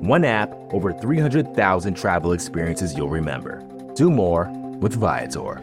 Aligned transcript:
One 0.00 0.24
app, 0.24 0.50
over 0.72 0.92
300,000 0.92 1.94
travel 1.94 2.32
experiences 2.32 2.96
you'll 2.96 3.10
remember. 3.10 3.62
Do 3.94 4.10
more 4.10 4.48
with 4.80 4.94
Viator. 4.94 5.60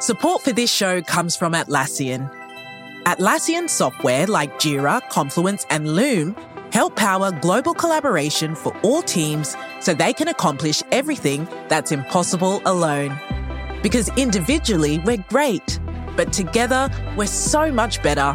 Support 0.00 0.42
for 0.42 0.52
this 0.52 0.72
show 0.72 1.02
comes 1.02 1.36
from 1.36 1.52
Atlassian. 1.52 2.32
Atlassian 3.04 3.68
software 3.68 4.26
like 4.26 4.58
Jira, 4.58 5.06
Confluence, 5.10 5.66
and 5.68 5.94
Loom 5.94 6.34
help 6.72 6.96
power 6.96 7.30
global 7.30 7.74
collaboration 7.74 8.54
for 8.54 8.74
all 8.82 9.02
teams 9.02 9.54
so 9.80 9.92
they 9.92 10.14
can 10.14 10.28
accomplish 10.28 10.82
everything 10.92 11.46
that's 11.68 11.92
impossible 11.92 12.62
alone. 12.64 13.18
Because 13.82 14.08
individually, 14.16 14.98
we're 15.00 15.24
great, 15.28 15.78
but 16.16 16.32
together, 16.32 16.88
we're 17.16 17.26
so 17.26 17.70
much 17.70 18.02
better. 18.02 18.34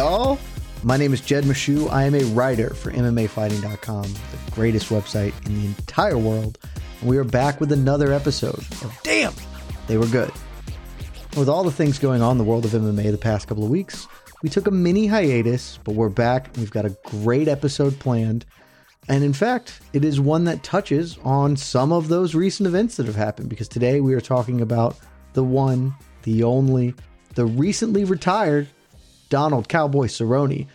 Y'all? 0.00 0.38
My 0.82 0.96
name 0.96 1.12
is 1.12 1.20
Jed 1.20 1.44
Meshew. 1.44 1.90
I 1.90 2.04
am 2.04 2.14
a 2.14 2.24
writer 2.32 2.72
for 2.72 2.90
MMAfighting.com, 2.90 4.02
the 4.04 4.50
greatest 4.50 4.88
website 4.88 5.34
in 5.44 5.60
the 5.60 5.66
entire 5.66 6.16
world. 6.16 6.58
And 7.02 7.10
we 7.10 7.18
are 7.18 7.24
back 7.24 7.60
with 7.60 7.70
another 7.70 8.10
episode 8.10 8.60
of 8.60 8.98
Damn, 9.02 9.34
They 9.88 9.98
Were 9.98 10.06
Good. 10.06 10.32
With 11.36 11.50
all 11.50 11.64
the 11.64 11.70
things 11.70 11.98
going 11.98 12.22
on 12.22 12.32
in 12.32 12.38
the 12.38 12.44
world 12.44 12.64
of 12.64 12.70
MMA 12.70 13.10
the 13.10 13.18
past 13.18 13.46
couple 13.46 13.62
of 13.62 13.68
weeks, 13.68 14.08
we 14.42 14.48
took 14.48 14.66
a 14.66 14.70
mini 14.70 15.06
hiatus, 15.06 15.78
but 15.84 15.94
we're 15.94 16.08
back. 16.08 16.48
We've 16.56 16.70
got 16.70 16.86
a 16.86 16.96
great 17.04 17.46
episode 17.46 17.98
planned. 17.98 18.46
And 19.06 19.22
in 19.22 19.34
fact, 19.34 19.80
it 19.92 20.02
is 20.02 20.18
one 20.18 20.44
that 20.44 20.62
touches 20.62 21.18
on 21.24 21.58
some 21.58 21.92
of 21.92 22.08
those 22.08 22.34
recent 22.34 22.66
events 22.66 22.96
that 22.96 23.04
have 23.04 23.16
happened 23.16 23.50
because 23.50 23.68
today 23.68 24.00
we 24.00 24.14
are 24.14 24.22
talking 24.22 24.62
about 24.62 24.96
the 25.34 25.44
one, 25.44 25.94
the 26.22 26.42
only, 26.42 26.94
the 27.34 27.44
recently 27.44 28.04
retired 28.04 28.66
Donald 29.30 29.68
Cowboy 29.68 30.06
Cerrone. 30.06 30.66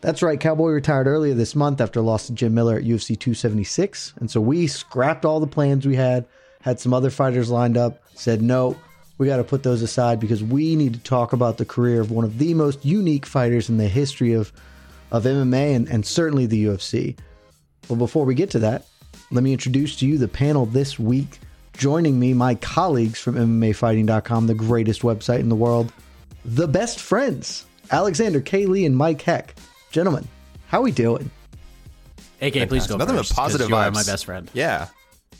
That's 0.00 0.22
right, 0.22 0.40
Cowboy 0.40 0.70
retired 0.70 1.06
earlier 1.06 1.34
this 1.34 1.54
month 1.54 1.80
after 1.80 2.00
a 2.00 2.02
loss 2.02 2.28
to 2.28 2.32
Jim 2.32 2.54
Miller 2.54 2.76
at 2.76 2.84
UFC 2.84 3.18
276. 3.18 4.14
And 4.20 4.30
so 4.30 4.40
we 4.40 4.66
scrapped 4.66 5.24
all 5.24 5.40
the 5.40 5.46
plans 5.46 5.86
we 5.86 5.96
had, 5.96 6.24
had 6.62 6.80
some 6.80 6.94
other 6.94 7.10
fighters 7.10 7.50
lined 7.50 7.76
up, 7.76 8.00
said, 8.14 8.40
no, 8.40 8.76
we 9.18 9.26
got 9.26 9.38
to 9.38 9.44
put 9.44 9.64
those 9.64 9.82
aside 9.82 10.20
because 10.20 10.42
we 10.42 10.76
need 10.76 10.94
to 10.94 11.00
talk 11.00 11.32
about 11.32 11.58
the 11.58 11.64
career 11.64 12.00
of 12.00 12.12
one 12.12 12.24
of 12.24 12.38
the 12.38 12.54
most 12.54 12.84
unique 12.84 13.26
fighters 13.26 13.68
in 13.68 13.76
the 13.76 13.88
history 13.88 14.32
of, 14.32 14.52
of 15.10 15.24
MMA 15.24 15.74
and, 15.74 15.88
and 15.88 16.06
certainly 16.06 16.46
the 16.46 16.66
UFC. 16.66 17.18
But 17.88 17.96
before 17.96 18.24
we 18.24 18.36
get 18.36 18.50
to 18.50 18.60
that, 18.60 18.86
let 19.32 19.42
me 19.42 19.52
introduce 19.52 19.96
to 19.96 20.06
you 20.06 20.16
the 20.16 20.28
panel 20.28 20.66
this 20.66 20.98
week. 20.98 21.40
Joining 21.72 22.18
me, 22.18 22.34
my 22.34 22.54
colleagues 22.56 23.20
from 23.20 23.34
MMAfighting.com, 23.34 24.46
the 24.46 24.54
greatest 24.54 25.02
website 25.02 25.40
in 25.40 25.48
the 25.48 25.56
world, 25.56 25.92
the 26.44 26.68
best 26.68 27.00
friends, 27.00 27.66
Alexander 27.90 28.40
K. 28.40 28.66
Lee 28.66 28.84
and 28.86 28.96
Mike 28.96 29.22
Heck. 29.22 29.54
Gentlemen, 29.90 30.26
how 30.68 30.82
we 30.82 30.92
doing? 30.92 31.30
AK, 32.40 32.68
please 32.68 32.86
go 32.86 32.96
Nothing 32.96 33.16
first. 33.16 33.30
but 33.30 33.36
positive 33.42 33.64
'cause 33.64 33.70
you 33.70 33.76
are 33.76 33.90
vibes. 33.90 33.94
my 33.94 34.02
best 34.04 34.24
friend. 34.26 34.50
Yeah. 34.52 34.88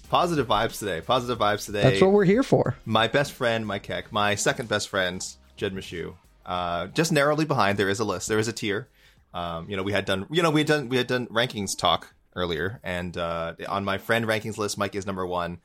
Positive 0.08 0.46
vibes 0.46 0.78
today. 0.78 1.00
Positive 1.00 1.38
vibes 1.38 1.66
today. 1.66 1.82
That's 1.82 2.00
what 2.00 2.12
we're 2.12 2.24
here 2.24 2.42
for. 2.42 2.76
My 2.86 3.08
best 3.08 3.32
friend, 3.32 3.66
Mike 3.66 3.84
Heck. 3.86 4.10
My 4.10 4.34
second 4.34 4.68
best 4.68 4.88
friend, 4.88 5.24
Jed 5.56 5.74
Meshew. 5.74 6.14
Uh, 6.46 6.86
just 6.88 7.12
narrowly 7.12 7.44
behind. 7.44 7.78
There 7.78 7.90
is 7.90 8.00
a 8.00 8.04
list. 8.04 8.26
There 8.28 8.38
is 8.38 8.48
a 8.48 8.52
tier. 8.52 8.88
Um, 9.34 9.68
you 9.68 9.76
know, 9.76 9.82
we 9.82 9.92
had 9.92 10.06
done. 10.06 10.26
You 10.30 10.42
know, 10.42 10.50
we 10.50 10.60
had 10.60 10.66
done. 10.66 10.88
We 10.88 10.96
had 10.96 11.06
done 11.06 11.26
rankings 11.26 11.76
talk 11.76 12.14
earlier, 12.34 12.80
and 12.82 13.16
uh, 13.18 13.52
on 13.68 13.84
my 13.84 13.98
friend 13.98 14.24
rankings 14.24 14.56
list, 14.56 14.78
Mike 14.78 14.94
is 14.94 15.04
number 15.06 15.26
one. 15.26 15.58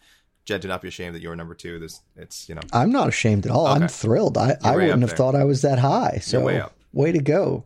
Jed, 0.45 0.61
do 0.61 0.67
not 0.67 0.81
be 0.81 0.89
ashamed 0.89 1.15
that 1.15 1.21
you're 1.21 1.35
number 1.35 1.55
two. 1.55 1.79
This, 1.79 2.01
it's 2.17 2.49
you 2.49 2.55
know, 2.55 2.61
I'm 2.73 2.91
not 2.91 3.07
ashamed 3.07 3.45
at 3.45 3.51
all. 3.51 3.65
I'm 3.67 3.87
thrilled. 3.87 4.37
I, 4.37 4.55
I 4.63 4.75
wouldn't 4.75 5.01
have 5.01 5.09
there. 5.11 5.17
thought 5.17 5.35
I 5.35 5.45
was 5.45 5.61
that 5.61 5.79
high. 5.79 6.19
So 6.21 6.41
way 6.41 6.59
up. 6.59 6.73
way 6.91 7.11
to 7.13 7.19
go. 7.19 7.65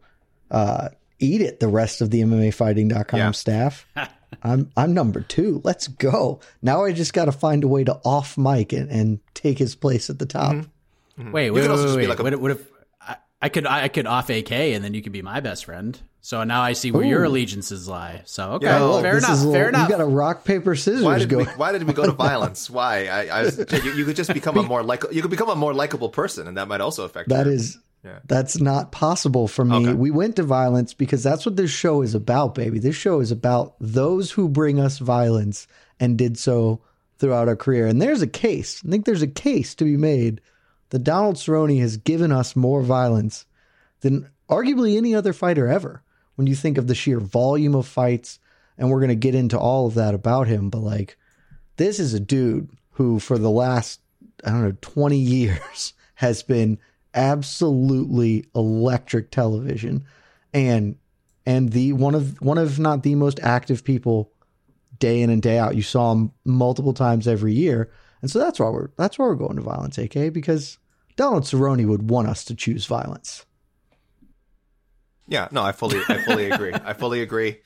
Uh, 0.51 0.89
eat 1.19 1.41
it, 1.41 1.59
the 1.59 1.67
rest 1.67 2.01
of 2.01 2.11
the 2.11 2.21
MMAfighting.com 2.21 3.17
Yeah. 3.19 3.31
staff. 3.31 3.87
I'm 4.43 4.69
I'm 4.77 4.93
number 4.93 5.21
two. 5.21 5.61
Let's 5.63 5.87
go. 5.87 6.39
Now 6.61 6.83
I 6.83 6.91
just 6.91 7.13
got 7.13 7.25
to 7.25 7.31
find 7.31 7.63
a 7.63 7.67
way 7.67 7.83
to 7.85 7.95
off 8.05 8.37
mic 8.37 8.73
and, 8.73 8.89
and 8.91 9.19
take 9.33 9.57
his 9.57 9.73
place 9.73 10.09
at 10.09 10.19
the 10.19 10.25
top. 10.25 10.53
Mm-hmm. 11.17 11.31
Wait, 11.31 11.45
You 11.47 11.53
wait, 11.53 11.61
could 11.61 11.71
also 11.71 11.85
wait, 11.87 11.91
be 11.95 11.97
wait. 12.01 12.09
like 12.09 12.19
a- 12.19 12.23
what, 12.23 12.33
if- 12.33 12.39
what 12.41 12.51
if 12.51 12.67
I, 13.01 13.15
I 13.41 13.49
could 13.49 13.65
I 13.65 13.87
could 13.87 14.05
off 14.05 14.29
AK 14.29 14.51
and 14.51 14.83
then 14.83 14.93
you 14.93 15.01
could 15.01 15.13
be 15.13 15.21
my 15.23 15.39
best 15.39 15.65
friend? 15.65 15.99
So 16.27 16.43
now 16.43 16.61
I 16.61 16.73
see 16.73 16.91
where 16.91 17.05
your 17.05 17.23
allegiances 17.23 17.87
lie. 17.87 18.21
So 18.25 18.51
okay, 18.55 18.65
Yeah, 18.65 18.81
look, 18.81 19.01
fair 19.01 19.17
enough. 19.17 19.31
is 19.31 19.45
a 19.45 19.51
fair 19.53 19.69
enough. 19.69 19.87
You 19.87 19.95
got 19.95 20.01
a 20.03 20.05
rock 20.05 20.43
paper 20.43 20.75
scissors 20.75 21.01
why 21.01 21.19
did 21.19 21.31
we, 21.31 21.45
why 21.45 21.71
did 21.71 21.83
we 21.83 21.93
go 21.93 22.05
to 22.05 22.11
violence? 22.27 22.69
Why? 22.69 23.07
I, 23.07 23.27
I 23.27 23.41
was, 23.43 23.57
you, 23.57 23.93
you 23.93 24.03
could 24.03 24.17
just 24.17 24.33
become 24.33 24.57
a 24.57 24.63
more 24.63 24.83
like 24.83 25.05
you 25.09 25.21
could 25.21 25.31
become 25.31 25.47
a 25.47 25.55
more 25.55 25.73
likable 25.73 26.09
person, 26.09 26.45
and 26.45 26.57
that 26.57 26.67
might 26.67 26.81
also 26.81 27.05
affect. 27.05 27.29
That 27.29 27.45
your- 27.45 27.55
is 27.55 27.77
Yeah. 28.03 28.19
that's 28.25 28.59
not 28.59 28.91
possible 28.91 29.47
for 29.47 29.63
me. 29.63 29.75
Okay. 29.87 29.93
We 29.93 30.11
went 30.11 30.35
to 30.35 30.43
violence 30.43 30.93
because 30.93 31.23
that's 31.23 31.45
what 31.45 31.55
this 31.55 31.71
show 31.71 32.01
is 32.01 32.13
about, 32.13 32.55
baby. 32.55 32.79
This 32.79 32.97
show 32.97 33.21
is 33.21 33.31
about 33.31 33.75
those 33.79 34.29
who 34.29 34.49
bring 34.49 34.81
us 34.81 34.97
violence 34.99 35.65
and 35.97 36.17
did 36.17 36.37
so 36.37 36.81
throughout 37.19 37.47
our 37.47 37.55
career. 37.55 37.87
And 37.87 38.01
there's 38.01 38.21
a 38.21 38.27
case. 38.27 38.81
I 38.85 38.89
think 38.89 39.05
there's 39.05 39.21
a 39.21 39.27
case 39.27 39.75
to 39.75 39.85
be 39.85 39.95
made 39.95 40.41
that 40.89 41.05
Donald 41.05 41.37
Cerrone 41.37 41.79
has 41.79 41.95
given 41.95 42.33
us 42.33 42.53
more 42.53 42.81
violence 42.81 43.45
than 44.01 44.29
arguably 44.49 44.97
any 44.97 45.15
other 45.15 45.31
fighter 45.31 45.69
ever. 45.69 46.03
When 46.37 46.47
you 46.47 46.55
think 46.55 46.77
of 46.77 46.87
the 46.87 46.95
sheer 46.95 47.19
volume 47.19 47.75
of 47.75 47.85
fights, 47.85 48.39
and 48.77 48.89
we're 48.89 48.99
going 48.99 49.09
to 49.09 49.15
get 49.15 49.35
into 49.35 49.59
all 49.59 49.87
of 49.87 49.95
that 49.95 50.13
about 50.13 50.47
him, 50.47 50.69
but 50.69 50.79
like 50.79 51.17
this 51.75 51.99
is 51.99 52.13
a 52.13 52.19
dude 52.19 52.69
who 52.91 53.19
for 53.19 53.37
the 53.37 53.49
last 53.49 53.99
I 54.45 54.51
don't 54.51 54.63
know 54.63 54.77
20 54.81 55.17
years 55.17 55.93
has 56.15 56.41
been 56.43 56.79
absolutely 57.13 58.45
electric 58.55 59.31
television 59.31 60.05
and 60.53 60.95
and 61.45 61.71
the 61.71 61.93
one 61.93 62.13
of 62.13 62.39
one 62.41 62.57
of 62.57 62.77
not 62.77 63.03
the 63.03 63.15
most 63.15 63.39
active 63.41 63.83
people 63.83 64.31
day 64.99 65.21
in 65.21 65.29
and 65.29 65.41
day 65.41 65.57
out. 65.57 65.75
You 65.75 65.81
saw 65.81 66.11
him 66.11 66.31
multiple 66.45 66.93
times 66.93 67.27
every 67.27 67.53
year. 67.53 67.89
And 68.21 68.31
so 68.31 68.39
that's 68.39 68.59
why 68.59 68.69
we're 68.69 68.89
that's 68.97 69.17
why 69.17 69.25
we're 69.25 69.35
going 69.35 69.55
to 69.55 69.61
violence 69.61 69.97
AK 69.97 70.33
because 70.33 70.77
Donald 71.15 71.43
Cerrone 71.43 71.87
would 71.87 72.09
want 72.09 72.27
us 72.27 72.43
to 72.45 72.55
choose 72.55 72.85
violence 72.85 73.45
Yeah, 75.27 75.47
no, 75.51 75.61
I 75.61 75.71
fully, 75.71 75.99
I 76.07 76.19
fully 76.19 76.49
agree. 76.51 76.73
I 76.73 76.93
fully 76.93 77.21
agree. 77.21 77.59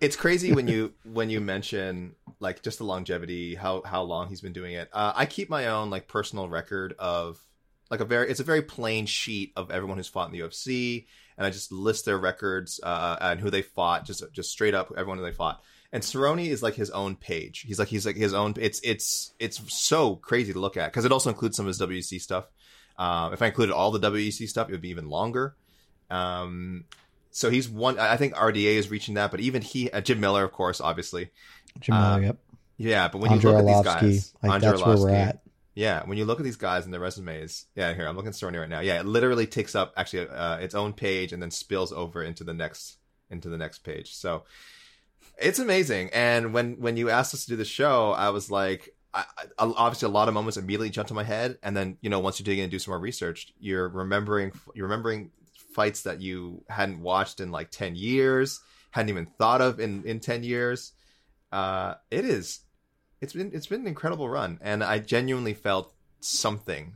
It's 0.00 0.16
crazy 0.16 0.52
when 0.52 0.68
you 0.68 0.92
when 1.04 1.30
you 1.30 1.40
mention 1.40 2.14
like 2.40 2.62
just 2.62 2.78
the 2.78 2.84
longevity, 2.84 3.54
how 3.54 3.82
how 3.82 4.02
long 4.02 4.28
he's 4.28 4.40
been 4.42 4.52
doing 4.52 4.74
it. 4.74 4.90
Uh, 4.92 5.12
I 5.14 5.24
keep 5.26 5.48
my 5.48 5.68
own 5.68 5.88
like 5.88 6.08
personal 6.08 6.48
record 6.48 6.94
of 6.98 7.38
like 7.90 8.00
a 8.00 8.04
very 8.04 8.28
it's 8.28 8.40
a 8.40 8.44
very 8.44 8.62
plain 8.62 9.06
sheet 9.06 9.52
of 9.56 9.70
everyone 9.70 9.96
who's 9.96 10.08
fought 10.08 10.26
in 10.26 10.32
the 10.32 10.40
UFC, 10.40 11.06
and 11.38 11.46
I 11.46 11.50
just 11.50 11.72
list 11.72 12.04
their 12.04 12.18
records 12.18 12.80
uh, 12.82 13.16
and 13.20 13.40
who 13.40 13.50
they 13.50 13.62
fought, 13.62 14.04
just 14.04 14.22
just 14.32 14.50
straight 14.50 14.74
up 14.74 14.92
everyone 14.96 15.18
who 15.18 15.24
they 15.24 15.32
fought. 15.32 15.62
And 15.92 16.02
Cerrone 16.02 16.46
is 16.46 16.62
like 16.62 16.74
his 16.74 16.90
own 16.90 17.16
page. 17.16 17.60
He's 17.60 17.78
like 17.78 17.88
he's 17.88 18.04
like 18.04 18.16
his 18.16 18.34
own. 18.34 18.54
It's 18.58 18.80
it's 18.82 19.32
it's 19.38 19.60
so 19.72 20.16
crazy 20.16 20.52
to 20.52 20.58
look 20.58 20.76
at 20.76 20.92
because 20.92 21.04
it 21.04 21.12
also 21.12 21.30
includes 21.30 21.56
some 21.56 21.66
of 21.66 21.68
his 21.68 21.80
WEC 21.80 22.20
stuff. 22.20 22.50
Um, 22.98 23.32
if 23.32 23.40
I 23.40 23.46
included 23.46 23.72
all 23.72 23.90
the 23.90 24.10
WEC 24.10 24.48
stuff, 24.48 24.68
it 24.68 24.72
would 24.72 24.80
be 24.80 24.90
even 24.90 25.08
longer. 25.08 25.54
Um, 26.10 26.84
so 27.30 27.50
he's 27.50 27.68
one. 27.68 27.98
I 27.98 28.16
think 28.16 28.34
RDA 28.34 28.76
is 28.76 28.90
reaching 28.90 29.14
that, 29.14 29.30
but 29.30 29.40
even 29.40 29.62
he, 29.62 29.90
uh, 29.90 30.00
Jim 30.00 30.20
Miller, 30.20 30.44
of 30.44 30.52
course, 30.52 30.80
obviously. 30.80 31.30
Jim 31.80 31.94
Miller, 31.94 32.22
yep 32.22 32.38
Yeah, 32.78 33.08
but 33.08 33.20
when 33.20 33.30
you 33.30 33.36
Andre 33.36 33.50
look 33.52 33.60
at 33.60 33.66
these 33.66 33.84
guys, 33.84 34.34
like 34.42 34.52
Andre 34.52 34.70
that's 34.70 34.84
where 34.84 34.96
we're 34.96 35.10
at. 35.10 35.42
Yeah, 35.74 36.04
when 36.06 36.16
you 36.16 36.24
look 36.24 36.40
at 36.40 36.44
these 36.44 36.56
guys 36.56 36.86
and 36.86 36.94
their 36.94 37.00
resumes, 37.00 37.66
yeah, 37.74 37.92
here 37.92 38.08
I'm 38.08 38.16
looking 38.16 38.30
at 38.30 38.34
Cerrone 38.34 38.58
right 38.58 38.68
now. 38.68 38.80
Yeah, 38.80 38.98
it 38.98 39.04
literally 39.04 39.46
takes 39.46 39.74
up 39.74 39.92
actually 39.94 40.26
uh, 40.26 40.56
its 40.56 40.74
own 40.74 40.94
page 40.94 41.34
and 41.34 41.42
then 41.42 41.50
spills 41.50 41.92
over 41.92 42.22
into 42.22 42.44
the 42.44 42.54
next 42.54 42.96
into 43.30 43.50
the 43.50 43.58
next 43.58 43.80
page. 43.80 44.14
So 44.14 44.44
it's 45.36 45.58
amazing. 45.58 46.10
And 46.14 46.54
when 46.54 46.80
when 46.80 46.96
you 46.96 47.10
asked 47.10 47.34
us 47.34 47.44
to 47.44 47.50
do 47.50 47.56
the 47.56 47.66
show, 47.66 48.12
I 48.12 48.30
was 48.30 48.50
like, 48.50 48.94
I, 49.12 49.24
I, 49.38 49.46
obviously 49.58 50.06
a 50.06 50.10
lot 50.10 50.28
of 50.28 50.34
moments 50.34 50.56
immediately 50.56 50.88
jumped 50.88 51.08
to 51.08 51.14
my 51.14 51.24
head, 51.24 51.58
and 51.62 51.76
then 51.76 51.98
you 52.00 52.08
know 52.08 52.20
once 52.20 52.38
you 52.38 52.44
dig 52.46 52.58
in 52.58 52.64
and 52.64 52.70
do 52.70 52.78
some 52.78 52.92
more 52.92 52.98
research, 52.98 53.52
you're 53.60 53.88
remembering 53.88 54.52
you're 54.74 54.86
remembering 54.86 55.30
fights 55.76 56.02
that 56.02 56.20
you 56.20 56.64
hadn't 56.68 57.00
watched 57.00 57.38
in 57.38 57.52
like 57.52 57.70
ten 57.70 57.94
years, 57.94 58.60
hadn't 58.90 59.10
even 59.10 59.26
thought 59.38 59.60
of 59.60 59.78
in 59.78 60.02
in 60.04 60.18
ten 60.18 60.42
years. 60.42 60.92
Uh, 61.52 61.94
it 62.10 62.24
is 62.24 62.60
it's 63.20 63.32
been 63.32 63.50
it's 63.54 63.66
been 63.66 63.82
an 63.82 63.86
incredible 63.86 64.28
run, 64.28 64.58
and 64.62 64.82
I 64.82 64.98
genuinely 64.98 65.54
felt 65.54 65.92
something 66.20 66.94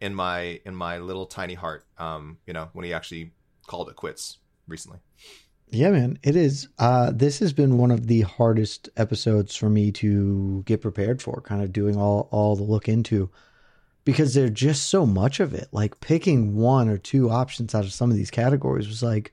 in 0.00 0.14
my 0.14 0.60
in 0.64 0.74
my 0.74 0.98
little 0.98 1.26
tiny 1.26 1.54
heart. 1.54 1.84
Um, 1.98 2.38
you 2.46 2.52
know, 2.52 2.68
when 2.72 2.84
he 2.84 2.92
actually 2.92 3.32
called 3.66 3.88
it 3.88 3.96
quits 3.96 4.38
recently. 4.66 4.98
Yeah, 5.70 5.90
man, 5.90 6.18
it 6.22 6.36
is. 6.36 6.68
Uh, 6.78 7.10
this 7.12 7.38
has 7.40 7.52
been 7.52 7.78
one 7.78 7.90
of 7.90 8.06
the 8.06 8.20
hardest 8.20 8.88
episodes 8.96 9.56
for 9.56 9.68
me 9.68 9.90
to 9.92 10.62
get 10.66 10.82
prepared 10.82 11.22
for, 11.22 11.40
kind 11.40 11.62
of 11.62 11.72
doing 11.72 11.96
all 11.96 12.28
all 12.30 12.56
the 12.56 12.62
look 12.62 12.88
into, 12.88 13.30
because 14.04 14.34
there's 14.34 14.50
just 14.50 14.88
so 14.88 15.06
much 15.06 15.40
of 15.40 15.54
it. 15.54 15.68
Like 15.72 16.00
picking 16.00 16.56
one 16.56 16.88
or 16.88 16.98
two 16.98 17.30
options 17.30 17.74
out 17.74 17.84
of 17.84 17.92
some 17.92 18.10
of 18.10 18.16
these 18.16 18.30
categories 18.30 18.88
was 18.88 19.02
like, 19.02 19.32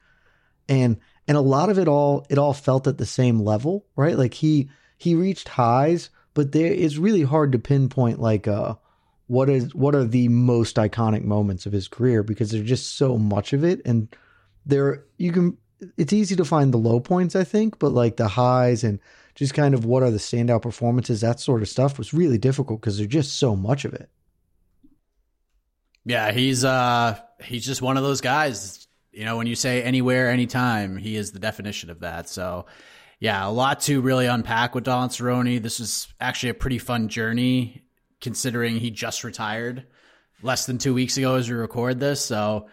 and 0.69 0.97
and 1.27 1.37
a 1.37 1.41
lot 1.41 1.69
of 1.69 1.77
it 1.77 1.87
all 1.87 2.25
it 2.29 2.37
all 2.37 2.53
felt 2.53 2.87
at 2.87 2.97
the 2.97 3.05
same 3.05 3.39
level, 3.39 3.85
right? 3.95 4.17
Like 4.17 4.33
he 4.33 4.69
he 4.97 5.15
reached 5.15 5.49
highs, 5.49 6.09
but 6.33 6.51
there 6.51 6.71
it's 6.71 6.97
really 6.97 7.23
hard 7.23 7.51
to 7.51 7.59
pinpoint 7.59 8.19
like 8.19 8.47
uh 8.47 8.75
what 9.27 9.49
is 9.49 9.73
what 9.73 9.95
are 9.95 10.03
the 10.03 10.27
most 10.27 10.75
iconic 10.75 11.23
moments 11.23 11.65
of 11.65 11.71
his 11.71 11.87
career 11.87 12.21
because 12.21 12.51
there's 12.51 12.67
just 12.67 12.97
so 12.97 13.17
much 13.17 13.53
of 13.53 13.63
it 13.63 13.81
and 13.85 14.13
there 14.65 15.05
you 15.17 15.31
can 15.31 15.57
it's 15.97 16.11
easy 16.11 16.35
to 16.35 16.43
find 16.43 16.73
the 16.73 16.77
low 16.77 16.99
points 16.99 17.33
i 17.33 17.43
think 17.43 17.79
but 17.79 17.93
like 17.93 18.17
the 18.17 18.27
highs 18.27 18.83
and 18.83 18.99
just 19.33 19.53
kind 19.53 19.73
of 19.73 19.85
what 19.85 20.03
are 20.03 20.11
the 20.11 20.17
standout 20.17 20.61
performances 20.61 21.21
that 21.21 21.39
sort 21.39 21.61
of 21.61 21.69
stuff 21.69 21.97
was 21.97 22.13
really 22.13 22.37
difficult 22.37 22.81
because 22.81 22.97
there's 22.97 23.07
just 23.07 23.37
so 23.37 23.55
much 23.55 23.85
of 23.85 23.93
it 23.93 24.09
Yeah, 26.05 26.31
he's 26.31 26.65
uh 26.65 27.19
he's 27.43 27.65
just 27.65 27.81
one 27.81 27.97
of 27.97 28.03
those 28.03 28.21
guys. 28.21 28.87
You 29.11 29.25
know, 29.25 29.37
when 29.37 29.47
you 29.47 29.55
say 29.55 29.83
anywhere, 29.83 30.29
anytime, 30.29 30.97
he 30.97 31.15
is 31.15 31.31
the 31.31 31.39
definition 31.39 31.89
of 31.89 31.99
that. 31.99 32.29
So 32.29 32.65
yeah, 33.19 33.47
a 33.47 33.51
lot 33.51 33.81
to 33.81 34.01
really 34.01 34.25
unpack 34.25 34.73
with 34.73 34.85
Don 34.85 35.09
Cerrone. 35.09 35.61
This 35.61 35.79
is 35.79 36.07
actually 36.19 36.49
a 36.49 36.55
pretty 36.55 36.79
fun 36.79 37.07
journey 37.07 37.83
considering 38.19 38.77
he 38.77 38.89
just 38.89 39.23
retired 39.23 39.85
less 40.41 40.65
than 40.65 40.77
two 40.77 40.93
weeks 40.93 41.17
ago 41.17 41.35
as 41.35 41.49
we 41.49 41.55
record 41.55 41.99
this. 41.99 42.21
So 42.21 42.67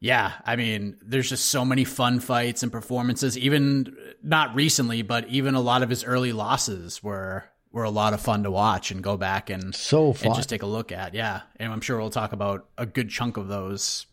yeah, 0.00 0.32
I 0.44 0.56
mean, 0.56 0.96
there's 1.02 1.28
just 1.28 1.46
so 1.46 1.64
many 1.64 1.84
fun 1.84 2.20
fights 2.20 2.62
and 2.62 2.70
performances. 2.70 3.36
Even 3.36 3.96
not 4.22 4.54
recently, 4.54 5.02
but 5.02 5.28
even 5.28 5.54
a 5.54 5.60
lot 5.60 5.82
of 5.82 5.90
his 5.90 6.04
early 6.04 6.32
losses 6.32 7.02
were 7.02 7.44
were 7.72 7.84
a 7.84 7.90
lot 7.90 8.14
of 8.14 8.20
fun 8.20 8.42
to 8.44 8.50
watch 8.50 8.90
and 8.90 9.02
go 9.02 9.16
back 9.16 9.50
and 9.50 9.74
so 9.74 10.12
fun 10.12 10.28
and 10.28 10.36
just 10.36 10.48
take 10.48 10.62
a 10.62 10.66
look 10.66 10.90
at. 10.92 11.14
Yeah, 11.14 11.42
and 11.56 11.72
I'm 11.72 11.80
sure 11.80 11.98
we'll 11.98 12.10
talk 12.10 12.32
about 12.32 12.68
a 12.78 12.86
good 12.86 13.10
chunk 13.10 13.36
of 13.36 13.48
those 13.48 14.06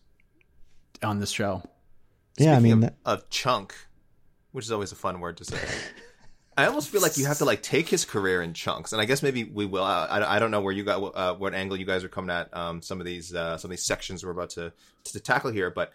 on 1.02 1.18
this 1.18 1.30
show. 1.30 1.62
yeah 2.38 2.56
i 2.56 2.60
mean 2.60 2.72
of, 2.74 2.80
that, 2.80 2.96
of 3.04 3.28
chunk, 3.30 3.74
which 4.52 4.64
is 4.64 4.72
always 4.72 4.92
a 4.92 4.96
fun 4.96 5.20
word 5.20 5.36
to 5.38 5.44
say. 5.44 5.58
I 6.58 6.66
almost 6.66 6.88
feel 6.88 7.02
like 7.02 7.18
you 7.18 7.26
have 7.26 7.38
to 7.38 7.44
like 7.44 7.62
take 7.62 7.86
his 7.86 8.06
career 8.06 8.40
in 8.40 8.54
chunks, 8.54 8.92
and 8.92 9.00
I 9.00 9.04
guess 9.04 9.22
maybe 9.22 9.44
we 9.44 9.66
will. 9.66 9.84
Uh, 9.84 10.06
I, 10.06 10.36
I 10.36 10.38
don't 10.38 10.50
know 10.50 10.62
where 10.62 10.72
you 10.72 10.84
got 10.84 11.02
uh, 11.14 11.34
what 11.34 11.52
angle 11.52 11.76
you 11.76 11.84
guys 11.84 12.02
are 12.02 12.08
coming 12.08 12.30
at 12.30 12.54
um, 12.56 12.80
some 12.80 12.98
of 12.98 13.04
these 13.04 13.34
uh, 13.34 13.58
some 13.58 13.68
of 13.68 13.72
these 13.72 13.84
sections 13.84 14.24
we're 14.24 14.30
about 14.30 14.50
to 14.50 14.72
to 15.04 15.20
tackle 15.20 15.50
here, 15.50 15.70
but 15.70 15.92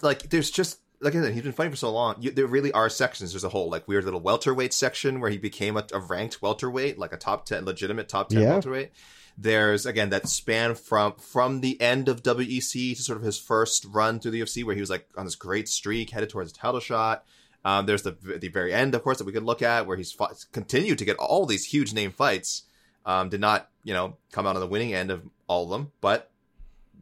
like 0.00 0.30
there's 0.30 0.50
just 0.50 0.78
like 1.00 1.14
I 1.14 1.22
said, 1.22 1.32
he's 1.32 1.42
been 1.42 1.52
fighting 1.52 1.70
for 1.72 1.76
so 1.76 1.90
long. 1.90 2.16
You, 2.20 2.30
there 2.30 2.46
really 2.46 2.72
are 2.72 2.88
sections. 2.88 3.32
There's 3.32 3.44
a 3.44 3.48
whole 3.48 3.70
like 3.70 3.88
weird 3.88 4.04
little 4.04 4.20
welterweight 4.20 4.72
section 4.74 5.20
where 5.20 5.30
he 5.30 5.38
became 5.38 5.76
a, 5.76 5.84
a 5.92 5.98
ranked 5.98 6.42
welterweight, 6.42 6.98
like 6.98 7.12
a 7.12 7.16
top 7.16 7.46
ten, 7.46 7.64
legitimate 7.64 8.08
top 8.08 8.28
ten 8.28 8.42
Yeah. 8.42 8.50
welterweight. 8.50 8.92
There's 9.38 9.86
again 9.86 10.10
that 10.10 10.28
span 10.28 10.74
from 10.74 11.14
from 11.14 11.60
the 11.62 11.80
end 11.80 12.08
of 12.08 12.22
WEC 12.22 12.96
to 12.96 13.02
sort 13.02 13.16
of 13.16 13.24
his 13.24 13.38
first 13.38 13.86
run 13.86 14.20
through 14.20 14.32
the 14.32 14.40
UFC, 14.42 14.64
where 14.64 14.74
he 14.74 14.80
was 14.82 14.90
like 14.90 15.06
on 15.16 15.24
this 15.24 15.36
great 15.36 15.68
streak, 15.68 16.10
headed 16.10 16.28
towards 16.30 16.50
a 16.50 16.54
title 16.54 16.80
shot. 16.80 17.24
Um, 17.64 17.86
there's 17.86 18.02
the 18.02 18.12
the 18.38 18.48
very 18.48 18.72
end, 18.74 18.94
of 18.94 19.02
course, 19.02 19.18
that 19.18 19.24
we 19.24 19.32
could 19.32 19.42
look 19.42 19.62
at, 19.62 19.86
where 19.86 19.96
he's 19.96 20.12
fought, 20.12 20.44
continued 20.52 20.98
to 20.98 21.04
get 21.04 21.16
all 21.16 21.46
these 21.46 21.64
huge 21.66 21.94
name 21.94 22.10
fights. 22.10 22.64
Um, 23.06 23.30
did 23.30 23.40
not, 23.40 23.68
you 23.82 23.94
know, 23.94 24.16
come 24.32 24.46
out 24.46 24.56
on 24.56 24.60
the 24.60 24.66
winning 24.66 24.92
end 24.94 25.10
of 25.10 25.22
all 25.46 25.64
of 25.64 25.70
them, 25.70 25.92
but 26.02 26.29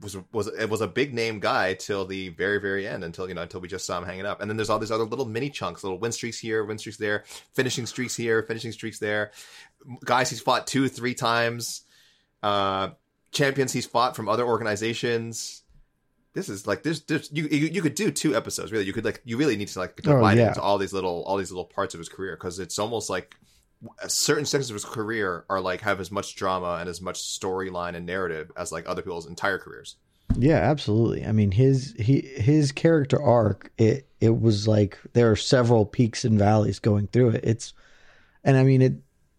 was 0.01 0.17
was 0.33 0.47
it 0.47 0.69
was 0.69 0.81
a 0.81 0.87
big 0.89 1.15
name 1.15 1.41
guy 1.41 1.75
till 1.75 2.05
the 2.05 2.29
very 2.31 2.59
very 2.61 2.87
end 2.87 3.05
until 3.05 3.29
you 3.29 3.35
know 3.35 3.43
until 3.43 3.61
we 3.61 3.69
just 3.69 3.87
saw 3.87 3.99
him 3.99 4.05
hanging 4.05 4.27
up. 4.27 4.41
And 4.41 4.51
then 4.51 4.57
there's 4.57 4.71
all 4.71 4.79
these 4.79 4.91
other 4.91 5.05
little 5.05 5.25
mini 5.25 5.51
chunks 5.51 5.83
little 5.83 5.99
win 5.99 6.13
streaks 6.13 6.39
here 6.39 6.65
win 6.65 6.79
streaks 6.79 6.99
there 6.99 7.25
finishing 7.55 7.87
streaks 7.87 8.17
here 8.17 8.43
finishing 8.43 8.73
streaks 8.73 8.99
there. 8.99 9.33
Guys 10.05 10.31
he's 10.31 10.41
fought 10.41 10.67
two 10.67 10.89
three 10.89 11.15
times. 11.15 11.83
Uh 12.43 12.91
champions 13.31 13.73
he's 13.73 13.87
fought 13.87 14.17
from 14.17 14.29
other 14.29 14.47
organizations. 14.47 15.63
This 16.35 16.49
is 16.49 16.67
like 16.67 16.83
there's, 16.83 17.03
there's 17.03 17.31
you, 17.33 17.49
you 17.49 17.69
you 17.69 17.83
could 17.83 17.95
do 17.95 18.11
two 18.11 18.37
episodes 18.37 18.71
really. 18.71 18.85
You 18.85 18.93
could 18.93 19.05
like 19.05 19.23
you 19.25 19.37
really 19.37 19.57
need 19.57 19.69
to 19.69 19.79
like 19.79 19.97
divide 19.97 20.37
yeah. 20.37 20.45
it 20.45 20.49
into 20.49 20.63
all 20.63 20.79
these 20.79 20.93
little 20.93 21.25
all 21.25 21.37
these 21.37 21.51
little 21.51 21.65
parts 21.65 21.95
of 21.95 21.99
his 21.99 22.09
career 22.09 22.37
because 22.37 22.59
it's 22.59 22.79
almost 22.79 23.11
like 23.11 23.35
certain 24.09 24.45
sections 24.45 24.71
of 24.71 24.75
his 24.75 24.85
career 24.85 25.45
are 25.49 25.61
like 25.61 25.81
have 25.81 26.01
as 26.01 26.11
much 26.11 26.35
drama 26.35 26.79
and 26.81 26.89
as 26.89 27.01
much 27.01 27.21
storyline 27.21 27.95
and 27.95 28.07
narrative 28.07 28.51
as 28.57 28.73
like 28.73 28.89
other 28.89 29.03
people's 29.03 29.27
entire 29.27 29.59
careers 29.59 29.97
Yeah, 30.37 30.59
absolutely. 30.59 31.25
I 31.25 31.33
mean, 31.33 31.51
his 31.53 31.95
he 31.99 32.21
his 32.21 32.73
character 32.73 33.21
arc 33.23 33.73
it 33.79 34.09
it 34.21 34.41
was 34.41 34.69
like 34.69 34.99
there 35.13 35.31
are 35.31 35.37
several 35.37 35.87
peaks 35.87 36.25
and 36.25 36.39
valleys 36.39 36.79
going 36.79 37.07
through 37.09 37.31
it. 37.31 37.45
It's 37.45 37.73
and 38.45 38.57
I 38.57 38.65
mean 38.65 38.83
it 38.83 38.95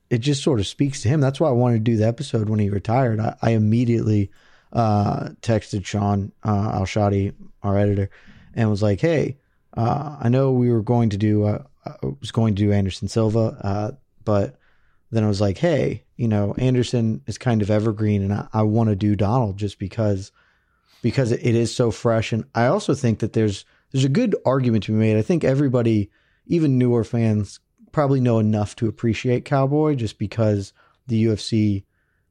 it 0.09 0.19
just 0.19 0.43
sort 0.43 0.59
of 0.59 0.67
speaks 0.67 1.01
to 1.03 1.09
him. 1.09 1.21
That's 1.21 1.39
why 1.39 1.49
I 1.49 1.53
wanted 1.53 1.85
to 1.85 1.91
do 1.91 1.97
the 1.97 2.07
episode 2.07 2.49
when 2.49 2.59
he 2.59 2.69
retired. 2.69 3.19
I, 3.19 3.35
I 3.41 3.51
immediately 3.51 4.31
uh, 4.73 5.29
texted 5.41 5.85
Sean 5.85 6.31
uh, 6.43 6.71
Al-Shatti, 6.73 7.33
our 7.61 7.77
editor, 7.77 8.09
and 8.55 8.69
was 8.69 8.81
like, 8.81 8.99
"Hey, 8.99 9.37
uh, 9.77 10.17
I 10.19 10.29
know 10.29 10.51
we 10.51 10.71
were 10.71 10.81
going 10.81 11.11
to 11.11 11.17
do 11.17 11.45
uh, 11.45 11.63
I 11.85 12.07
was 12.19 12.31
going 12.31 12.55
to 12.55 12.63
do 12.63 12.71
Anderson 12.71 13.07
Silva, 13.07 13.57
uh, 13.61 13.91
but 14.23 14.55
then 15.11 15.23
I 15.23 15.27
was 15.27 15.41
like, 15.41 15.57
hey, 15.57 16.03
you 16.15 16.27
know, 16.27 16.53
Anderson 16.57 17.21
is 17.25 17.37
kind 17.37 17.61
of 17.61 17.71
evergreen, 17.71 18.21
and 18.21 18.33
I, 18.33 18.47
I 18.53 18.61
want 18.63 18.89
to 18.89 18.95
do 18.95 19.15
Donald 19.15 19.57
just 19.57 19.79
because." 19.79 20.31
because 21.01 21.31
it 21.31 21.41
is 21.41 21.73
so 21.73 21.91
fresh. 21.91 22.33
And 22.33 22.43
I 22.55 22.65
also 22.65 22.93
think 22.93 23.19
that 23.19 23.33
there's 23.33 23.65
there's 23.91 24.05
a 24.05 24.09
good 24.09 24.35
argument 24.45 24.83
to 24.85 24.91
be 24.91 24.97
made. 24.97 25.17
I 25.17 25.21
think 25.21 25.43
everybody, 25.43 26.11
even 26.45 26.77
newer 26.77 27.03
fans, 27.03 27.59
probably 27.91 28.19
know 28.19 28.39
enough 28.39 28.75
to 28.77 28.87
appreciate 28.87 29.45
Cowboy 29.45 29.95
just 29.95 30.19
because 30.19 30.73
the 31.07 31.25
UFC 31.25 31.83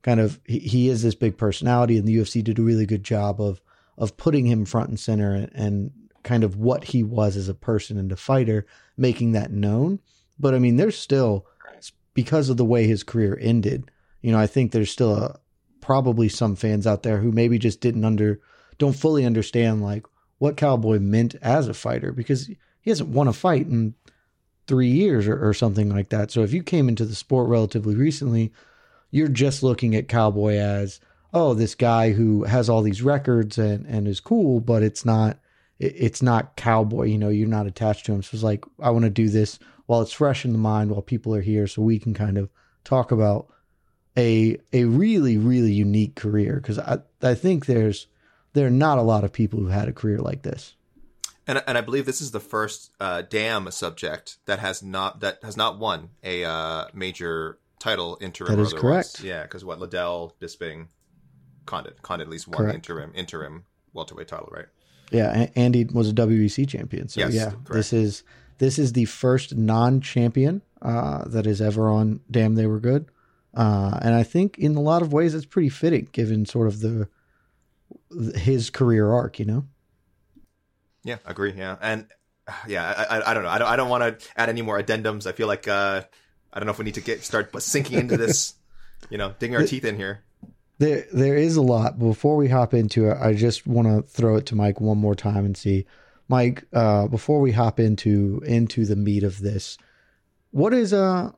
kind 0.03 0.21
of 0.21 0.41
he, 0.45 0.61
he 0.61 0.89
is 0.89 1.03
this 1.03 1.15
big 1.15 1.37
personality, 1.37 1.97
and 1.97 2.07
the 2.07 2.17
UFC 2.17 2.43
did 2.45 2.59
a 2.59 2.62
really 2.62 2.87
good 2.87 3.05
job 3.05 3.41
of 3.41 3.61
of 3.97 4.17
putting 4.17 4.47
him 4.47 4.65
front 4.65 4.89
and 4.89 5.01
center 5.01 5.35
and, 5.35 5.51
and 5.55 5.91
kind 6.23 6.45
of 6.45 6.57
what 6.57 6.85
he 6.85 7.03
was 7.03 7.37
as 7.37 7.49
a 7.49 7.55
person 7.55 7.99
and 7.99 8.12
a 8.12 8.17
fighter, 8.17 8.67
making 8.97 9.33
that 9.33 9.51
known. 9.51 9.99
But 10.39 10.55
I 10.55 10.59
mean, 10.59 10.77
there's 10.77 10.99
still 10.99 11.47
because 12.15 12.49
of 12.49 12.57
the 12.57 12.65
way 12.65 12.87
his 12.87 13.03
career 13.03 13.38
ended. 13.41 13.91
You 14.23 14.33
know, 14.33 14.38
I 14.38 14.47
think 14.47 14.73
there's 14.73 14.91
still 14.91 15.15
a 15.15 15.38
probably 15.81 16.29
some 16.29 16.57
fans 16.57 16.87
out 16.87 17.03
there 17.03 17.19
who 17.19 17.33
maybe 17.33 17.59
just 17.59 17.81
didn't 17.81 18.05
under 18.05 18.41
don't 18.79 18.97
fully 18.97 19.25
understand 19.25 19.83
like 19.83 20.05
what 20.38 20.57
Cowboy 20.57 20.99
meant 20.99 21.35
as 21.43 21.69
a 21.69 21.75
fighter 21.75 22.12
because 22.12 22.47
he 22.81 22.91
hasn't 22.91 23.09
won 23.09 23.29
a 23.29 23.33
fight 23.33 23.67
in 23.67 23.95
three 24.67 24.88
years 24.88 25.27
or, 25.27 25.49
or 25.49 25.53
something 25.55 25.88
like 25.88 26.11
that. 26.11 26.31
So 26.31 26.43
if 26.43 26.53
you 26.53 26.62
came 26.62 26.88
into 26.88 27.05
the 27.05 27.15
sport 27.15 27.49
relatively 27.49 27.95
recently, 27.95 28.53
you're 29.11 29.29
just 29.29 29.62
looking 29.62 29.97
at 29.97 30.09
Cowboy 30.09 30.57
as 30.57 31.00
oh 31.35 31.55
this 31.55 31.75
guy 31.75 32.12
who 32.12 32.45
has 32.45 32.69
all 32.69 32.83
these 32.83 33.03
records 33.03 33.59
and 33.59 33.87
and 33.87 34.07
is 34.07 34.21
cool, 34.21 34.61
but 34.61 34.83
it's 34.83 35.05
not 35.05 35.38
it, 35.79 35.95
it's 35.97 36.23
not 36.23 36.57
Cowboy. 36.57 37.05
You 37.05 37.19
know, 37.19 37.31
you're 37.31 37.49
not 37.49 37.67
attached 37.67 38.07
to 38.07 38.12
him. 38.12 38.23
So 38.23 38.35
it's 38.35 38.45
like 38.45 38.65
I 38.81 38.91
want 38.91 39.05
to 39.05 39.11
do 39.11 39.29
this 39.29 39.59
while 39.88 40.02
it's 40.02 40.12
fresh 40.12 40.45
in 40.45 40.52
the 40.52 40.59
mind, 40.59 40.90
while 40.90 41.00
people 41.00 41.35
are 41.35 41.40
here, 41.40 41.66
so 41.66 41.80
we 41.80 41.99
can 41.99 42.12
kind 42.12 42.37
of 42.37 42.50
talk 42.85 43.11
about 43.11 43.49
a 44.18 44.59
a 44.73 44.85
really 44.85 45.38
really 45.38 45.73
unique 45.73 46.14
career 46.14 46.57
because 46.57 46.78
I 46.78 46.99
I 47.23 47.35
think 47.35 47.64
there's 47.64 48.07
there 48.52 48.66
are 48.66 48.71
not 48.71 48.99
a 48.99 49.02
lot 49.02 49.25
of 49.25 49.33
people 49.33 49.61
who 49.61 49.68
had 49.68 49.88
a 49.88 49.92
career 49.92 50.18
like 50.18 50.42
this. 50.42 50.75
And, 51.47 51.62
and 51.66 51.78
I 51.78 51.80
believe 51.80 52.04
this 52.04 52.21
is 52.21 52.33
the 52.33 52.40
first 52.40 52.90
uh, 53.00 53.23
damn 53.23 53.71
subject 53.71 54.37
that 54.45 54.59
has 54.59 54.83
not 54.83 55.21
that 55.21 55.38
has 55.42 55.57
not 55.57 55.78
won 55.78 56.11
a 56.23 56.45
uh, 56.45 56.88
major 56.92 57.59
title 57.78 58.18
interim. 58.21 58.62
That 58.62 58.75
or 58.75 58.78
correct. 58.78 59.23
Yeah, 59.23 59.45
because 59.45 59.64
what 59.64 59.80
Liddell, 59.80 60.35
Bisping, 60.38 60.88
Condit, 61.64 62.02
Condit 62.02 62.26
at 62.26 62.30
least 62.30 62.47
won 62.47 62.59
Correct. 62.59 62.75
interim 62.75 63.12
interim 63.14 63.64
welterweight 63.95 64.28
title, 64.28 64.50
right? 64.52 64.66
Yeah, 65.11 65.47
Andy 65.57 65.87
was 65.87 66.11
a 66.11 66.12
WBC 66.12 66.68
champion, 66.68 67.09
so 67.09 67.21
Yes, 67.21 67.33
yeah, 67.33 67.50
correct. 67.50 67.73
this 67.73 67.92
is 67.95 68.25
this 68.59 68.79
is 68.79 68.93
the 68.93 69.05
first 69.07 69.57
non-champion 69.57 70.62
uh, 70.83 71.27
that 71.29 71.47
is 71.47 71.61
ever 71.61 71.88
on 71.88 72.21
Damn 72.31 72.55
They 72.55 72.67
Were 72.67 72.81
Good, 72.81 73.07
uh, 73.55 73.99
and 74.03 74.15
I 74.15 74.23
think 74.23 74.59
in 74.59 74.77
a 74.77 74.81
lot 74.81 75.03
of 75.03 75.12
ways 75.12 75.35
it's 75.35 75.47
pretty 75.47 75.69
fitting 75.69 76.09
given 76.12 76.47
sort 76.47 76.67
of 76.67 76.81
the 76.81 77.09
his 78.37 78.71
career 78.71 79.11
arc. 79.11 79.38
You 79.38 79.45
know. 79.45 79.65
Yeah, 81.05 81.19
agree. 81.25 81.53
Yeah, 81.57 81.77
and 81.81 82.07
yeah, 82.67 83.07
I, 83.09 83.19
I, 83.19 83.31
I 83.31 83.35
don't 83.35 83.43
know. 83.43 83.49
I 83.49 83.59
don't, 83.59 83.69
I 83.69 83.77
don't 83.77 83.88
want 83.88 84.21
to 84.21 84.29
add 84.37 84.49
any 84.49 84.62
more 84.62 84.81
addendums. 84.81 85.27
I 85.27 85.33
feel 85.33 85.47
like 85.47 85.67
uh, 85.69 86.03
I 86.53 86.59
don't 86.59 86.67
know 86.67 86.73
if 86.73 86.79
we 86.79 86.85
need 86.85 86.95
to 86.95 87.00
get 87.00 87.25
start 87.25 87.50
sinking 87.62 87.99
into 87.99 88.17
this. 88.17 88.55
You 89.11 89.17
know, 89.17 89.33
digging 89.38 89.55
our 89.55 89.65
teeth 89.65 89.85
in 89.85 89.95
here. 89.97 90.25
There, 90.79 91.07
there 91.12 91.37
is 91.37 91.57
a 91.57 91.62
lot. 91.62 91.99
Before 91.99 92.37
we 92.37 92.49
hop 92.49 92.75
into 92.75 93.09
it, 93.09 93.17
I 93.19 93.33
just 93.33 93.67
want 93.67 93.88
to 93.88 94.03
throw 94.03 94.37
it 94.37 94.47
to 94.47 94.55
Mike 94.55 94.81
one 94.81 94.99
more 94.99 95.15
time 95.15 95.45
and 95.45 95.57
see, 95.57 95.87
Mike. 96.29 96.65
Uh, 96.73 97.09
before 97.09 97.41
we 97.41 97.53
hop 97.53 97.81
into 97.81 98.43
into 98.47 98.85
the 98.85 98.97
meat 98.97 99.25
of 99.25 99.41
this, 99.41 99.79
what 100.51 100.75
is 100.75 100.93
uh, 100.93 101.33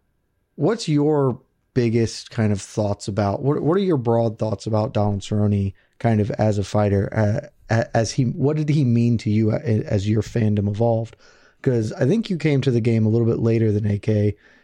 what's 0.57 0.89
your 0.89 1.41
biggest 1.75 2.31
kind 2.31 2.53
of 2.53 2.61
thoughts 2.61 3.09
about 3.09 3.43
what? 3.43 3.63
What 3.63 3.77
are 3.77 3.81
your 3.81 3.97
broad 3.97 4.39
thoughts 4.39 4.67
about 4.67 4.93
Donald 4.93 5.21
Cerrone, 5.21 5.75
kind 5.99 6.21
of 6.21 6.31
as 6.33 6.59
a 6.59 6.65
fighter? 6.65 7.09
Uh, 7.13 7.49
as 7.71 8.13
he 8.13 8.25
what 8.25 8.57
did 8.57 8.69
he 8.69 8.85
mean 8.85 9.17
to 9.19 9.31
you 9.31 9.53
as 9.53 10.09
your 10.09 10.23
fandom 10.23 10.69
evolved 10.69 11.17
because 11.61 11.93
i 11.95 12.05
think 12.05 12.29
you 12.29 12.37
came 12.37 12.61
to 12.61 12.71
the 12.71 12.81
game 12.81 13.07
a 13.07 13.09
little 13.09 13.27
bit 13.27 13.39
later 13.39 13.71
than 13.71 13.87
ak 13.87 14.09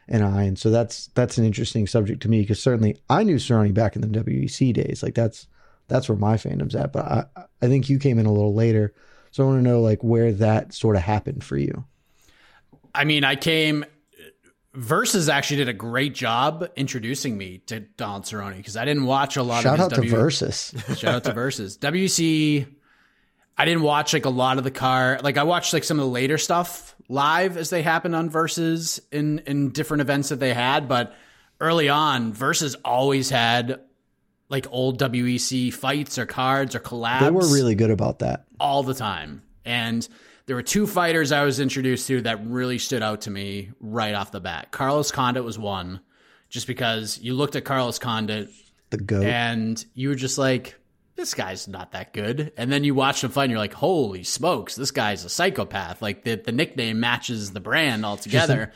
and 0.09 0.25
i 0.25 0.43
and 0.43 0.59
so 0.59 0.71
that's 0.71 1.07
that's 1.15 1.39
an 1.39 1.45
interesting 1.45 1.87
subject 1.87 2.21
to 2.21 2.29
me 2.29 2.41
because 2.41 2.61
certainly 2.61 3.01
i 3.09 3.23
knew 3.23 3.37
Cerrone 3.37 3.73
back 3.73 3.95
in 3.95 4.03
the 4.03 4.09
wec 4.09 4.75
days 4.75 5.03
like 5.03 5.15
that's 5.15 5.47
that's 5.89 6.09
where 6.09 6.19
my 6.19 6.37
fandom's 6.37 6.75
at 6.75 6.93
but 6.93 7.05
i 7.05 7.25
i 7.63 7.69
think 7.69 7.89
you 7.89 7.99
came 7.99 8.19
in 8.19 8.27
a 8.27 8.33
little 8.33 8.55
later 8.55 8.93
so 9.37 9.45
i 9.45 9.47
want 9.47 9.59
to 9.59 9.63
know 9.63 9.81
like 9.81 10.03
where 10.03 10.33
that 10.33 10.73
sort 10.73 10.97
of 10.97 11.03
happened 11.03 11.45
for 11.45 11.57
you 11.57 11.85
i 12.95 13.05
mean 13.05 13.23
i 13.23 13.37
came 13.37 13.85
Versus 14.73 15.31
actually 15.31 15.57
did 15.57 15.71
a 15.71 15.73
great 15.73 16.15
job 16.15 16.69
introducing 16.77 17.39
me 17.39 17.63
to 17.65 17.81
Donald 17.81 18.25
Cerrone 18.25 18.59
because 18.59 18.77
I 18.77 18.85
didn't 18.85 19.07
watch 19.07 19.39
a 19.39 19.43
lot 19.43 19.63
Shout 19.63 19.79
of 19.79 19.79
his 19.79 19.85
out 19.87 19.91
w- 19.93 20.11
to 20.11 20.17
Versus. 20.17 20.75
Shout 20.99 21.15
out 21.15 21.25
to 21.25 21.33
Versus. 21.33 21.79
WEC 21.79 22.67
I 23.59 23.65
didn't 23.65 23.83
watch 23.83 24.13
like 24.13 24.27
a 24.27 24.31
lot 24.31 24.59
of 24.59 24.65
the 24.65 24.71
car. 24.71 25.19
Like 25.23 25.39
I 25.39 25.45
watched 25.45 25.73
like 25.73 25.85
some 25.85 25.99
of 25.99 26.05
the 26.05 26.11
later 26.11 26.37
stuff 26.37 26.95
live 27.09 27.57
as 27.57 27.71
they 27.71 27.83
happened 27.83 28.15
on 28.15 28.29
Versus 28.29 29.01
in 29.11 29.39
in 29.41 29.71
different 29.71 30.03
events 30.03 30.29
that 30.29 30.41
they 30.41 30.53
had, 30.53 30.89
but 30.89 31.15
early 31.59 31.89
on, 31.89 32.35
Versus 32.35 32.75
always 32.85 33.31
had 33.31 33.81
like 34.49 34.67
old 34.71 34.99
WEC 35.01 35.73
fights 35.73 36.19
or 36.19 36.27
cards 36.27 36.75
or 36.75 36.81
collabs. 36.81 37.21
They 37.21 37.31
were 37.31 37.49
really 37.49 37.75
good 37.75 37.91
about 37.91 38.21
that 38.21 38.45
all 38.61 38.83
the 38.83 38.95
time. 38.95 39.43
And 39.65 40.07
there 40.47 40.55
were 40.55 40.63
two 40.63 40.87
fighters 40.87 41.33
I 41.33 41.45
was 41.45 41.59
introduced 41.59 42.07
to 42.09 42.23
that 42.23 42.47
really 42.47 42.79
stood 42.79 43.03
out 43.03 43.23
to 43.23 43.31
me 43.31 43.71
right 43.81 44.15
off 44.15 44.31
the 44.31 44.41
bat. 44.41 44.71
Carlos 44.71 45.11
Condit 45.11 45.45
was 45.45 45.59
one, 45.59 46.01
just 46.49 46.67
because 46.67 47.19
you 47.19 47.35
looked 47.35 47.57
at 47.57 47.65
Carlos 47.65 47.99
Condit, 47.99 48.51
the 48.91 48.99
goat, 48.99 49.25
and 49.25 49.85
you 49.95 50.11
were 50.11 50.15
just 50.15 50.39
like, 50.39 50.77
this 51.17 51.35
guy's 51.35 51.67
not 51.67 51.93
that 51.93 52.13
good. 52.13 52.53
And 52.57 52.71
then 52.71 52.85
you 52.85 52.95
watch 52.95 53.25
him 53.25 53.31
fight 53.31 53.45
and 53.45 53.51
you're 53.51 53.59
like, 53.59 53.75
holy 53.75 54.23
smokes, 54.23 54.77
this 54.77 54.91
guy's 54.93 55.25
a 55.25 55.29
psychopath. 55.29 56.01
Like 56.01 56.23
the, 56.23 56.37
the 56.37 56.53
nickname 56.53 57.01
matches 57.01 57.53
the 57.53 57.61
brand 57.61 58.05
altogether. 58.05 58.73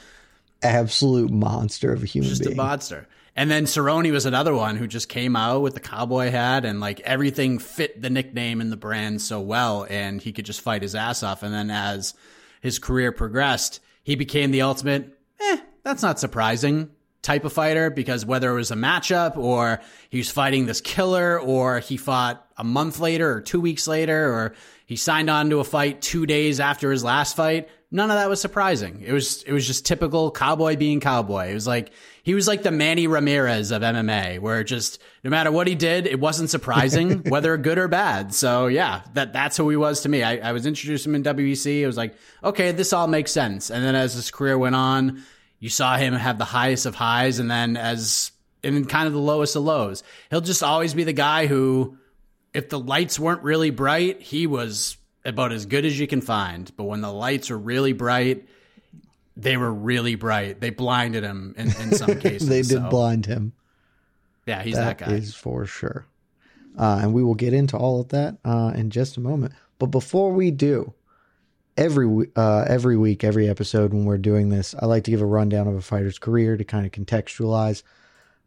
absolute 0.63 1.31
monster 1.31 1.93
of 1.93 2.03
a 2.03 2.07
human 2.07 2.31
just 2.31 2.43
being. 2.43 2.57
Just 2.57 2.59
a 2.59 2.63
monster. 2.63 3.07
And 3.37 3.51
then 3.51 3.65
Cerrone 3.65 4.11
was 4.13 4.27
another 4.27 4.55
one 4.55 4.77
who 4.77 4.87
just 4.87 5.09
came 5.09 5.37
out 5.37 5.63
with 5.63 5.75
the 5.75 5.81
cowboy 5.81 6.31
hat 6.31 6.65
and 6.65 6.81
like 6.81 7.01
everything 7.01 7.59
fit 7.59 8.01
the 8.01 8.11
nickname 8.11 8.61
and 8.61 8.71
the 8.71 8.77
brand 8.77 9.23
so 9.23 9.41
well. 9.41 9.87
And 9.89 10.21
he 10.21 10.33
could 10.33 10.45
just 10.45 10.61
fight 10.61 10.83
his 10.83 10.95
ass 10.95 11.23
off. 11.23 11.43
And 11.43 11.55
then 11.55 11.71
as 11.71 12.15
his 12.61 12.79
career 12.79 13.13
progressed, 13.13 13.81
he 14.03 14.17
became 14.17 14.51
the 14.51 14.63
ultimate, 14.63 15.19
eh, 15.41 15.59
that's 15.83 16.03
not 16.03 16.19
surprising 16.19 16.91
type 17.23 17.45
of 17.45 17.53
fighter 17.53 17.91
because 17.91 18.25
whether 18.25 18.51
it 18.51 18.55
was 18.55 18.71
a 18.71 18.77
matchup 18.77 19.37
or 19.37 19.81
he 20.09 20.19
was 20.19 20.31
fighting 20.31 20.67
this 20.67 20.81
killer 20.81 21.39
or 21.39 21.81
he 21.81 21.97
fought 21.97 22.47
a 22.57 22.65
month 22.65 22.99
later 22.99 23.31
or 23.31 23.41
two 23.41 23.61
weeks 23.61 23.87
later 23.87 24.33
or 24.33 24.55
he 24.87 24.97
signed 24.97 25.29
on 25.29 25.51
to 25.51 25.61
a 25.61 25.65
fight 25.65 26.01
two 26.01 26.27
days 26.27 26.61
after 26.61 26.91
his 26.91 27.05
last 27.05 27.37
fight, 27.37 27.69
none 27.91 28.11
of 28.11 28.17
that 28.17 28.29
was 28.29 28.41
surprising. 28.41 29.03
It 29.05 29.13
was 29.13 29.43
it 29.43 29.53
was 29.53 29.67
just 29.67 29.87
typical 29.87 30.31
cowboy 30.31 30.77
being 30.77 31.01
cowboy. 31.01 31.51
It 31.51 31.55
was 31.55 31.67
like 31.67 31.93
he 32.23 32.35
was 32.35 32.47
like 32.47 32.63
the 32.63 32.71
Manny 32.71 33.07
Ramirez 33.07 33.71
of 33.71 33.83
MMA, 33.83 34.39
where 34.41 34.63
just 34.65 35.01
no 35.25 35.31
matter 35.31 35.51
what 35.51 35.67
he 35.67 35.75
did, 35.75 36.07
it 36.07 36.21
wasn't 36.21 36.51
surprising, 36.51 37.23
whether 37.29 37.57
good 37.57 37.79
or 37.79 37.89
bad. 37.89 38.35
So 38.35 38.67
yeah, 38.67 39.03
that 39.15 39.33
that's 39.33 39.57
who 39.57 39.69
he 39.69 39.77
was 39.77 40.03
to 40.03 40.09
me. 40.09 40.23
I, 40.23 40.51
I 40.51 40.53
was 40.53 40.67
introduced 40.67 41.05
to 41.05 41.11
him 41.11 41.17
in 41.17 41.23
WEC. 41.23 41.81
It 41.81 41.87
was 41.87 41.97
like, 41.97 42.15
okay, 42.45 42.73
this 42.73 42.93
all 42.93 43.07
makes 43.07 43.33
sense. 43.33 43.71
And 43.71 43.85
then 43.85 43.95
as 43.95 44.15
his 44.15 44.31
career 44.31 44.59
went 44.59 44.75
on, 44.75 45.23
you 45.59 45.69
saw 45.69 45.97
him 45.97 46.15
have 46.15 46.39
the 46.39 46.45
highest 46.45 46.87
of 46.87 46.95
highs 46.95 47.39
and 47.39 47.51
then 47.51 47.77
as 47.77 48.33
in 48.63 48.85
kind 48.87 49.07
of 49.07 49.13
the 49.13 49.21
lowest 49.21 49.57
of 49.57 49.63
lows. 49.63 50.03
He'll 50.31 50.41
just 50.41 50.63
always 50.63 50.95
be 50.95 51.05
the 51.05 51.13
guy 51.13 51.47
who, 51.47 51.97
if 52.53 52.69
the 52.69 52.79
lights 52.79 53.19
weren't 53.19 53.43
really 53.43 53.71
bright, 53.71 54.21
he 54.21 54.47
was 54.47 54.97
about 55.25 55.53
as 55.53 55.67
good 55.67 55.85
as 55.85 55.99
you 55.99 56.07
can 56.07 56.21
find. 56.21 56.71
But 56.77 56.85
when 56.85 57.01
the 57.01 57.13
lights 57.13 57.51
are 57.51 57.59
really 57.59 57.93
bright, 57.93 58.47
they 59.43 59.57
were 59.57 59.73
really 59.73 60.15
bright. 60.15 60.61
They 60.61 60.71
blinded 60.71 61.25
him 61.25 61.55
in, 61.57 61.69
in 61.69 61.95
some 61.95 62.19
cases. 62.21 62.49
they 62.49 62.63
did 62.63 62.83
so. 62.83 62.89
blind 62.91 63.27
him. 63.27 63.53
Yeah, 64.47 64.63
he's 64.63 64.75
that, 64.75 64.99
that 64.99 65.09
guy. 65.09 65.15
Is 65.15 65.35
for 65.35 65.67
sure. 65.67 66.07
Uh, 66.79 67.01
and 67.03 67.13
we 67.13 67.23
will 67.23 67.35
get 67.35 67.53
into 67.53 67.77
all 67.77 68.01
of 68.01 68.09
that 68.09 68.39
uh, 68.45 68.73
in 68.75 68.91
just 68.91 69.17
a 69.17 69.21
moment. 69.21 69.53
But 69.79 69.87
before 69.87 70.33
we 70.33 70.51
do, 70.51 70.95
every 71.77 72.27
uh, 72.37 72.65
every 72.69 72.97
week, 72.97 73.25
every 73.25 73.49
episode 73.49 73.93
when 73.93 74.05
we're 74.05 74.19
doing 74.19 74.49
this, 74.49 74.75
I 74.79 74.87
like 74.87 75.05
to 75.05 75.11
give 75.11 75.21
a 75.21 75.27
rundown 75.27 75.67
of 75.67 75.75
a 75.75 75.83
fighter's 75.83 76.19
career 76.19 76.57
to 76.57 76.65
kind 76.65 76.87
of 76.87 76.93
contextualize. 76.93 77.83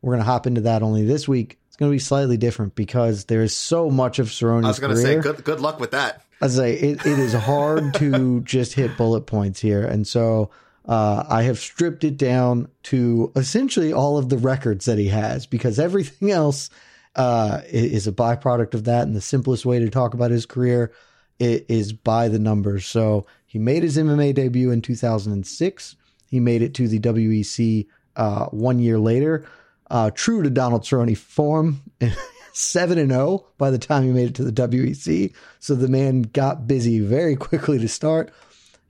We're 0.02 0.12
going 0.12 0.22
to 0.22 0.26
hop 0.26 0.48
into 0.48 0.62
that 0.62 0.84
only 0.84 1.06
this 1.06 1.28
week. 1.28 1.58
It's 1.68 1.78
going 1.78 1.92
to 1.92 1.96
be 1.96 2.00
slightly 2.00 2.38
different 2.38 2.76
because 2.76 3.26
there 3.26 3.42
is 3.42 3.56
so 3.56 3.90
much 3.90 4.20
of 4.20 4.28
Cerrone's 4.28 4.66
I 4.66 4.68
was 4.70 4.80
going 4.80 4.96
to 4.96 5.02
say, 5.02 5.20
good 5.20 5.44
good 5.44 5.60
luck 5.60 5.80
with 5.80 5.92
that. 5.92 6.24
I 6.42 6.46
was 6.46 6.56
say 6.56 6.74
it, 6.74 7.06
it 7.06 7.20
is 7.20 7.34
hard 7.34 7.94
to 7.96 8.42
just 8.42 8.74
hit 8.74 8.96
bullet 8.98 9.22
points 9.22 9.60
here, 9.60 9.84
and 9.84 10.08
so 10.08 10.52
uh, 10.86 11.24
I 11.30 11.44
have 11.44 11.60
stripped 11.60 12.04
it 12.04 12.18
down 12.18 12.68
to 12.84 13.32
essentially 13.36 13.94
all 13.94 14.18
of 14.18 14.30
the 14.30 14.38
records 14.38 14.86
that 14.86 14.98
he 14.98 15.08
has 15.08 15.46
because 15.46 15.80
everything 15.80 16.32
else 16.32 16.70
uh, 17.16 17.62
is 17.68 18.08
a 18.08 18.12
byproduct 18.12 18.74
of 18.74 18.84
that. 18.86 19.04
And 19.04 19.16
the 19.16 19.22
simplest 19.22 19.66
way 19.66 19.80
to 19.80 19.90
talk 19.90 20.14
about 20.14 20.32
his 20.32 20.46
career 20.46 20.92
is 21.40 21.94
by 21.94 22.28
the 22.28 22.40
numbers. 22.40 22.86
So 22.86 23.26
he 23.46 23.60
made 23.60 23.84
his 23.84 23.98
MMA 23.98 24.34
debut 24.34 24.72
in 24.72 24.82
2006. 24.82 25.96
He 26.30 26.40
made 26.40 26.62
it 26.62 26.74
to 26.76 26.88
the 26.88 27.00
WEC 27.00 27.88
uh, 28.16 28.46
one 28.48 28.80
year 28.80 29.00
later. 29.00 29.46
Uh, 29.90 30.10
true 30.12 30.42
to 30.42 30.50
Donald 30.50 30.84
Cerrone 30.84 31.16
form, 31.16 31.82
7 32.54 32.98
and 32.98 33.12
0 33.12 33.46
by 33.58 33.70
the 33.70 33.78
time 33.78 34.04
he 34.04 34.12
made 34.12 34.30
it 34.30 34.36
to 34.36 34.44
the 34.44 34.68
WEC. 34.68 35.34
So 35.60 35.76
the 35.76 35.88
man 35.88 36.24
got 36.24 36.68
busy 36.68 37.00
very 37.00 37.36
quickly 37.36 37.80
to 37.80 37.88
start. 37.88 38.34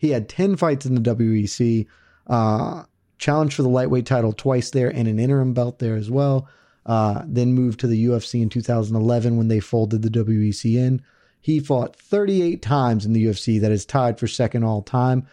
He 0.03 0.09
had 0.09 0.27
10 0.27 0.57
fights 0.57 0.85
in 0.85 0.95
the 0.95 1.15
WEC, 1.15 1.87
uh, 2.27 2.83
challenged 3.19 3.55
for 3.55 3.61
the 3.61 3.69
lightweight 3.69 4.05
title 4.05 4.33
twice 4.33 4.69
there 4.69 4.89
and 4.89 5.07
an 5.07 5.17
interim 5.17 5.53
belt 5.53 5.79
there 5.79 5.95
as 5.95 6.11
well. 6.11 6.49
Uh, 6.85 7.21
then 7.25 7.53
moved 7.53 7.79
to 7.79 7.87
the 7.87 8.07
UFC 8.07 8.41
in 8.41 8.49
2011 8.49 9.37
when 9.37 9.47
they 9.47 9.61
folded 9.61 10.01
the 10.01 10.09
WEC 10.09 10.75
in. 10.75 11.01
He 11.39 11.61
fought 11.61 11.95
38 11.95 12.61
times 12.61 13.05
in 13.05 13.13
the 13.13 13.23
UFC. 13.23 13.61
That 13.61 13.71
is 13.71 13.85
tied 13.85 14.19
for 14.19 14.27
second 14.27 14.65
all 14.65 14.81
time. 14.81 15.25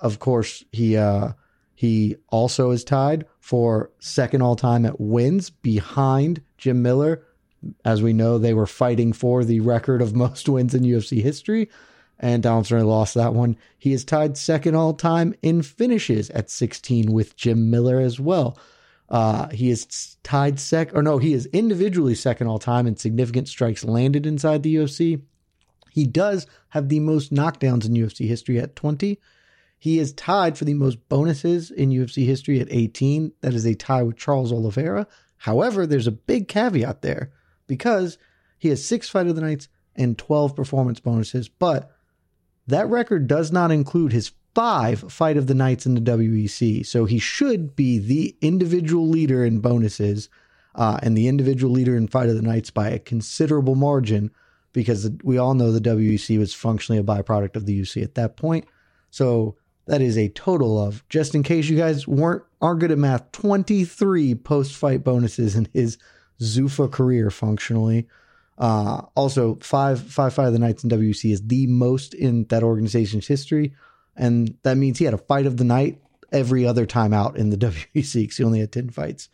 Of 0.00 0.20
course, 0.20 0.64
he 0.70 0.96
uh, 0.96 1.32
he 1.74 2.14
also 2.28 2.70
is 2.70 2.84
tied 2.84 3.26
for 3.40 3.90
second 3.98 4.40
all 4.40 4.54
time 4.54 4.86
at 4.86 5.00
wins 5.00 5.50
behind 5.50 6.42
Jim 6.58 6.80
Miller. 6.80 7.24
As 7.84 8.02
we 8.02 8.12
know, 8.12 8.38
they 8.38 8.54
were 8.54 8.68
fighting 8.68 9.12
for 9.12 9.44
the 9.44 9.58
record 9.58 10.00
of 10.00 10.14
most 10.14 10.48
wins 10.48 10.76
in 10.76 10.84
UFC 10.84 11.20
history, 11.20 11.68
and 12.18 12.42
Donald 12.42 12.66
Cerrone 12.66 12.86
lost 12.86 13.14
that 13.14 13.34
one. 13.34 13.56
He 13.78 13.92
is 13.92 14.04
tied 14.04 14.36
second 14.36 14.74
all 14.74 14.94
time 14.94 15.34
in 15.42 15.62
finishes 15.62 16.30
at 16.30 16.50
16 16.50 17.12
with 17.12 17.36
Jim 17.36 17.70
Miller 17.70 18.00
as 18.00 18.20
well. 18.20 18.58
Uh, 19.08 19.48
he 19.50 19.70
is 19.70 20.16
tied 20.22 20.58
sec, 20.58 20.94
or 20.94 21.02
no, 21.02 21.18
he 21.18 21.34
is 21.34 21.46
individually 21.46 22.14
second 22.14 22.46
all 22.46 22.58
time 22.58 22.86
in 22.86 22.96
significant 22.96 23.48
strikes 23.48 23.84
landed 23.84 24.24
inside 24.24 24.62
the 24.62 24.74
UFC. 24.76 25.20
He 25.90 26.06
does 26.06 26.46
have 26.70 26.88
the 26.88 27.00
most 27.00 27.32
knockdowns 27.32 27.84
in 27.84 27.92
UFC 27.92 28.26
history 28.26 28.58
at 28.58 28.74
20. 28.74 29.20
He 29.78 29.98
is 29.98 30.12
tied 30.14 30.56
for 30.56 30.64
the 30.64 30.74
most 30.74 31.08
bonuses 31.08 31.70
in 31.70 31.90
UFC 31.90 32.24
history 32.24 32.60
at 32.60 32.68
18. 32.70 33.32
That 33.42 33.52
is 33.52 33.66
a 33.66 33.74
tie 33.74 34.02
with 34.02 34.16
Charles 34.16 34.52
Oliveira. 34.52 35.06
However, 35.36 35.86
there's 35.86 36.06
a 36.06 36.12
big 36.12 36.48
caveat 36.48 37.02
there 37.02 37.32
because 37.66 38.16
he 38.58 38.68
has 38.68 38.82
six 38.82 39.08
fight 39.08 39.26
of 39.26 39.34
the 39.34 39.42
nights 39.42 39.68
and 39.96 40.16
12 40.16 40.56
performance 40.56 41.00
bonuses, 41.00 41.48
but 41.48 41.91
that 42.66 42.88
record 42.88 43.26
does 43.26 43.50
not 43.52 43.70
include 43.70 44.12
his 44.12 44.32
five 44.54 45.00
fight 45.12 45.36
of 45.36 45.46
the 45.46 45.54
nights 45.54 45.86
in 45.86 45.94
the 45.94 46.00
WEC. 46.00 46.84
So 46.84 47.04
he 47.04 47.18
should 47.18 47.74
be 47.74 47.98
the 47.98 48.36
individual 48.40 49.08
leader 49.08 49.44
in 49.44 49.60
bonuses 49.60 50.28
uh, 50.74 50.98
and 51.02 51.16
the 51.16 51.28
individual 51.28 51.72
leader 51.72 51.96
in 51.96 52.08
fight 52.08 52.28
of 52.28 52.36
the 52.36 52.42
nights 52.42 52.70
by 52.70 52.88
a 52.90 52.98
considerable 52.98 53.74
margin 53.74 54.30
because 54.72 55.10
we 55.22 55.38
all 55.38 55.54
know 55.54 55.70
the 55.70 55.80
WEC 55.80 56.38
was 56.38 56.54
functionally 56.54 56.98
a 56.98 57.04
byproduct 57.04 57.56
of 57.56 57.66
the 57.66 57.80
UFC 57.80 58.02
at 58.02 58.14
that 58.14 58.36
point. 58.36 58.66
So 59.10 59.56
That 59.86 60.00
is 60.00 60.16
a 60.16 60.28
total 60.28 60.82
of, 60.82 61.06
just 61.08 61.34
in 61.34 61.42
case 61.42 61.68
you 61.68 61.76
guys 61.76 62.06
weren't 62.06 62.44
aren't 62.60 62.80
good 62.80 62.92
at 62.92 62.98
math, 62.98 63.32
23 63.32 64.36
post 64.36 64.74
fight 64.74 65.02
bonuses 65.02 65.56
in 65.56 65.66
his 65.72 65.98
Zuffa 66.40 66.90
career 66.90 67.30
functionally. 67.30 68.06
Uh, 68.58 69.02
also, 69.14 69.56
five 69.56 70.00
five 70.00 70.34
fight 70.34 70.46
of 70.46 70.52
the 70.52 70.58
nights 70.58 70.84
in 70.84 70.90
WEC 70.90 71.32
is 71.32 71.46
the 71.46 71.66
most 71.66 72.14
in 72.14 72.44
that 72.44 72.62
organization's 72.62 73.26
history, 73.26 73.74
and 74.16 74.56
that 74.62 74.76
means 74.76 74.98
he 74.98 75.04
had 75.04 75.14
a 75.14 75.18
fight 75.18 75.46
of 75.46 75.56
the 75.56 75.64
night 75.64 76.00
every 76.30 76.66
other 76.66 76.86
time 76.86 77.12
out 77.12 77.36
in 77.36 77.50
the 77.50 77.56
WEC 77.94 78.14
because 78.14 78.36
he 78.36 78.44
only 78.44 78.60
had 78.60 78.72
ten 78.72 78.90
fights. 78.90 79.28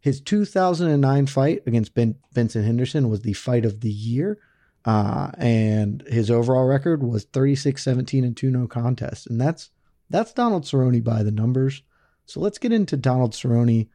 His 0.00 0.20
2009 0.20 1.26
fight 1.26 1.62
against 1.66 1.92
ben, 1.94 2.14
Benson 2.32 2.64
Henderson 2.64 3.08
was 3.08 3.22
the 3.22 3.32
fight 3.32 3.64
of 3.64 3.80
the 3.80 3.90
year, 3.90 4.38
uh, 4.84 5.32
and 5.36 6.02
his 6.06 6.30
overall 6.30 6.64
record 6.64 7.02
was 7.02 7.24
36 7.24 7.82
17 7.82 8.24
and 8.24 8.36
2 8.36 8.50
no 8.50 8.68
contests. 8.68 9.26
And 9.26 9.40
that's 9.40 9.70
that's 10.08 10.32
Donald 10.32 10.62
Cerrone 10.62 11.02
by 11.02 11.22
the 11.22 11.32
numbers. 11.32 11.82
So 12.24 12.40
let's 12.40 12.58
get 12.58 12.72
into 12.72 12.96
Donald 12.96 13.32
Cerrone 13.32 13.88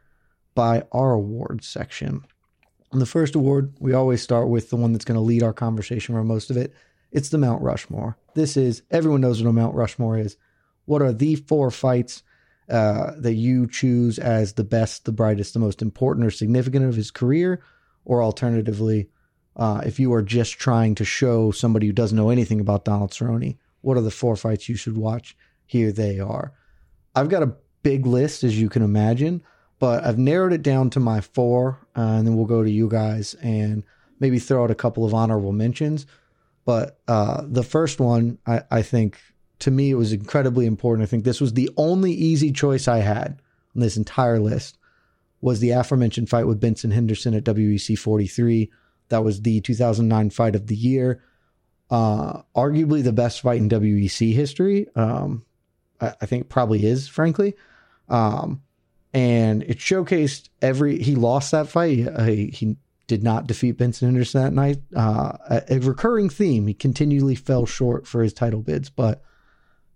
by 0.54 0.84
our 0.92 1.14
awards 1.14 1.68
section. 1.68 2.26
And 2.92 3.02
the 3.02 3.06
first 3.06 3.36
award, 3.36 3.74
we 3.80 3.94
always 3.94 4.22
start 4.22 4.50
with 4.50 4.70
the 4.70 4.76
one 4.76 4.92
that's 4.92 5.06
going 5.06 5.16
to 5.16 5.22
lead 5.22 5.44
our 5.44 5.54
conversation 5.54 6.14
for 6.14 6.24
most 6.24 6.50
of 6.50 6.58
it. 6.58 6.74
It's 7.12 7.30
the 7.30 7.38
Mount 7.38 7.62
Rushmore. 7.62 8.18
This 8.36 8.58
is, 8.58 8.84
everyone 8.92 9.22
knows 9.22 9.42
what 9.42 9.50
a 9.50 9.54
Mount 9.54 9.76
Rushmore 9.76 10.18
is. 10.18 10.38
What 10.86 11.02
are 11.02 11.14
the 11.14 11.36
four 11.36 11.72
fights 11.72 12.24
uh, 12.70 13.12
that 13.18 13.34
you 13.34 13.68
choose 13.68 14.20
as 14.20 14.54
the 14.54 14.64
best, 14.64 15.06
the 15.06 15.12
brightest, 15.12 15.54
the 15.54 15.60
most 15.60 15.82
important 15.82 16.26
or 16.26 16.32
significant 16.32 16.86
of 16.86 16.96
his 16.96 17.12
career? 17.12 17.62
Or 18.04 18.24
alternatively, 18.24 19.10
uh, 19.56 19.82
if 19.86 20.00
you 20.00 20.14
are 20.14 20.22
just 20.22 20.60
trying 20.60 20.96
to 20.96 21.06
show 21.06 21.52
somebody 21.52 21.88
who 21.88 21.94
doesn't 21.94 22.18
know 22.18 22.30
anything 22.30 22.60
about 22.60 22.86
Donald 22.86 23.12
Cerrone, 23.12 23.58
what 23.82 23.98
are 23.98 24.02
the 24.02 24.12
four 24.12 24.36
fights 24.36 24.68
you 24.68 24.76
should 24.76 24.98
watch? 24.98 25.36
Here 25.66 25.92
they 25.92 26.20
are. 26.20 26.54
I've 27.16 27.30
got 27.30 27.44
a 27.44 27.56
big 27.84 28.06
list, 28.06 28.44
as 28.44 28.60
you 28.60 28.70
can 28.70 28.84
imagine, 28.84 29.44
but 29.82 30.06
I've 30.06 30.20
narrowed 30.20 30.54
it 30.54 30.62
down 30.62 30.92
to 30.92 31.00
my 31.00 31.22
four, 31.22 31.80
uh, 31.98 32.02
and 32.02 32.28
then 32.28 32.36
we'll 32.36 32.46
go 32.46 32.64
to 32.64 32.70
you 32.70 32.88
guys 32.88 33.34
and 33.42 33.84
maybe 34.20 34.38
throw 34.38 34.64
out 34.64 34.70
a 34.70 34.76
couple 34.76 35.06
of 35.06 35.16
honorable 35.16 35.54
mentions. 35.54 36.06
But 36.66 37.00
uh, 37.08 37.42
the 37.48 37.64
first 37.64 38.00
one, 38.00 38.38
I, 38.46 38.62
I 38.70 38.84
think, 38.84 39.20
to 39.58 39.72
me, 39.72 39.90
it 39.90 39.96
was 39.96 40.14
incredibly 40.14 40.68
important. 40.68 41.02
I 41.02 41.10
think 41.10 41.24
this 41.24 41.42
was 41.42 41.54
the 41.54 41.72
only 41.78 42.12
easy 42.12 42.52
choice 42.52 42.88
I 42.88 43.00
had 43.00 43.42
on 43.76 43.82
this 43.82 43.98
entire 43.98 44.40
list 44.40 44.78
was 45.42 45.62
the 45.62 45.72
aforementioned 45.72 46.30
fight 46.30 46.46
with 46.46 46.60
Benson 46.60 46.92
Henderson 46.92 47.34
at 47.34 47.44
WEC 47.44 47.98
43. 47.98 48.72
That 49.10 49.24
was 49.24 49.42
the 49.42 49.62
2009 49.62 50.30
fight 50.30 50.56
of 50.56 50.68
the 50.68 50.76
year. 50.76 51.24
Uh, 51.90 52.44
arguably 52.56 53.04
the 53.04 53.12
best 53.12 53.42
fight 53.42 53.60
in 53.60 53.68
WEC 53.68 54.32
history. 54.32 54.86
Um, 54.96 55.44
I, 56.00 56.14
I, 56.22 56.28
think 56.28 56.50
probably 56.50 56.86
is, 56.86 57.08
frankly. 57.08 57.56
Um, 58.10 58.62
and 59.14 59.64
it 59.64 59.78
showcased 59.78 60.50
every. 60.62 61.02
He 61.02 61.16
lost 61.16 61.52
that 61.52 61.68
fight. 61.68 62.08
He, 62.28 62.48
he 62.48 62.78
did 63.08 63.24
not 63.24 63.48
defeat 63.48 63.74
Benson 63.74 64.08
Henderson 64.08 64.42
that 64.42 64.54
night. 64.54 64.78
Uh, 64.96 65.38
a, 65.50 65.76
a 65.76 65.80
recurring 65.80 66.30
theme. 66.30 66.68
He 66.68 66.74
continually 66.74 67.36
fell 67.36 67.66
short 67.66 68.08
for 68.08 68.24
his 68.24 68.34
title 68.34 68.62
bids, 68.62 68.90
but 68.90 69.22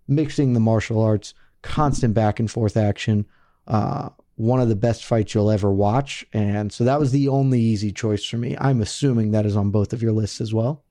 mixing 0.06 0.52
the 0.52 0.60
martial 0.60 1.00
arts, 1.00 1.34
constant 1.62 2.14
back 2.14 2.38
and 2.38 2.50
forth 2.50 2.76
action. 2.76 3.26
Uh, 3.66 4.10
one 4.36 4.60
of 4.60 4.68
the 4.68 4.76
best 4.76 5.04
fights 5.04 5.34
you'll 5.34 5.50
ever 5.50 5.72
watch. 5.72 6.24
And 6.32 6.70
so 6.70 6.84
that 6.84 7.00
was 7.00 7.10
the 7.10 7.28
only 7.28 7.60
easy 7.60 7.90
choice 7.90 8.24
for 8.24 8.36
me. 8.36 8.56
I'm 8.60 8.82
assuming 8.82 9.30
that 9.30 9.46
is 9.46 9.56
on 9.56 9.70
both 9.70 9.92
of 9.92 10.02
your 10.02 10.12
lists 10.12 10.40
as 10.40 10.52
well. 10.52 10.84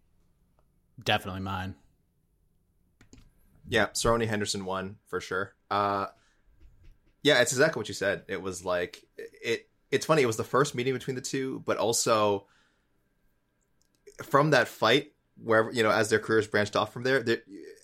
Definitely 1.03 1.41
mine. 1.41 1.75
Yeah, 3.67 3.87
Cerrone 3.87 4.27
Henderson 4.27 4.65
won 4.65 4.97
for 5.05 5.21
sure. 5.21 5.53
Uh, 5.69 6.07
yeah, 7.25 7.41
it's 7.41 7.51
exactly 7.53 7.79
what 7.79 7.87
you 7.87 7.95
said. 7.95 8.21
It 8.27 8.39
was 8.39 8.63
like 8.63 9.03
it. 9.17 9.67
It's 9.89 10.05
funny. 10.05 10.21
It 10.21 10.27
was 10.27 10.37
the 10.37 10.43
first 10.43 10.75
meeting 10.75 10.93
between 10.93 11.15
the 11.15 11.23
two, 11.23 11.63
but 11.65 11.77
also 11.77 12.45
from 14.21 14.51
that 14.51 14.67
fight, 14.67 15.13
where 15.43 15.71
you 15.71 15.81
know, 15.81 15.89
as 15.89 16.11
their 16.11 16.19
careers 16.19 16.45
branched 16.45 16.75
off 16.75 16.93
from 16.93 17.01
there, 17.01 17.25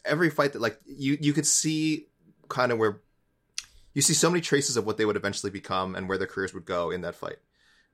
every 0.05 0.29
fight 0.29 0.53
that 0.53 0.61
like 0.61 0.79
you 0.85 1.17
you 1.19 1.33
could 1.33 1.47
see 1.47 2.05
kind 2.49 2.71
of 2.71 2.77
where 2.77 3.01
you 3.95 4.03
see 4.03 4.13
so 4.13 4.29
many 4.29 4.41
traces 4.41 4.77
of 4.77 4.85
what 4.85 4.97
they 4.97 5.05
would 5.05 5.15
eventually 5.15 5.51
become 5.51 5.95
and 5.95 6.07
where 6.07 6.19
their 6.19 6.27
careers 6.27 6.53
would 6.53 6.65
go 6.65 6.91
in 6.91 7.01
that 7.01 7.15
fight. 7.15 7.37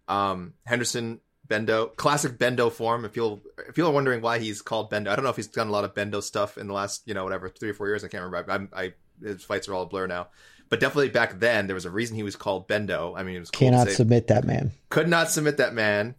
Um, 0.10 0.54
Henderson 0.66 1.22
Bendo, 1.48 1.96
classic 1.96 2.38
Bendo 2.38 2.70
form. 2.70 3.06
If 3.06 3.16
you'll 3.16 3.40
if 3.70 3.78
you're 3.78 3.90
wondering 3.90 4.20
why 4.20 4.40
he's 4.40 4.62
called 4.62 4.92
Bendo, 4.92 5.08
I 5.08 5.16
don't 5.16 5.24
know 5.24 5.32
if 5.32 5.38
he's 5.38 5.48
done 5.48 5.70
a 5.70 5.72
lot 5.72 5.86
of 5.86 5.94
Bendo 5.94 6.22
stuff 6.22 6.58
in 6.58 6.68
the 6.68 6.74
last 6.74 7.04
you 7.06 7.14
know 7.14 7.24
whatever 7.24 7.48
three 7.48 7.70
or 7.70 7.74
four 7.74 7.88
years. 7.88 8.04
I 8.04 8.10
can't 8.10 8.26
remember. 8.26 8.52
I'm, 8.52 8.68
I 8.76 8.94
his 9.24 9.46
fights 9.46 9.70
are 9.70 9.74
all 9.74 9.84
a 9.84 9.86
blur 9.86 10.08
now. 10.08 10.28
But 10.70 10.80
definitely 10.80 11.10
back 11.10 11.40
then 11.40 11.68
there 11.68 11.74
was 11.74 11.86
a 11.86 11.92
reason 11.92 12.16
he 12.16 12.24
was 12.24 12.36
called 12.36 12.68
Bendo. 12.68 13.14
I 13.18 13.24
mean, 13.24 13.36
it 13.36 13.40
was 13.40 13.52
cool 13.52 13.70
cannot 13.70 13.90
submit 13.90 14.28
that 14.28 14.44
man. 14.44 14.72
Could 14.90 15.08
not 15.08 15.30
submit 15.30 15.58
that 15.58 15.74
man. 15.74 16.16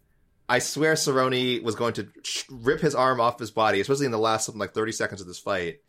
I 0.47 0.59
swear 0.59 0.95
Cerrone 0.95 1.61
was 1.61 1.75
going 1.75 1.93
to 1.93 2.07
rip 2.49 2.81
his 2.81 2.95
arm 2.95 3.21
off 3.21 3.37
his 3.37 3.51
body, 3.51 3.79
especially 3.81 4.07
in 4.07 4.11
the 4.11 4.17
last 4.17 4.45
something 4.45 4.59
like 4.59 4.73
30 4.73 4.91
seconds 4.93 5.21
of 5.21 5.27
this 5.27 5.37
fight. 5.37 5.81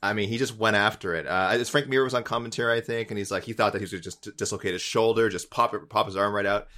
I 0.00 0.12
mean, 0.12 0.28
he 0.28 0.38
just 0.38 0.56
went 0.56 0.76
after 0.76 1.14
it. 1.14 1.26
Uh, 1.26 1.64
Frank 1.64 1.88
Mir 1.88 2.04
was 2.04 2.14
on 2.14 2.22
commentary, 2.22 2.76
I 2.76 2.80
think, 2.80 3.10
and 3.10 3.18
he's 3.18 3.30
like, 3.30 3.42
he 3.42 3.54
thought 3.54 3.72
that 3.72 3.78
he 3.78 3.84
was 3.84 3.90
going 3.90 4.02
to 4.02 4.04
just 4.04 4.36
dislocate 4.36 4.72
his 4.74 4.82
shoulder, 4.82 5.28
just 5.30 5.50
pop 5.50 5.74
it, 5.74 5.88
pop 5.88 6.06
his 6.06 6.14
arm 6.14 6.32
right 6.34 6.46
out. 6.46 6.68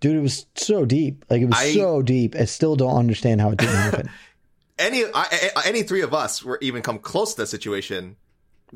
Dude, 0.00 0.16
it 0.16 0.20
was 0.20 0.46
so 0.56 0.84
deep. 0.84 1.24
Like 1.30 1.40
it 1.40 1.46
was 1.46 1.56
I, 1.56 1.72
so 1.72 2.02
deep. 2.02 2.34
I 2.34 2.44
still 2.44 2.74
don't 2.74 2.96
understand 2.96 3.40
how 3.40 3.50
it 3.50 3.58
didn't 3.58 3.76
happen. 3.76 4.10
any 4.78 5.04
I, 5.14 5.50
any 5.64 5.84
three 5.84 6.02
of 6.02 6.12
us 6.12 6.42
were 6.42 6.58
even 6.60 6.82
come 6.82 6.98
close 6.98 7.34
to 7.34 7.42
that 7.42 7.46
situation. 7.46 8.16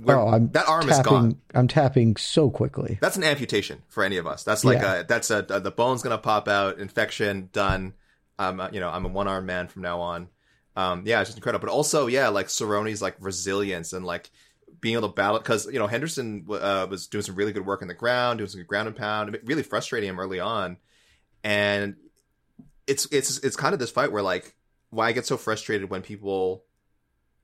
Oh, 0.06 0.28
I'm 0.28 0.50
that 0.50 0.68
arm 0.68 0.87
tapping, 0.87 1.00
is 1.00 1.06
gone. 1.06 1.40
I'm 1.54 1.68
tapping 1.68 2.16
so 2.16 2.50
quickly. 2.50 2.98
That's 3.00 3.16
an 3.16 3.24
amputation 3.24 3.82
for 3.88 4.04
any 4.04 4.16
of 4.16 4.26
us. 4.26 4.44
That's 4.44 4.64
like 4.64 4.78
yeah. 4.78 5.00
a, 5.00 5.04
that's 5.04 5.30
a, 5.30 5.38
a, 5.48 5.61
the 5.61 5.70
bone's 5.70 6.02
gonna 6.02 6.18
pop 6.18 6.48
out, 6.48 6.78
infection 6.78 7.50
done. 7.52 7.94
Um, 8.38 8.68
you 8.72 8.80
know, 8.80 8.90
I'm 8.90 9.04
a 9.04 9.09
one 9.09 9.28
arm 9.28 9.46
man 9.46 9.68
from 9.68 9.82
now 9.82 10.00
on 10.00 10.28
um, 10.76 11.04
yeah, 11.06 11.20
it's 11.20 11.30
just 11.30 11.38
incredible. 11.38 11.66
But 11.66 11.72
also, 11.72 12.06
yeah, 12.06 12.28
like 12.28 12.48
Cerrone's 12.48 13.00
like 13.00 13.16
resilience 13.18 13.92
and 13.92 14.04
like 14.04 14.30
being 14.80 14.94
able 14.94 15.09
to 15.09 15.14
battle 15.14 15.38
because 15.38 15.66
you 15.66 15.78
know 15.78 15.87
Henderson 15.87 16.46
uh, 16.50 16.87
was 16.88 17.06
doing 17.06 17.22
some 17.22 17.35
really 17.35 17.52
good 17.52 17.64
work 17.64 17.82
in 17.82 17.88
the 17.88 17.94
ground, 17.94 18.38
doing 18.38 18.48
some 18.48 18.61
good 18.61 18.66
ground 18.66 18.88
and 18.88 18.96
pound, 18.96 19.38
really 19.44 19.62
frustrating 19.62 20.11
him 20.11 20.20
early 20.20 20.38
on, 20.38 20.76
and 21.42 21.96
it's 22.87 23.06
it's 23.11 23.38
it's 23.38 23.56
kind 23.56 23.72
of 23.72 23.80
this 23.80 23.90
fight 23.90 24.12
where 24.12 24.22
like 24.22 24.54
why 24.90 25.09
I 25.09 25.12
get 25.12 25.26
so 25.26 25.38
frustrated 25.38 25.88
when 25.88 26.02
people, 26.02 26.64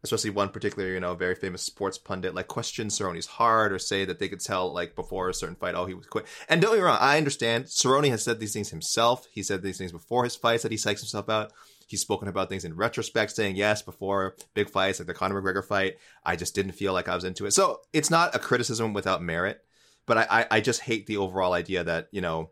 especially 0.05 0.31
one 0.31 0.49
particular 0.49 0.89
you 0.89 1.01
know 1.01 1.15
very 1.15 1.35
famous 1.35 1.63
sports 1.63 1.99
pundit, 1.99 2.35
like 2.35 2.49
question 2.49 2.89
Cerrone's 2.89 3.27
heart 3.27 3.73
or 3.73 3.79
say 3.79 4.05
that 4.05 4.19
they 4.19 4.29
could 4.29 4.41
tell 4.41 4.73
like 4.73 4.95
before 4.95 5.29
a 5.29 5.35
certain 5.35 5.57
fight, 5.57 5.75
oh 5.75 5.87
he 5.87 5.95
was 5.95 6.07
quit. 6.07 6.27
And 6.49 6.61
don't 6.61 6.73
get 6.73 6.79
me 6.79 6.85
wrong, 6.85 6.99
I 7.01 7.19
understand 7.19 7.67
Cerrone 7.67 8.11
has 8.11 8.25
said 8.25 8.41
these 8.41 8.53
things 8.53 8.71
himself. 8.71 9.27
He 9.31 9.43
said 9.43 9.63
these 9.63 9.79
things 9.79 9.93
before 9.93 10.25
his 10.25 10.37
fights 10.37 10.63
that 10.63 10.73
he 10.73 10.79
psychs 10.79 11.01
himself 11.01 11.29
out. 11.29 11.53
He's 11.87 12.01
spoken 12.01 12.29
about 12.29 12.49
things 12.49 12.65
in 12.65 12.75
retrospect, 12.75 13.33
saying 13.33 13.57
yes 13.57 13.83
before 13.83 14.37
big 14.55 14.71
fights 14.71 14.99
like 14.99 15.07
the 15.07 15.15
Conor 15.15 15.41
McGregor 15.41 15.65
fight. 15.65 15.99
I 16.25 16.37
just 16.37 16.55
didn't 16.55 16.73
feel 16.73 16.93
like 16.93 17.09
I 17.09 17.15
was 17.15 17.25
into 17.25 17.45
it. 17.45 17.53
So 17.53 17.81
it's 17.93 18.11
not 18.11 18.35
a 18.35 18.39
criticism 18.39 18.95
without 18.95 19.23
merit, 19.23 19.63
but 20.07 20.17
I, 20.17 20.27
I, 20.31 20.47
I 20.53 20.61
just 20.61 20.81
hate 20.81 21.07
the 21.07 21.19
overall 21.19 21.53
idea 21.53 21.85
that 21.85 22.09
you 22.11 22.21
know, 22.21 22.51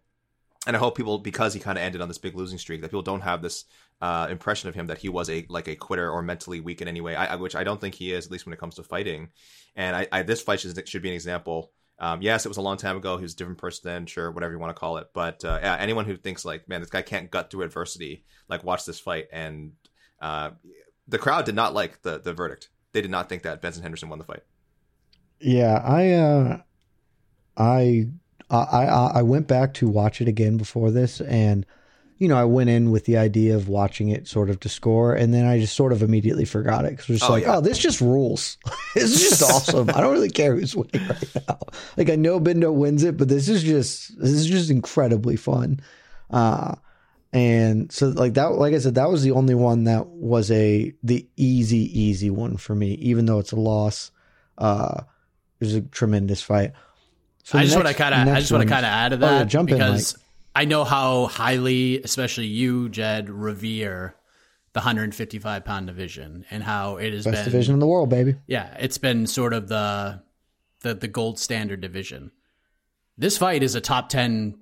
and 0.66 0.76
I 0.76 0.78
hope 0.78 0.96
people 0.96 1.18
because 1.18 1.54
he 1.54 1.60
kind 1.60 1.78
of 1.78 1.82
ended 1.84 2.02
on 2.02 2.08
this 2.08 2.18
big 2.18 2.36
losing 2.36 2.58
streak 2.58 2.82
that 2.82 2.88
people 2.88 3.02
don't 3.02 3.22
have 3.22 3.40
this 3.40 3.64
uh, 4.00 4.28
impression 4.30 4.68
of 4.68 4.74
him 4.74 4.86
that 4.86 4.98
he 4.98 5.08
was 5.08 5.28
a 5.28 5.46
like 5.48 5.68
a 5.68 5.76
quitter 5.76 6.10
or 6.10 6.22
mentally 6.22 6.60
weak 6.60 6.80
in 6.80 6.88
any 6.88 7.00
way, 7.00 7.14
I, 7.14 7.36
which 7.36 7.54
I 7.54 7.64
don't 7.64 7.80
think 7.80 7.94
he 7.94 8.12
is, 8.12 8.26
at 8.26 8.32
least 8.32 8.46
when 8.46 8.52
it 8.52 8.60
comes 8.60 8.76
to 8.76 8.82
fighting. 8.82 9.28
And 9.76 9.94
I, 9.94 10.08
I 10.10 10.22
this 10.22 10.42
fight 10.42 10.60
should, 10.60 10.88
should 10.88 11.02
be 11.02 11.08
an 11.08 11.14
example 11.14 11.72
um, 12.00 12.22
yes, 12.22 12.46
it 12.46 12.48
was 12.48 12.56
a 12.56 12.62
long 12.62 12.78
time 12.78 12.96
ago. 12.96 13.18
He 13.18 13.22
was 13.22 13.34
a 13.34 13.36
different 13.36 13.58
person 13.58 13.82
then, 13.84 14.06
sure, 14.06 14.30
whatever 14.30 14.54
you 14.54 14.58
want 14.58 14.74
to 14.74 14.80
call 14.80 14.96
it. 14.96 15.08
But 15.12 15.44
uh, 15.44 15.58
yeah, 15.60 15.76
anyone 15.76 16.06
who 16.06 16.16
thinks 16.16 16.46
like, 16.46 16.66
man, 16.66 16.80
this 16.80 16.88
guy 16.88 17.02
can't 17.02 17.30
gut 17.30 17.50
through 17.50 17.62
adversity, 17.62 18.24
like 18.48 18.64
watch 18.64 18.86
this 18.86 18.98
fight. 18.98 19.26
And 19.30 19.72
uh, 20.20 20.52
the 21.06 21.18
crowd 21.18 21.44
did 21.44 21.54
not 21.54 21.74
like 21.74 22.00
the 22.00 22.18
the 22.18 22.32
verdict. 22.32 22.70
They 22.92 23.02
did 23.02 23.10
not 23.10 23.28
think 23.28 23.42
that 23.42 23.60
Benson 23.60 23.82
Henderson 23.82 24.08
won 24.08 24.18
the 24.18 24.24
fight. 24.24 24.42
Yeah, 25.40 25.80
I, 25.84 26.10
uh, 26.12 26.58
I, 27.56 28.06
I, 28.50 28.84
I 29.14 29.22
went 29.22 29.46
back 29.46 29.74
to 29.74 29.88
watch 29.88 30.20
it 30.20 30.28
again 30.28 30.56
before 30.56 30.90
this, 30.90 31.20
and 31.20 31.66
you 32.20 32.28
know, 32.28 32.36
I 32.36 32.44
went 32.44 32.68
in 32.68 32.90
with 32.90 33.06
the 33.06 33.16
idea 33.16 33.56
of 33.56 33.70
watching 33.70 34.10
it 34.10 34.28
sort 34.28 34.50
of 34.50 34.60
to 34.60 34.68
score, 34.68 35.14
and 35.14 35.32
then 35.32 35.46
I 35.46 35.58
just 35.58 35.74
sort 35.74 35.90
of 35.90 36.02
immediately 36.02 36.44
forgot 36.44 36.84
it 36.84 36.90
because 36.90 37.08
it 37.08 37.12
was 37.14 37.20
just 37.20 37.30
oh, 37.30 37.32
like, 37.32 37.44
yeah. 37.44 37.56
oh, 37.56 37.60
this 37.62 37.78
just 37.78 38.02
rules. 38.02 38.58
this 38.94 39.04
is 39.04 39.30
just 39.30 39.42
awesome. 39.42 39.88
I 39.88 40.02
don't 40.02 40.12
really 40.12 40.28
care 40.28 40.54
who's 40.54 40.76
winning 40.76 41.08
right 41.08 41.36
now. 41.48 41.58
Like 41.96 42.10
I 42.10 42.16
know 42.16 42.38
Bendo 42.38 42.74
wins 42.74 43.04
it, 43.04 43.16
but 43.16 43.28
this 43.28 43.48
is 43.48 43.62
just 43.62 44.20
this 44.20 44.32
is 44.32 44.44
just 44.44 44.70
incredibly 44.70 45.36
fun. 45.36 45.80
Uh, 46.28 46.74
and 47.32 47.90
so 47.90 48.08
like 48.08 48.34
that, 48.34 48.52
like 48.52 48.74
I 48.74 48.78
said, 48.78 48.96
that 48.96 49.08
was 49.08 49.22
the 49.22 49.30
only 49.30 49.54
one 49.54 49.84
that 49.84 50.08
was 50.08 50.50
a 50.50 50.94
the 51.02 51.26
easy, 51.38 51.98
easy 51.98 52.28
one 52.28 52.58
for 52.58 52.74
me, 52.74 52.92
even 52.96 53.24
though 53.24 53.38
it's 53.38 53.52
a 53.52 53.56
loss. 53.56 54.10
Uh, 54.58 55.04
it 55.58 55.64
was 55.64 55.74
a 55.74 55.80
tremendous 55.80 56.42
fight. 56.42 56.72
So 57.44 57.58
I 57.58 57.64
just 57.64 57.76
want 57.76 57.88
to 57.88 57.94
kind 57.94 58.14
of, 58.14 58.36
I 58.36 58.40
just 58.40 58.52
want 58.52 58.62
to 58.62 58.68
kind 58.68 58.84
of 58.84 58.90
add 58.90 59.08
to 59.08 59.16
that 59.16 59.32
oh, 59.32 59.38
yeah, 59.38 59.44
jump 59.44 59.70
because. 59.70 60.12
In, 60.12 60.19
I 60.54 60.64
know 60.64 60.84
how 60.84 61.26
highly, 61.26 62.02
especially 62.02 62.46
you, 62.46 62.88
Jed, 62.88 63.30
revere 63.30 64.14
the 64.72 64.80
155 64.80 65.64
pound 65.64 65.86
division 65.86 66.44
and 66.50 66.62
how 66.62 66.96
it 66.96 67.12
has 67.12 67.24
best 67.24 67.36
been 67.36 67.44
division 67.44 67.74
in 67.74 67.80
the 67.80 67.86
world, 67.86 68.08
baby. 68.08 68.36
Yeah, 68.46 68.74
it's 68.78 68.98
been 68.98 69.26
sort 69.26 69.52
of 69.52 69.68
the 69.68 70.22
the 70.80 70.94
the 70.94 71.08
gold 71.08 71.38
standard 71.38 71.80
division. 71.80 72.30
This 73.18 73.36
fight 73.36 73.62
is 73.62 73.74
a 73.74 73.80
top 73.80 74.08
10 74.08 74.56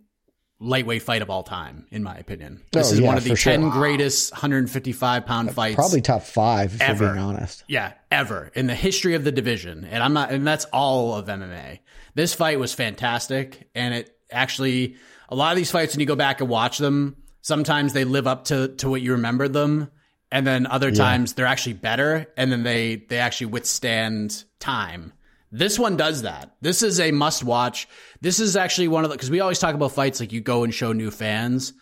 lightweight 0.60 1.02
fight 1.02 1.22
of 1.22 1.30
all 1.30 1.44
time, 1.44 1.86
in 1.92 2.02
my 2.02 2.16
opinion. 2.16 2.60
This 2.72 2.90
Oh, 2.90 2.94
is 2.94 3.00
yeah, 3.00 3.06
one 3.06 3.16
of 3.16 3.22
the 3.24 3.30
for 3.30 3.36
sure. 3.36 3.52
10 3.52 3.70
greatest 3.70 4.32
155 4.32 5.24
pound 5.26 5.54
fights. 5.54 5.76
Probably 5.76 6.00
top 6.00 6.22
five, 6.22 6.74
if 6.74 6.80
Ever. 6.80 7.12
being 7.12 7.18
honest. 7.24 7.62
Yeah, 7.68 7.92
ever 8.10 8.50
in 8.54 8.66
the 8.66 8.74
history 8.74 9.14
of 9.14 9.22
the 9.24 9.30
division. 9.30 9.84
And 9.84 10.02
I'm 10.02 10.12
not, 10.12 10.32
and 10.32 10.44
that's 10.46 10.64
all 10.66 11.14
of 11.14 11.26
MMA. 11.26 11.78
This 12.14 12.34
fight 12.34 12.58
was 12.58 12.74
fantastic. 12.74 13.68
And 13.76 13.94
it 13.94 14.10
actually, 14.32 14.96
a 15.28 15.34
lot 15.34 15.52
of 15.52 15.56
these 15.56 15.70
fights, 15.70 15.94
when 15.94 16.00
you 16.00 16.06
go 16.06 16.16
back 16.16 16.40
and 16.40 16.48
watch 16.48 16.78
them, 16.78 17.16
sometimes 17.42 17.92
they 17.92 18.04
live 18.04 18.26
up 18.26 18.44
to, 18.46 18.68
to 18.76 18.88
what 18.90 19.02
you 19.02 19.12
remember 19.12 19.48
them. 19.48 19.90
And 20.30 20.46
then 20.46 20.66
other 20.66 20.90
times 20.90 21.32
they're 21.32 21.46
actually 21.46 21.74
better. 21.74 22.26
And 22.36 22.52
then 22.52 22.62
they, 22.62 22.96
they 22.96 23.18
actually 23.18 23.46
withstand 23.46 24.44
time. 24.60 25.12
This 25.50 25.78
one 25.78 25.96
does 25.96 26.22
that. 26.22 26.54
This 26.60 26.82
is 26.82 27.00
a 27.00 27.10
must 27.10 27.42
watch. 27.42 27.88
This 28.20 28.38
is 28.38 28.56
actually 28.56 28.88
one 28.88 29.04
of 29.04 29.10
the, 29.10 29.16
cause 29.16 29.30
we 29.30 29.40
always 29.40 29.58
talk 29.58 29.74
about 29.74 29.92
fights 29.92 30.20
like 30.20 30.32
you 30.32 30.42
go 30.42 30.64
and 30.64 30.74
show 30.74 30.92
new 30.92 31.10
fans 31.10 31.72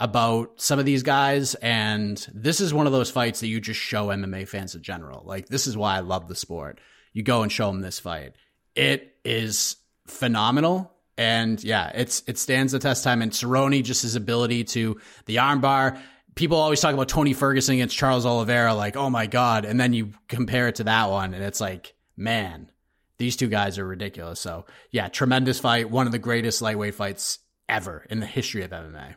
about 0.00 0.60
some 0.60 0.80
of 0.80 0.84
these 0.84 1.04
guys. 1.04 1.54
And 1.56 2.26
this 2.34 2.60
is 2.60 2.74
one 2.74 2.86
of 2.86 2.92
those 2.92 3.10
fights 3.10 3.38
that 3.40 3.46
you 3.46 3.60
just 3.60 3.78
show 3.78 4.08
MMA 4.08 4.48
fans 4.48 4.74
in 4.74 4.82
general. 4.82 5.22
Like, 5.24 5.48
this 5.48 5.68
is 5.68 5.76
why 5.76 5.96
I 5.96 6.00
love 6.00 6.26
the 6.26 6.34
sport. 6.34 6.80
You 7.12 7.22
go 7.22 7.42
and 7.42 7.52
show 7.52 7.68
them 7.68 7.80
this 7.80 8.00
fight. 8.00 8.32
It 8.74 9.14
is 9.24 9.76
phenomenal. 10.08 10.92
And 11.18 11.62
yeah, 11.62 11.90
it's, 11.94 12.22
it 12.26 12.38
stands 12.38 12.72
the 12.72 12.78
test 12.78 13.04
time. 13.04 13.22
And 13.22 13.32
Cerrone, 13.32 13.82
just 13.84 14.02
his 14.02 14.14
ability 14.14 14.64
to 14.64 15.00
the 15.26 15.36
armbar. 15.36 15.98
People 16.34 16.56
always 16.56 16.80
talk 16.80 16.94
about 16.94 17.08
Tony 17.08 17.34
Ferguson 17.34 17.74
against 17.74 17.96
Charles 17.96 18.24
Oliveira, 18.24 18.74
like, 18.74 18.96
oh 18.96 19.10
my 19.10 19.26
God. 19.26 19.64
And 19.64 19.78
then 19.78 19.92
you 19.92 20.12
compare 20.28 20.68
it 20.68 20.76
to 20.76 20.84
that 20.84 21.10
one, 21.10 21.34
and 21.34 21.44
it's 21.44 21.60
like, 21.60 21.94
man, 22.16 22.70
these 23.18 23.36
two 23.36 23.48
guys 23.48 23.78
are 23.78 23.86
ridiculous. 23.86 24.40
So 24.40 24.66
yeah, 24.90 25.08
tremendous 25.08 25.60
fight. 25.60 25.90
One 25.90 26.06
of 26.06 26.12
the 26.12 26.18
greatest 26.18 26.62
lightweight 26.62 26.94
fights 26.94 27.38
ever 27.68 28.06
in 28.10 28.20
the 28.20 28.26
history 28.26 28.62
of 28.62 28.70
MMA. 28.70 29.14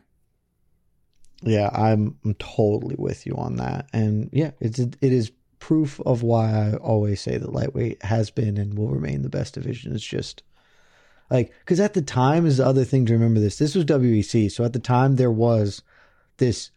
Yeah, 1.42 1.70
I'm, 1.72 2.16
I'm 2.24 2.34
totally 2.34 2.96
with 2.98 3.26
you 3.26 3.34
on 3.36 3.56
that. 3.56 3.88
And 3.92 4.30
yeah, 4.32 4.52
it's 4.60 4.78
it 4.78 4.96
is 5.00 5.32
proof 5.58 6.00
of 6.00 6.22
why 6.22 6.50
I 6.50 6.74
always 6.74 7.20
say 7.20 7.36
that 7.36 7.52
lightweight 7.52 8.02
has 8.04 8.30
been 8.30 8.56
and 8.56 8.78
will 8.78 8.88
remain 8.88 9.22
the 9.22 9.28
best 9.28 9.54
division. 9.54 9.94
It's 9.94 10.04
just 10.04 10.42
like 11.30 11.52
because 11.60 11.80
at 11.80 11.94
the 11.94 12.02
time 12.02 12.46
is 12.46 12.58
the 12.58 12.66
other 12.66 12.84
thing 12.84 13.06
to 13.06 13.12
remember. 13.12 13.40
This 13.40 13.58
this 13.58 13.74
was 13.74 13.84
WEC, 13.84 14.50
so 14.50 14.64
at 14.64 14.72
the 14.72 14.78
time 14.78 15.16
there 15.16 15.30
was 15.30 15.82
this, 16.38 16.70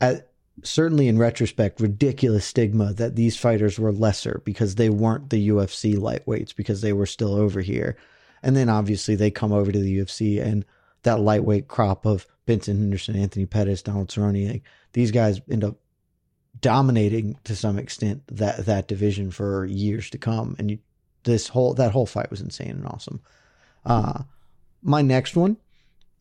at, 0.00 0.30
certainly 0.62 1.08
in 1.08 1.18
retrospect, 1.18 1.80
ridiculous 1.80 2.44
stigma 2.44 2.92
that 2.94 3.16
these 3.16 3.36
fighters 3.36 3.78
were 3.78 3.92
lesser 3.92 4.42
because 4.44 4.74
they 4.74 4.90
weren't 4.90 5.30
the 5.30 5.48
UFC 5.48 5.96
lightweights 5.96 6.54
because 6.54 6.80
they 6.80 6.92
were 6.92 7.06
still 7.06 7.34
over 7.34 7.60
here, 7.60 7.96
and 8.42 8.56
then 8.56 8.68
obviously 8.68 9.14
they 9.14 9.30
come 9.30 9.52
over 9.52 9.70
to 9.70 9.78
the 9.78 9.98
UFC 9.98 10.42
and 10.42 10.64
that 11.02 11.20
lightweight 11.20 11.68
crop 11.68 12.04
of 12.04 12.26
Benson 12.46 12.78
Henderson, 12.78 13.14
Anthony 13.14 13.46
Pettis, 13.46 13.82
Donald 13.82 14.08
Cerrone, 14.08 14.50
like, 14.50 14.62
these 14.94 15.10
guys 15.10 15.40
end 15.50 15.64
up 15.64 15.76
dominating 16.60 17.38
to 17.44 17.54
some 17.54 17.78
extent 17.78 18.22
that 18.28 18.66
that 18.66 18.88
division 18.88 19.30
for 19.30 19.64
years 19.66 20.10
to 20.10 20.18
come. 20.18 20.56
And 20.58 20.70
you, 20.70 20.78
this 21.24 21.48
whole 21.48 21.74
that 21.74 21.92
whole 21.92 22.06
fight 22.06 22.30
was 22.30 22.40
insane 22.40 22.70
and 22.70 22.86
awesome. 22.86 23.20
Uh, 23.84 24.22
my 24.82 25.02
next 25.02 25.36
one, 25.36 25.56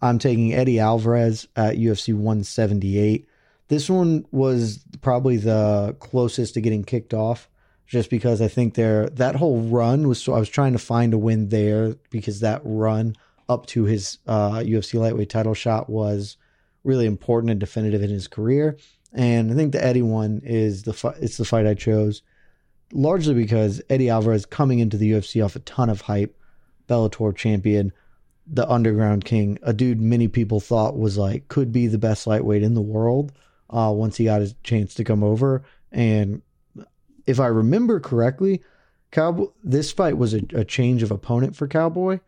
I'm 0.02 0.20
taking 0.20 0.54
Eddie 0.54 0.80
Alvarez 0.80 1.48
at 1.56 1.78
UFC 1.78 2.14
178. 2.14 3.28
This 3.68 3.90
one 3.90 4.26
was 4.32 4.84
probably 5.02 5.38
the 5.38 5.96
closest 6.00 6.54
to 6.54 6.62
getting 6.62 6.84
kicked 6.84 7.14
off, 7.14 7.50
just 7.86 8.10
because 8.10 8.42
I 8.42 8.48
think 8.48 8.76
there 8.76 9.10
that 9.10 9.36
whole 9.36 9.62
run 9.62 10.08
was. 10.08 10.22
So 10.22 10.34
I 10.34 10.40
was 10.40 10.50
trying 10.50 10.74
to 10.74 10.80
find 10.80 11.14
a 11.14 11.18
win 11.18 11.50
there 11.50 11.96
because 12.10 12.40
that 12.42 12.62
run 12.64 13.16
up 13.50 13.66
to 13.68 13.84
his 13.84 14.20
uh, 14.28 14.60
UFC 14.60 15.00
lightweight 15.00 15.30
title 15.30 15.54
shot 15.54 15.90
was 15.90 16.38
really 16.84 17.06
important 17.06 17.52
and 17.52 17.60
definitive 17.60 18.02
in 18.02 18.10
his 18.10 18.28
career. 18.28 18.78
And 19.14 19.52
I 19.52 19.56
think 19.56 19.72
the 19.72 19.84
Eddie 19.84 20.02
one 20.02 20.42
is 20.44 20.84
the 20.84 20.94
fi- 20.94 21.16
it's 21.20 21.38
the 21.38 21.46
fight 21.46 21.66
I 21.66 21.74
chose, 21.74 22.22
largely 22.94 23.34
because 23.34 23.82
Eddie 23.90 24.10
Alvarez 24.10 24.46
coming 24.46 24.80
into 24.80 24.98
the 24.98 25.12
UFC 25.12 25.44
off 25.44 25.56
a 25.56 25.60
ton 25.60 25.90
of 25.90 26.02
hype, 26.02 26.37
Bellator 26.88 27.36
champion, 27.36 27.92
the 28.46 28.70
Underground 28.70 29.26
King, 29.26 29.60
a 29.62 29.74
dude 29.74 30.02
many 30.02 30.28
people 30.28 30.60
thought 30.60 30.98
was 30.98 31.18
like 31.18 31.48
could 31.48 31.72
be 31.72 31.88
the 31.88 31.98
best 31.98 32.28
lightweight 32.28 32.64
in 32.64 32.74
the 32.74 32.82
world. 32.82 33.32
Uh, 33.70 33.92
once 33.94 34.16
he 34.16 34.26
got 34.26 34.40
his 34.40 34.56
chance 34.64 34.94
to 34.94 35.04
come 35.04 35.24
over, 35.24 35.64
and 35.92 36.42
if 37.26 37.40
I 37.40 37.48
remember 37.48 38.00
correctly, 38.00 38.64
Cowboy 39.12 39.48
this 39.64 39.92
fight 39.92 40.18
was 40.18 40.34
a, 40.34 40.42
a 40.54 40.64
change 40.64 41.04
of 41.04 41.12
opponent 41.12 41.56
for 41.56 41.68
Cowboy 41.68 42.20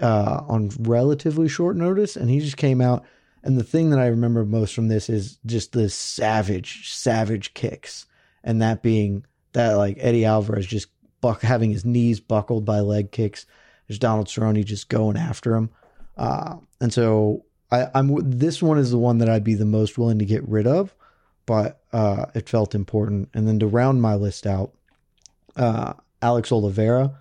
uh, 0.00 0.42
on 0.48 0.70
relatively 0.80 1.48
short 1.48 1.76
notice, 1.76 2.16
and 2.16 2.30
he 2.30 2.40
just 2.40 2.56
came 2.56 2.80
out. 2.80 3.04
And 3.42 3.58
the 3.58 3.64
thing 3.64 3.90
that 3.90 4.00
I 4.00 4.06
remember 4.06 4.44
most 4.44 4.74
from 4.74 4.88
this 4.88 5.08
is 5.08 5.38
just 5.46 5.72
the 5.72 5.88
savage, 5.88 6.92
savage 6.92 7.54
kicks, 7.54 8.06
and 8.42 8.60
that 8.60 8.82
being 8.82 9.24
that 9.52 9.74
like 9.74 9.98
Eddie 10.00 10.24
Alvarez 10.24 10.66
just 10.66 10.88
buck 11.20 11.42
having 11.42 11.70
his 11.70 11.84
knees 11.84 12.20
buckled 12.20 12.64
by 12.64 12.80
leg 12.80 13.12
kicks. 13.12 13.46
There's 13.86 13.98
Donald 13.98 14.26
Cerrone 14.26 14.64
just 14.64 14.88
going 14.88 15.16
after 15.16 15.54
him, 15.54 15.70
uh, 16.16 16.56
and 16.80 16.92
so 16.92 17.44
I, 17.70 17.88
I'm 17.94 18.16
this 18.22 18.62
one 18.62 18.78
is 18.78 18.90
the 18.90 18.98
one 18.98 19.18
that 19.18 19.28
I'd 19.28 19.44
be 19.44 19.54
the 19.54 19.64
most 19.64 19.98
willing 19.98 20.18
to 20.18 20.24
get 20.24 20.46
rid 20.48 20.66
of, 20.66 20.94
but 21.46 21.80
uh, 21.92 22.26
it 22.34 22.48
felt 22.48 22.74
important. 22.74 23.28
And 23.34 23.46
then 23.46 23.58
to 23.60 23.66
round 23.66 24.02
my 24.02 24.14
list 24.14 24.46
out, 24.46 24.72
uh, 25.56 25.94
Alex 26.22 26.52
Oliveira 26.52 27.12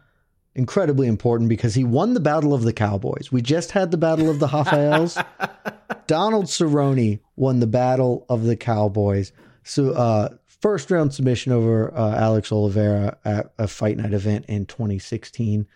incredibly 0.55 1.07
important 1.07 1.49
because 1.49 1.75
he 1.75 1.83
won 1.83 2.13
the 2.13 2.19
Battle 2.19 2.53
of 2.53 2.63
the 2.63 2.73
Cowboys. 2.73 3.31
We 3.31 3.41
just 3.41 3.71
had 3.71 3.91
the 3.91 3.97
Battle 3.97 4.29
of 4.29 4.39
the 4.39 4.47
Rafaels. 4.47 5.17
Donald 6.07 6.45
Cerrone 6.45 7.19
won 7.35 7.59
the 7.59 7.67
Battle 7.67 8.25
of 8.29 8.43
the 8.43 8.55
Cowboys. 8.55 9.33
So, 9.63 9.91
uh, 9.91 10.29
first 10.47 10.89
round 10.89 11.13
submission 11.13 11.51
over 11.51 11.93
uh, 11.93 12.15
Alex 12.15 12.51
Oliveira 12.51 13.17
at 13.25 13.51
a 13.57 13.67
Fight 13.67 13.97
Night 13.97 14.13
event 14.13 14.45
in 14.47 14.65
2016. 14.65 15.67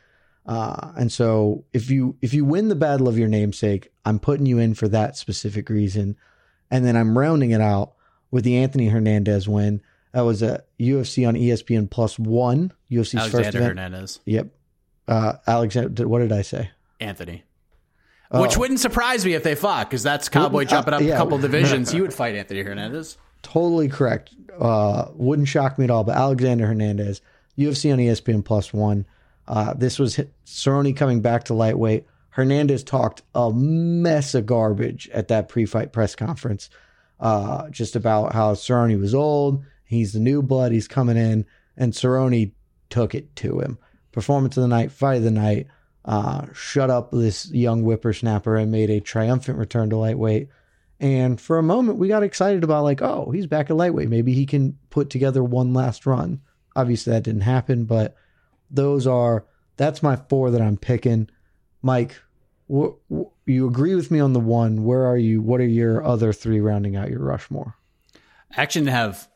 Uh, 0.49 0.93
and 0.97 1.11
so, 1.11 1.63
if 1.73 1.91
you 1.91 2.15
if 2.23 2.33
you 2.33 2.43
win 2.43 2.69
the 2.69 2.75
battle 2.75 3.07
of 3.07 3.19
your 3.19 3.27
namesake, 3.27 3.91
I'm 4.03 4.17
putting 4.17 4.47
you 4.47 4.57
in 4.57 4.73
for 4.73 4.87
that 4.87 5.15
specific 5.15 5.69
reason, 5.69 6.15
and 6.71 6.83
then 6.83 6.97
I'm 6.97 7.15
rounding 7.15 7.51
it 7.51 7.61
out 7.61 7.93
with 8.31 8.45
the 8.45 8.57
Anthony 8.57 8.87
Hernandez 8.87 9.47
win. 9.47 9.79
That 10.11 10.21
was 10.21 10.41
a 10.41 10.63
UFC 10.79 11.27
on 11.27 11.35
ESPN 11.35 11.87
Plus 11.91 12.17
One, 12.17 12.73
UFC's 12.89 13.11
first 13.11 13.33
Alexander 13.35 13.57
event. 13.59 13.77
Hernandez, 13.77 14.19
Yep. 14.25 14.47
Uh, 15.07 15.33
Alexander, 15.45 16.07
what 16.07 16.17
did 16.19 16.31
I 16.31 16.41
say? 16.41 16.71
Anthony. 16.99 17.43
Oh. 18.31 18.41
Which 18.41 18.57
wouldn't 18.57 18.79
surprise 18.79 19.23
me 19.25 19.33
if 19.35 19.43
they 19.43 19.53
fought, 19.53 19.87
because 19.87 20.01
that's 20.01 20.29
Cowboy 20.29 20.53
Wouldn't- 20.57 20.71
jumping 20.71 20.93
up 20.95 21.01
uh, 21.01 21.03
yeah. 21.03 21.13
a 21.13 21.17
couple 21.17 21.37
divisions. 21.49 21.91
He 21.91 22.01
would 22.01 22.13
fight 22.13 22.33
Anthony 22.33 22.63
Hernandez. 22.63 23.19
Totally 23.43 23.87
correct. 23.87 24.33
Uh, 24.59 25.05
wouldn't 25.13 25.47
shock 25.47 25.77
me 25.77 25.85
at 25.85 25.91
all. 25.91 26.03
But 26.03 26.17
Alexander 26.17 26.65
Hernandez, 26.65 27.21
UFC 27.55 27.93
on 27.93 27.99
ESPN 27.99 28.43
Plus 28.43 28.73
One. 28.73 29.05
Uh, 29.49 29.73
this 29.73 29.97
was 29.97 30.19
Cerrone 30.45 30.95
coming 30.95 31.21
back 31.21 31.45
to 31.45 31.55
lightweight. 31.55 32.05
Hernandez 32.29 32.83
talked 32.83 33.23
a 33.33 33.51
mess 33.51 34.35
of 34.35 34.45
garbage 34.45 35.09
at 35.11 35.27
that 35.29 35.49
pre-fight 35.49 35.91
press 35.91 36.15
conference, 36.15 36.69
uh, 37.19 37.67
just 37.69 37.95
about 37.95 38.33
how 38.33 38.53
Cerrone 38.53 38.99
was 39.01 39.15
old. 39.15 39.65
He's 39.83 40.13
the 40.13 40.19
new 40.19 40.43
blood. 40.43 40.71
He's 40.71 40.87
coming 40.87 41.17
in, 41.17 41.45
and 41.75 41.93
Cerrone 41.93 42.51
took 42.91 43.15
it 43.15 43.35
to 43.37 43.59
him. 43.59 43.79
Performance 44.11 44.55
of 44.55 44.61
the 44.61 44.67
night, 44.67 44.91
fight 44.91 45.17
of 45.17 45.23
the 45.23 45.31
night. 45.31 45.67
Uh, 46.05 46.45
shut 46.53 46.89
up 46.89 47.11
this 47.11 47.51
young 47.51 47.81
whippersnapper 47.81 48.55
and 48.55 48.71
made 48.71 48.89
a 48.89 49.01
triumphant 49.01 49.57
return 49.57 49.89
to 49.89 49.97
lightweight. 49.97 50.49
And 50.99 51.41
for 51.41 51.57
a 51.57 51.63
moment, 51.63 51.97
we 51.97 52.07
got 52.07 52.23
excited 52.23 52.63
about 52.63 52.83
like, 52.83 53.01
oh, 53.01 53.31
he's 53.31 53.47
back 53.47 53.69
at 53.69 53.75
lightweight. 53.75 54.09
Maybe 54.09 54.33
he 54.33 54.45
can 54.45 54.77
put 54.89 55.09
together 55.09 55.43
one 55.43 55.73
last 55.73 56.05
run. 56.05 56.41
Obviously, 56.75 57.13
that 57.13 57.23
didn't 57.23 57.41
happen, 57.41 57.85
but 57.85 58.15
those 58.69 59.07
are 59.07 59.45
that's 59.77 60.03
my 60.03 60.15
four 60.15 60.51
that 60.51 60.61
I'm 60.61 60.77
picking. 60.77 61.29
Mike, 61.81 62.15
wh- 62.71 62.93
wh- 63.11 63.31
you 63.45 63.67
agree 63.67 63.95
with 63.95 64.11
me 64.11 64.19
on 64.19 64.33
the 64.33 64.39
one? 64.39 64.83
Where 64.83 65.05
are 65.05 65.17
you? 65.17 65.41
What 65.41 65.61
are 65.61 65.67
your 65.67 66.03
other 66.03 66.33
three 66.33 66.59
rounding 66.59 66.95
out 66.95 67.09
your 67.09 67.19
Rushmore? 67.21 67.75
I 68.55 68.61
actually 68.61 68.81
didn't 68.81 68.95
have. 68.95 69.27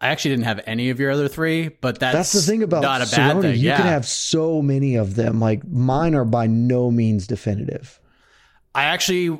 I 0.00 0.08
actually 0.08 0.32
didn't 0.32 0.46
have 0.46 0.60
any 0.66 0.90
of 0.90 0.98
your 0.98 1.12
other 1.12 1.28
three, 1.28 1.68
but 1.68 2.00
that's, 2.00 2.16
That's 2.16 2.32
the 2.32 2.40
thing 2.40 2.64
about 2.64 2.82
not 2.82 3.02
a 3.02 3.04
bad 3.04 3.36
Cerrone. 3.36 3.42
thing. 3.42 3.54
You 3.54 3.68
yeah. 3.68 3.76
can 3.76 3.86
have 3.86 4.04
so 4.04 4.60
many 4.60 4.96
of 4.96 5.14
them. 5.14 5.38
Like 5.38 5.64
mine 5.68 6.16
are 6.16 6.24
by 6.24 6.48
no 6.48 6.90
means 6.90 7.28
definitive. 7.28 8.00
I 8.74 8.84
actually 8.84 9.38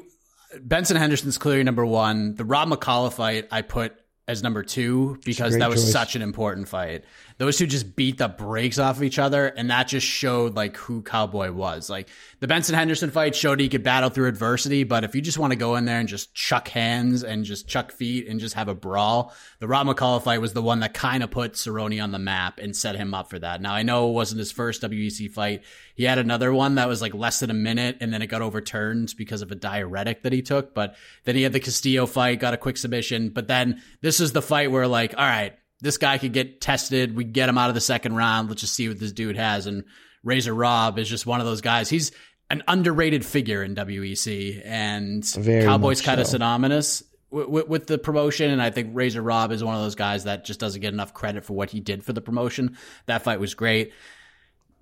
Benson 0.61 0.97
Henderson's 0.97 1.39
clearly 1.39 1.65
number 1.65 1.85
one. 1.85 2.37
The 2.37 2.45
Rob 2.45 2.69
McCullough 2.69 3.13
fight 3.13 3.49
I 3.51 3.63
put 3.63 3.95
as 4.29 4.43
number 4.43 4.63
two 4.63 5.19
because 5.25 5.59
that 5.59 5.69
was 5.69 5.83
choice. 5.83 5.93
such 5.93 6.15
an 6.15 6.23
important 6.23 6.69
fight. 6.69 7.05
Those 7.39 7.59
two 7.59 7.67
just 7.67 7.97
beat 7.97 8.19
the 8.19 8.29
brakes 8.29 8.79
off 8.79 8.99
of 8.99 9.03
each 9.03 9.19
other, 9.19 9.49
and 9.49 9.69
that 9.71 9.89
just 9.89 10.07
showed 10.07 10.55
like 10.55 10.77
who 10.77 11.03
Cowboy 11.03 11.51
was. 11.51 11.91
Like 11.91 12.09
the 12.39 12.47
Benson 12.47 12.77
Henderson 12.77 13.11
fight 13.11 13.35
showed 13.35 13.59
he 13.59 13.69
could 13.69 13.83
battle 13.83 14.11
through 14.11 14.29
adversity, 14.29 14.85
but 14.85 15.03
if 15.03 15.17
you 15.17 15.21
just 15.21 15.39
want 15.39 15.53
to 15.53 15.59
go 15.59 15.75
in 15.75 15.87
there 15.87 15.99
and 15.99 16.09
just 16.09 16.35
chuck 16.35 16.69
hands 16.69 17.25
and 17.25 17.45
just 17.45 17.67
chuck 17.67 17.91
feet 17.91 18.29
and 18.29 18.39
just 18.39 18.55
have 18.55 18.69
a 18.69 18.75
brawl, 18.77 19.35
the 19.59 19.67
Rob 19.67 19.89
McCullough 19.89 20.23
fight 20.23 20.41
was 20.41 20.53
the 20.53 20.63
one 20.63 20.81
that 20.81 20.95
kind 20.95 21.25
of 21.25 21.33
put 21.33 21.55
Cerrone 21.55 22.03
on 22.03 22.13
the 22.13 22.19
map 22.21 22.61
and 22.61 22.77
set 22.77 22.95
him 22.95 23.15
up 23.15 23.29
for 23.29 23.41
that. 23.41 23.61
Now 23.61 23.75
I 23.75 23.83
know 23.83 24.09
it 24.09 24.13
wasn't 24.13 24.39
his 24.39 24.53
first 24.53 24.83
WEC 24.83 25.33
fight. 25.33 25.65
He 25.95 26.05
had 26.05 26.19
another 26.19 26.55
one 26.55 26.77
that 26.77 26.89
was 26.89 27.03
like 27.03 27.15
less 27.15 27.41
than 27.41 27.51
a 27.51 27.55
minute, 27.55 27.99
and 28.01 28.13
then 28.13 28.23
it 28.23 28.29
got 28.29 28.43
overturned 28.43 29.15
because 29.17 29.43
of 29.43 29.51
a 29.51 29.57
diuretic 29.57 30.23
that 30.23 30.33
he 30.33 30.43
took. 30.43 30.75
But 30.75 30.95
then 31.25 31.35
he 31.35 31.43
had 31.43 31.53
the 31.53 31.61
Castillo 31.61 32.07
fight, 32.07 32.41
got 32.41 32.55
a 32.55 32.59
quick 32.59 32.77
submission. 32.77 33.31
But 33.31 33.49
then 33.49 33.83
this 34.01 34.12
is 34.21 34.33
the 34.33 34.43
fight 34.43 34.71
where 34.71 34.87
like, 34.87 35.15
all 35.17 35.25
right, 35.25 35.55
this 35.81 35.99
guy 35.99 36.19
could 36.19 36.33
get 36.33 36.61
tested. 36.61 37.15
We 37.17 37.25
get 37.25 37.49
him 37.49 37.59
out 37.59 37.69
of 37.69 37.75
the 37.75 37.81
second 37.81 38.15
round. 38.15 38.49
Let's 38.49 38.61
just 38.61 38.75
see 38.75 38.89
what 38.89 38.99
this 38.99 39.13
dude 39.13 39.37
has. 39.37 39.67
And 39.67 39.85
Razor 40.23 40.55
Rob 40.55 40.99
is 40.99 41.09
just 41.09 41.27
one 41.27 41.41
of 41.41 41.47
those 41.47 41.61
guys. 41.61 41.89
He's 41.89 42.13
an 42.51 42.63
underrated 42.69 43.25
figure 43.25 43.63
in 43.63 43.75
WEC, 43.75 44.61
and 44.65 45.25
Very 45.25 45.65
Cowboys 45.65 46.01
kind 46.03 46.21
of 46.21 46.27
so. 46.27 46.33
synonymous 46.33 47.03
with, 47.31 47.67
with, 47.67 47.87
the 47.87 47.99
promotion. 47.99 48.51
And 48.51 48.61
I 48.63 48.71
think 48.71 48.91
Razor 48.93 49.23
Rob 49.23 49.53
is 49.53 49.65
one 49.65 49.75
of 49.75 49.83
those 49.83 49.95
guys 49.95 50.25
that 50.25 50.45
just 50.45 50.61
doesn't 50.61 50.81
get 50.81 50.93
enough 50.93 51.15
credit 51.15 51.45
for 51.45 51.55
what 51.55 51.71
he 51.71 51.81
did 51.81 52.05
for 52.05 52.13
the 52.13 52.21
promotion. 52.21 52.77
That 53.07 53.23
fight 53.23 53.41
was 53.41 53.55
great. 53.55 53.93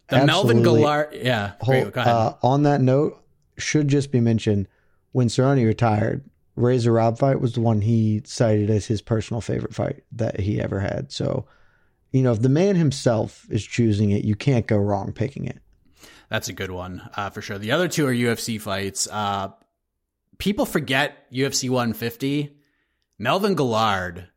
The 0.09 0.27
Melvin 0.27 0.59
Absolutely. 0.59 0.83
Guillard, 0.83 1.25
yeah, 1.25 1.53
Whole- 1.61 1.85
great. 1.91 1.97
Uh, 1.97 2.35
on 2.43 2.65
that 2.65 2.81
note, 2.81 3.23
should 3.57 3.87
just 3.87 4.11
be 4.11 4.21
mentioned 4.21 4.67
when 5.13 5.29
Cerrone 5.29 5.65
retired, 5.65 6.25
Razor 6.57 6.93
Rob 6.93 7.19
fight 7.19 7.41
was 7.41 7.55
the 7.55 7.61
one 7.61 7.81
he 7.81 8.23
cited 8.25 8.71
as 8.71 8.87
his 8.87 9.03
personal 9.03 9.41
favorite 9.41 9.75
fight 9.75 10.05
that 10.13 10.41
he 10.41 10.61
ever 10.61 10.81
had. 10.81 11.13
So, 11.13 11.47
you 12.13 12.23
know, 12.23 12.33
if 12.33 12.43
the 12.43 12.49
man 12.49 12.77
himself 12.77 13.47
is 13.51 13.65
choosing 13.65 14.11
it, 14.11 14.25
you 14.25 14.35
can't 14.35 14.67
go 14.67 14.77
wrong 14.77 15.13
picking 15.13 15.47
it. 15.47 15.59
That's 16.29 16.49
a 16.49 16.53
good 16.53 16.71
one 16.71 17.09
uh, 17.17 17.31
for 17.31 17.43
sure. 17.43 17.59
The 17.59 17.73
other 17.73 17.89
two 17.89 18.07
are 18.07 18.15
UFC 18.15 18.61
fights. 18.61 19.09
Uh, 19.11 19.51
people 20.39 20.67
forget 20.67 21.31
UFC 21.33 21.69
150. 21.69 22.57
Melvin 23.19 23.55
Guillard 23.55 24.29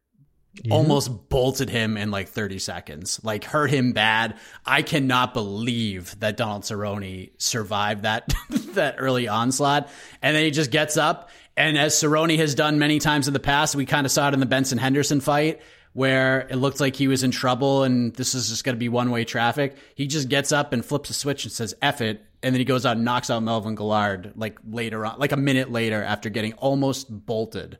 almost 0.69 1.29
bolted 1.29 1.69
him 1.69 1.97
in 1.97 2.11
like 2.11 2.27
30 2.27 2.59
seconds, 2.59 3.19
like 3.23 3.43
hurt 3.43 3.69
him 3.69 3.91
bad. 3.91 4.37
I 4.65 4.81
cannot 4.81 5.33
believe 5.33 6.19
that 6.19 6.37
Donald 6.37 6.63
Cerrone 6.63 7.31
survived 7.37 8.03
that 8.03 8.33
that 8.73 8.95
early 8.97 9.27
onslaught, 9.27 9.89
and 10.21 10.35
then 10.35 10.43
he 10.43 10.51
just 10.51 10.71
gets 10.71 10.97
up. 10.97 11.29
And 11.55 11.77
as 11.77 11.93
Cerrone 11.95 12.37
has 12.37 12.55
done 12.55 12.79
many 12.79 12.99
times 12.99 13.27
in 13.27 13.33
the 13.33 13.39
past, 13.39 13.75
we 13.75 13.85
kind 13.85 14.05
of 14.05 14.11
saw 14.11 14.27
it 14.29 14.33
in 14.33 14.39
the 14.39 14.45
Benson 14.45 14.77
Henderson 14.77 15.21
fight 15.21 15.61
where 15.93 16.47
it 16.49 16.55
looked 16.55 16.79
like 16.79 16.95
he 16.95 17.07
was 17.07 17.23
in 17.23 17.29
trouble 17.31 17.83
and 17.83 18.15
this 18.15 18.33
is 18.33 18.49
just 18.49 18.63
going 18.63 18.75
to 18.75 18.79
be 18.79 18.89
one 18.89 19.11
way 19.11 19.23
traffic. 19.23 19.75
He 19.95 20.07
just 20.07 20.27
gets 20.27 20.51
up 20.51 20.73
and 20.73 20.83
flips 20.83 21.11
a 21.11 21.13
switch 21.13 21.45
and 21.45 21.51
says, 21.51 21.75
F 21.81 22.01
it. 22.01 22.25
And 22.41 22.53
then 22.53 22.59
he 22.59 22.65
goes 22.65 22.85
out 22.85 22.95
and 22.97 23.05
knocks 23.05 23.29
out 23.29 23.41
Melvin 23.43 23.75
Guillard 23.75 24.33
like 24.35 24.57
later 24.67 25.05
on, 25.05 25.19
like 25.19 25.31
a 25.31 25.37
minute 25.37 25.71
later 25.71 26.03
after 26.03 26.29
getting 26.29 26.53
almost 26.53 27.07
bolted 27.25 27.77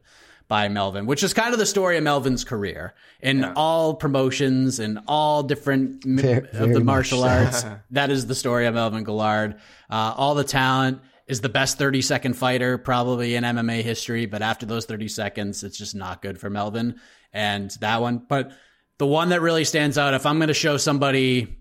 by 0.48 0.68
Melvin, 0.68 1.06
which 1.08 1.24
is 1.24 1.34
kind 1.34 1.54
of 1.54 1.60
the 1.60 1.66
story 1.66 1.98
of 1.98 2.04
Melvin's 2.04 2.44
career 2.44 2.94
in 3.22 3.44
all 3.56 3.96
promotions 3.96 4.80
and 4.80 5.00
all 5.08 5.42
different 5.42 6.06
m- 6.06 6.18
Very- 6.18 6.48
of 6.54 6.72
the 6.72 6.82
martial 6.82 7.22
so. 7.22 7.28
arts. 7.28 7.66
that 7.92 8.12
is 8.12 8.28
the 8.28 8.36
story 8.36 8.68
of 8.68 8.76
Melvin 8.76 9.04
Guillard. 9.04 9.56
Uh, 9.90 10.14
all 10.16 10.36
the 10.36 10.44
talent 10.44 11.02
is 11.28 11.42
the 11.42 11.50
best 11.50 11.78
30 11.78 12.02
second 12.02 12.34
fighter 12.34 12.78
probably 12.78 13.36
in 13.36 13.44
MMA 13.44 13.82
history, 13.82 14.26
but 14.26 14.42
after 14.42 14.66
those 14.66 14.86
30 14.86 15.08
seconds, 15.08 15.64
it's 15.64 15.78
just 15.78 15.96
not 15.96 16.22
good 16.22 16.40
for 16.40 16.50
Melvin. 16.50 17.00
And 17.32 17.72
that 17.80 18.02
one, 18.02 18.26
but 18.28 18.52
the 18.98 19.08
one 19.08 19.30
that 19.30 19.42
really 19.42 19.64
stands 19.64 19.98
out, 19.98 20.14
if 20.14 20.26
I'm 20.26 20.38
going 20.38 20.50
to 20.50 20.54
show 20.54 20.78
somebody 20.78 21.58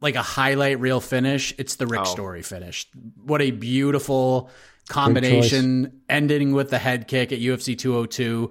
like 0.00 0.14
a 0.14 0.22
highlight 0.22 0.80
reel 0.80 1.00
finish, 1.00 1.52
it's 1.58 1.76
the 1.76 1.86
Rick 1.86 2.02
Oh. 2.02 2.04
Story 2.04 2.42
finish. 2.42 2.86
What 3.22 3.42
a 3.42 3.50
beautiful 3.50 4.50
combination 4.88 6.00
ending 6.08 6.52
with 6.52 6.70
the 6.70 6.78
head 6.78 7.06
kick 7.06 7.32
at 7.32 7.38
UFC 7.38 7.76
202. 7.76 8.50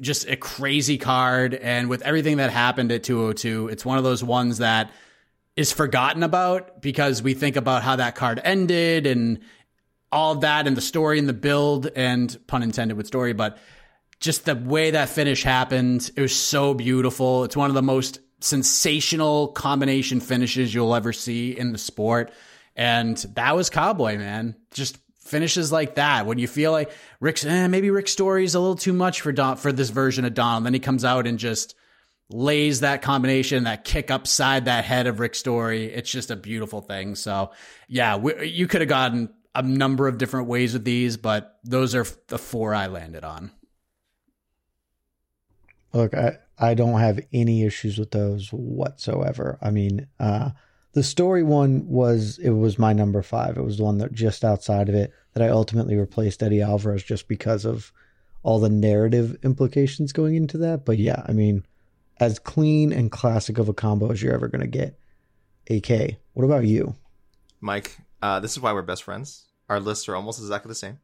Just 0.00 0.28
a 0.28 0.36
crazy 0.36 0.98
card. 0.98 1.54
And 1.54 1.88
with 1.88 2.02
everything 2.02 2.38
that 2.38 2.50
happened 2.50 2.92
at 2.92 3.02
202, 3.02 3.68
it's 3.68 3.84
one 3.84 3.98
of 3.98 4.04
those 4.04 4.22
ones 4.22 4.58
that 4.58 4.90
is 5.56 5.72
forgotten 5.72 6.22
about 6.22 6.80
because 6.80 7.22
we 7.22 7.34
think 7.34 7.56
about 7.56 7.82
how 7.82 7.96
that 7.96 8.14
card 8.14 8.40
ended 8.44 9.06
and 9.06 9.40
all 10.12 10.36
that 10.36 10.66
and 10.66 10.76
the 10.76 10.80
story 10.80 11.18
and 11.18 11.28
the 11.28 11.32
build 11.32 11.86
and 11.86 12.36
pun 12.46 12.62
intended 12.62 12.96
with 12.96 13.06
story, 13.06 13.32
but 13.32 13.58
just 14.18 14.44
the 14.44 14.54
way 14.54 14.90
that 14.90 15.08
finish 15.08 15.42
happened, 15.42 16.10
it 16.16 16.20
was 16.20 16.36
so 16.36 16.74
beautiful. 16.74 17.44
It's 17.44 17.56
one 17.56 17.70
of 17.70 17.74
the 17.74 17.82
most 17.82 18.20
sensational 18.40 19.48
combination 19.48 20.20
finishes 20.20 20.74
you'll 20.74 20.94
ever 20.94 21.12
see 21.12 21.56
in 21.56 21.72
the 21.72 21.78
sport. 21.78 22.32
And 22.76 23.16
that 23.34 23.56
was 23.56 23.70
Cowboy, 23.70 24.18
man. 24.18 24.56
Just 24.72 24.98
finishes 25.20 25.70
like 25.72 25.94
that. 25.94 26.26
When 26.26 26.38
you 26.38 26.48
feel 26.48 26.72
like 26.72 26.90
Rick's, 27.20 27.44
eh, 27.44 27.66
maybe 27.68 27.90
Rick 27.90 28.08
Story's 28.08 28.54
a 28.54 28.60
little 28.60 28.76
too 28.76 28.92
much 28.92 29.20
for 29.20 29.32
Don, 29.32 29.56
for 29.56 29.72
this 29.72 29.90
version 29.90 30.24
of 30.24 30.34
Don. 30.34 30.64
Then 30.64 30.74
he 30.74 30.80
comes 30.80 31.04
out 31.04 31.26
and 31.26 31.38
just 31.38 31.74
lays 32.28 32.80
that 32.80 33.02
combination, 33.02 33.64
that 33.64 33.84
kick 33.84 34.10
upside 34.10 34.66
that 34.66 34.84
head 34.84 35.06
of 35.06 35.20
Rick 35.20 35.34
Story. 35.34 35.86
It's 35.86 36.10
just 36.10 36.30
a 36.30 36.36
beautiful 36.36 36.80
thing. 36.80 37.14
So 37.14 37.52
yeah, 37.88 38.16
we, 38.16 38.46
you 38.46 38.66
could 38.66 38.80
have 38.82 38.88
gotten 38.88 39.30
a 39.54 39.62
number 39.62 40.06
of 40.08 40.18
different 40.18 40.48
ways 40.48 40.72
with 40.72 40.84
these, 40.84 41.16
but 41.16 41.58
those 41.64 41.94
are 41.94 42.06
the 42.28 42.38
four 42.38 42.74
I 42.74 42.86
landed 42.86 43.24
on. 43.24 43.50
Look, 45.92 46.14
I, 46.14 46.38
I 46.58 46.74
don't 46.74 47.00
have 47.00 47.20
any 47.32 47.64
issues 47.64 47.98
with 47.98 48.12
those 48.12 48.50
whatsoever. 48.50 49.58
I 49.60 49.70
mean, 49.70 50.06
uh, 50.20 50.50
the 50.92 51.02
story 51.02 51.42
one 51.42 51.86
was 51.88 52.38
it 52.38 52.50
was 52.50 52.78
my 52.78 52.92
number 52.92 53.22
five. 53.22 53.56
It 53.56 53.64
was 53.64 53.78
the 53.78 53.84
one 53.84 53.98
that 53.98 54.12
just 54.12 54.44
outside 54.44 54.88
of 54.88 54.94
it 54.94 55.12
that 55.32 55.42
I 55.42 55.48
ultimately 55.48 55.96
replaced 55.96 56.42
Eddie 56.42 56.62
Alvarez 56.62 57.02
just 57.02 57.28
because 57.28 57.64
of 57.64 57.92
all 58.42 58.58
the 58.58 58.70
narrative 58.70 59.36
implications 59.42 60.12
going 60.12 60.34
into 60.34 60.58
that. 60.58 60.84
But 60.84 60.98
yeah, 60.98 61.22
I 61.26 61.32
mean, 61.32 61.64
as 62.18 62.38
clean 62.38 62.92
and 62.92 63.10
classic 63.10 63.58
of 63.58 63.68
a 63.68 63.74
combo 63.74 64.10
as 64.10 64.22
you're 64.22 64.34
ever 64.34 64.48
gonna 64.48 64.66
get. 64.66 64.98
AK, 65.68 66.16
what 66.32 66.44
about 66.44 66.66
you? 66.66 66.94
Mike, 67.60 67.98
uh, 68.22 68.40
this 68.40 68.52
is 68.52 68.60
why 68.60 68.72
we're 68.72 68.82
best 68.82 69.04
friends. 69.04 69.46
Our 69.68 69.80
lists 69.80 70.08
are 70.08 70.16
almost 70.16 70.40
exactly 70.40 70.68
the 70.68 70.74
same. 70.74 70.98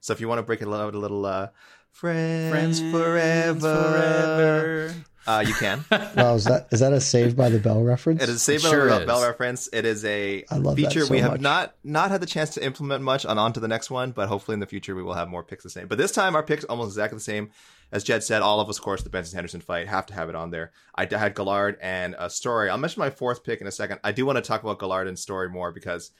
So 0.00 0.12
if 0.12 0.20
you 0.20 0.28
want 0.28 0.38
to 0.38 0.42
break 0.42 0.62
it 0.62 0.68
out 0.68 0.94
a 0.94 0.98
little, 0.98 1.26
uh, 1.26 1.48
friends, 1.92 2.80
forever, 2.80 4.94
Uh, 5.26 5.42
you 5.44 5.54
can. 5.54 5.84
Wow, 6.16 6.36
is 6.36 6.44
that 6.44 6.68
is 6.70 6.78
that 6.80 6.92
a 6.92 7.00
Saved 7.00 7.36
by 7.36 7.48
the 7.48 7.58
Bell 7.58 7.82
reference? 7.82 8.22
It 8.22 8.28
is 8.28 8.42
Saved 8.42 8.62
It 8.62 8.68
by 8.68 8.70
sure 8.70 8.88
the 8.88 9.00
is. 9.00 9.06
Bell 9.06 9.22
reference. 9.26 9.68
It 9.72 9.84
is 9.84 10.04
a 10.04 10.44
feature 10.76 11.04
so 11.04 11.10
we 11.10 11.18
have 11.18 11.32
much. 11.32 11.40
not 11.40 11.74
not 11.82 12.10
had 12.12 12.22
the 12.22 12.26
chance 12.26 12.50
to 12.50 12.64
implement 12.64 13.02
much 13.02 13.26
on 13.26 13.36
onto 13.36 13.58
the 13.58 13.66
next 13.66 13.90
one, 13.90 14.12
but 14.12 14.28
hopefully 14.28 14.54
in 14.54 14.60
the 14.60 14.66
future 14.66 14.94
we 14.94 15.02
will 15.02 15.14
have 15.14 15.28
more 15.28 15.42
picks 15.42 15.64
the 15.64 15.70
same. 15.70 15.88
But 15.88 15.98
this 15.98 16.12
time 16.12 16.36
our 16.36 16.44
picks 16.44 16.62
almost 16.64 16.90
exactly 16.90 17.16
the 17.16 17.24
same. 17.24 17.50
As 17.90 18.04
Jed 18.04 18.22
said, 18.22 18.42
all 18.42 18.60
of 18.60 18.68
us, 18.68 18.78
of 18.78 18.84
course, 18.84 19.02
the 19.02 19.10
Benson 19.10 19.36
Henderson 19.36 19.60
fight 19.60 19.88
have 19.88 20.06
to 20.06 20.14
have 20.14 20.28
it 20.28 20.34
on 20.36 20.50
there. 20.50 20.70
I 20.94 21.06
had 21.10 21.34
Guillard 21.34 21.76
and 21.80 22.14
a 22.18 22.30
story. 22.30 22.68
I'll 22.70 22.78
mention 22.78 23.00
my 23.00 23.10
fourth 23.10 23.42
pick 23.44 23.60
in 23.60 23.66
a 23.66 23.72
second. 23.72 23.98
I 24.04 24.12
do 24.12 24.26
want 24.26 24.36
to 24.36 24.42
talk 24.42 24.62
about 24.62 24.78
Guillard 24.78 25.08
and 25.08 25.18
story 25.18 25.48
more 25.48 25.72
because, 25.72 26.10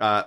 uh, 0.00 0.24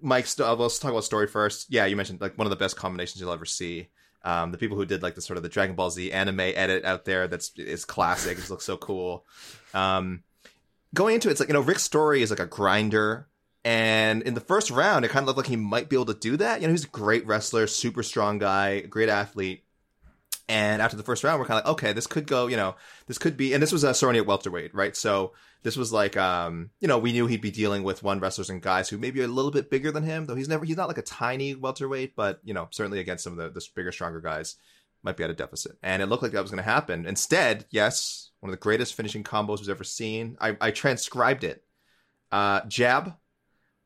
Mike, 0.00 0.26
st- 0.26 0.48
uh, 0.48 0.54
let's 0.54 0.78
talk 0.78 0.90
about 0.90 1.04
story 1.04 1.26
first. 1.26 1.66
Yeah, 1.70 1.86
you 1.86 1.96
mentioned 1.96 2.20
like 2.20 2.38
one 2.38 2.46
of 2.46 2.50
the 2.50 2.56
best 2.56 2.76
combinations 2.76 3.20
you'll 3.20 3.32
ever 3.32 3.44
see. 3.44 3.88
Um, 4.24 4.52
the 4.52 4.58
people 4.58 4.76
who 4.76 4.86
did 4.86 5.02
like 5.02 5.14
the 5.14 5.20
sort 5.20 5.36
of 5.36 5.42
the 5.42 5.48
Dragon 5.48 5.74
Ball 5.74 5.90
Z 5.90 6.12
anime 6.12 6.40
edit 6.40 6.84
out 6.84 7.04
there 7.04 7.28
that's 7.28 7.52
is 7.56 7.84
classic. 7.84 8.38
It 8.38 8.50
looks 8.50 8.64
so 8.64 8.76
cool. 8.76 9.24
Um, 9.74 10.22
going 10.94 11.14
into 11.14 11.28
it, 11.28 11.32
it's 11.32 11.40
like 11.40 11.48
you 11.48 11.54
know 11.54 11.60
Rick's 11.60 11.82
story 11.82 12.22
is 12.22 12.30
like 12.30 12.40
a 12.40 12.46
grinder, 12.46 13.26
and 13.64 14.22
in 14.22 14.34
the 14.34 14.40
first 14.40 14.70
round, 14.70 15.04
it 15.04 15.10
kind 15.10 15.22
of 15.22 15.26
looked 15.28 15.38
like 15.38 15.46
he 15.46 15.56
might 15.56 15.88
be 15.88 15.96
able 15.96 16.06
to 16.06 16.14
do 16.14 16.36
that. 16.36 16.60
You 16.60 16.66
know, 16.66 16.72
he's 16.72 16.84
a 16.84 16.88
great 16.88 17.26
wrestler, 17.26 17.66
super 17.66 18.02
strong 18.02 18.38
guy, 18.38 18.80
great 18.80 19.08
athlete. 19.08 19.64
And 20.48 20.82
after 20.82 20.96
the 20.96 21.04
first 21.04 21.24
round, 21.24 21.40
we're 21.40 21.46
kind 21.46 21.60
of 21.60 21.64
like, 21.64 21.72
okay, 21.74 21.92
this 21.92 22.06
could 22.06 22.26
go, 22.26 22.48
you 22.48 22.56
know, 22.56 22.74
this 23.06 23.16
could 23.16 23.36
be, 23.36 23.54
and 23.54 23.62
this 23.62 23.72
was 23.72 23.84
a 23.84 23.90
Cerrone 23.90 24.18
at 24.18 24.26
welterweight, 24.26 24.74
right? 24.74 24.94
So 24.96 25.32
this 25.62 25.76
was 25.76 25.92
like, 25.92 26.16
um, 26.16 26.70
you 26.80 26.88
know, 26.88 26.98
we 26.98 27.12
knew 27.12 27.26
he'd 27.26 27.40
be 27.40 27.50
dealing 27.50 27.82
with 27.82 28.02
one 28.02 28.20
wrestlers 28.20 28.50
and 28.50 28.60
guys 28.60 28.88
who 28.88 28.98
maybe 28.98 29.20
are 29.20 29.24
a 29.24 29.28
little 29.28 29.50
bit 29.50 29.70
bigger 29.70 29.92
than 29.92 30.02
him, 30.02 30.26
though 30.26 30.34
he's 30.34 30.48
never, 30.48 30.64
he's 30.64 30.76
not 30.76 30.88
like 30.88 30.98
a 30.98 31.02
tiny 31.02 31.54
welterweight, 31.54 32.16
but 32.16 32.40
you 32.42 32.54
know, 32.54 32.68
certainly 32.70 32.98
against 32.98 33.24
some 33.24 33.38
of 33.38 33.38
the, 33.38 33.60
the 33.60 33.66
bigger, 33.74 33.92
stronger 33.92 34.20
guys, 34.20 34.56
might 35.02 35.16
be 35.16 35.24
at 35.24 35.30
a 35.30 35.34
deficit. 35.34 35.78
And 35.82 36.02
it 36.02 36.06
looked 36.06 36.22
like 36.22 36.32
that 36.32 36.42
was 36.42 36.50
going 36.50 36.62
to 36.62 36.70
happen. 36.70 37.06
Instead, 37.06 37.66
yes, 37.70 38.30
one 38.40 38.50
of 38.50 38.52
the 38.52 38.62
greatest 38.62 38.94
finishing 38.94 39.24
combos 39.24 39.60
we've 39.60 39.68
ever 39.68 39.84
seen. 39.84 40.36
I, 40.40 40.56
I 40.60 40.70
transcribed 40.70 41.44
it. 41.44 41.64
Uh, 42.30 42.62
jab, 42.66 43.14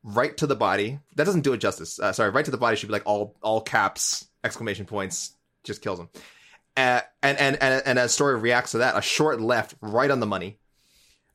right 0.03 0.35
to 0.37 0.47
the 0.47 0.55
body. 0.55 0.99
That 1.15 1.25
doesn't 1.25 1.41
do 1.41 1.53
it 1.53 1.57
justice. 1.57 1.99
Uh, 1.99 2.13
sorry, 2.13 2.31
right 2.31 2.45
to 2.45 2.51
the 2.51 2.57
body 2.57 2.77
should 2.77 2.87
be 2.87 2.93
like 2.93 3.05
all 3.05 3.35
all 3.41 3.61
caps, 3.61 4.27
exclamation 4.43 4.85
points, 4.85 5.33
just 5.63 5.81
kills 5.81 5.99
him. 5.99 6.09
Uh, 6.75 7.01
and 7.21 7.37
and 7.37 7.57
and 7.61 7.83
and 7.85 7.99
as 7.99 8.13
story 8.13 8.39
reacts 8.39 8.71
to 8.71 8.79
that, 8.79 8.97
a 8.97 9.01
short 9.01 9.41
left, 9.41 9.75
right 9.81 10.09
on 10.09 10.19
the 10.19 10.25
money, 10.25 10.59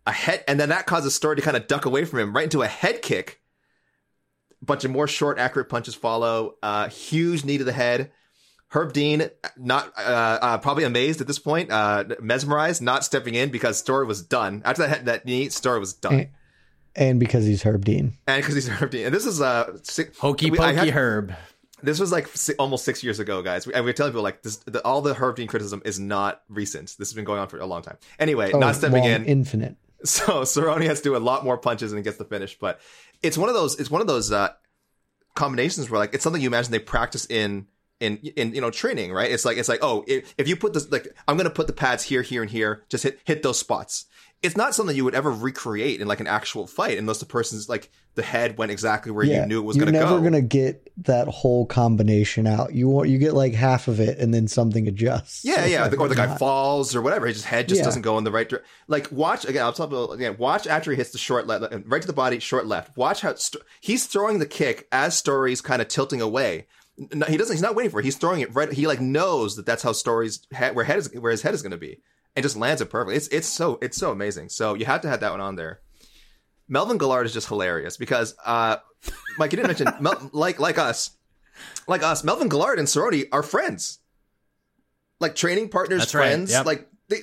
a 0.07 0.13
head, 0.13 0.45
and 0.49 0.59
then 0.59 0.71
that 0.71 0.87
causes 0.87 1.15
story 1.15 1.37
to 1.37 1.43
kind 1.43 1.57
of 1.57 1.67
duck 1.67 1.85
away 1.87 2.05
from 2.05 2.19
him, 2.19 2.33
right 2.35 2.45
into 2.45 2.63
a 2.63 2.67
head 2.67 3.03
kick. 3.03 3.41
A 4.61 4.65
bunch 4.65 4.85
of 4.85 4.91
more 4.91 5.09
short, 5.09 5.39
accurate 5.39 5.69
punches 5.69 5.95
follow. 5.95 6.55
Uh, 6.63 6.89
huge 6.89 7.45
knee 7.45 7.59
to 7.59 7.65
the 7.65 7.73
head, 7.73 8.13
Herb 8.69 8.93
Dean, 8.93 9.29
not 9.57 9.93
uh, 9.99 10.01
uh, 10.41 10.59
probably 10.59 10.85
amazed 10.85 11.21
at 11.21 11.27
this 11.27 11.39
point, 11.39 11.71
uh, 11.71 12.05
mesmerized, 12.21 12.81
not 12.83 13.05
stepping 13.05 13.35
in 13.35 13.51
because 13.51 13.77
story 13.79 14.07
was 14.07 14.23
done. 14.23 14.63
After 14.65 14.87
that 14.87 15.05
that 15.07 15.25
knee, 15.27 15.49
story 15.49 15.79
was 15.81 15.95
done, 15.95 16.15
And, 16.15 16.29
and 16.95 17.21
because 17.21 17.45
he's 17.45 17.63
Herb 17.63 17.85
Dean. 17.85 18.13
and 18.27 18.41
because 18.43 18.55
he's 18.55 18.69
Herb 18.69 18.91
Dean. 18.91 19.07
And 19.07 19.15
this 19.15 19.27
is 19.27 19.41
uh, 19.41 19.77
si- 19.83 20.05
Hokey 20.19 20.51
we- 20.51 20.59
pokey 20.59 20.77
had- 20.77 20.89
herb. 20.91 21.35
This 21.85 21.99
was 21.99 22.13
like 22.13 22.29
si- 22.29 22.55
almost 22.61 22.85
six 22.85 23.03
years 23.03 23.19
ago, 23.19 23.43
guys. 23.43 23.67
We, 23.67 23.75
and 23.75 23.85
we're 23.85 23.93
telling 23.93 24.13
people 24.13 24.23
like 24.23 24.43
this, 24.45 24.59
the, 24.59 24.81
all 24.85 25.03
the 25.03 25.15
Herb 25.15 25.35
Dean 25.35 25.49
criticism 25.49 25.83
is 25.85 25.99
not 25.99 26.41
recent. 26.49 26.95
This 26.97 27.09
has 27.09 27.13
been 27.15 27.25
going 27.25 27.41
on 27.41 27.49
for 27.49 27.59
a 27.59 27.67
long 27.67 27.83
time. 27.83 27.97
Anyway, 28.21 28.53
Oh, 28.55 28.61
not 28.61 28.77
stepping 28.77 29.03
long, 29.03 29.11
in. 29.11 29.25
Infinite. 29.25 29.75
So 30.05 30.43
Cerrone 30.43 30.85
has 30.87 31.01
to 31.01 31.05
do 31.11 31.17
a 31.17 31.19
lot 31.19 31.45
more 31.45 31.59
punches 31.59 31.93
and 31.93 32.03
gets 32.05 32.17
the 32.17 32.25
finish. 32.25 32.59
But 32.59 32.81
it's 33.23 33.39
one 33.39 33.49
of 33.49 33.55
those. 33.55 33.79
It's 33.79 33.91
one 33.91 34.01
of 34.01 34.07
those 34.07 34.33
uh, 34.33 34.51
combinations 35.35 35.91
where 35.91 35.99
like 35.99 36.15
it's 36.15 36.25
something 36.25 36.43
you 36.43 36.49
imagine 36.49 36.73
they 36.73 36.79
practice 36.79 37.27
in 37.27 37.67
in 38.01 38.17
in 38.37 38.55
you 38.55 38.61
know 38.61 38.71
training, 38.71 39.13
right? 39.13 39.31
It's 39.31 39.45
like 39.45 39.57
it's 39.57 39.69
like 39.69 39.81
oh, 39.83 40.05
if, 40.07 40.35
if 40.37 40.49
you 40.49 40.57
put 40.57 40.75
this 40.75 40.91
like 40.91 41.09
I'm 41.29 41.37
gonna 41.37 41.51
put 41.51 41.67
the 41.67 41.73
pads 41.73 42.05
here, 42.05 42.23
here, 42.23 42.43
and 42.43 42.51
here, 42.51 42.85
just 42.89 43.05
hit 43.05 43.21
hit 43.25 43.43
those 43.43 43.59
spots. 43.59 44.07
It's 44.43 44.57
not 44.57 44.75
something 44.75 44.97
you 44.97 45.05
would 45.05 45.15
ever 45.15 45.31
recreate 45.31 46.01
in 46.01 46.09
like 46.09 46.19
an 46.21 46.27
actual 46.27 46.67
fight 46.67 46.99
unless 46.99 47.19
the 47.19 47.27
person's 47.27 47.69
like 47.69 47.91
the 48.17 48.23
head 48.23 48.59
went 48.59 48.73
exactly 48.73 49.13
where 49.13 49.25
you 49.25 49.47
knew 49.47 49.61
it 49.61 49.65
was 49.65 49.77
going 49.77 49.87
to 49.87 49.93
go. 49.93 49.99
you're 50.01 50.09
never 50.11 50.23
gonna 50.23 50.43
get 50.43 50.93
that 51.05 51.29
whole 51.29 51.65
combination 51.65 52.47
out. 52.47 52.75
You 52.75 52.89
want 52.89 53.09
you 53.09 53.19
get 53.19 53.35
like 53.35 53.55
half 53.55 53.89
of 53.89 54.01
it, 54.01 54.19
and 54.19 54.35
then 54.35 54.49
something 54.49 54.89
adjusts. 54.89 55.45
Yeah, 55.45 55.65
yeah, 55.67 55.85
Like, 55.87 55.99
or 56.01 56.09
the 56.09 56.15
guy 56.17 56.27
not- 56.27 56.39
falls 56.39 56.95
or 56.97 57.03
whatever. 57.03 57.27
His 57.27 57.45
head 57.45 57.69
just 57.69 57.79
Yeah. 57.81 57.85
doesn't 57.85 58.03
go 58.03 58.19
in 58.19 58.25
the 58.25 58.33
right 58.33 58.49
direction. 58.49 58.69
Like 58.89 59.11
watch 59.13 59.45
again. 59.45 59.63
I'll 59.63 59.73
talk 59.73 59.89
about 59.91 60.11
again. 60.13 60.37
Watch 60.39 60.67
after 60.67 60.91
he 60.91 60.97
hits 60.97 61.11
the 61.11 61.19
short 61.19 61.47
left, 61.47 61.73
right 61.87 62.01
to 62.03 62.07
the 62.07 62.13
body, 62.13 62.39
short 62.41 62.67
left. 62.67 62.97
Watch 62.97 63.21
how 63.21 63.35
st- 63.37 63.63
he's 63.81 64.07
throwing 64.07 64.39
the 64.41 64.47
kick 64.47 64.89
as 64.93 65.17
Story's 65.17 65.61
kind 65.61 65.81
of 65.81 65.89
tilting 65.89 66.21
away. 66.21 66.67
No, 67.15 67.25
he 67.27 67.37
doesn't. 67.39 67.55
He's 67.55 67.63
not 67.63 67.75
waiting 67.75 67.91
for 67.91 68.01
it. 68.01 68.05
He's 68.05 68.17
throwing 68.17 68.41
it 68.43 68.55
right. 68.55 68.71
He 68.73 68.87
like 68.87 69.01
knows 69.01 69.57
that 69.57 69.65
that's 69.67 69.83
how 69.83 69.93
Story's 69.93 70.41
head, 70.53 70.75
where 70.75 70.85
head 70.85 70.99
is 70.99 71.11
where 71.15 71.31
his 71.31 71.41
head 71.43 71.55
is 71.55 71.63
going 71.63 71.71
to 71.73 71.79
be, 71.79 72.01
and 72.35 72.43
just 72.43 72.57
lands 72.57 72.81
it 72.81 72.91
perfectly. 72.91 73.17
It's 73.17 73.29
it's 73.29 73.49
so 73.49 73.79
it's 73.83 73.97
so 73.97 74.11
amazing. 74.11 74.49
So 74.49 74.75
you 74.75 74.85
have 74.87 75.03
to 75.03 75.09
have 75.09 75.21
that 75.21 75.31
one 75.33 75.41
on 75.41 75.57
there. 75.57 75.81
Melvin 76.69 76.99
Guillard 76.99 77.27
is 77.27 77.33
just 77.33 77.49
hilarious 77.49 77.97
because, 77.97 78.35
uh, 78.47 78.77
Mike, 79.39 79.53
you 79.53 79.57
didn't 79.57 79.69
mention 79.69 79.89
Mel- 80.01 80.31
like 80.33 80.59
like 80.59 80.79
us, 80.79 81.11
like 81.87 82.03
us. 82.03 82.25
Melvin 82.25 82.49
Guillard 82.49 82.79
and 82.79 82.89
Cerrone 82.89 83.25
are 83.33 83.43
friends, 83.43 83.99
like 85.21 85.35
training 85.35 85.69
partners, 85.69 86.01
That's 86.01 86.15
right, 86.15 86.29
friends. 86.29 86.51
yep. 86.51 86.65
Like 86.65 86.89
they, 87.09 87.19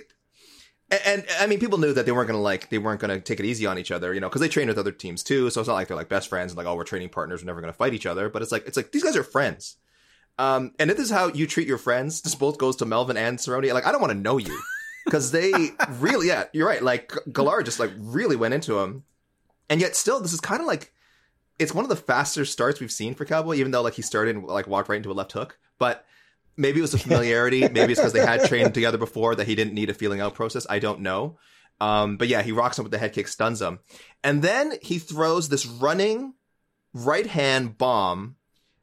and, 0.92 1.02
and 1.06 1.26
I 1.40 1.48
mean, 1.48 1.60
people 1.60 1.80
knew 1.80 1.94
that 1.94 2.06
they 2.06 2.12
weren't 2.12 2.28
gonna 2.28 2.42
like 2.42 2.70
they 2.70 2.78
weren't 2.78 3.00
gonna 3.00 3.20
take 3.20 3.40
it 3.40 3.46
easy 3.46 3.66
on 3.66 3.80
each 3.80 3.92
other, 3.92 4.14
you 4.14 4.20
know, 4.20 4.30
because 4.30 4.42
they 4.42 4.50
train 4.50 4.68
with 4.68 4.78
other 4.78 4.92
teams 4.92 5.24
too. 5.24 5.50
So 5.50 5.62
it's 5.62 5.68
not 5.68 5.74
like 5.74 5.88
they're 5.88 5.98
like 5.98 6.10
best 6.10 6.28
friends 6.30 6.52
and 6.52 6.58
like 6.58 6.68
oh 6.68 6.76
we're 6.76 6.84
training 6.84 7.10
partners, 7.10 7.42
we're 7.42 7.48
never 7.48 7.62
gonna 7.62 7.74
fight 7.74 7.94
each 7.94 8.06
other. 8.06 8.30
But 8.30 8.42
it's 8.44 8.52
like 8.52 8.68
it's 8.68 8.78
like 8.78 8.92
these 8.92 9.04
guys 9.04 9.16
are 9.16 9.24
friends. 9.24 9.78
Um, 10.38 10.72
and 10.80 10.90
if 10.90 10.96
this 10.98 11.08
is 11.08 11.12
how 11.12 11.28
you 11.28 11.48
treat 11.48 11.68
your 11.68 11.78
friends, 11.78 12.22
this 12.22 12.34
both 12.36 12.58
goes 12.58 12.78
to 12.78 12.86
Melvin 12.86 13.18
and 13.18 13.38
Cerrone. 13.38 13.74
Like 13.74 13.86
I 13.88 13.92
don't 13.92 14.02
want 14.02 14.12
to 14.14 14.20
know 14.20 14.38
you 14.38 14.60
because 15.10 15.32
they 15.32 15.52
really, 16.00 16.28
yeah, 16.28 16.46
you're 16.54 16.68
right. 16.68 16.84
Like 16.84 17.12
Guillard 17.32 17.66
just 17.66 17.80
like 17.80 17.92
really 17.98 18.36
went 18.36 18.54
into 18.54 18.80
him, 18.80 19.04
and 19.70 19.82
yet 19.82 19.96
still 19.96 20.20
this 20.20 20.34
is 20.34 20.40
kind 20.40 20.62
of 20.62 20.68
like 20.68 20.94
it's 21.60 21.74
one 21.74 21.84
of 21.84 21.90
the 21.90 21.96
faster 21.96 22.46
starts 22.46 22.80
we've 22.80 22.92
seen 22.92 23.14
for 23.14 23.26
Cowboy, 23.26 23.56
even 23.56 23.72
though 23.72 23.82
like 23.82 23.96
he 23.96 24.02
started 24.02 24.36
and 24.36 24.46
like 24.46 24.68
walked 24.68 24.90
right 24.90 24.98
into 24.98 25.12
a 25.12 25.14
left 25.14 25.34
hook. 25.34 25.58
But 25.78 26.06
maybe 26.56 26.80
it 26.80 26.82
was 26.82 26.94
a 26.94 27.00
familiarity. 27.00 27.62
maybe 27.70 27.92
it's 27.92 28.00
because 28.00 28.14
they 28.14 28.26
had 28.26 28.46
trained 28.46 28.74
together 28.74 28.98
before 28.98 29.36
that 29.36 29.48
he 29.48 29.56
didn't 29.56 29.74
need 29.74 29.90
a 29.90 29.94
feeling 29.94 30.22
out 30.22 30.36
process. 30.36 30.66
I 30.70 30.80
don't 30.80 31.02
know. 31.02 31.38
Um, 31.82 32.18
but 32.18 32.28
yeah, 32.28 32.42
he 32.42 32.52
rocks 32.52 32.78
him 32.78 32.84
with 32.84 32.92
the 32.92 32.98
head 32.98 33.14
kick, 33.14 33.28
stuns 33.28 33.62
him, 33.62 33.80
and 34.24 34.42
then 34.42 34.74
he 34.82 35.00
throws 35.00 35.48
this 35.48 35.66
running 35.66 36.34
right 36.94 37.28
hand 37.28 37.78
bomb. 37.78 38.36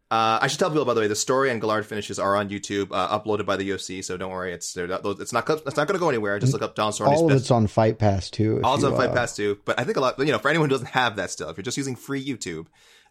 Uh, 0.09 0.39
I 0.41 0.47
should 0.47 0.61
tell 0.61 0.71
people 0.71 0.85
by 0.85 0.95
the 0.95 1.01
way, 1.01 1.09
the 1.09 1.17
story 1.17 1.51
and 1.51 1.61
Guillard 1.61 1.85
finishes 1.85 2.21
are 2.21 2.37
on 2.37 2.49
YouTube, 2.49 2.89
uh, 2.93 3.19
uploaded 3.19 3.45
by 3.45 3.57
the 3.57 3.69
UFC. 3.69 4.05
So 4.05 4.17
don't 4.17 4.31
worry, 4.31 4.53
it's 4.53 4.73
they're, 4.73 4.87
it's 4.89 5.33
not 5.33 5.51
it's 5.51 5.77
not 5.77 5.89
going 5.89 5.95
to 5.95 5.99
go 5.99 6.09
anywhere. 6.09 6.39
Just 6.39 6.53
look 6.53 6.63
up 6.63 6.77
Don 6.77 6.93
Cerrone's 6.93 7.21
All 7.21 7.31
of 7.31 7.37
it's 7.37 7.51
on 7.51 7.67
Fight 7.67 7.99
Pass 7.99 8.31
too. 8.31 8.61
you, 8.83 8.87
on 8.87 8.97
Fight 8.97 9.11
uh, 9.11 9.15
Pass 9.15 9.35
too. 9.35 9.59
But 9.65 9.81
I 9.81 9.85
think 9.85 9.97
a 9.97 10.01
lot, 10.01 10.19
you 10.21 10.27
know, 10.27 10.39
for 10.39 10.49
anyone 10.49 10.69
who 10.69 10.75
doesn't 10.75 10.91
have 10.91 11.17
that 11.17 11.31
still, 11.31 11.49
if 11.49 11.57
you're 11.57 11.65
just 11.65 11.77
using 11.77 11.97
free 11.97 12.25
YouTube 12.25 12.67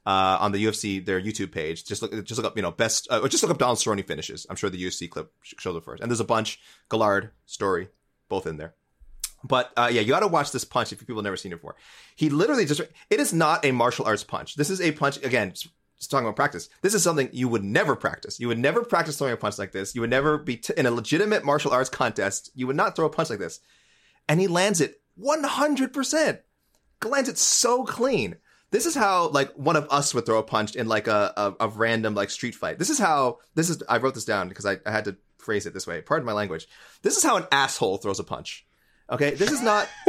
uh, 0.06 0.38
on 0.40 0.54
the 0.54 0.64
UFC 0.64 1.06
their 1.06 1.22
YouTube 1.22 1.52
page, 1.52 1.84
just 1.84 2.02
look 2.02 2.12
just 2.24 2.38
look 2.38 2.46
up, 2.50 2.56
you 2.56 2.64
know, 2.64 2.72
best 2.72 3.10
uh, 3.12 3.20
or 3.22 3.28
just 3.28 3.44
look 3.44 3.52
up 3.52 3.58
Donald 3.58 3.78
Cerrone 3.78 4.06
finishes. 4.08 4.48
I'm 4.50 4.56
sure 4.56 4.70
the 4.70 4.82
UFC 4.82 5.10
clip 5.10 5.34
shows 5.44 5.76
it 5.76 5.84
first, 5.84 6.02
and 6.02 6.10
there's 6.10 6.22
a 6.22 6.26
bunch 6.26 6.62
Guillard 6.90 7.32
story 7.46 7.90
both 8.30 8.48
in 8.48 8.56
there. 8.56 8.74
But 9.44 9.72
uh, 9.76 9.90
yeah, 9.92 10.00
you 10.00 10.10
got 10.10 10.22
to 10.22 10.28
watch 10.28 10.52
this 10.52 10.64
punch 10.64 10.94
if 10.94 11.00
people 11.00 11.16
have 11.16 11.24
never 11.24 11.38
seen 11.38 11.52
it 11.52 11.56
before. 11.56 11.76
He 12.16 12.30
literally 12.30 12.66
just 12.66 12.80
it 13.10 13.20
is 13.20 13.34
not 13.34 13.66
a 13.66 13.72
martial 13.72 14.06
arts 14.06 14.24
punch. 14.24 14.56
This 14.56 14.70
is 14.70 14.80
a 14.80 14.94
punch 14.94 15.22
again. 15.24 15.54
Talking 16.08 16.28
about 16.28 16.36
practice. 16.36 16.70
This 16.82 16.94
is 16.94 17.04
something 17.04 17.30
you 17.32 17.48
would 17.48 17.64
never 17.64 17.96
practice. 17.96 18.40
You 18.40 18.48
would 18.48 18.60
never 18.60 18.84
practice 18.84 19.18
throwing 19.18 19.34
a 19.34 19.38
punch 19.38 19.58
like 19.58 19.72
this. 19.72 19.96
You 19.96 20.02
would 20.02 20.10
never 20.10 20.38
be 20.38 20.58
t- 20.58 20.74
in 20.78 20.86
a 20.86 20.92
legitimate 20.92 21.44
martial 21.44 21.72
arts 21.72 21.90
contest. 21.90 22.52
You 22.56 22.68
would 22.68 22.76
not 22.76 22.96
throw 22.96 23.06
a 23.06 23.10
punch 23.10 23.30
like 23.30 23.40
this 23.40 23.60
and 24.28 24.40
he 24.40 24.48
lands 24.48 24.82
it 24.82 25.02
100%. 25.20 26.40
Lands 27.04 27.30
it 27.30 27.38
so 27.38 27.84
clean. 27.84 28.38
This 28.72 28.86
is 28.86 28.96
how 28.96 29.30
like 29.30 29.54
one 29.54 29.76
of 29.76 29.88
us 29.92 30.14
would 30.14 30.26
throw 30.26 30.40
a 30.40 30.44
punch 30.44 30.76
in 30.76 30.88
like 30.88 31.08
a, 31.08 31.34
a, 31.38 31.66
a 31.66 31.68
random 31.68 32.16
like 32.16 32.30
street 32.32 32.56
fight. 32.56 32.80
This 32.80 32.90
is 32.90 32.98
how 32.98 33.40
this 33.54 33.70
is. 33.70 33.84
I 33.88 33.98
wrote 33.98 34.16
this 34.16 34.26
down 34.26 34.50
because 34.50 34.66
I, 34.66 34.78
I 34.86 34.92
had 34.92 35.06
to 35.06 35.16
phrase 35.38 35.68
it 35.68 35.74
this 35.74 35.86
way. 35.86 36.02
Pardon 36.02 36.26
my 36.26 36.34
language. 36.34 36.68
This 37.04 37.16
is 37.16 37.24
how 37.24 37.38
an 37.38 37.46
asshole 37.52 37.98
throws 37.98 38.20
a 38.20 38.24
punch. 38.24 38.66
Okay, 39.10 39.36
this 39.36 39.52
is 39.52 39.62
not 39.62 39.88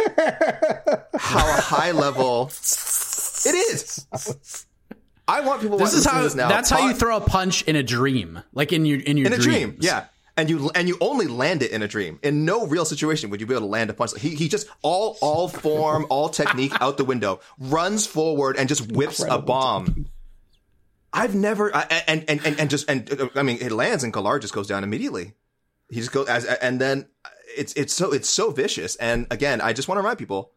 how 1.19 1.47
a 1.47 1.61
high 1.61 1.93
level. 1.93 2.51
It 3.45 3.55
is. 3.55 4.66
I 5.29 5.41
want 5.41 5.61
people. 5.61 5.79
This 5.79 5.95
is 5.95 6.05
to 6.05 6.11
how. 6.11 6.23
this 6.23 6.35
now. 6.35 6.49
That's 6.49 6.71
how 6.71 6.87
you 6.87 6.95
throw 6.95 7.17
a 7.17 7.21
punch 7.21 7.63
in 7.63 7.77
a 7.77 7.83
dream, 7.83 8.43
like 8.53 8.73
in 8.73 8.85
your 8.85 9.01
in 9.01 9.17
your 9.17 9.27
in 9.27 9.33
a 9.33 9.39
dream. 9.39 9.77
Yeah. 9.81 10.07
And 10.39 10.51
you 10.51 10.71
and 10.75 10.87
you 10.87 10.99
only 11.01 11.27
land 11.27 11.63
it 11.63 11.71
in 11.71 11.83
a 11.83 11.89
dream. 11.89 12.19
In 12.23 12.45
no 12.45 12.67
real 12.67 12.85
situation 12.85 13.31
would 13.31 13.41
you 13.41 13.47
be 13.47 13.55
able 13.55 13.63
to 13.63 13.71
land 13.71 13.89
a 13.89 13.95
punch. 13.95 14.21
He 14.21 14.35
he 14.35 14.49
just 14.49 14.69
all 14.83 15.17
all 15.23 15.49
form, 15.49 16.07
all 16.11 16.29
technique 16.29 16.75
out 16.81 16.99
the 16.99 17.05
window, 17.05 17.41
runs 17.59 18.07
forward 18.07 18.57
and 18.57 18.69
just 18.69 18.93
whips 18.93 19.21
a 19.23 19.39
bomb. 19.39 20.07
I've 21.13 21.35
never 21.35 21.75
I, 21.75 22.03
and, 22.07 22.25
and 22.29 22.47
and 22.47 22.61
and 22.61 22.71
just 22.71 22.89
and 22.91 23.31
I 23.35 23.43
mean 23.43 23.59
it 23.61 23.73
lands 23.73 24.05
and 24.05 24.13
Guillard 24.13 24.43
just 24.43 24.53
goes 24.53 24.67
down 24.67 24.85
immediately. 24.85 25.33
He 25.89 25.97
just 25.97 26.13
goes 26.13 26.29
as 26.29 26.45
and 26.45 26.79
then 26.79 27.09
it's 27.57 27.73
it's 27.73 27.95
so 27.95 28.13
it's 28.13 28.29
so 28.29 28.51
vicious. 28.51 28.97
And 28.97 29.27
again, 29.31 29.63
I 29.63 29.73
just 29.73 29.89
want 29.89 29.97
to 29.97 30.03
remind 30.03 30.19
people, 30.19 30.53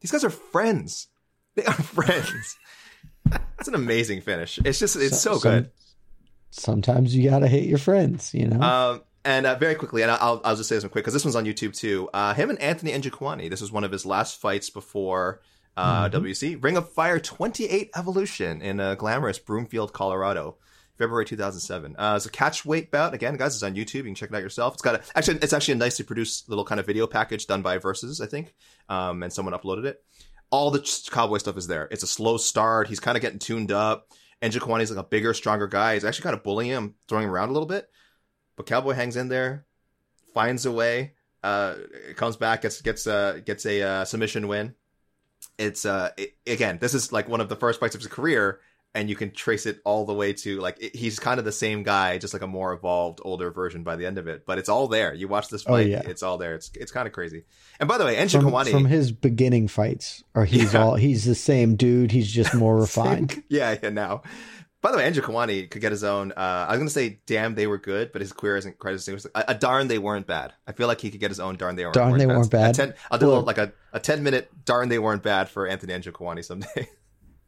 these 0.00 0.10
guys 0.10 0.24
are 0.24 0.30
friends. 0.30 1.08
They 1.54 1.64
are 1.64 1.74
friends. 1.74 2.56
It's 3.58 3.68
an 3.68 3.74
amazing 3.74 4.22
finish. 4.22 4.58
It's 4.64 4.78
just 4.78 4.96
it's 4.96 5.20
so, 5.20 5.38
some- 5.38 5.52
good. 5.52 5.70
Sometimes 6.50 7.14
you 7.14 7.30
gotta 7.30 7.48
hate 7.48 7.68
your 7.68 7.78
friends, 7.78 8.34
you 8.34 8.46
know. 8.46 8.60
Um, 8.60 9.02
and 9.24 9.46
uh, 9.46 9.54
very 9.54 9.74
quickly, 9.74 10.02
and 10.02 10.10
I'll, 10.10 10.40
I'll 10.44 10.56
just 10.56 10.68
say 10.68 10.74
this 10.74 10.84
one 10.84 10.90
quick 10.90 11.04
because 11.04 11.14
this 11.14 11.24
one's 11.24 11.36
on 11.36 11.44
YouTube 11.44 11.74
too. 11.76 12.10
Uh, 12.12 12.34
him 12.34 12.50
and 12.50 12.60
Anthony 12.60 12.92
Njokuani. 12.92 13.48
This 13.48 13.60
was 13.60 13.70
one 13.70 13.84
of 13.84 13.92
his 13.92 14.04
last 14.04 14.40
fights 14.40 14.68
before 14.68 15.40
uh, 15.76 16.08
WEC 16.10 16.62
Ring 16.62 16.76
of 16.76 16.90
Fire 16.92 17.18
28 17.18 17.90
Evolution 17.96 18.60
in 18.60 18.80
uh, 18.80 18.94
glamorous 18.96 19.38
Broomfield, 19.38 19.92
Colorado, 19.92 20.56
February 20.98 21.24
2007. 21.24 21.96
Uh, 21.96 22.14
it's 22.16 22.26
a 22.26 22.30
catch 22.30 22.64
weight 22.64 22.90
bout. 22.90 23.14
Again, 23.14 23.36
guys, 23.36 23.54
it's 23.54 23.62
on 23.62 23.74
YouTube. 23.74 23.94
You 23.94 24.02
can 24.04 24.14
check 24.14 24.30
it 24.30 24.34
out 24.34 24.42
yourself. 24.42 24.74
It's 24.74 24.82
got 24.82 24.96
a, 24.96 25.02
actually, 25.14 25.38
it's 25.38 25.52
actually 25.52 25.74
a 25.74 25.78
nicely 25.78 26.04
produced 26.04 26.48
little 26.48 26.64
kind 26.64 26.80
of 26.80 26.86
video 26.86 27.06
package 27.06 27.46
done 27.46 27.62
by 27.62 27.78
Versus, 27.78 28.20
I 28.20 28.26
think, 28.26 28.54
um, 28.88 29.22
and 29.22 29.32
someone 29.32 29.54
uploaded 29.54 29.86
it. 29.86 30.02
All 30.52 30.70
the 30.70 31.08
cowboy 31.10 31.38
stuff 31.38 31.56
is 31.56 31.66
there. 31.66 31.88
It's 31.90 32.04
a 32.04 32.06
slow 32.06 32.36
start. 32.36 32.86
He's 32.86 33.00
kind 33.00 33.16
of 33.16 33.22
getting 33.22 33.40
tuned 33.40 33.72
up. 33.72 34.06
And 34.40 34.52
Njokuani's 34.52 34.90
like 34.90 35.04
a 35.04 35.08
bigger, 35.08 35.34
stronger 35.34 35.66
guy. 35.66 35.94
He's 35.94 36.04
actually 36.04 36.24
kind 36.24 36.36
of 36.36 36.44
bullying 36.44 36.70
him, 36.70 36.94
throwing 37.08 37.24
him 37.24 37.30
around 37.30 37.48
a 37.48 37.52
little 37.52 37.66
bit. 37.66 37.88
But 38.56 38.66
Cowboy 38.66 38.92
hangs 38.92 39.16
in 39.16 39.28
there, 39.28 39.66
finds 40.34 40.66
a 40.66 40.72
way, 40.72 41.14
uh, 41.42 41.76
comes 42.16 42.36
back, 42.36 42.62
gets 42.62 42.80
gets 42.82 43.06
uh, 43.06 43.40
gets 43.44 43.66
a 43.66 43.82
uh, 43.82 44.04
submission 44.04 44.46
win. 44.46 44.74
It's 45.58 45.84
uh, 45.84 46.10
it, 46.16 46.36
again, 46.46 46.78
this 46.80 46.94
is 46.94 47.12
like 47.12 47.28
one 47.28 47.40
of 47.40 47.48
the 47.48 47.56
first 47.56 47.80
fights 47.80 47.94
of 47.94 48.00
his 48.00 48.10
career, 48.10 48.60
and 48.94 49.08
you 49.08 49.16
can 49.16 49.30
trace 49.30 49.64
it 49.66 49.80
all 49.84 50.04
the 50.04 50.12
way 50.12 50.32
to 50.34 50.60
like 50.60 50.76
it, 50.82 50.94
he's 50.94 51.18
kind 51.18 51.38
of 51.38 51.44
the 51.44 51.52
same 51.52 51.82
guy, 51.82 52.18
just 52.18 52.34
like 52.34 52.42
a 52.42 52.46
more 52.46 52.72
evolved, 52.74 53.20
older 53.22 53.50
version 53.50 53.82
by 53.82 53.96
the 53.96 54.04
end 54.06 54.18
of 54.18 54.28
it. 54.28 54.44
But 54.46 54.58
it's 54.58 54.68
all 54.68 54.86
there. 54.88 55.14
You 55.14 55.28
watch 55.28 55.48
this 55.48 55.64
Oh, 55.66 55.72
fight, 55.72 55.86
yeah. 55.88 56.02
it's 56.04 56.22
all 56.22 56.36
there. 56.38 56.54
It's 56.54 56.70
it's 56.74 56.92
kind 56.92 57.06
of 57.06 57.12
crazy. 57.12 57.44
And 57.80 57.88
by 57.88 57.96
the 57.98 58.04
way, 58.04 58.16
Enji 58.16 58.32
from, 58.40 58.50
Kawani, 58.50 58.70
from 58.70 58.84
his 58.84 59.10
beginning 59.12 59.68
fights, 59.68 60.22
or 60.34 60.44
he's 60.44 60.74
Yeah. 60.74 60.82
all 60.84 60.94
he's 60.96 61.24
the 61.24 61.34
same 61.34 61.76
dude. 61.76 62.10
He's 62.12 62.30
just 62.30 62.54
more 62.64 62.76
refined. 62.78 63.42
yeah, 63.48 63.76
yeah. 63.82 63.88
Now, 63.90 64.22
by 64.82 64.90
the 64.90 64.96
way, 64.98 65.08
Njokuani 65.10 65.70
could 65.70 65.80
get 65.80 65.92
his 65.92 66.02
own. 66.04 66.32
Uh, 66.32 66.66
I 66.68 66.72
was 66.72 66.78
gonna 66.78 66.90
say, 66.90 67.20
damn, 67.26 67.54
they 67.54 67.66
were 67.68 67.78
good, 67.78 68.10
but 68.12 68.20
his 68.20 68.32
career 68.32 68.56
isn't 68.56 68.78
quite 68.78 68.94
as 68.94 69.00
distinguished. 69.04 69.26
A, 69.34 69.52
a 69.52 69.54
darn, 69.54 69.86
they 69.88 69.98
weren't 69.98 70.26
bad. 70.26 70.52
I 70.66 70.72
feel 70.72 70.88
like 70.88 71.00
he 71.00 71.10
could 71.10 71.20
get 71.20 71.30
his 71.30 71.38
own 71.40 71.56
darn, 71.56 71.76
they 71.76 71.84
weren't. 71.84 71.94
Darn, 71.94 72.18
they 72.18 72.26
weren't 72.26 72.50
bad. 72.50 72.70
A 72.70 72.74
ten, 72.74 72.94
I'll 73.10 73.18
do 73.18 73.30
a 73.32 73.36
like 73.36 73.58
a, 73.58 73.72
a 73.92 74.00
ten 74.00 74.22
minute 74.24 74.50
darn, 74.64 74.88
they 74.88 74.98
weren't 74.98 75.22
bad 75.22 75.48
for 75.48 75.66
Anthony 75.68 75.94
Njokuani 75.94 76.44
someday. 76.44 76.88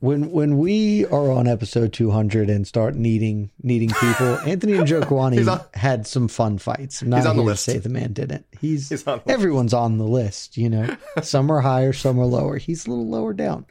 When 0.00 0.30
when 0.32 0.58
we 0.58 1.06
are 1.06 1.30
on 1.30 1.46
episode 1.48 1.92
two 1.94 2.10
hundred 2.10 2.50
and 2.50 2.66
start 2.66 2.94
needing 2.94 3.50
needing 3.62 3.88
people, 3.88 4.38
Anthony 4.46 4.74
and 4.74 4.86
Joe 4.86 5.00
He's 5.00 5.08
Kwani 5.08 5.50
on- 5.50 5.64
had 5.72 6.06
some 6.06 6.28
fun 6.28 6.58
fights. 6.58 7.00
I'm 7.00 7.08
not 7.08 7.18
He's 7.18 7.26
on 7.26 7.36
the 7.36 7.42
list. 7.42 7.64
to 7.64 7.70
say 7.70 7.78
the 7.78 7.88
man 7.88 8.12
didn't. 8.12 8.44
He's, 8.60 8.90
He's 8.90 9.06
on 9.06 9.18
the 9.18 9.24
list. 9.24 9.30
everyone's 9.30 9.72
on 9.72 9.96
the 9.96 10.04
list. 10.04 10.58
You 10.58 10.68
know, 10.68 10.96
some 11.22 11.50
are 11.50 11.60
higher, 11.62 11.94
some 11.94 12.18
are 12.18 12.26
lower. 12.26 12.58
He's 12.58 12.86
a 12.86 12.90
little 12.90 13.08
lower 13.08 13.32
down. 13.32 13.64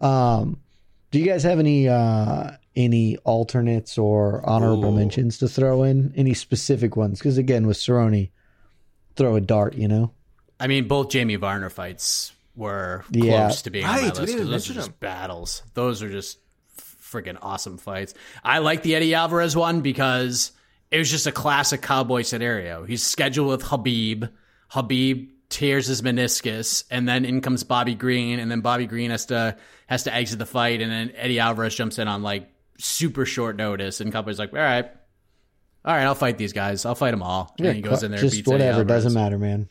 Um, 0.00 0.58
do 1.12 1.20
you 1.20 1.26
guys 1.26 1.44
have 1.44 1.60
any 1.60 1.88
uh 1.88 2.50
any 2.74 3.16
alternates 3.18 3.96
or 3.96 4.44
honorable 4.48 4.92
Ooh. 4.92 4.96
mentions 4.96 5.38
to 5.38 5.46
throw 5.48 5.84
in? 5.84 6.12
Any 6.16 6.34
specific 6.34 6.96
ones? 6.96 7.20
Because 7.20 7.38
again, 7.38 7.68
with 7.68 7.76
Cerrone, 7.76 8.30
throw 9.14 9.36
a 9.36 9.40
dart, 9.40 9.74
you 9.74 9.86
know? 9.86 10.10
I 10.58 10.66
mean, 10.66 10.88
both 10.88 11.10
Jamie 11.10 11.36
Varner 11.36 11.70
fights 11.70 12.32
were 12.56 13.04
Yeah. 13.10 13.46
close 13.48 13.62
to 13.62 13.70
being 13.70 13.84
on 13.84 13.90
Right, 13.94 14.00
my 14.14 14.20
list. 14.20 14.36
Those 14.36 14.48
mention 14.50 14.72
are 14.72 14.76
just 14.76 14.88
them. 14.90 14.96
battles. 15.00 15.62
Those 15.74 16.02
are 16.02 16.10
just 16.10 16.38
freaking 17.10 17.36
awesome 17.42 17.78
fights. 17.78 18.14
I 18.44 18.58
like 18.58 18.82
the 18.82 18.94
Eddie 18.94 19.14
Alvarez 19.14 19.54
one 19.56 19.80
because 19.80 20.52
it 20.90 20.98
was 20.98 21.10
just 21.10 21.26
a 21.26 21.32
classic 21.32 21.82
cowboy 21.82 22.22
scenario. 22.22 22.84
He's 22.84 23.02
scheduled 23.02 23.48
with 23.48 23.62
Khabib. 23.62 24.30
Khabib 24.72 25.28
tears 25.48 25.86
his 25.86 26.02
meniscus, 26.02 26.84
and 26.90 27.06
then 27.08 27.24
in 27.24 27.40
comes 27.40 27.62
Bobby 27.64 27.94
Green, 27.94 28.38
and 28.40 28.50
then 28.50 28.60
Bobby 28.60 28.86
Green 28.86 29.10
has 29.10 29.26
to 29.26 29.56
has 29.86 30.04
to 30.04 30.14
exit 30.14 30.38
the 30.38 30.46
fight, 30.46 30.80
and 30.80 30.90
then 30.90 31.12
Eddie 31.16 31.38
Alvarez 31.38 31.74
jumps 31.74 31.98
in 31.98 32.08
on 32.08 32.22
like 32.22 32.48
super 32.78 33.24
short 33.26 33.56
notice, 33.56 34.00
and 34.00 34.12
Cowboy's 34.12 34.38
like, 34.38 34.52
all 34.52 34.58
right. 34.58 34.90
All 35.84 35.94
right, 35.94 36.04
I'll 36.04 36.14
fight 36.14 36.38
these 36.38 36.54
guys. 36.54 36.86
I'll 36.86 36.94
fight 36.94 37.10
them 37.10 37.22
all. 37.22 37.54
and 37.58 37.76
he 37.76 37.82
goes 37.82 38.02
in 38.02 38.10
there, 38.10 38.18
just 38.20 38.34
beats 38.36 38.48
Eddie 38.48 38.54
whatever. 38.54 38.78
Alvarez 38.80 39.04
Doesn't 39.04 39.12
matter, 39.20 39.38
man. 39.38 39.68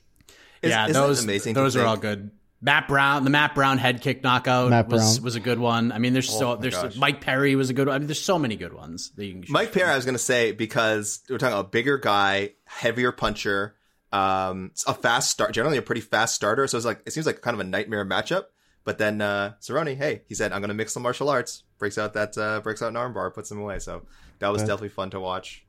Is- 0.61 0.69
yeah, 0.69 0.83
isn't 0.87 0.93
those 1.01 1.23
amazing 1.23 1.55
those 1.55 1.75
are 1.75 1.85
all 1.85 1.97
good. 1.97 2.29
Matt 2.63 2.87
Brown, 2.87 3.25
the 3.25 3.29
Matt 3.29 3.55
Brown 3.55 3.77
head 3.77 4.01
kick 4.01 4.23
knockout 4.23 4.69
Matt 4.69 4.87
was 4.87 5.17
Brown. 5.19 5.23
was 5.25 5.35
a 5.35 5.41
good 5.41 5.59
one. 5.59 5.91
I 5.91 5.97
mean, 5.97 6.13
there's 6.13 6.29
so 6.29 6.51
Oh 6.51 6.55
my 6.55 6.61
there's 6.61 6.75
gosh. 6.75 6.95
Mike 6.95 7.19
Perry 7.19 7.55
was 7.55 7.69
a 7.69 7.73
good 7.73 7.87
one. 7.87 7.95
I 7.95 7.99
mean, 7.99 8.07
there's 8.07 8.21
so 8.21 8.39
many 8.39 8.55
good 8.55 8.73
ones. 8.73 9.11
That 9.17 9.25
you 9.25 9.33
can 9.33 9.41
choose 9.43 9.51
Mike 9.51 9.71
from. 9.71 9.81
Perry, 9.81 9.91
I 9.91 9.95
was 9.97 10.05
going 10.05 10.15
to 10.15 10.19
say 10.19 10.53
because 10.53 11.19
we're 11.29 11.37
talking 11.37 11.53
about 11.53 11.65
a 11.65 11.69
bigger 11.69 11.97
guy, 11.97 12.51
heavier 12.63 13.11
puncher, 13.11 13.75
um, 14.13 14.71
a 14.87 14.93
fast 14.93 15.29
start, 15.29 15.51
generally 15.51 15.77
a 15.77 15.81
pretty 15.81 15.99
fast 16.01 16.35
starter. 16.35 16.65
So 16.67 16.77
it's 16.77 16.85
like 16.85 17.01
it 17.05 17.11
seems 17.11 17.25
like 17.25 17.41
kind 17.41 17.53
of 17.53 17.59
a 17.59 17.65
nightmare 17.65 18.05
matchup. 18.05 18.45
But 18.85 18.97
then 18.97 19.21
uh, 19.21 19.53
Cerrone, 19.61 19.95
hey, 19.97 20.21
he 20.29 20.35
said 20.35 20.53
I'm 20.53 20.61
going 20.61 20.69
to 20.69 20.73
mix 20.73 20.93
some 20.93 21.03
martial 21.03 21.29
arts. 21.29 21.63
Breaks 21.79 21.97
out 21.97 22.13
that 22.13 22.37
uh, 22.37 22.61
breaks 22.61 22.81
out 22.81 22.87
an 22.87 22.95
armbar, 22.95 23.33
puts 23.33 23.51
him 23.51 23.59
away. 23.59 23.79
So 23.79 24.03
that 24.39 24.49
was 24.53 24.61
definitely 24.61 24.89
fun 24.89 25.09
to 25.09 25.19
watch. 25.19 25.65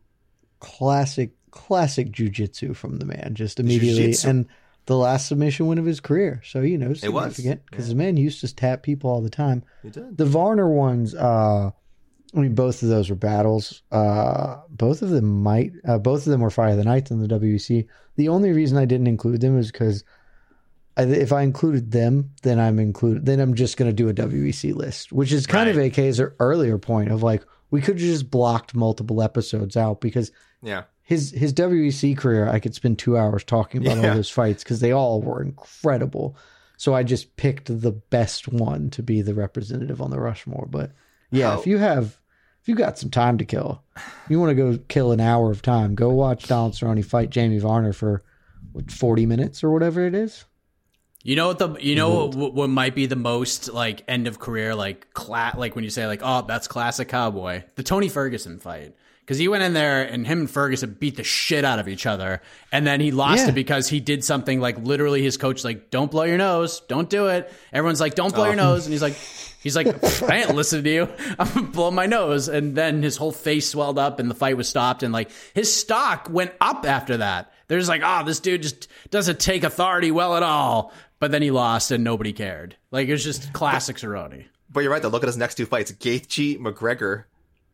Classic, 0.61 1.31
classic 1.51 2.11
jujitsu 2.13 2.75
from 2.75 2.99
the 2.99 3.05
man, 3.05 3.33
just 3.35 3.59
immediately. 3.61 4.03
Jiu-jitsu. 4.03 4.29
And 4.29 4.49
the 4.87 4.97
last 4.97 5.29
submission 5.29 5.67
win 5.67 5.79
of 5.79 5.85
his 5.85 6.01
career. 6.01 6.43
So, 6.45 6.61
you 6.61 6.79
know, 6.79 6.89
was, 6.89 7.01
significant 7.01 7.63
because 7.71 7.89
yeah. 7.89 7.95
the 7.95 7.99
man 7.99 8.17
used 8.17 8.41
to 8.41 8.55
tap 8.55 8.83
people 8.83 9.11
all 9.11 9.23
the 9.23 9.31
time. 9.31 9.65
He 9.83 9.91
did. 9.91 10.17
The 10.17 10.27
Varner 10.27 10.69
ones, 10.69 11.15
uh, 11.15 11.71
I 12.35 12.39
mean, 12.39 12.55
both 12.55 12.83
of 12.83 12.89
those 12.89 13.09
were 13.09 13.17
battles. 13.17 13.83
Uh, 13.91 14.59
both 14.69 15.03
of 15.03 15.11
them 15.11 15.43
might, 15.43 15.73
uh, 15.87 15.99
both 15.99 16.27
of 16.27 16.31
them 16.31 16.41
were 16.41 16.51
Fire 16.51 16.71
of 16.71 16.77
the 16.77 16.85
Nights 16.85 17.11
in 17.11 17.21
the 17.21 17.29
WEC. 17.29 17.87
The 18.17 18.29
only 18.29 18.53
reason 18.53 18.77
I 18.77 18.85
didn't 18.85 19.07
include 19.07 19.41
them 19.41 19.59
is 19.59 19.73
because 19.73 20.05
if 20.97 21.33
I 21.33 21.43
included 21.43 21.91
them, 21.91 22.31
then 22.43 22.61
I'm 22.61 22.79
included. 22.79 23.27
Then 23.27 23.41
I'm 23.41 23.55
just 23.55 23.77
going 23.77 23.91
to 23.91 23.95
do 23.95 24.09
a 24.09 24.15
WEC 24.15 24.75
list, 24.75 25.13
which 25.13 25.33
is 25.33 25.47
kind 25.47 25.69
of 25.69 25.77
Right. 25.77 25.97
AK's 25.97 26.21
earlier 26.39 26.79
point 26.79 27.11
of 27.11 27.23
like 27.23 27.45
we 27.71 27.81
could 27.81 27.99
have 27.99 28.07
just 28.07 28.31
blocked 28.31 28.75
multiple 28.75 29.23
episodes 29.23 29.77
out 29.77 30.01
because 30.01 30.31
Yeah. 30.63 30.85
His 31.05 31.31
his 31.33 31.53
WEC 31.53 32.17
career, 32.17 32.49
I 32.49 32.59
could 32.59 32.75
spend 32.75 32.99
two 32.99 33.17
hours 33.17 33.45
talking 33.45 33.87
about 33.87 33.99
Yeah. 33.99 34.09
all 34.11 34.15
those 34.17 34.31
fights 34.31 34.65
because 34.65 34.81
they 34.81 34.91
all 34.93 35.21
were 35.23 35.43
incredible. 35.43 36.37
So 36.77 36.95
I 36.95 37.03
just 37.05 37.37
picked 37.37 37.67
the 37.81 37.93
best 37.93 38.49
one 38.49 38.91
to 38.91 39.03
be 39.03 39.23
the 39.23 39.35
representative 39.35 40.03
on 40.03 40.11
the 40.11 40.19
Rushmore. 40.19 40.67
But 40.69 40.93
yeah, 41.31 41.51
How- 41.53 41.61
if 41.61 41.67
you 41.67 41.79
have 41.79 42.19
if 42.63 42.69
you 42.69 42.75
got 42.75 42.99
some 42.99 43.11
time 43.11 43.37
to 43.39 43.45
kill, 43.45 43.83
you 44.29 44.41
want 44.41 44.51
to 44.51 44.55
go 44.55 44.79
kill 44.89 45.13
an 45.13 45.21
hour 45.21 45.51
of 45.51 45.61
time, 45.61 45.95
go 45.95 46.09
watch 46.11 46.47
Donald 46.47 46.73
Cerrone 46.73 47.05
fight 47.05 47.29
Jamie 47.29 47.59
Varner 47.59 47.93
for 47.93 48.23
what, 48.73 48.91
forty 48.91 49.27
minutes 49.27 49.63
or 49.63 49.71
whatever 49.71 50.05
it 50.07 50.15
is. 50.15 50.45
You 51.23 51.37
know 51.37 51.49
what 51.49 51.59
the 51.59 51.75
you 51.81 51.95
know 51.95 52.27
what, 52.27 52.55
what 52.55 52.71
might 52.71 52.95
be 52.95 53.07
the 53.07 53.17
most 53.17 53.71
like 53.73 54.03
end 54.09 54.27
of 54.27 54.39
career 54.39 54.75
like 54.75 55.13
cla- 55.15 55.55
like 55.57 55.75
when 55.75 55.85
you 55.85 55.91
say 55.91 56.07
like 56.07 56.21
oh 56.23 56.45
that's 56.49 56.67
classic 56.69 57.09
cowboy 57.09 57.63
the 57.77 57.83
Tony 57.83 58.09
Ferguson 58.11 58.59
fight 58.59 58.95
because 59.25 59.39
he 59.39 59.49
went 59.49 59.63
in 59.63 59.73
there 59.73 60.03
and 60.03 60.27
him 60.27 60.41
and 60.41 60.51
Ferguson 60.51 60.97
beat 61.01 61.17
the 61.17 61.25
shit 61.25 61.65
out 61.65 61.79
of 61.79 61.89
each 61.89 62.05
other. 62.05 62.43
And 62.71 62.87
then 62.87 63.01
he 63.01 63.11
lost 63.11 63.45
Yeah. 63.45 63.49
it 63.49 63.55
because 63.55 63.89
he 63.89 63.99
did 63.99 64.23
something 64.23 64.61
like 64.61 64.77
literally 64.79 65.23
his 65.23 65.39
coach 65.39 65.65
like 65.65 65.91
don't 65.91 66.11
blow 66.11 66.25
your 66.25 66.37
nose. 66.37 66.81
Don't 66.89 67.09
do 67.09 67.29
it. 67.29 67.51
Everyone's 67.73 68.01
like 68.01 68.15
don't 68.15 68.35
blow 68.35 68.45
your 68.45 68.53
oh. 68.53 68.57
nose. 68.57 68.85
And 68.85 68.93
he's 68.93 69.01
like 69.01 69.15
he's 69.63 69.75
like 69.77 69.87
I 70.25 70.43
ain't 70.43 70.55
listening 70.55 70.85
to 70.85 70.91
you. 70.91 71.09
I'm 71.39 71.49
gonna 71.55 71.69
blow 71.69 71.91
my 71.91 72.05
nose. 72.05 72.49
And 72.49 72.77
then 72.77 73.03
his 73.03 73.17
whole 73.17 73.33
face 73.33 73.71
swelled 73.71 73.99
up 73.99 74.21
and 74.21 74.31
the 74.31 74.35
fight 74.35 74.59
was 74.59 74.69
stopped. 74.69 75.03
And 75.03 75.13
like 75.13 75.31
his 75.55 75.75
stock 75.75 76.29
went 76.31 76.53
up 76.61 76.85
after 76.85 77.17
that. 77.17 77.51
They're 77.69 77.79
just 77.79 77.89
like 77.89 78.03
oh 78.05 78.25
this 78.25 78.41
dude 78.41 78.61
just 78.61 78.89
doesn't 79.11 79.41
take 79.41 79.65
authority 79.65 80.11
well 80.11 80.37
at 80.37 80.43
all. 80.43 80.93
But 81.19 81.31
then 81.31 81.41
he 81.41 81.51
lost 81.51 81.91
and 81.91 82.05
nobody 82.05 82.35
cared. 82.35 82.77
Like 82.91 83.09
it 83.09 83.13
was 83.13 83.25
just 83.25 83.55
classic 83.55 83.97
Cerrone. 83.97 84.45
But 84.71 84.81
you're 84.81 84.93
right 84.93 85.01
though. 85.01 85.09
Look 85.09 85.23
at 85.23 85.29
his 85.29 85.39
next 85.39 85.55
two 85.55 85.65
fights: 85.65 85.93
Gaethje, 85.93 86.59
McGregor, 86.59 87.25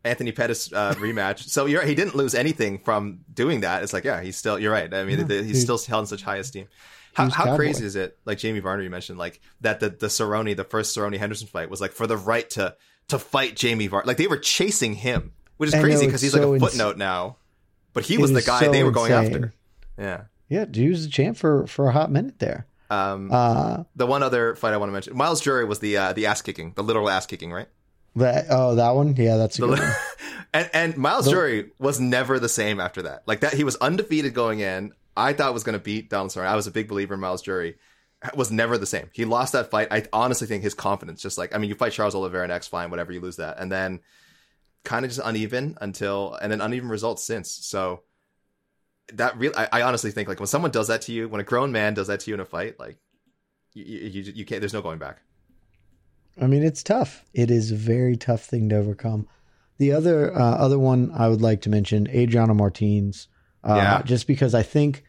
Anthony 0.04 0.32
Pettis 0.32 0.72
uh, 0.72 0.94
rematch. 0.98 1.40
so 1.48 1.66
you're 1.66 1.80
right. 1.80 1.88
He 1.88 1.94
didn't 1.94 2.14
lose 2.14 2.34
anything 2.34 2.78
from 2.78 3.20
doing 3.32 3.60
that. 3.60 3.82
It's 3.82 3.92
like 3.92 4.04
yeah, 4.04 4.20
he's 4.20 4.36
still. 4.36 4.58
You're 4.58 4.72
right. 4.72 4.92
I 4.92 5.04
mean, 5.04 5.26
the, 5.26 5.42
he's 5.42 5.62
still 5.62 5.78
held 5.78 6.02
in 6.02 6.06
such 6.06 6.22
high 6.22 6.36
esteem. 6.36 6.68
How, 7.12 7.28
how 7.28 7.56
crazy 7.56 7.84
is 7.84 7.96
it? 7.96 8.16
Like 8.24 8.38
Jamie 8.38 8.60
Varner, 8.60 8.82
you 8.82 8.90
mentioned, 8.90 9.18
like 9.18 9.40
that 9.62 9.80
the 9.80 9.90
the 9.90 10.06
Cerrone, 10.06 10.56
the 10.56 10.64
first 10.64 10.96
Cerrone 10.96 11.16
Henderson 11.18 11.48
fight 11.48 11.68
was 11.68 11.80
like 11.80 11.92
for 11.92 12.06
the 12.06 12.16
right 12.16 12.48
to 12.50 12.76
to 13.08 13.18
fight 13.18 13.56
Jamie 13.56 13.88
Varner. 13.88 14.06
Like 14.06 14.16
they 14.16 14.28
were 14.28 14.38
chasing 14.38 14.94
him, 14.94 15.32
which 15.56 15.74
is 15.74 15.80
crazy 15.80 16.06
because 16.06 16.22
he's 16.22 16.32
so 16.32 16.38
like 16.38 16.48
a 16.48 16.54
ins- 16.54 16.62
footnote 16.62 16.96
now. 16.96 17.36
But 17.92 18.04
he 18.04 18.16
was 18.18 18.32
the 18.32 18.42
guy 18.42 18.60
so 18.60 18.70
they 18.70 18.84
were 18.84 18.92
going 18.92 19.12
insane. 19.12 19.34
after. 19.34 19.54
Yeah. 19.98 20.22
Yeah, 20.48 20.64
dude 20.64 20.90
was 20.90 21.04
the 21.04 21.10
champ 21.10 21.36
for 21.36 21.66
for 21.66 21.88
a 21.88 21.92
hot 21.92 22.10
minute 22.10 22.38
there. 22.38 22.66
Um, 22.90 23.30
Uh, 23.32 23.84
the 23.94 24.06
one 24.06 24.22
other 24.22 24.54
fight 24.56 24.74
I 24.74 24.76
want 24.78 24.88
to 24.90 24.92
mention, 24.92 25.16
Myles 25.16 25.40
Jury 25.40 25.64
was 25.64 25.78
the 25.80 25.96
uh, 25.96 26.12
the 26.12 26.26
ass 26.26 26.42
kicking, 26.42 26.72
the 26.74 26.82
literal 26.82 27.08
ass 27.10 27.26
kicking, 27.26 27.52
right? 27.52 27.68
That 28.16 28.46
oh 28.50 28.74
that 28.74 28.90
one, 28.90 29.14
yeah, 29.16 29.36
that's 29.36 29.58
a 29.58 29.62
The 29.62 29.66
good 29.68 29.78
one. 29.78 29.92
and 30.52 30.70
and 30.72 30.96
Myles 30.96 31.26
The- 31.26 31.30
Jury 31.32 31.70
was 31.78 32.00
never 32.00 32.38
the 32.38 32.48
same 32.48 32.80
after 32.80 33.02
that. 33.02 33.22
Like 33.26 33.40
that, 33.40 33.54
he 33.54 33.64
was 33.64 33.76
undefeated 33.76 34.34
going 34.34 34.60
in. 34.60 34.92
I 35.16 35.32
thought 35.32 35.52
was 35.54 35.64
going 35.64 35.78
to 35.78 35.82
beat 35.82 36.08
Donald 36.08 36.30
Cerrone. 36.30 36.46
I 36.46 36.56
was 36.56 36.66
a 36.66 36.70
big 36.70 36.88
believer 36.88 37.14
in 37.14 37.20
Myles 37.20 37.42
Jury. 37.42 37.76
Was 38.34 38.50
never 38.50 38.76
the 38.76 38.86
same. 38.86 39.08
He 39.12 39.24
lost 39.24 39.54
that 39.54 39.70
fight. 39.70 39.88
I 39.90 40.04
honestly 40.12 40.46
think 40.46 40.62
his 40.62 40.74
confidence, 40.74 41.22
just 41.22 41.38
like 41.38 41.54
I 41.54 41.58
mean, 41.58 41.70
you 41.70 41.74
fight 41.74 41.92
Charles 41.92 42.14
Oliveira 42.14 42.46
next, 42.48 42.68
fine, 42.68 42.90
whatever, 42.90 43.12
you 43.12 43.20
lose 43.20 43.36
that, 43.36 43.58
and 43.58 43.72
then 43.72 44.00
kind 44.84 45.04
of 45.04 45.10
just 45.10 45.20
uneven 45.24 45.78
until 45.80 46.34
and 46.34 46.52
then 46.52 46.60
uneven 46.60 46.88
results 46.90 47.24
since. 47.24 47.50
So 47.50 48.02
that 49.14 49.38
real, 49.38 49.52
I, 49.56 49.68
I 49.72 49.82
honestly 49.82 50.10
think 50.10 50.28
like 50.28 50.38
when 50.38 50.48
someone 50.48 50.70
does 50.70 50.88
that 50.88 51.02
to 51.02 51.12
you, 51.12 51.28
when 51.28 51.40
a 51.40 51.44
grown 51.44 51.72
man 51.72 51.94
does 51.94 52.08
that 52.08 52.20
to 52.20 52.30
you 52.30 52.34
in 52.34 52.40
a 52.40 52.44
fight, 52.44 52.78
like 52.78 52.98
you 53.72 53.84
you, 53.84 54.32
you 54.34 54.44
can't. 54.44 54.60
There's 54.60 54.74
no 54.74 54.82
going 54.82 54.98
back. 54.98 55.22
I 56.40 56.46
mean, 56.46 56.62
it's 56.62 56.82
tough. 56.82 57.24
It 57.32 57.50
is 57.50 57.70
a 57.70 57.76
very 57.76 58.16
tough 58.16 58.44
thing 58.44 58.68
to 58.68 58.76
overcome. 58.76 59.26
The 59.78 59.92
other 59.92 60.34
uh, 60.34 60.38
other 60.56 60.78
one 60.78 61.10
I 61.14 61.28
would 61.28 61.40
like 61.40 61.62
to 61.62 61.70
mention, 61.70 62.06
Adriano 62.08 62.52
Martins, 62.54 63.28
uh, 63.64 63.74
Yeah. 63.76 64.02
just 64.02 64.26
because 64.26 64.54
I 64.54 64.62
think 64.62 65.04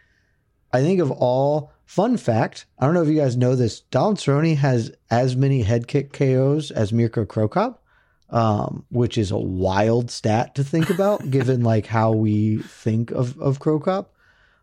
I 0.71 0.81
think 0.81 0.99
of 1.01 1.11
all. 1.11 1.71
Fun 1.85 2.15
fact: 2.15 2.65
I 2.79 2.85
don't 2.85 2.93
know 2.93 3.01
if 3.01 3.09
you 3.09 3.19
guys 3.19 3.35
know 3.35 3.53
this. 3.55 3.81
Donald 3.81 4.17
Cerrone 4.17 4.55
has 4.55 4.93
as 5.09 5.35
many 5.35 5.61
head 5.63 5.87
kick 5.89 6.13
KOs 6.13 6.71
as 6.71 6.93
Mirko 6.93 7.25
Cro 7.25 7.49
Cop, 7.49 7.83
um, 8.29 8.85
which 8.89 9.17
is 9.17 9.29
a 9.31 9.37
wild 9.37 10.09
stat 10.09 10.55
to 10.55 10.63
think 10.63 10.89
about, 10.95 11.29
given 11.29 11.63
like 11.63 11.87
how 11.87 12.13
we 12.13 12.59
think 12.59 13.11
of 13.11 13.37
of 13.39 13.59
Krokop. 13.59 14.05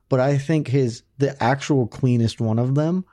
But 0.08 0.20
I 0.20 0.38
think 0.38 0.68
his 0.68 1.02
the 1.18 1.40
actual 1.42 1.86
cleanest 1.86 2.40
one 2.40 2.58
of 2.58 2.74
them 2.74 3.04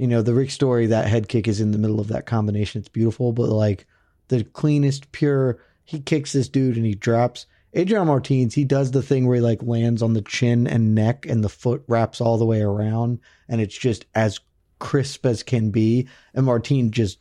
you 0.00 0.06
know, 0.06 0.22
the 0.22 0.32
Rick 0.32 0.50
Story, 0.50 0.86
that 0.86 1.08
head 1.08 1.28
kick 1.28 1.46
is 1.46 1.60
in 1.60 1.72
the 1.72 1.78
middle 1.78 2.00
of 2.00 2.08
that 2.08 2.24
combination. 2.24 2.78
It's 2.78 2.88
beautiful, 2.88 3.34
but 3.34 3.50
like 3.50 3.86
the 4.28 4.44
cleanest, 4.44 5.12
pure, 5.12 5.58
he 5.84 6.00
kicks 6.00 6.32
this 6.32 6.48
dude 6.48 6.78
and 6.78 6.86
he 6.86 6.94
drops. 6.94 7.44
Adriano 7.76 8.06
Martins, 8.06 8.54
he 8.54 8.64
does 8.64 8.92
the 8.92 9.02
thing 9.02 9.26
where 9.26 9.36
he 9.36 9.42
like 9.42 9.62
lands 9.62 10.00
on 10.00 10.14
the 10.14 10.22
chin 10.22 10.66
and 10.66 10.94
neck 10.94 11.26
and 11.26 11.44
the 11.44 11.50
foot 11.50 11.84
wraps 11.86 12.18
all 12.18 12.38
the 12.38 12.46
way 12.46 12.62
around 12.62 13.20
and 13.46 13.60
it's 13.60 13.76
just 13.76 14.06
as 14.14 14.40
crisp 14.78 15.26
as 15.26 15.42
can 15.42 15.70
be. 15.70 16.08
And 16.32 16.46
Martin 16.46 16.92
just 16.92 17.18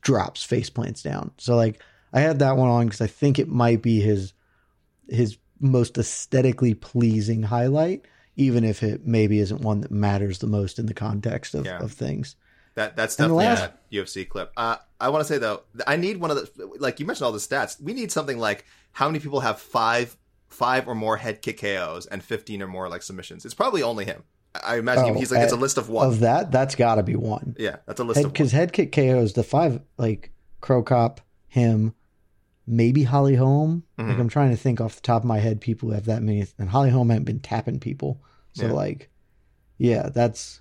drops 0.00 0.42
face 0.42 0.70
plants 0.70 1.04
down. 1.04 1.30
So 1.38 1.54
like 1.54 1.80
I 2.12 2.18
had 2.18 2.40
that 2.40 2.56
one 2.56 2.68
on 2.68 2.86
because 2.86 3.00
I 3.00 3.06
think 3.06 3.38
it 3.38 3.48
might 3.48 3.80
be 3.80 4.00
his 4.00 4.34
his 5.08 5.38
most 5.60 5.98
aesthetically 5.98 6.74
pleasing 6.74 7.44
highlight, 7.44 8.06
even 8.36 8.64
if 8.64 8.82
it 8.82 9.06
maybe 9.06 9.38
isn't 9.38 9.60
one 9.60 9.80
that 9.82 9.90
matters 9.90 10.38
the 10.38 10.46
most 10.46 10.78
in 10.78 10.86
the 10.86 10.94
context 10.94 11.54
of, 11.54 11.66
Yeah. 11.66 11.78
of 11.80 11.92
things. 11.92 12.36
That 12.74 12.96
that's 12.96 13.16
definitely 13.16 13.44
last- 13.44 13.64
a 13.64 13.94
UFC 13.94 14.26
clip. 14.28 14.50
Uh, 14.56 14.76
I 14.98 15.10
want 15.10 15.20
to 15.26 15.28
say 15.32 15.38
though, 15.38 15.62
I 15.86 15.96
need 15.96 16.16
one 16.18 16.30
of 16.30 16.36
the 16.38 16.70
like 16.78 17.00
you 17.00 17.06
mentioned 17.06 17.26
all 17.26 17.32
the 17.32 17.38
stats. 17.38 17.80
We 17.80 17.92
need 17.92 18.10
something 18.10 18.38
like 18.38 18.64
how 18.92 19.08
many 19.08 19.18
people 19.18 19.40
have 19.40 19.60
five 19.60 20.16
five 20.48 20.86
or 20.88 20.94
more 20.94 21.16
head 21.18 21.42
kick 21.42 21.60
KOs 21.60 22.06
and 22.06 22.22
fifteen 22.22 22.62
or 22.62 22.66
more 22.66 22.88
like 22.88 23.02
submissions. 23.02 23.44
It's 23.44 23.52
probably 23.54 23.82
only 23.82 24.04
him. 24.06 24.22
I 24.64 24.76
imagine 24.78 25.04
Oh, 25.10 25.14
he's 25.14 25.30
like 25.32 25.42
it's 25.42 25.52
a 25.52 25.56
uh, 25.56 25.58
list 25.58 25.76
of 25.78 25.88
one. 25.88 26.06
Of 26.08 26.20
that, 26.20 26.50
that's 26.52 26.74
got 26.74 26.94
to 26.96 27.02
be 27.02 27.16
one. 27.16 27.56
yeah, 27.58 27.76
that's 27.86 28.00
a 28.00 28.04
list 28.04 28.18
of 28.18 28.24
one. 28.24 28.32
Because 28.32 28.52
head 28.52 28.72
kick 28.72 28.92
KOs, 28.92 29.32
the 29.34 29.42
five 29.42 29.80
like 29.98 30.30
Cro 30.60 30.82
Cop 30.82 31.20
him, 31.48 31.94
maybe 32.72 33.02
Holly 33.04 33.34
Holm. 33.36 33.84
Like 33.98 34.06
Mhm. 34.16 34.20
I'm 34.20 34.28
trying 34.28 34.50
to 34.50 34.56
think 34.56 34.80
off 34.80 34.96
the 34.96 35.00
top 35.02 35.22
of 35.22 35.28
my 35.28 35.38
head, 35.38 35.60
people 35.60 35.88
who 35.88 35.94
have 35.94 36.06
that 36.06 36.22
many, 36.22 36.44
and 36.58 36.68
Holly 36.68 36.90
Holm 36.90 37.10
hadn't 37.10 37.24
been 37.24 37.40
tapping 37.40 37.78
people. 37.78 38.20
So 38.54 38.66
Yeah. 38.66 38.72
like, 38.72 39.10
yeah, 39.78 40.08
that's 40.08 40.60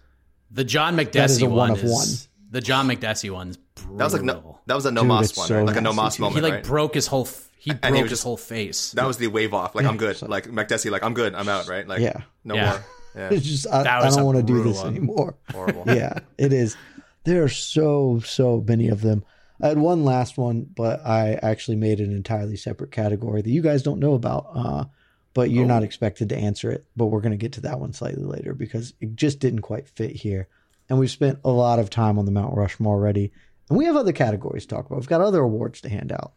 The 0.51 0.63
John 0.63 0.95
That 0.97 1.15
is 1.15 1.39
Makdessi 1.39 1.43
a 1.43 1.49
one 1.49 1.55
one 1.57 1.71
of 1.71 1.83
is 1.83 1.91
one. 1.91 2.07
The 2.51 2.61
John 2.61 2.87
Makdessi 2.87 3.31
one's 3.31 3.57
brutal. 3.57 3.97
That 3.97 4.03
was 4.03 4.13
like 4.13 4.23
no, 4.23 4.59
that 4.67 4.75
was 4.75 4.85
a 4.85 4.91
no 4.91 5.01
Dude, 5.01 5.07
moss 5.07 5.37
one, 5.37 5.47
so 5.47 5.55
right? 5.57 5.65
like 5.65 5.77
a 5.77 5.81
no 5.81 5.91
nasty, 5.91 6.01
moss 6.01 6.19
moment. 6.19 6.35
he 6.35 6.41
like 6.41 6.53
right? 6.55 6.63
broke 6.63 6.93
his 6.95 7.07
whole. 7.07 7.23
f- 7.25 7.47
He 7.57 7.71
broke 7.71 7.85
he 7.85 7.91
his 7.99 8.01
was 8.03 8.09
just- 8.11 8.23
whole 8.23 8.37
face. 8.37 8.91
That 8.91 9.05
was 9.07 9.17
the 9.17 9.27
wave 9.27 9.53
off. 9.53 9.75
Like 9.75 9.85
I'm 9.85 9.95
good. 9.97 10.17
so- 10.17 10.27
Like 10.27 10.47
Makdessi, 10.47 10.91
like 10.91 11.03
I'm 11.03 11.13
good. 11.13 11.33
I'm 11.35 11.47
out. 11.47 11.67
Right? 11.69 11.87
Like 11.87 11.99
Yeah. 12.01 12.21
no 12.43 12.55
Yeah. 12.55 12.69
more. 12.71 12.85
Yeah. 13.15 13.29
It's 13.31 13.45
just 13.45 13.67
I, 13.67 13.99
I 13.99 14.09
don't 14.09 14.23
want 14.25 14.37
to 14.37 14.43
do 14.43 14.63
this 14.63 14.77
one. 14.77 14.87
anymore. 14.95 15.35
Horrible. 15.51 15.83
yeah, 15.87 16.19
it 16.37 16.53
is. 16.53 16.77
There 17.25 17.43
are 17.43 17.49
so 17.49 18.21
so 18.25 18.63
many 18.65 18.87
of 18.87 19.01
them. 19.01 19.23
I 19.61 19.67
had 19.67 19.77
one 19.77 20.03
last 20.03 20.37
one, 20.37 20.67
but 20.75 21.05
I 21.05 21.39
actually 21.41 21.77
made 21.77 21.99
an 21.99 22.11
entirely 22.11 22.57
separate 22.57 22.91
category 22.91 23.41
that 23.41 23.49
you 23.49 23.61
guys 23.61 23.83
don't 23.83 23.99
know 23.99 24.13
about. 24.13 24.47
Uh, 24.53 24.85
but 25.33 25.49
you're 25.49 25.65
not 25.65 25.83
expected 25.83 26.29
to 26.29 26.37
answer 26.37 26.71
it. 26.71 26.85
But 26.95 27.07
we're 27.07 27.21
going 27.21 27.31
to 27.31 27.37
get 27.37 27.53
to 27.53 27.61
that 27.61 27.79
one 27.79 27.93
slightly 27.93 28.23
later 28.23 28.53
because 28.53 28.93
it 28.99 29.15
just 29.15 29.39
didn't 29.39 29.61
quite 29.61 29.87
fit 29.87 30.11
here. 30.11 30.47
And 30.89 30.99
we've 30.99 31.11
spent 31.11 31.39
a 31.45 31.51
lot 31.51 31.79
of 31.79 31.89
time 31.89 32.19
on 32.19 32.25
the 32.25 32.31
Mount 32.31 32.55
Rushmore 32.55 32.95
already, 32.95 33.31
and 33.69 33.77
we 33.77 33.85
have 33.85 33.95
other 33.95 34.11
categories 34.11 34.65
to 34.65 34.75
talk 34.75 34.85
about. 34.85 34.99
We've 34.99 35.07
got 35.07 35.21
other 35.21 35.39
awards 35.39 35.79
to 35.81 35.89
hand 35.89 36.11
out. 36.11 36.33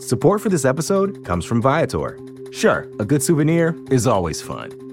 Support 0.00 0.40
for 0.40 0.48
this 0.48 0.64
episode 0.64 1.24
comes 1.24 1.44
from 1.44 1.60
Viator. 1.60 2.18
Sure, 2.52 2.88
a 2.98 3.04
good 3.04 3.22
souvenir 3.22 3.76
is 3.90 4.06
always 4.06 4.40
fun, 4.40 4.70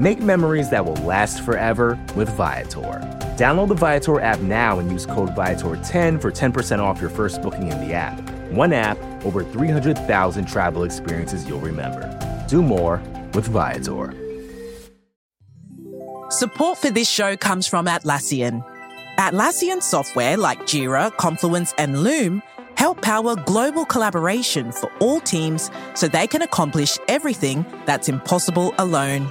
Make 0.00 0.20
memories 0.20 0.70
that 0.70 0.86
will 0.86 0.96
last 1.04 1.42
forever 1.42 2.02
with 2.16 2.30
Viator. 2.30 3.06
Download 3.36 3.68
the 3.68 3.74
Viator 3.74 4.18
app 4.18 4.40
now 4.40 4.78
and 4.78 4.90
use 4.90 5.04
code 5.04 5.28
Viator10 5.36 6.22
for 6.22 6.32
10% 6.32 6.78
off 6.78 7.02
your 7.02 7.10
first 7.10 7.42
booking 7.42 7.70
in 7.70 7.86
the 7.86 7.92
app. 7.92 8.18
One 8.50 8.72
app, 8.72 8.96
over 9.26 9.44
300,000 9.44 10.46
travel 10.46 10.84
experiences 10.84 11.46
you'll 11.46 11.60
remember. 11.60 12.08
Do 12.48 12.62
more 12.62 13.02
with 13.34 13.48
Viator. 13.48 14.14
Support 16.30 16.78
for 16.78 16.88
this 16.88 17.10
show 17.10 17.36
comes 17.36 17.66
from 17.66 17.84
Atlassian. 17.84 18.64
Atlassian 19.18 19.82
software 19.82 20.38
like 20.38 20.60
Jira, 20.60 21.14
Confluence, 21.18 21.74
and 21.76 22.02
Loom 22.02 22.42
help 22.78 23.02
power 23.02 23.36
global 23.36 23.84
collaboration 23.84 24.72
for 24.72 24.90
all 25.00 25.20
teams 25.20 25.70
so 25.92 26.08
they 26.08 26.26
can 26.26 26.40
accomplish 26.40 26.96
everything 27.06 27.66
that's 27.84 28.08
impossible 28.08 28.72
alone. 28.78 29.30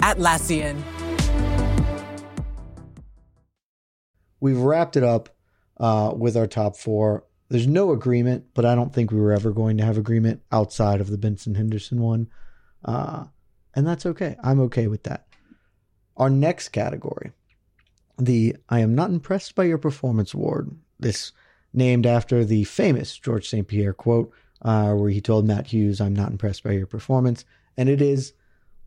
Atlassian. 0.00 0.82
We've 4.40 4.58
wrapped 4.58 4.96
it 4.96 5.02
up 5.02 5.30
uh, 5.78 6.12
with 6.16 6.36
our 6.36 6.46
top 6.46 6.76
four. 6.76 7.24
There's 7.48 7.66
no 7.66 7.92
agreement, 7.92 8.46
but 8.54 8.64
I 8.64 8.74
don't 8.74 8.92
think 8.92 9.10
we 9.10 9.20
were 9.20 9.32
ever 9.32 9.52
going 9.52 9.78
to 9.78 9.84
have 9.84 9.96
agreement 9.96 10.42
outside 10.52 11.00
of 11.00 11.10
the 11.10 11.18
Benson 11.18 11.54
Henderson 11.54 12.00
one. 12.00 12.28
Uh, 12.84 13.24
and 13.74 13.86
that's 13.86 14.06
okay. 14.06 14.36
I'm 14.42 14.60
okay 14.60 14.86
with 14.86 15.04
that. 15.04 15.26
Our 16.16 16.30
next 16.30 16.70
category, 16.70 17.32
the 18.18 18.56
I 18.68 18.80
am 18.80 18.94
not 18.94 19.10
impressed 19.10 19.54
by 19.54 19.64
your 19.64 19.78
performance 19.78 20.34
award. 20.34 20.76
This 20.98 21.32
named 21.72 22.06
after 22.06 22.44
the 22.44 22.64
famous 22.64 23.16
George 23.16 23.48
St. 23.48 23.66
Pierre 23.66 23.92
quote, 23.92 24.32
uh, 24.62 24.92
where 24.94 25.10
he 25.10 25.20
told 25.20 25.46
Matt 25.46 25.68
Hughes, 25.68 26.00
I'm 26.00 26.14
not 26.14 26.30
impressed 26.30 26.64
by 26.64 26.72
your 26.72 26.86
performance. 26.86 27.44
And 27.76 27.88
it 27.88 28.02
is 28.02 28.32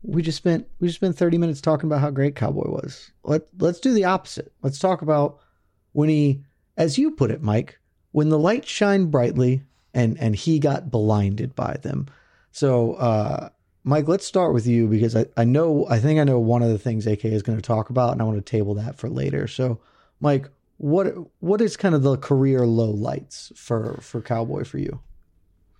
we 0.02 0.22
just 0.22 0.38
spent 0.38 0.66
we 0.80 0.88
just 0.88 0.98
spent 0.98 1.16
30 1.16 1.38
minutes 1.38 1.60
talking 1.60 1.88
about 1.88 2.00
how 2.00 2.10
great 2.10 2.36
Cowboy 2.36 2.68
was. 2.70 3.10
Let 3.24 3.42
let's 3.58 3.80
do 3.80 3.92
the 3.92 4.04
opposite. 4.04 4.52
Let's 4.62 4.78
talk 4.78 5.02
about 5.02 5.38
when 5.92 6.08
he 6.08 6.42
as 6.76 6.98
you 6.98 7.12
put 7.12 7.30
it, 7.30 7.42
Mike, 7.42 7.78
when 8.12 8.28
the 8.28 8.38
lights 8.38 8.68
shine 8.68 9.06
brightly 9.06 9.62
and 9.94 10.18
and 10.18 10.34
he 10.34 10.58
got 10.58 10.90
blinded 10.90 11.54
by 11.54 11.76
them. 11.82 12.06
So 12.50 12.94
uh 12.94 13.50
Mike, 13.84 14.06
let's 14.06 14.26
start 14.26 14.54
with 14.54 14.66
you 14.66 14.86
because 14.86 15.16
I, 15.16 15.26
I 15.36 15.44
know 15.44 15.86
I 15.88 15.98
think 15.98 16.20
I 16.20 16.24
know 16.24 16.38
one 16.38 16.62
of 16.62 16.68
the 16.68 16.78
things 16.78 17.06
AK 17.06 17.24
is 17.24 17.42
going 17.42 17.58
to 17.58 17.62
talk 17.62 17.90
about, 17.90 18.12
and 18.12 18.22
I 18.22 18.24
want 18.24 18.44
to 18.44 18.50
table 18.50 18.74
that 18.74 18.96
for 18.96 19.08
later. 19.08 19.48
So, 19.48 19.80
Mike, 20.20 20.48
what 20.78 21.14
what 21.40 21.60
is 21.60 21.76
kind 21.76 21.94
of 21.94 22.02
the 22.02 22.16
career 22.16 22.64
low 22.64 22.90
lights 22.90 23.52
for 23.56 23.98
for 24.00 24.20
Cowboy 24.20 24.64
for 24.64 24.78
you? 24.78 25.00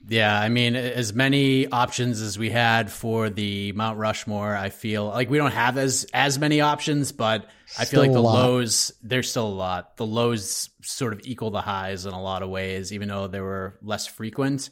Yeah, 0.09 0.39
I 0.39 0.49
mean, 0.49 0.75
as 0.75 1.13
many 1.13 1.69
options 1.69 2.21
as 2.21 2.37
we 2.39 2.51
had 2.51 2.91
for 2.91 3.31
the 3.31 3.73
Mount 3.73 3.99
Rushmore, 3.99 4.57
I 4.57 4.71
feel 4.71 5.07
like 5.07 5.31
we 5.31 5.39
don't 5.39 5.53
have 5.53 5.79
as 5.79 6.07
as 6.13 6.39
many 6.39 6.61
options, 6.61 7.13
but 7.13 7.47
I 7.79 7.85
feel 7.85 8.01
like 8.01 8.13
the 8.13 8.21
lows 8.21 8.93
there's 9.03 9.31
still 9.31 9.47
a 9.47 9.49
lot. 9.49 9.97
The 9.97 10.07
lows 10.07 10.71
sort 10.83 11.13
of 11.13 11.21
equal 11.25 11.51
the 11.51 11.61
highs 11.61 12.05
in 12.05 12.13
a 12.13 12.21
lot 12.21 12.43
of 12.43 12.51
ways, 12.51 12.93
even 12.93 13.09
though 13.09 13.29
they 13.29 13.41
were 13.41 13.79
less 13.81 14.07
frequent. 14.07 14.71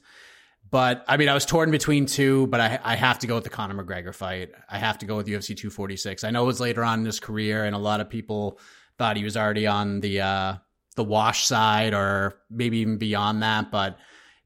But 0.68 1.04
I 1.06 1.16
mean, 1.16 1.28
I 1.28 1.34
was 1.34 1.46
torn 1.46 1.70
between 1.70 2.06
two, 2.06 2.48
but 2.48 2.60
I 2.60 2.80
I 2.82 2.96
have 2.96 3.20
to 3.20 3.28
go 3.28 3.36
with 3.36 3.44
the 3.44 3.50
Conor 3.50 3.82
McGregor 3.82 4.14
fight. 4.14 4.50
I 4.68 4.78
have 4.78 4.98
to 4.98 5.06
go 5.06 5.16
with 5.16 5.28
UFC 5.28 5.56
246. 5.56 6.24
I 6.24 6.30
know 6.30 6.42
it 6.42 6.46
was 6.46 6.60
later 6.60 6.82
on 6.82 7.00
in 7.00 7.06
his 7.06 7.20
career, 7.20 7.64
and 7.64 7.76
a 7.76 7.78
lot 7.78 8.00
of 8.00 8.10
people 8.10 8.58
thought 8.98 9.16
he 9.16 9.24
was 9.24 9.36
already 9.36 9.68
on 9.68 10.00
the 10.00 10.22
uh, 10.22 10.54
the 10.96 11.04
wash 11.04 11.46
side, 11.46 11.94
or 11.94 12.34
maybe 12.50 12.78
even 12.78 12.98
beyond 12.98 13.42
that, 13.44 13.70
but 13.70 13.96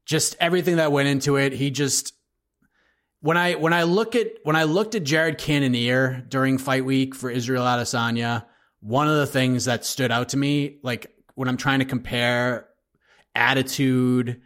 just 0.05 0.35
everything 0.39 0.77
that 0.77 0.91
went 0.91 1.07
into 1.07 1.35
it. 1.35 1.53
He 1.53 1.71
just 1.71 2.13
when 3.21 3.37
I 3.37 3.55
when 3.55 3.73
I 3.73 3.83
look 3.83 4.15
at 4.15 4.27
when 4.43 4.55
I 4.55 4.63
looked 4.63 4.95
at 4.95 5.03
Jared 5.03 5.37
Cannonier 5.37 6.23
during 6.29 6.57
fight 6.57 6.85
week 6.85 7.15
for 7.15 7.29
Israel 7.29 7.65
Adesanya, 7.65 8.45
one 8.81 9.07
of 9.07 9.15
the 9.15 9.25
things 9.25 9.65
that 9.65 9.83
stood 9.83 10.11
out 10.11 10.29
to 10.29 10.37
me, 10.37 10.77
like 10.83 11.11
when 11.33 11.49
I'm 11.49 11.57
trying 11.57 11.79
to 11.79 11.85
compare 11.85 12.67
attitude, 13.33 14.41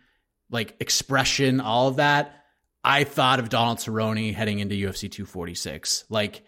like 0.49 0.75
expression, 0.79 1.59
all 1.59 1.89
of 1.89 1.97
that, 1.97 2.45
I 2.83 3.03
thought 3.03 3.39
of 3.39 3.49
Donald 3.49 3.79
Cerrone 3.79 4.33
heading 4.33 4.59
into 4.59 4.75
UFC 4.75 5.11
246. 5.11 6.05
Like 6.09 6.43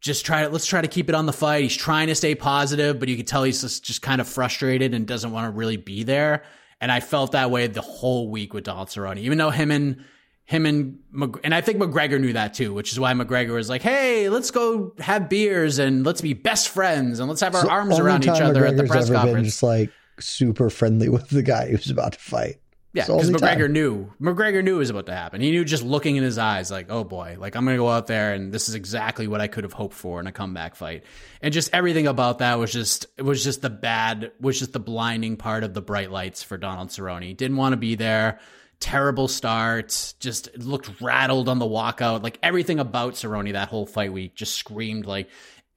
just 0.00 0.24
try 0.24 0.44
to 0.44 0.48
let's 0.50 0.66
try 0.66 0.80
to 0.80 0.88
keep 0.88 1.08
it 1.08 1.14
on 1.14 1.26
the 1.26 1.32
fight. 1.32 1.62
He's 1.64 1.76
trying 1.76 2.06
to 2.06 2.14
stay 2.14 2.36
positive, 2.36 3.00
but 3.00 3.08
you 3.08 3.16
can 3.16 3.26
tell 3.26 3.42
he's 3.42 3.60
just, 3.60 3.84
just 3.84 4.02
kind 4.02 4.20
of 4.20 4.28
frustrated 4.28 4.94
and 4.94 5.06
doesn't 5.06 5.32
want 5.32 5.52
to 5.52 5.58
really 5.58 5.76
be 5.76 6.04
there. 6.04 6.44
And 6.80 6.90
I 6.90 7.00
felt 7.00 7.32
that 7.32 7.50
way 7.50 7.66
the 7.66 7.82
whole 7.82 8.30
week 8.30 8.54
with 8.54 8.64
Donald 8.64 8.88
Cerrone, 8.88 9.18
even 9.18 9.36
though 9.38 9.50
him 9.50 9.70
and 9.70 10.04
him 10.44 10.66
and 10.66 10.98
and 11.44 11.54
I 11.54 11.60
think 11.60 11.78
McGregor 11.78 12.20
knew 12.20 12.32
that 12.32 12.54
too, 12.54 12.74
which 12.74 12.90
is 12.90 12.98
why 12.98 13.12
McGregor 13.12 13.54
was 13.54 13.68
like, 13.68 13.82
"Hey, 13.82 14.28
let's 14.28 14.50
go 14.50 14.94
have 14.98 15.28
beers 15.28 15.78
and 15.78 16.04
let's 16.04 16.20
be 16.20 16.32
best 16.32 16.70
friends 16.70 17.20
and 17.20 17.28
let's 17.28 17.40
have 17.40 17.54
our 17.54 17.62
So 17.62 17.68
arms 17.68 17.98
around 17.98 18.24
each 18.24 18.30
other 18.30 18.66
at 18.66 18.76
the 18.76 18.82
McGregor's 18.82 18.90
press 18.90 19.10
ever 19.10 19.32
been 19.32 19.44
just 19.44 19.62
like 19.62 19.92
super 20.18 20.70
friendly 20.70 21.08
with 21.16 21.28
the 21.28 21.42
guy 21.42 21.68
he 21.68 21.72
was 21.72 21.90
about 21.90 22.14
to 22.14 22.18
fight. 22.18 22.56
Yeah, 22.92 23.06
because 23.06 23.30
McGregor 23.30 23.66
time. 23.66 23.72
knew. 23.72 24.12
McGregor 24.20 24.64
knew 24.64 24.76
it 24.76 24.78
was 24.78 24.90
about 24.90 25.06
to 25.06 25.14
happen. 25.14 25.40
He 25.40 25.52
knew 25.52 25.64
just 25.64 25.84
looking 25.84 26.16
in 26.16 26.24
his 26.24 26.38
eyes, 26.38 26.72
like, 26.72 26.86
oh 26.90 27.04
boy, 27.04 27.36
like 27.38 27.54
I'm 27.54 27.64
gonna 27.64 27.76
go 27.76 27.88
out 27.88 28.08
there 28.08 28.34
and 28.34 28.52
this 28.52 28.68
is 28.68 28.74
exactly 28.74 29.28
what 29.28 29.40
I 29.40 29.46
could 29.46 29.62
have 29.62 29.72
hoped 29.72 29.94
for 29.94 30.18
in 30.18 30.26
a 30.26 30.32
comeback 30.32 30.74
fight. 30.74 31.04
And 31.40 31.54
just 31.54 31.70
everything 31.72 32.08
about 32.08 32.38
that 32.38 32.58
was 32.58 32.72
just 32.72 33.06
it 33.16 33.22
was 33.22 33.44
just 33.44 33.62
the 33.62 33.70
bad 33.70 34.32
was 34.40 34.58
just 34.58 34.72
the 34.72 34.80
blinding 34.80 35.36
part 35.36 35.62
of 35.62 35.72
the 35.72 35.82
bright 35.82 36.10
lights 36.10 36.42
for 36.42 36.58
Donald 36.58 36.88
Cerrone. 36.88 37.36
Didn't 37.36 37.56
want 37.56 37.74
to 37.74 37.76
be 37.76 37.94
there. 37.94 38.40
Terrible 38.80 39.28
start. 39.28 40.14
Just 40.18 40.56
looked 40.58 41.00
rattled 41.00 41.48
on 41.48 41.60
the 41.60 41.66
walkout. 41.66 42.24
Like 42.24 42.38
everything 42.42 42.80
about 42.80 43.14
Cerrone 43.14 43.52
that 43.52 43.68
whole 43.68 43.86
fight 43.86 44.12
week 44.12 44.34
just 44.34 44.56
screamed 44.56 45.06
like 45.06 45.28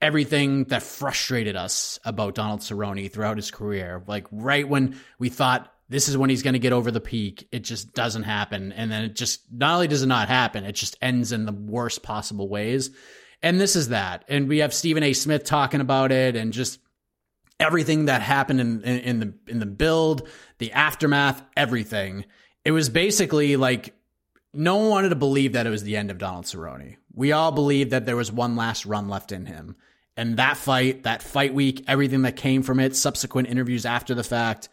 everything 0.02 0.64
that 0.64 0.82
frustrated 0.82 1.54
us 1.54 1.98
about 2.04 2.34
Donald 2.34 2.60
Cerrone 2.60 3.10
throughout 3.10 3.36
his 3.36 3.52
career. 3.52 4.02
Like 4.06 4.26
right 4.32 4.68
when 4.68 4.98
we 5.18 5.28
thought 5.28 5.73
this 5.94 6.08
is 6.08 6.18
when 6.18 6.28
he's 6.28 6.42
going 6.42 6.54
to 6.54 6.58
get 6.58 6.72
over 6.72 6.90
the 6.90 7.00
peak, 7.00 7.46
it 7.52 7.60
just 7.60 7.94
doesn't 7.94 8.24
happen. 8.24 8.72
And 8.72 8.90
then 8.90 9.04
it 9.04 9.14
just 9.14 9.42
not 9.52 9.74
only 9.74 9.86
does 9.86 10.02
it 10.02 10.06
not 10.06 10.26
happen, 10.26 10.64
it 10.64 10.72
just 10.72 10.96
ends 11.00 11.30
in 11.30 11.46
the 11.46 11.52
worst 11.52 12.02
possible 12.02 12.48
ways. 12.48 12.90
And 13.42 13.60
this 13.60 13.76
is 13.76 13.90
that. 13.90 14.24
And 14.26 14.48
we 14.48 14.58
have 14.58 14.74
Stephen 14.74 15.04
A. 15.04 15.12
Smith 15.12 15.44
talking 15.44 15.80
about 15.80 16.10
it 16.10 16.34
and 16.34 16.52
just 16.52 16.80
everything 17.60 18.06
that 18.06 18.22
happened 18.22 18.60
in, 18.60 18.82
in, 18.82 18.98
in 18.98 19.20
the 19.20 19.34
in 19.46 19.58
the 19.60 19.66
build, 19.66 20.28
the 20.58 20.72
aftermath, 20.72 21.40
everything. 21.56 22.24
It 22.64 22.72
was 22.72 22.88
basically 22.88 23.54
like 23.54 23.94
no 24.52 24.76
one 24.76 24.88
wanted 24.88 25.10
to 25.10 25.16
believe 25.16 25.52
that 25.52 25.66
it 25.66 25.70
was 25.70 25.84
the 25.84 25.96
end 25.96 26.10
of 26.10 26.18
Donald 26.18 26.46
Cerrone. 26.46 26.96
We 27.12 27.30
all 27.30 27.52
believed 27.52 27.92
that 27.92 28.04
there 28.04 28.16
was 28.16 28.32
one 28.32 28.56
last 28.56 28.84
run 28.84 29.08
left 29.08 29.30
in 29.30 29.46
him. 29.46 29.76
And 30.16 30.38
that 30.38 30.56
fight, 30.56 31.04
that 31.04 31.22
fight 31.22 31.54
week, 31.54 31.84
everything 31.86 32.22
that 32.22 32.34
came 32.34 32.64
from 32.64 32.80
it, 32.80 32.96
subsequent 32.96 33.46
interviews 33.46 33.86
after 33.86 34.14
the 34.14 34.24
fact, 34.24 34.68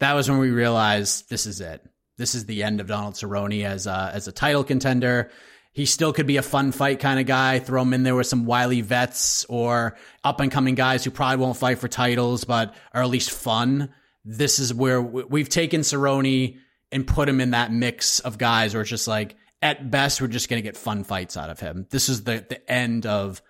that 0.00 0.14
was 0.14 0.28
when 0.28 0.38
we 0.38 0.50
realized 0.50 1.28
this 1.30 1.46
is 1.46 1.60
it. 1.60 1.82
This 2.18 2.34
is 2.34 2.46
the 2.46 2.62
end 2.62 2.80
of 2.80 2.86
Donald 2.86 3.14
Cerrone 3.14 3.64
as 3.64 3.86
a, 3.86 4.10
as 4.14 4.26
a 4.28 4.32
title 4.32 4.64
contender. 4.64 5.30
He 5.72 5.84
still 5.84 6.14
could 6.14 6.26
be 6.26 6.38
a 6.38 6.42
fun 6.42 6.72
fight 6.72 7.00
kind 7.00 7.20
of 7.20 7.26
guy. 7.26 7.58
Throw 7.58 7.82
him 7.82 7.92
in 7.92 8.02
there 8.02 8.14
with 8.14 8.26
some 8.26 8.46
wily 8.46 8.80
vets 8.80 9.44
or 9.50 9.98
up 10.24 10.40
and 10.40 10.50
coming 10.50 10.74
guys 10.74 11.04
who 11.04 11.10
probably 11.10 11.36
won't 11.36 11.58
fight 11.58 11.78
for 11.78 11.88
titles, 11.88 12.44
but 12.44 12.74
are 12.94 13.02
at 13.02 13.10
least 13.10 13.30
fun. 13.30 13.92
This 14.24 14.58
is 14.58 14.72
where 14.72 15.02
we- 15.02 15.24
we've 15.24 15.48
taken 15.50 15.82
Cerrone 15.82 16.58
and 16.90 17.06
put 17.06 17.28
him 17.28 17.40
in 17.40 17.50
that 17.50 17.72
mix 17.72 18.20
of 18.20 18.38
guys 18.38 18.72
where 18.72 18.80
it's 18.80 18.90
just 18.90 19.06
like, 19.08 19.36
at 19.60 19.90
best, 19.90 20.20
we're 20.20 20.28
just 20.28 20.48
going 20.48 20.62
to 20.62 20.66
get 20.66 20.76
fun 20.76 21.04
fights 21.04 21.36
out 21.36 21.50
of 21.50 21.60
him. 21.60 21.86
This 21.90 22.08
is 22.08 22.24
the, 22.24 22.44
the 22.48 22.70
end 22.70 23.04
of 23.06 23.42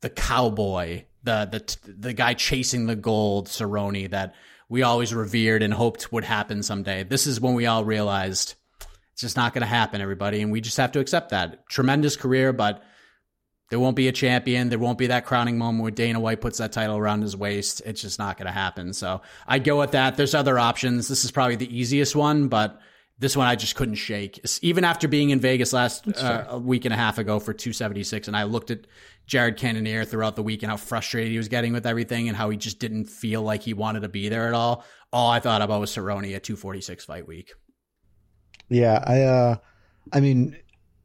the 0.00 0.10
cowboy, 0.10 1.04
the, 1.22 1.48
the, 1.50 1.92
the 1.92 2.12
guy 2.12 2.34
chasing 2.34 2.86
the 2.86 2.96
gold, 2.96 3.48
Cerrone, 3.48 4.10
that 4.10 4.34
we 4.68 4.82
always 4.82 5.14
revered 5.14 5.62
and 5.62 5.72
hoped 5.72 6.12
would 6.12 6.24
happen 6.24 6.62
someday. 6.62 7.02
This 7.02 7.26
is 7.26 7.40
when 7.40 7.54
we 7.54 7.66
all 7.66 7.84
realized 7.84 8.54
it's 9.12 9.22
just 9.22 9.36
not 9.36 9.54
going 9.54 9.62
to 9.62 9.66
happen, 9.66 10.00
everybody. 10.00 10.42
And 10.42 10.52
we 10.52 10.60
just 10.60 10.76
have 10.76 10.92
to 10.92 11.00
accept 11.00 11.30
that. 11.30 11.68
Tremendous 11.68 12.16
career, 12.16 12.52
but 12.52 12.82
there 13.70 13.80
won't 13.80 13.96
be 13.96 14.08
a 14.08 14.12
champion. 14.12 14.68
There 14.68 14.78
won't 14.78 14.98
be 14.98 15.08
that 15.08 15.26
crowning 15.26 15.58
moment 15.58 15.82
where 15.82 15.90
Dana 15.90 16.20
White 16.20 16.40
puts 16.40 16.58
that 16.58 16.72
title 16.72 16.96
around 16.96 17.22
his 17.22 17.36
waist. 17.36 17.82
It's 17.84 18.00
just 18.00 18.18
not 18.18 18.36
going 18.36 18.46
to 18.46 18.52
happen. 18.52 18.92
So 18.92 19.22
I 19.46 19.58
go 19.58 19.78
with 19.78 19.92
that. 19.92 20.16
There's 20.16 20.34
other 20.34 20.58
options. 20.58 21.08
This 21.08 21.24
is 21.24 21.30
probably 21.30 21.56
the 21.56 21.76
easiest 21.76 22.14
one, 22.14 22.48
but 22.48 22.80
this 23.18 23.36
one 23.36 23.46
I 23.46 23.56
just 23.56 23.74
couldn't 23.74 23.96
shake. 23.96 24.40
Even 24.62 24.84
after 24.84 25.08
being 25.08 25.30
in 25.30 25.40
Vegas 25.40 25.72
last 25.72 26.06
uh, 26.06 26.44
a 26.48 26.58
week 26.58 26.84
and 26.84 26.94
a 26.94 26.96
half 26.96 27.18
ago 27.18 27.40
for 27.40 27.52
276, 27.52 28.28
and 28.28 28.36
I 28.36 28.44
looked 28.44 28.70
at 28.70 28.86
Jared 29.28 29.58
Cannonier 29.58 30.06
throughout 30.06 30.36
the 30.36 30.42
week 30.42 30.62
and 30.62 30.70
how 30.70 30.78
frustrated 30.78 31.30
he 31.30 31.36
was 31.36 31.48
getting 31.48 31.74
with 31.74 31.86
everything 31.86 32.28
and 32.28 32.36
how 32.36 32.48
he 32.48 32.56
just 32.56 32.78
didn't 32.78 33.04
feel 33.04 33.42
like 33.42 33.62
he 33.62 33.74
wanted 33.74 34.00
to 34.00 34.08
be 34.08 34.30
there 34.30 34.48
at 34.48 34.54
all. 34.54 34.84
All 35.12 35.30
I 35.30 35.38
thought 35.38 35.60
about 35.60 35.80
was 35.80 35.94
Cerrone 35.94 36.34
at 36.34 36.42
246 36.42 37.04
fight 37.04 37.28
week. 37.28 37.52
Yeah, 38.70 39.04
I 39.06 39.22
uh 39.22 39.56
I 40.14 40.20
mean, 40.20 40.56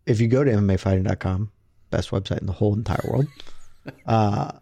if 0.06 0.22
you 0.22 0.28
go 0.28 0.44
to 0.44 0.52
MMAfighting.com, 0.52 1.52
best 1.92 2.12
website 2.12 2.40
in 2.40 2.48
the 2.48 2.54
whole 2.54 2.74
entire 2.74 3.06
world, 3.06 3.28
uh 4.06 4.54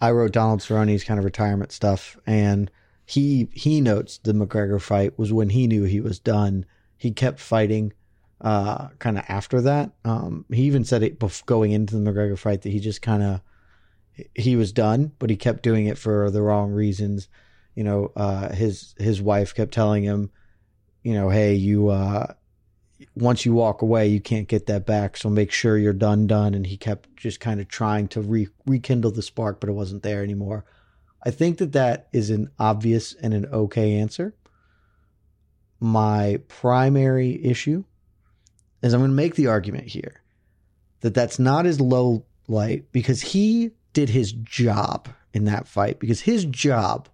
I 0.00 0.10
wrote 0.10 0.32
Donald 0.32 0.60
Cerrone's 0.60 1.04
kind 1.04 1.18
of 1.18 1.26
retirement 1.26 1.72
stuff 1.72 2.16
and 2.26 2.70
he 3.04 3.48
he 3.52 3.82
notes 3.82 4.16
the 4.16 4.32
McGregor 4.32 4.80
fight 4.80 5.18
was 5.18 5.30
when 5.30 5.50
he 5.50 5.66
knew 5.66 5.84
he 5.84 6.00
was 6.00 6.18
done. 6.18 6.64
He 6.96 7.10
kept 7.10 7.38
fighting 7.38 7.92
uh 8.42 8.88
kind 8.98 9.18
of 9.18 9.24
after 9.28 9.60
that. 9.62 9.92
Um 10.04 10.44
he 10.52 10.62
even 10.64 10.84
said 10.84 11.02
it 11.02 11.18
bef- 11.18 11.46
going 11.46 11.72
into 11.72 11.96
the 11.96 12.10
McGregor 12.10 12.38
fight 12.38 12.62
that 12.62 12.70
he 12.70 12.80
just 12.80 13.02
kind 13.02 13.22
of 13.22 13.40
he 14.34 14.56
was 14.56 14.72
done, 14.72 15.12
but 15.18 15.30
he 15.30 15.36
kept 15.36 15.62
doing 15.62 15.86
it 15.86 15.96
for 15.96 16.30
the 16.30 16.42
wrong 16.42 16.72
reasons. 16.72 17.28
You 17.74 17.84
know, 17.84 18.12
uh 18.16 18.52
his 18.52 18.94
his 18.98 19.22
wife 19.22 19.54
kept 19.54 19.72
telling 19.72 20.02
him 20.02 20.30
you 21.02 21.14
know, 21.14 21.30
hey, 21.30 21.54
you 21.54 21.88
uh 21.88 22.34
once 23.14 23.44
you 23.44 23.52
walk 23.52 23.82
away, 23.82 24.06
you 24.06 24.20
can't 24.20 24.48
get 24.48 24.66
that 24.66 24.86
back. 24.86 25.16
So 25.16 25.28
make 25.28 25.50
sure 25.50 25.76
you're 25.76 25.92
done, 25.92 26.26
done. 26.26 26.54
And 26.54 26.66
he 26.66 26.76
kept 26.76 27.16
just 27.16 27.40
kind 27.40 27.60
of 27.60 27.68
trying 27.68 28.08
to 28.08 28.20
re- 28.20 28.48
rekindle 28.66 29.10
the 29.10 29.22
spark, 29.22 29.60
but 29.60 29.68
it 29.68 29.72
wasn't 29.72 30.02
there 30.02 30.22
anymore. 30.22 30.64
I 31.24 31.30
think 31.30 31.58
that 31.58 31.72
that 31.72 32.08
is 32.12 32.30
an 32.30 32.50
obvious 32.58 33.14
and 33.14 33.32
an 33.34 33.46
okay 33.46 33.94
answer. 33.94 34.34
My 35.80 36.40
primary 36.48 37.44
issue 37.44 37.84
is 38.82 38.92
I'm 38.92 39.00
going 39.00 39.10
to 39.10 39.16
make 39.16 39.36
the 39.36 39.46
argument 39.46 39.86
here 39.86 40.22
that 41.00 41.14
that's 41.14 41.38
not 41.38 41.66
as 41.66 41.80
low 41.80 42.24
light 42.48 42.90
because 42.92 43.20
he 43.20 43.70
did 43.92 44.08
his 44.08 44.32
job 44.32 45.08
in 45.32 45.44
that 45.44 45.68
fight 45.68 45.98
because 45.98 46.20
his 46.20 46.44
job 46.44 47.08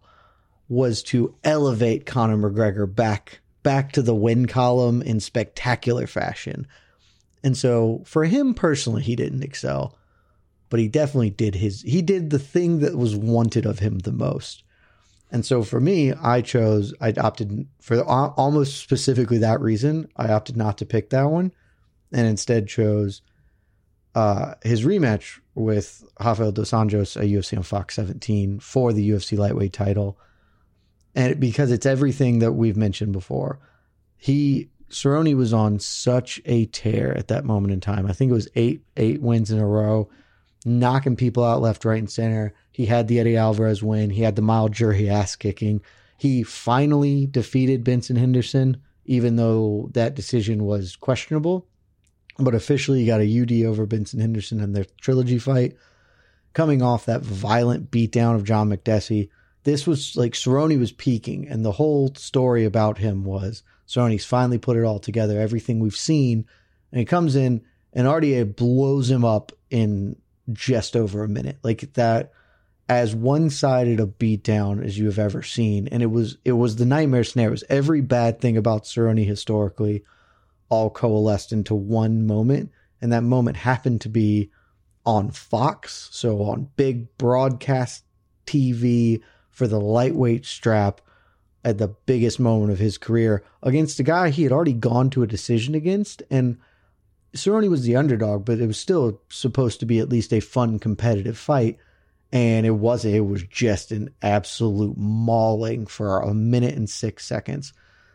was 0.69 1.03
to 1.03 1.35
elevate 1.45 2.07
Conor 2.07 2.37
McGregor 2.37 2.93
back 2.93 3.41
back 3.62 3.93
to 3.93 4.03
the 4.03 4.14
win 4.14 4.47
column 4.47 5.03
in 5.03 5.21
spectacular 5.21 6.07
fashion. 6.07 6.66
And 7.43 7.57
so 7.57 8.03
for 8.07 8.25
him 8.25 8.55
personally, 8.55 9.03
he 9.03 9.16
didn't 9.16 9.43
excel, 9.43 9.97
but 10.71 10.81
he 10.81 10.89
definitely 10.89 11.31
did 11.31 11.55
his 11.55 11.83
he 11.83 12.03
did 12.03 12.31
the 12.31 12.39
thing 12.39 12.81
that 12.81 12.97
was 12.97 13.16
wanted 13.16 13.66
of 13.66 13.79
him 13.79 14.01
the 14.01 14.12
most. 14.12 14.62
And 15.31 15.45
so 15.45 15.62
for 15.62 15.81
me, 15.81 16.12
I 16.12 16.41
chose 16.41 16.95
I 17.01 17.12
opted 17.12 17.66
for 17.81 18.03
almost 18.05 18.79
specifically 18.79 19.39
that 19.39 19.61
reason. 19.61 20.09
I 20.16 20.29
opted 20.29 20.57
not 20.57 20.79
to 20.79 20.87
pick 20.87 21.11
that 21.11 21.31
one 21.31 21.53
and 22.13 22.27
instead 22.27 22.69
chose 22.69 23.23
uh, 24.15 24.55
his 24.63 24.85
rematch 24.85 25.41
with 25.55 26.05
Rafael 26.19 26.53
dos 26.53 26.71
Anjos 26.71 27.17
at 27.17 27.29
UFC 27.29 27.57
on 27.57 27.63
Fox 27.63 27.95
17 27.97 28.61
for 28.61 28.93
the 28.93 29.11
UFC 29.11 29.37
lightweight 29.39 29.73
title 29.73 30.19
and 31.19 31.41
because 31.41 31.73
it's 31.73 31.87
everything 31.87 32.39
that 32.39 32.53
we've 32.53 32.77
mentioned 32.77 33.13
before. 33.13 33.59
He 34.17 34.71
Cerrone 34.89 35.37
was 35.37 35.53
on 35.53 35.81
such 35.81 36.41
a 36.47 36.67
tear 36.67 37.17
at 37.17 37.29
that 37.29 37.45
moment 37.45 37.73
in 37.73 37.81
time. 37.81 38.07
I 38.07 38.13
think 38.13 38.31
it 38.31 38.35
was 38.35 38.49
eight 38.55 38.83
eight 38.97 39.21
wins 39.21 39.51
in 39.51 39.59
a 39.59 39.67
row, 39.67 40.09
knocking 40.65 41.17
people 41.17 41.45
out 41.45 41.61
left, 41.61 41.85
right, 41.85 41.99
and 41.99 42.11
center. 42.11 42.55
He 42.71 42.87
had 42.87 43.09
the 43.09 43.19
Eddie 43.19 43.37
Alvarez 43.37 43.83
win. 43.83 44.11
He 44.11 44.23
had 44.23 44.37
the 44.37 44.43
Myles 44.43 44.71
Jury 44.71 45.11
ass 45.11 45.35
kicking. 45.35 45.83
He 46.17 46.43
finally 46.45 47.27
defeated 47.27 47.85
Benson 47.85 48.17
Henderson, 48.17 48.79
even 49.05 49.37
though 49.37 49.91
that 49.95 50.15
decision 50.15 50.65
was 50.65 50.95
questionable. 50.97 51.67
But 52.39 52.55
officially, 52.55 53.01
you 53.01 53.07
got 53.07 53.20
a 53.20 53.43
UD 53.43 53.66
over 53.68 53.84
Benson 53.84 54.20
Henderson 54.20 54.61
in 54.61 54.72
their 54.72 54.86
trilogy 55.01 55.39
fight. 55.39 55.76
Coming 56.53 56.82
off 56.82 57.07
that 57.07 57.22
violent 57.22 57.91
beatdown 57.91 58.34
of 58.34 58.45
John 58.45 58.70
Makdessi, 58.70 59.28
this 59.64 59.86
was 59.86 60.16
like 60.16 60.32
Cerrone 60.32 60.78
was 60.78 60.93
peaking, 60.93 61.49
and 61.49 61.64
the 61.64 61.72
whole 61.72 62.14
story 62.14 62.64
about 62.64 62.99
him 62.99 63.24
was 63.24 63.62
Cerrone's 63.86 64.24
finally 64.24 64.59
put 64.59 64.76
it 64.76 64.84
all 64.84 64.99
together, 64.99 65.41
everything 65.41 65.78
we've 65.78 65.97
seen, 65.97 66.47
and 66.93 67.01
he 67.01 67.05
comes 67.05 67.36
in 67.36 67.62
and 67.93 68.07
RDA 68.07 68.57
blows 68.57 69.11
him 69.11 69.24
up 69.24 69.53
in 69.70 70.16
just 70.53 70.97
over 70.97 71.24
a 71.24 71.28
minute, 71.28 71.59
like 71.62 71.93
that, 71.95 72.32
as 72.89 73.14
one 73.14 73.51
sided 73.51 74.01
a 74.01 74.07
beatdown 74.07 74.84
as 74.84 74.99
you 74.99 75.07
have 75.07 75.18
ever 75.18 75.43
seen, 75.43 75.89
and 75.89 76.03
it 76.03 76.07
was 76.07 76.39
it 76.45 76.53
was 76.53 76.76
the 76.76 76.86
nightmare 76.86 77.24
snare. 77.24 77.49
It 77.49 77.53
was 77.53 77.64
every 77.68 78.01
bad 78.01 78.41
thing 78.41 78.57
about 78.57 78.84
Cerrone 78.84 79.26
historically, 79.26 80.05
all 80.69 80.91
coalesced 80.91 81.53
into 81.53 81.75
one 81.75 82.27
moment, 82.27 82.71
and 83.01 83.12
that 83.12 83.23
moment 83.23 83.57
happened 83.57 84.01
to 84.03 84.09
be 84.09 84.51
on 85.07 85.31
Fox, 85.31 86.09
so 86.12 86.43
on 86.43 86.69
big 86.77 87.16
broadcast 87.16 88.05
TV 88.47 89.23
for 89.51 89.66
the 89.66 89.81
lightweight 89.81 90.45
strap 90.45 91.01
at 91.64 91.79
the 91.79 91.89
biggest 91.89 92.39
moment 92.39 92.71
of 92.73 92.79
his 92.79 92.99
career 92.99 93.43
against 93.62 93.99
a 94.01 94.03
guy 94.03 94.31
he 94.31 94.43
had 94.43 94.53
already 94.53 94.73
gone 94.73 95.11
to 95.11 95.23
a 95.23 95.27
decision 95.27 95.75
against. 95.75 96.23
And 96.31 96.59
Cerrone 97.35 97.69
was 97.69 97.83
the 97.83 97.97
underdog, 97.97 98.45
but 98.45 98.61
it 98.61 98.66
was 98.66 98.79
still 98.79 99.21
supposed 99.29 99.81
to 99.81 99.87
be 99.87 99.99
at 99.99 100.09
least 100.09 100.33
a 100.33 100.41
fun 100.41 100.79
competitive 100.79 101.37
fight. 101.37 101.79
And 102.31 102.66
it 102.66 102.73
wasn't. 102.73 103.14
It 103.14 103.21
was 103.21 103.43
just 103.45 103.91
an 103.91 104.11
absolute 104.21 104.97
mauling 104.97 105.87
for 105.87 106.21
a 106.21 106.35
minute 106.35 106.75
and 106.75 106.89
six 106.89 107.25
seconds. 107.25 107.73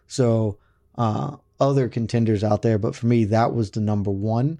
So 0.08 0.60
uh, 0.96 1.38
other 1.60 1.90
contenders 1.90 2.44
out 2.44 2.62
there, 2.62 2.78
but 2.78 2.96
for 2.96 3.08
me, 3.08 3.26
that 3.26 3.54
was 3.54 3.72
the 3.72 3.82
number 3.82 4.12
one. 4.12 4.60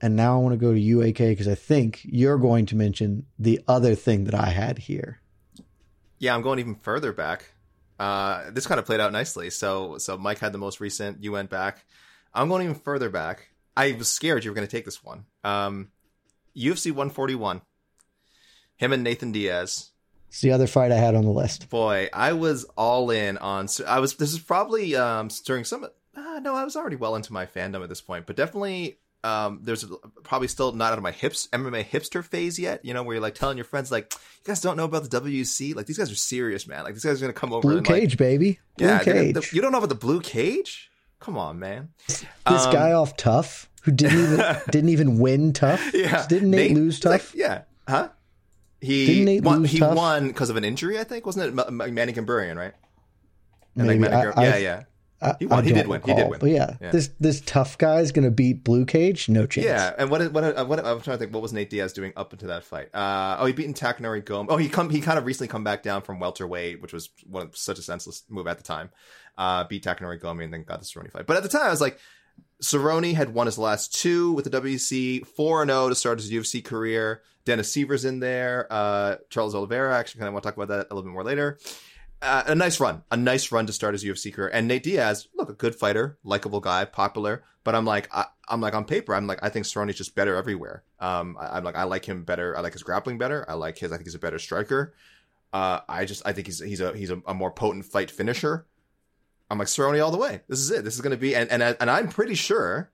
And 0.00 0.16
now 0.16 0.34
I 0.34 0.42
want 0.42 0.52
to 0.52 0.58
go 0.58 0.74
to 0.74 0.80
UAK 0.80 1.30
because 1.30 1.48
I 1.48 1.54
think 1.54 2.00
you're 2.04 2.38
going 2.38 2.66
to 2.66 2.76
mention 2.76 3.26
the 3.38 3.60
other 3.66 3.94
thing 3.94 4.24
that 4.24 4.34
I 4.34 4.46
had 4.46 4.78
here. 4.78 5.20
Yeah, 6.18 6.34
I'm 6.34 6.42
going 6.42 6.58
even 6.58 6.74
further 6.74 7.12
back. 7.12 7.52
Uh, 7.98 8.50
this 8.50 8.66
kind 8.66 8.78
of 8.78 8.86
played 8.86 9.00
out 9.00 9.12
nicely. 9.12 9.50
So, 9.50 9.98
so 9.98 10.18
Mike 10.18 10.40
had 10.40 10.52
the 10.52 10.58
most 10.58 10.80
recent. 10.80 11.22
You 11.22 11.32
went 11.32 11.48
back. 11.48 11.86
I'm 12.34 12.48
going 12.48 12.62
even 12.62 12.74
further 12.74 13.08
back. 13.08 13.48
I 13.76 13.92
was 13.92 14.08
scared 14.08 14.44
you 14.44 14.50
were 14.50 14.54
going 14.54 14.66
to 14.66 14.70
take 14.70 14.84
this 14.84 15.02
one. 15.02 15.24
Um, 15.42 15.90
UFC 16.56 16.86
141. 16.90 17.62
Him 18.76 18.92
and 18.92 19.04
Nathan 19.04 19.32
Diaz. 19.32 19.90
It's 20.28 20.40
the 20.40 20.50
other 20.50 20.66
fight 20.66 20.90
I 20.90 20.96
had 20.96 21.14
on 21.14 21.24
the 21.24 21.30
list. 21.30 21.70
Boy, 21.70 22.08
I 22.12 22.32
was 22.32 22.64
all 22.76 23.10
in 23.10 23.38
on. 23.38 23.68
I 23.86 24.00
was. 24.00 24.16
This 24.16 24.32
is 24.32 24.40
probably 24.40 24.96
um, 24.96 25.28
during 25.44 25.62
some. 25.62 25.86
Uh, 26.16 26.40
no, 26.40 26.54
I 26.54 26.64
was 26.64 26.76
already 26.76 26.96
well 26.96 27.16
into 27.16 27.32
my 27.32 27.46
fandom 27.46 27.82
at 27.82 27.88
this 27.88 28.00
point, 28.00 28.26
but 28.26 28.36
definitely 28.36 28.98
um, 29.24 29.60
there's 29.62 29.84
probably 30.22 30.48
still 30.48 30.72
not 30.72 30.92
out 30.92 30.98
of 30.98 31.02
my 31.02 31.10
hips 31.12 31.48
MMA 31.52 31.84
hipster 31.86 32.22
phase 32.24 32.58
yet. 32.58 32.84
You 32.84 32.94
know, 32.94 33.02
where 33.02 33.14
you're 33.16 33.22
like 33.22 33.34
telling 33.34 33.56
your 33.56 33.64
friends 33.64 33.90
like, 33.90 34.12
you 34.12 34.18
guys 34.46 34.60
don't 34.60 34.76
know 34.76 34.84
about 34.84 35.08
the 35.08 35.20
WEC. 35.20 35.74
Like 35.74 35.86
these 35.86 35.98
guys 35.98 36.12
are 36.12 36.16
serious, 36.16 36.66
man. 36.66 36.84
Like 36.84 36.94
these 36.94 37.04
guys 37.04 37.18
are 37.20 37.24
gonna 37.24 37.32
come 37.32 37.52
over. 37.52 37.62
Blue 37.62 37.78
and, 37.78 37.86
cage, 37.86 38.12
like, 38.12 38.18
baby. 38.18 38.58
Blue 38.76 38.86
yeah, 38.86 38.98
cage. 39.02 39.34
The, 39.34 39.48
you 39.52 39.60
don't 39.62 39.72
know 39.72 39.78
about 39.78 39.88
the 39.88 39.94
blue 39.94 40.20
cage? 40.20 40.90
Come 41.20 41.38
on, 41.38 41.58
man. 41.58 41.88
This 42.06 42.24
Um, 42.46 42.72
guy 42.72 42.92
off 42.92 43.16
TUF 43.16 43.70
who 43.82 43.92
didn't 43.92 44.18
even 44.34 44.56
didn't 44.70 44.90
even 44.90 45.18
win 45.18 45.52
TUF. 45.54 45.80
Yeah, 45.94 46.26
Didn't 46.28 46.50
Nate, 46.50 46.74
lose 46.74 46.96
it's 46.98 47.06
like- 47.06 47.22
TUF? 47.22 47.34
yeah, 47.34 47.62
huh? 47.88 48.10
He 48.80 49.06
Didn't 49.06 49.24
Nate 49.24 49.42
won, 49.42 49.60
lose 49.62 49.70
he 49.70 49.78
TUF? 49.78 49.96
won 49.96 50.28
because 50.28 50.50
of 50.50 50.56
an 50.56 50.64
injury, 50.64 50.98
I 51.00 51.04
think, 51.04 51.24
wasn't 51.24 51.46
it? 51.58 51.58
M- 51.66 51.80
M- 51.80 51.94
Manny 51.94 52.12
Gamburyan, 52.12 52.56
right? 52.56 52.74
And 53.76 53.86
Maybe. 53.86 54.00
like 54.00 54.10
Manny 54.10 54.32
I- 54.36 54.42
yeah, 54.44 54.56
yeah. 54.58 54.82
I, 55.24 55.36
He 55.38 55.46
won. 55.46 55.58
I 55.60 55.62
He 55.66 55.72
did 55.72 55.86
win. 55.86 56.02
He 56.04 56.14
did 56.14 56.28
win. 56.28 56.38
But 56.40 56.50
yeah, 56.50 56.76
Yeah. 56.80 56.90
this 56.90 57.10
this 57.20 57.40
TUF 57.40 57.78
guy 57.78 58.00
is 58.00 58.12
gonna 58.12 58.30
beat 58.30 58.62
Blue 58.64 58.84
Cage. 58.84 59.28
No 59.28 59.46
chance. 59.46 59.66
Yeah, 59.66 59.92
and 59.98 60.10
what 60.10 60.32
what 60.32 60.68
what 60.68 60.78
I'm 60.80 61.00
trying 61.00 61.16
to 61.16 61.18
think. 61.18 61.32
What 61.32 61.42
was 61.42 61.52
Nate 61.52 61.70
Diaz 61.70 61.92
doing 61.92 62.12
up 62.16 62.32
into 62.32 62.48
that 62.48 62.64
fight? 62.64 62.94
Uh, 62.94 63.36
oh, 63.40 63.46
he 63.46 63.52
beaten 63.52 63.74
Takanori 63.74 64.22
Gomi. 64.22 64.46
Oh, 64.48 64.56
he 64.56 64.68
come 64.68 64.90
he 64.90 65.00
kind 65.00 65.18
of 65.18 65.26
recently 65.26 65.48
come 65.48 65.64
back 65.64 65.82
down 65.82 66.02
from 66.02 66.20
welterweight, 66.20 66.80
which 66.82 66.92
was 66.92 67.10
one 67.28 67.42
of, 67.42 67.56
such 67.56 67.78
a 67.78 67.82
senseless 67.82 68.24
move 68.28 68.46
at 68.46 68.58
the 68.58 68.64
time. 68.64 68.90
Uh, 69.36 69.64
beat 69.64 69.84
Takanori 69.84 70.20
Gomi 70.20 70.44
and 70.44 70.52
then 70.52 70.62
got 70.62 70.80
the 70.80 70.86
Cerrone 70.86 71.10
fight. 71.10 71.26
But 71.26 71.36
at 71.36 71.42
the 71.42 71.48
time, 71.48 71.62
I 71.66 71.70
was 71.70 71.80
like, 71.80 71.98
Cerrone 72.62 73.14
had 73.14 73.34
won 73.34 73.46
his 73.46 73.58
last 73.58 73.94
two 74.00 74.32
with 74.32 74.44
the 74.50 74.60
WEC, 74.60 75.26
four 75.26 75.62
and 75.62 75.70
zero 75.70 75.88
to 75.88 75.94
start 75.94 76.20
his 76.20 76.30
UFC 76.30 76.64
career. 76.64 77.22
Dennis 77.44 77.70
Siver's 77.70 78.04
in 78.04 78.20
there. 78.20 78.66
Uh, 78.70 79.16
Charles 79.28 79.54
Oliveira. 79.54 79.96
Actually, 79.98 80.20
kind 80.20 80.28
of 80.28 80.34
want 80.34 80.44
to 80.44 80.48
talk 80.48 80.56
about 80.56 80.68
that 80.68 80.86
a 80.90 80.94
little 80.94 81.02
bit 81.02 81.12
more 81.12 81.24
later. 81.24 81.58
Uh, 82.24 82.44
a 82.46 82.54
nice 82.54 82.80
run, 82.80 83.02
a 83.10 83.16
nice 83.16 83.52
run 83.52 83.66
to 83.66 83.72
start 83.72 83.94
his 83.94 84.02
UFC 84.02 84.32
career. 84.32 84.50
And 84.52 84.66
Nate 84.66 84.82
Diaz, 84.82 85.28
look, 85.36 85.50
a 85.50 85.54
good 85.54 85.74
fighter, 85.74 86.18
likable 86.24 86.60
guy, 86.60 86.84
popular. 86.84 87.44
But 87.64 87.74
I'm 87.74 87.84
like, 87.84 88.08
I, 88.14 88.26
I'm 88.48 88.60
like 88.60 88.74
on 88.74 88.84
paper, 88.84 89.14
I'm 89.14 89.26
like, 89.26 89.40
I 89.42 89.48
think 89.48 89.66
Cerrone's 89.66 89.96
just 89.96 90.14
better 90.14 90.36
everywhere. 90.36 90.84
Um, 91.00 91.36
I, 91.38 91.56
I'm 91.56 91.64
like, 91.64 91.76
I 91.76 91.84
like 91.84 92.04
him 92.04 92.24
better. 92.24 92.56
I 92.56 92.60
like 92.60 92.72
his 92.72 92.82
grappling 92.82 93.18
better. 93.18 93.44
I 93.48 93.54
like 93.54 93.78
his. 93.78 93.92
I 93.92 93.96
think 93.96 94.06
he's 94.06 94.14
a 94.14 94.18
better 94.18 94.38
striker. 94.38 94.94
Uh, 95.52 95.80
I 95.88 96.04
just, 96.04 96.26
I 96.26 96.32
think 96.32 96.46
he's 96.46 96.60
he's 96.60 96.80
a 96.80 96.96
he's 96.96 97.10
a, 97.10 97.22
a 97.26 97.34
more 97.34 97.50
potent 97.50 97.84
fight 97.84 98.10
finisher. 98.10 98.66
I'm 99.50 99.58
like 99.58 99.68
Cerrone 99.68 100.02
all 100.02 100.10
the 100.10 100.18
way. 100.18 100.40
This 100.48 100.58
is 100.58 100.70
it. 100.70 100.84
This 100.84 100.94
is 100.94 101.00
going 101.00 101.12
to 101.12 101.16
be, 101.16 101.36
and 101.36 101.50
and 101.50 101.62
and 101.62 101.90
I'm 101.90 102.08
pretty 102.08 102.34
sure 102.34 102.90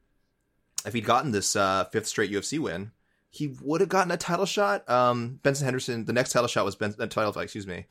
if 0.84 0.92
he'd 0.92 1.04
gotten 1.04 1.30
this 1.30 1.56
uh, 1.56 1.84
fifth 1.84 2.06
straight 2.06 2.30
UFC 2.30 2.58
win, 2.58 2.92
he 3.30 3.54
would 3.62 3.80
have 3.80 3.88
gotten 3.88 4.10
a 4.10 4.16
title 4.16 4.46
shot. 4.46 4.88
Um, 4.90 5.40
Benson 5.42 5.64
Henderson. 5.64 6.04
The 6.04 6.12
next 6.12 6.32
title 6.32 6.48
shot 6.48 6.64
was 6.64 6.76
Ben. 6.76 6.94
Uh, 6.98 7.06
title 7.06 7.32
fight, 7.32 7.44
excuse 7.44 7.66
me. 7.66 7.86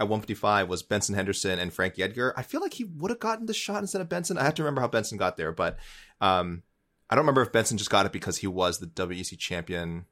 At 0.00 0.04
155 0.08 0.68
was 0.68 0.82
Benson 0.84 1.14
Henderson 1.16 1.58
and 1.58 1.72
Frankie 1.72 2.02
Edgar. 2.04 2.32
I 2.36 2.42
feel 2.42 2.60
like 2.60 2.74
he 2.74 2.84
would 2.84 3.10
have 3.10 3.18
gotten 3.18 3.46
the 3.46 3.54
shot 3.54 3.82
instead 3.82 4.00
of 4.00 4.08
Benson. 4.08 4.38
I 4.38 4.44
have 4.44 4.54
to 4.54 4.62
remember 4.62 4.80
how 4.80 4.86
Benson 4.88 5.18
got 5.18 5.36
there, 5.36 5.50
but 5.50 5.76
um, 6.20 6.62
I 7.10 7.14
don't 7.16 7.22
remember 7.24 7.42
if 7.42 7.50
Benson 7.50 7.78
just 7.78 7.90
got 7.90 8.06
it 8.06 8.12
because 8.12 8.36
he 8.36 8.46
was 8.46 8.78
the 8.78 8.86
WEC 8.86 9.36
champion 9.38 10.06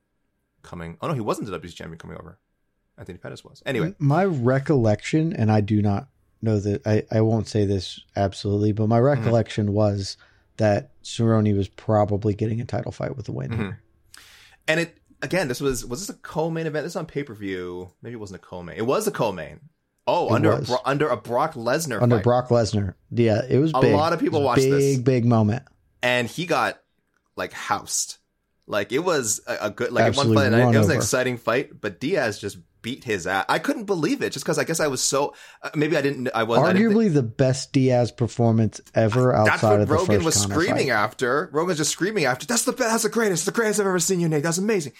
coming. 0.62 0.97
Oh 1.01 1.07
no, 1.09 1.14
he 1.14 1.20
wasn't 1.20 1.49
the 1.49 1.57
WEC 1.59 1.74
champion 1.74 1.99
coming 1.99 2.16
over. 2.18 2.39
Anthony 2.99 3.18
Pettis 3.18 3.45
was. 3.45 3.62
Anyway, 3.66 3.95
my 4.01 4.24
recollection, 4.24 5.32
and 5.32 5.53
I 5.53 5.61
do 5.61 5.80
not 5.82 6.09
know 6.43 6.59
that 6.59 6.84
I, 6.87 7.05
I 7.11 7.20
won't 7.20 7.47
say 7.47 7.64
this 7.64 8.01
absolutely, 8.16 8.72
but 8.72 8.84
Mm-hmm. 8.84 8.91
my 8.91 8.99
recollection 9.01 9.72
was 9.72 10.16
that 10.57 10.91
Cerrone 11.05 11.57
was 11.57 11.68
probably 11.68 12.34
getting 12.34 12.61
a 12.61 12.64
title 12.64 12.91
fight 12.93 13.16
with 13.16 13.26
the 13.26 13.32
win. 13.32 13.51
Mhm. 13.51 13.76
and 14.66 14.80
it 14.80 14.99
again, 15.22 15.47
this 15.49 15.61
was 15.61 15.84
was 15.87 16.01
this 16.07 16.16
a 16.16 16.18
co-main 16.20 16.66
event? 16.66 16.84
This 16.84 16.93
is 16.93 16.97
on 16.97 17.07
pay 17.07 17.22
per 17.22 17.34
view. 17.34 17.91
Maybe 18.03 18.14
it 18.14 18.20
wasn't 18.20 18.43
a 18.43 18.47
co-main. 18.47 18.76
It 18.76 18.87
was 18.87 19.07
a 19.07 19.11
co-main. 19.12 19.61
Oh, 20.07 20.28
It 20.28 20.32
under 20.36 20.52
a 20.52 20.57
was. 20.59 20.68
Bro- 20.68 20.78
under 20.84 21.09
a 21.09 21.16
Brock 21.16 21.54
Lesnar 21.54 22.00
Under 22.00 22.16
fight. 22.16 22.24
Brock 22.24 22.48
Lesnar, 22.48 22.94
yeah, 23.11 23.42
it 23.48 23.59
was 23.59 23.72
A 23.74 23.80
big. 23.80 23.92
lot 23.94 24.12
of 24.12 24.20
people 24.20 24.42
watched 24.42 24.62
big, 24.62 24.70
this. 24.72 24.96
Big, 24.96 25.04
big 25.04 25.24
moment. 25.24 25.64
and 26.02 26.28
he 26.28 26.46
got 26.46 26.78
like 27.36 27.52
housed. 27.52 28.18
Like 28.68 28.90
it 28.92 29.00
was 29.00 29.40
a, 29.46 29.57
a 29.62 29.70
good 29.70 29.92
like 29.92 30.16
one 30.16 30.34
fight. 30.34 30.52
It 30.52 30.76
was 30.78 30.88
an 30.88 30.96
exciting 30.96 31.36
fight, 31.38 31.80
but 31.80 32.00
Diaz 32.00 32.38
just 32.38 32.59
beat 32.82 33.02
his 33.04 33.26
ass. 33.26 33.44
I 33.48 33.59
couldn't 33.59 33.84
believe 33.84 34.22
it 34.22 34.32
just 34.32 34.44
because 34.44 34.59
I 34.59 34.64
guess 34.64 34.78
I 34.80 34.86
was 34.88 35.02
so 35.02 35.34
uh, 35.62 35.70
maybe 35.74 35.96
I 35.96 36.02
didn't. 36.02 36.28
I 36.34 36.42
was 36.44 36.59
I 36.61 36.72
didn't 36.72 36.92
Arguably 36.92 37.12
the 37.12 37.22
best 37.22 37.72
Diaz 37.72 38.11
performance 38.12 38.80
ever 38.94 39.32
That's 39.32 39.54
outside 39.62 39.80
of 39.80 39.88
the 39.88 39.94
Rogan 39.94 40.16
first 40.16 40.24
was 40.24 40.36
Conor 40.46 40.54
screaming 40.54 40.86
fight. 40.88 40.94
after. 40.94 41.48
Rogan's 41.52 41.78
just 41.78 41.90
screaming 41.90 42.24
after. 42.26 42.46
That's 42.46 42.64
the 42.64 42.72
best. 42.72 42.90
That's 42.90 43.02
the 43.04 43.09
greatest. 43.09 43.46
The 43.46 43.52
greatest 43.52 43.80
I've 43.80 43.86
ever 43.86 43.98
seen 44.00 44.18
you, 44.20 44.28
Nate. 44.28 44.42
That's 44.44 44.59
amazing. 44.59 44.92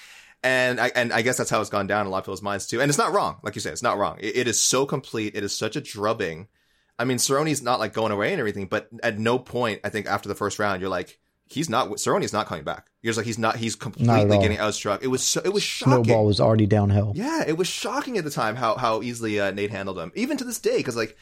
And 0.43 0.81
I 0.81 0.93
and 0.95 1.13
I 1.13 1.23
guess 1.23 1.39
that's 1.39 1.51
how 1.51 1.61
it's 1.61 1.71
gone 1.71 1.87
down 1.87 2.03
in 2.03 2.07
a 2.07 2.11
lot 2.11 2.19
of 2.19 2.25
people's 2.25 2.43
minds 2.43 2.67
too. 2.67 2.81
And 2.81 2.89
it's 2.89 2.99
not 2.99 3.13
wrong, 3.13 3.39
like 3.43 3.55
you 3.55 3.61
say, 3.61 3.71
it's 3.71 3.83
not 3.83 3.99
wrong. 3.99 4.17
It, 4.21 4.37
it 4.37 4.49
is 4.49 4.63
so 4.63 4.87
complete. 4.87 5.35
It 5.35 5.43
is 5.43 5.57
such 5.57 5.77
a 5.77 5.81
drubbing. 5.81 6.49
I 6.99 7.05
mean, 7.05 7.19
Cerrone's 7.19 7.63
not 7.63 7.81
like 7.81 7.93
going 7.93 8.13
away 8.13 8.33
and 8.33 8.41
everything, 8.41 8.67
but 8.67 8.89
at 9.03 9.19
no 9.19 9.39
point, 9.39 9.81
I 9.85 9.89
think 9.89 10.07
after 10.07 10.29
the 10.29 10.35
first 10.35 10.59
round, 10.59 10.81
you're 10.81 10.91
like, 10.91 11.19
he's 11.47 11.69
not. 11.69 11.99
Cerrone's 11.99 12.33
not 12.33 12.47
coming 12.47 12.65
back. 12.65 12.87
You're 13.03 13.11
just 13.11 13.19
like, 13.19 13.27
he's 13.27 13.39
not. 13.39 13.57
He's 13.57 13.75
completely 13.75 14.37
all. 14.37 14.43
getting 14.43 14.59
outstruck. 14.59 15.03
It 15.03 15.09
was 15.09 15.23
so. 15.23 15.41
It 15.45 15.53
was 15.53 15.63
shocking. 15.63 16.05
Snowball 16.05 16.27
was 16.27 16.41
already 16.41 16.67
downhill. 16.67 17.13
Yeah, 17.15 17.45
it 17.47 17.57
was 17.57 17.67
shocking 17.67 18.19
at 18.19 18.25
the 18.25 18.31
time 18.31 18.57
how 18.57 18.77
how 18.77 19.03
easily 19.03 19.41
uh, 19.41 19.51
Nate 19.51 19.71
handled 19.71 19.99
him, 19.99 20.13
even 20.15 20.37
to 20.39 20.45
this 20.45 20.59
day. 20.59 20.79
Because 20.79 20.97
like, 20.97 21.17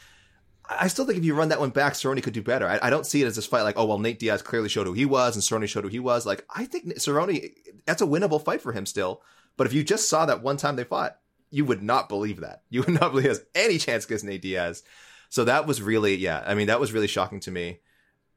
I 0.69 0.87
still 0.87 1.05
think 1.05 1.17
if 1.19 1.25
you 1.25 1.35
run 1.35 1.49
that 1.49 1.59
one 1.59 1.69
back, 1.69 1.93
Cerrone 1.93 2.21
could 2.23 2.33
do 2.33 2.41
better. 2.41 2.67
I, 2.67 2.79
I 2.83 2.89
don't 2.89 3.05
see 3.05 3.21
it 3.21 3.25
as 3.27 3.35
this 3.35 3.45
fight 3.45 3.61
like, 3.61 3.77
oh 3.77 3.85
well, 3.85 3.99
Nate 3.99 4.19
Diaz 4.19 4.41
clearly 4.41 4.69
showed 4.69 4.87
who 4.87 4.93
he 4.93 5.05
was, 5.05 5.35
and 5.35 5.43
Cerrone 5.43 5.67
showed 5.67 5.83
who 5.83 5.89
he 5.89 5.99
was. 5.99 6.25
Like, 6.25 6.45
I 6.55 6.65
think 6.65 6.85
Cerrone, 6.95 7.51
that's 7.85 8.01
a 8.01 8.05
winnable 8.07 8.43
fight 8.43 8.61
for 8.61 8.71
him 8.71 8.85
still. 8.85 9.21
But 9.57 9.67
if 9.67 9.73
you 9.73 9.83
just 9.83 10.09
saw 10.09 10.25
that 10.25 10.41
one 10.41 10.57
time 10.57 10.75
they 10.75 10.83
fought, 10.83 11.17
you 11.51 11.65
would 11.65 11.81
not 11.83 12.09
believe 12.09 12.41
that. 12.41 12.63
You 12.69 12.81
would 12.81 12.99
not 12.99 13.11
believe 13.11 13.23
he 13.23 13.29
has 13.29 13.43
any 13.53 13.77
chance 13.77 14.05
against 14.05 14.25
Nate 14.25 14.41
Diaz. 14.41 14.83
So 15.29 15.43
that 15.45 15.65
was 15.67 15.81
really, 15.81 16.15
yeah. 16.15 16.43
I 16.45 16.55
mean, 16.55 16.67
that 16.67 16.79
was 16.79 16.91
really 16.93 17.07
shocking 17.07 17.39
to 17.41 17.51
me, 17.51 17.79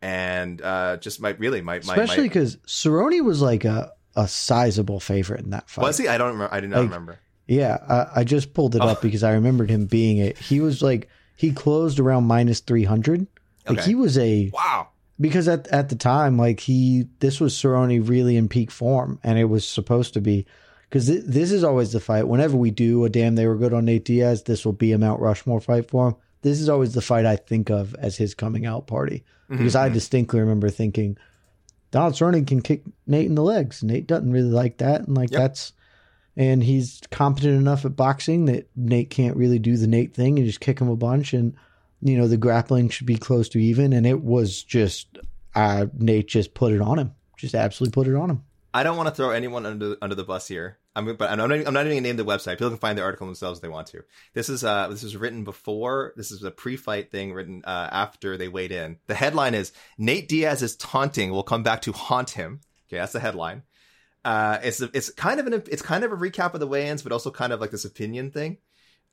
and 0.00 0.60
uh 0.62 0.96
just 0.98 1.20
my 1.20 1.30
really 1.30 1.60
my 1.60 1.74
my, 1.84 1.94
Especially 1.94 2.24
because 2.28 2.56
Cerrone 2.66 3.24
was 3.24 3.40
like 3.42 3.64
a, 3.64 3.92
a 4.16 4.28
sizable 4.28 5.00
favorite 5.00 5.40
in 5.40 5.50
that 5.50 5.68
fight. 5.68 5.82
was 5.82 5.98
he? 5.98 6.08
I 6.08 6.18
don't 6.18 6.32
remember. 6.32 6.54
I 6.54 6.60
do 6.60 6.68
not 6.68 6.76
Like, 6.76 6.84
remember. 6.84 7.18
Yeah, 7.46 7.78
I, 7.88 8.20
I 8.20 8.24
just 8.24 8.52
pulled 8.52 8.76
it 8.76 8.82
Oh. 8.82 8.88
up 8.88 9.00
because 9.02 9.22
I 9.24 9.32
remembered 9.32 9.70
him 9.70 9.86
being 9.86 10.18
it. 10.18 10.36
He 10.38 10.60
was 10.60 10.82
like 10.82 11.08
he 11.38 11.52
closed 11.52 12.00
around 12.00 12.24
minus 12.24 12.58
three 12.58 12.82
hundred. 12.84 13.26
Like 13.68 13.78
Okay. 13.78 13.88
he 13.90 13.94
was 13.94 14.18
a 14.18 14.50
Wow. 14.52 14.88
because 15.20 15.46
at 15.46 15.68
at 15.68 15.88
the 15.88 15.94
time, 15.96 16.36
like 16.36 16.58
he 16.60 17.06
this 17.20 17.38
was 17.40 17.54
Cerrone 17.54 18.06
really 18.08 18.36
in 18.36 18.48
peak 18.48 18.70
form, 18.72 19.20
and 19.22 19.38
it 19.38 19.44
was 19.44 19.66
supposed 19.66 20.14
to 20.14 20.20
be 20.20 20.46
because 20.90 21.06
th- 21.06 21.22
this 21.26 21.52
is 21.52 21.62
always 21.62 21.92
the 21.92 22.00
fight. 22.00 22.26
Whenever 22.26 22.56
we 22.56 22.72
do 22.72 23.04
a 23.04 23.08
damn, 23.08 23.36
they 23.36 23.46
were 23.46 23.56
good 23.56 23.72
on 23.72 23.84
Nate 23.84 24.04
Diaz. 24.04 24.42
This 24.42 24.64
will 24.64 24.72
be 24.72 24.90
a 24.92 24.98
Mount 24.98 25.20
Rushmore 25.20 25.60
fight 25.60 25.88
for 25.88 26.08
him. 26.08 26.16
This 26.42 26.60
is 26.60 26.68
always 26.68 26.94
the 26.94 27.00
fight 27.02 27.24
I 27.24 27.36
think 27.36 27.70
of 27.70 27.94
as 27.96 28.16
his 28.16 28.34
coming 28.34 28.66
out 28.66 28.86
party 28.88 29.22
mm-hmm, 29.50 29.58
because 29.58 29.76
I 29.76 29.86
mm-hmm. 29.86 29.94
distinctly 29.94 30.40
remember 30.40 30.70
thinking 30.70 31.16
Donald 31.92 32.14
Cerrone 32.14 32.46
can 32.46 32.62
kick 32.62 32.82
Nate 33.06 33.26
in 33.26 33.34
the 33.36 33.42
legs. 33.42 33.82
Nate 33.82 34.06
doesn't 34.06 34.32
really 34.32 34.50
like 34.50 34.78
that, 34.78 35.02
and 35.06 35.16
like 35.16 35.30
Yep. 35.30 35.40
that's 35.40 35.72
and 36.38 36.62
he's 36.62 37.02
competent 37.10 37.60
enough 37.60 37.84
at 37.84 37.96
boxing 37.96 38.46
that 38.46 38.70
Nate 38.76 39.10
can't 39.10 39.36
really 39.36 39.58
do 39.58 39.76
the 39.76 39.86
Nate 39.86 40.14
thing 40.14 40.38
and 40.38 40.46
just 40.46 40.60
kick 40.60 40.80
him 40.80 40.88
a 40.88 40.96
bunch 40.96 41.34
and 41.34 41.54
you 42.00 42.16
know 42.16 42.28
the 42.28 42.38
grappling 42.38 42.88
should 42.88 43.06
be 43.06 43.16
close 43.16 43.50
to 43.50 43.58
even 43.58 43.92
and 43.92 44.06
it 44.06 44.22
was 44.22 44.62
just 44.62 45.18
uh 45.54 45.86
Nate 45.92 46.28
just 46.28 46.54
put 46.54 46.72
it 46.72 46.80
on 46.80 46.98
him 46.98 47.12
just 47.36 47.54
absolutely 47.54 47.92
put 47.92 48.08
it 48.08 48.16
on 48.16 48.30
him 48.30 48.44
I 48.72 48.82
don't 48.82 48.96
want 48.96 49.08
to 49.08 49.14
throw 49.14 49.30
anyone 49.30 49.66
under 49.66 49.96
under 50.02 50.14
the 50.14 50.24
bus 50.24 50.46
here. 50.46 50.78
I'm 50.94 51.16
but 51.16 51.30
I'm 51.30 51.38
not, 51.38 51.50
I'm 51.50 51.74
not 51.74 51.86
even 51.86 51.96
gonna 51.96 52.00
name 52.02 52.16
the 52.16 52.24
website. 52.24 52.52
People 52.52 52.68
can 52.68 52.78
find 52.78 52.98
the 52.98 53.02
article 53.02 53.26
themselves 53.26 53.58
if 53.58 53.62
they 53.62 53.68
want 53.68 53.86
to. 53.88 54.04
This 54.34 54.48
is 54.48 54.62
uh 54.62 54.88
this 54.88 55.02
was 55.02 55.16
written 55.16 55.42
before. 55.42 56.12
This 56.16 56.30
is 56.30 56.42
a 56.42 56.50
pre-fight 56.50 57.10
thing 57.10 57.32
written 57.32 57.62
uh, 57.64 57.88
after 57.90 58.36
they 58.36 58.48
weighed 58.48 58.72
in. 58.72 58.98
The 59.06 59.14
headline 59.14 59.54
is 59.54 59.72
Nate 59.96 60.28
Diaz's 60.28 60.76
taunting 60.76 61.30
will 61.30 61.42
come 61.42 61.62
back 61.62 61.82
to 61.82 61.92
haunt 61.92 62.30
him. 62.30 62.60
Okay, 62.88 62.98
that's 62.98 63.12
the 63.12 63.20
headline. 63.20 63.62
Uh, 64.28 64.60
it's 64.62 64.82
it's 64.82 65.10
kind 65.12 65.40
of 65.40 65.46
an 65.46 65.54
it's 65.54 65.80
kind 65.80 66.04
of 66.04 66.12
a 66.12 66.14
recap 66.14 66.52
of 66.52 66.60
the 66.60 66.66
weigh-ins, 66.66 67.02
but 67.02 67.12
also 67.12 67.30
kind 67.30 67.50
of 67.50 67.62
like 67.62 67.70
this 67.70 67.86
opinion 67.86 68.30
thing. 68.30 68.58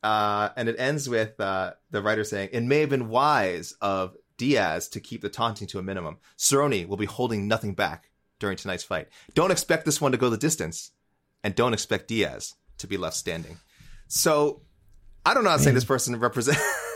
Uh, 0.03 0.49
and 0.57 0.67
it 0.67 0.75
ends 0.77 1.07
with 1.07 1.39
uh, 1.39 1.71
the 1.89 2.01
writer 2.01 2.25
saying, 2.25 2.49
"It 2.51 2.63
may 2.63 2.81
have 2.81 2.89
been 2.89 3.07
wise 3.07 3.75
of 3.79 4.17
Diaz 4.37 4.89
to 4.89 4.99
keep 4.99 5.21
the 5.21 5.29
taunting 5.29 5.67
to 5.67 5.79
a 5.79 5.81
minimum. 5.81 6.17
Cerrone 6.37 6.85
will 6.89 6.97
be 6.97 7.05
holding 7.05 7.47
nothing 7.47 7.75
back 7.75 8.11
during 8.39 8.57
tonight's 8.57 8.83
fight. 8.83 9.07
Don't 9.33 9.51
expect 9.51 9.85
this 9.85 10.01
one 10.01 10.11
to 10.11 10.17
go 10.17 10.29
the 10.29 10.35
distance, 10.35 10.91
and 11.45 11.55
don't 11.55 11.71
expect 11.71 12.09
Diaz 12.09 12.55
to 12.79 12.85
be 12.85 12.97
left 12.97 13.15
standing." 13.15 13.57
So, 14.09 14.63
I 15.25 15.33
don't 15.33 15.45
know 15.45 15.51
how 15.51 15.55
to 15.55 15.63
say 15.63 15.71
this 15.71 15.85
person 15.85 16.19
represent. 16.19 16.57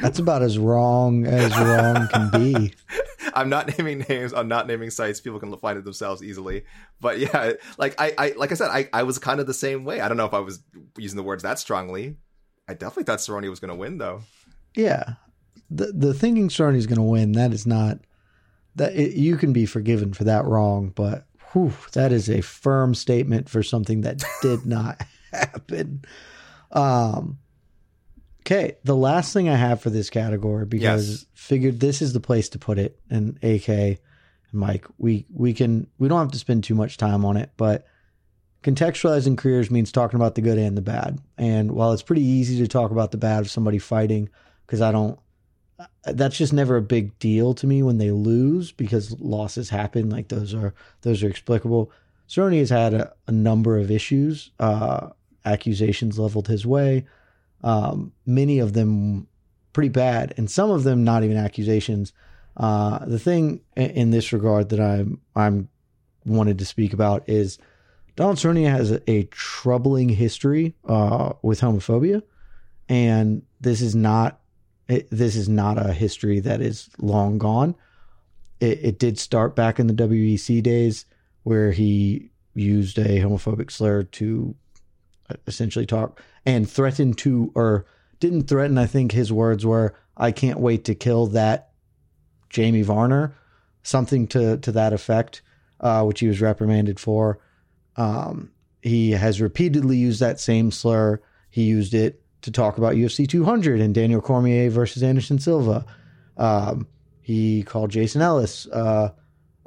that's 0.00 0.18
about 0.18 0.42
as 0.42 0.58
wrong 0.58 1.26
as 1.26 1.56
wrong 1.58 2.08
can 2.12 2.30
be 2.30 2.74
I'm 3.36 3.50
not 3.50 3.76
naming 3.76 3.98
names. 4.08 4.32
I'm 4.32 4.48
not 4.48 4.66
naming 4.66 4.88
sites. 4.88 5.20
People 5.20 5.38
can 5.38 5.54
find 5.58 5.78
it 5.78 5.84
themselves 5.84 6.22
easily. 6.22 6.64
But 7.00 7.18
yeah, 7.18 7.52
like 7.76 7.94
I, 8.00 8.14
I 8.16 8.34
like 8.36 8.50
I 8.50 8.54
said, 8.54 8.70
I, 8.70 8.88
I 8.92 9.02
was 9.02 9.18
kind 9.18 9.40
of 9.40 9.46
the 9.46 9.54
same 9.54 9.84
way. 9.84 10.00
I 10.00 10.08
don't 10.08 10.16
know 10.16 10.24
if 10.24 10.32
I 10.32 10.40
was 10.40 10.60
using 10.96 11.18
the 11.18 11.22
words 11.22 11.42
that 11.42 11.58
strongly. 11.58 12.16
I 12.66 12.72
definitely 12.72 13.04
thought 13.04 13.18
Cerrone 13.18 13.48
was 13.50 13.60
going 13.60 13.68
to 13.68 13.76
win, 13.76 13.98
though. 13.98 14.22
Yeah, 14.74 15.14
the 15.70 15.92
the 15.92 16.14
thinking 16.14 16.48
Cerrone 16.48 16.76
is 16.76 16.86
going 16.86 16.96
to 16.96 17.02
win. 17.02 17.32
That 17.32 17.52
is 17.52 17.66
not 17.66 17.98
that 18.74 18.94
it, 18.94 19.12
you 19.12 19.36
can 19.36 19.52
be 19.52 19.66
forgiven 19.66 20.14
for 20.14 20.24
that 20.24 20.46
wrong, 20.46 20.92
but 20.94 21.26
whew, 21.52 21.74
that 21.92 22.12
is 22.12 22.30
a 22.30 22.40
firm 22.40 22.94
statement 22.94 23.48
for 23.50 23.62
something 23.62 24.00
that 24.00 24.24
did 24.40 24.64
not 24.64 25.02
happen. 25.32 26.04
Um, 26.72 27.38
okay, 28.46 28.76
the 28.84 28.96
last 28.96 29.32
thing 29.32 29.48
I 29.48 29.56
have 29.56 29.80
for 29.80 29.90
this 29.90 30.08
category 30.08 30.64
because 30.66 31.08
Yes. 31.10 31.26
figured 31.34 31.80
this 31.80 32.00
is 32.00 32.12
the 32.12 32.20
place 32.20 32.48
to 32.50 32.58
put 32.58 32.78
it, 32.78 32.98
and 33.10 33.36
AK 33.42 33.68
and 33.68 33.98
Mike, 34.52 34.86
we 34.98 35.26
we 35.34 35.52
can 35.52 35.86
we 35.98 36.08
don't 36.08 36.20
have 36.20 36.30
to 36.32 36.38
spend 36.38 36.64
too 36.64 36.74
much 36.74 36.96
time 36.96 37.24
on 37.24 37.36
it, 37.36 37.50
but 37.56 37.86
contextualizing 38.62 39.36
careers 39.36 39.70
means 39.70 39.92
talking 39.92 40.18
about 40.18 40.34
the 40.34 40.40
good 40.40 40.58
and 40.58 40.76
the 40.76 40.82
bad. 40.82 41.20
And 41.38 41.72
while 41.72 41.92
it's 41.92 42.02
pretty 42.02 42.22
easy 42.22 42.58
to 42.58 42.68
talk 42.68 42.90
about 42.90 43.10
the 43.10 43.16
bad 43.18 43.40
of 43.40 43.50
somebody 43.50 43.78
fighting, 43.78 44.28
because 44.66 44.80
I 44.80 44.90
don't, 44.90 45.18
that's 46.04 46.36
just 46.36 46.52
never 46.52 46.76
a 46.76 46.82
big 46.82 47.16
deal 47.20 47.54
to 47.54 47.66
me 47.66 47.82
when 47.82 47.98
they 47.98 48.10
lose 48.10 48.72
because 48.72 49.18
losses 49.20 49.70
happen. 49.70 50.10
Like 50.10 50.28
those 50.28 50.54
are 50.54 50.74
those 51.02 51.22
are 51.22 51.28
explicable. 51.28 51.92
Cerrone 52.28 52.58
has 52.58 52.70
had 52.70 52.94
a, 52.94 53.12
a 53.28 53.32
number 53.32 53.78
of 53.78 53.90
issues, 53.90 54.50
uh, 54.58 55.10
accusations 55.44 56.18
leveled 56.18 56.48
his 56.48 56.66
way. 56.66 57.06
Um, 57.66 58.12
many 58.24 58.60
of 58.60 58.74
them 58.74 59.26
pretty 59.72 59.88
bad, 59.88 60.32
and 60.36 60.48
some 60.48 60.70
of 60.70 60.84
them 60.84 61.02
not 61.02 61.24
even 61.24 61.36
accusations. 61.36 62.12
Uh, 62.56 63.04
the 63.04 63.18
thing 63.18 63.60
in 63.74 64.12
this 64.12 64.32
regard 64.32 64.68
that 64.68 64.80
I'm 64.80 65.20
I'm 65.34 65.68
wanted 66.24 66.60
to 66.60 66.64
speak 66.64 66.92
about 66.92 67.28
is 67.28 67.58
Donald 68.14 68.36
Cerrone 68.36 68.70
has 68.70 68.92
a, 69.08 69.24
troubling 69.24 70.08
history 70.08 70.76
uh, 70.86 71.32
with 71.42 71.60
homophobia, 71.60 72.22
and 72.88 73.42
this 73.60 73.80
is 73.80 73.96
not 73.96 74.40
this 74.86 75.34
is 75.34 75.48
not 75.48 75.76
a 75.76 75.92
history 75.92 76.38
that 76.38 76.60
is 76.60 76.88
long 77.00 77.36
gone. 77.36 77.74
It, 78.60 78.78
it 78.80 78.98
did 79.00 79.18
start 79.18 79.56
back 79.56 79.80
in 79.80 79.88
the 79.88 79.94
WEC 79.94 80.62
days 80.62 81.04
where 81.42 81.72
he 81.72 82.30
used 82.54 82.96
a 82.96 83.18
homophobic 83.18 83.72
slur 83.72 84.04
to 84.04 84.54
essentially 85.46 85.86
talk 85.86 86.20
and 86.44 86.68
threatened 86.68 87.18
to 87.18 87.52
or 87.54 87.86
didn't 88.20 88.48
threaten. 88.48 88.78
I 88.78 88.86
think 88.86 89.12
his 89.12 89.32
words 89.32 89.64
were, 89.64 89.94
"I 90.16 90.32
can't 90.32 90.60
wait 90.60 90.84
to 90.84 90.94
kill 90.94 91.26
that 91.28 91.70
Jamie 92.50 92.82
Varner," 92.82 93.34
something 93.82 94.26
to 94.28 94.56
to 94.58 94.72
that 94.72 94.92
effect, 94.92 95.42
uh, 95.80 96.04
which 96.04 96.20
he 96.20 96.28
was 96.28 96.40
reprimanded 96.40 97.00
for. 97.00 97.38
Um, 97.96 98.50
he 98.82 99.12
has 99.12 99.40
repeatedly 99.40 99.96
used 99.96 100.20
that 100.20 100.38
same 100.38 100.70
slur. 100.70 101.20
He 101.50 101.64
used 101.64 101.94
it 101.94 102.22
to 102.42 102.50
talk 102.50 102.78
about 102.78 102.94
UFC 102.94 103.26
200 103.26 103.80
and 103.80 103.94
Daniel 103.94 104.20
Cormier 104.20 104.70
versus 104.70 105.02
Anderson 105.02 105.38
Silva. 105.38 105.84
Um, 106.36 106.86
he 107.20 107.64
called 107.64 107.90
Jason 107.90 108.22
Ellis 108.22 108.68
uh, 108.68 109.10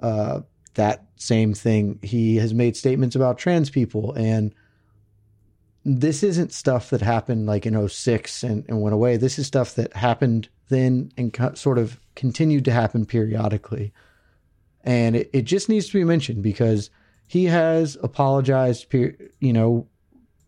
uh, 0.01 0.41
that 0.76 1.05
same 1.18 1.53
thing. 1.53 1.99
He 2.01 2.38
has 2.38 2.53
made 2.53 2.78
statements 2.78 3.16
about 3.16 3.38
trans 3.38 3.70
people. 3.70 4.14
And 4.14 4.53
this 5.86 6.23
isn't 6.23 6.51
stuff 6.51 6.89
that 6.89 7.01
happened 7.01 7.45
like 7.45 7.65
in 7.65 7.88
06 7.88 8.43
and, 8.43 8.65
and 8.67 8.82
went 8.82 8.93
away. 8.93 9.17
This 9.17 9.39
is 9.39 9.47
stuff 9.47 9.75
that 9.75 9.93
happened 9.93 10.49
then 10.69 11.11
and 11.17 11.34
co- 11.34 11.53
sort 11.53 11.77
of 11.77 11.99
continued 12.15 12.65
to 12.65 12.71
happen 12.71 13.05
periodically. 13.05 13.93
And 14.84 15.15
it, 15.15 15.30
it 15.34 15.41
just 15.43 15.69
needs 15.69 15.88
to 15.88 15.93
be 15.93 16.03
mentioned 16.03 16.43
because 16.43 16.89
he 17.27 17.45
has 17.45 17.97
apologized, 18.01 18.93
you 18.93 19.53
know, 19.53 19.88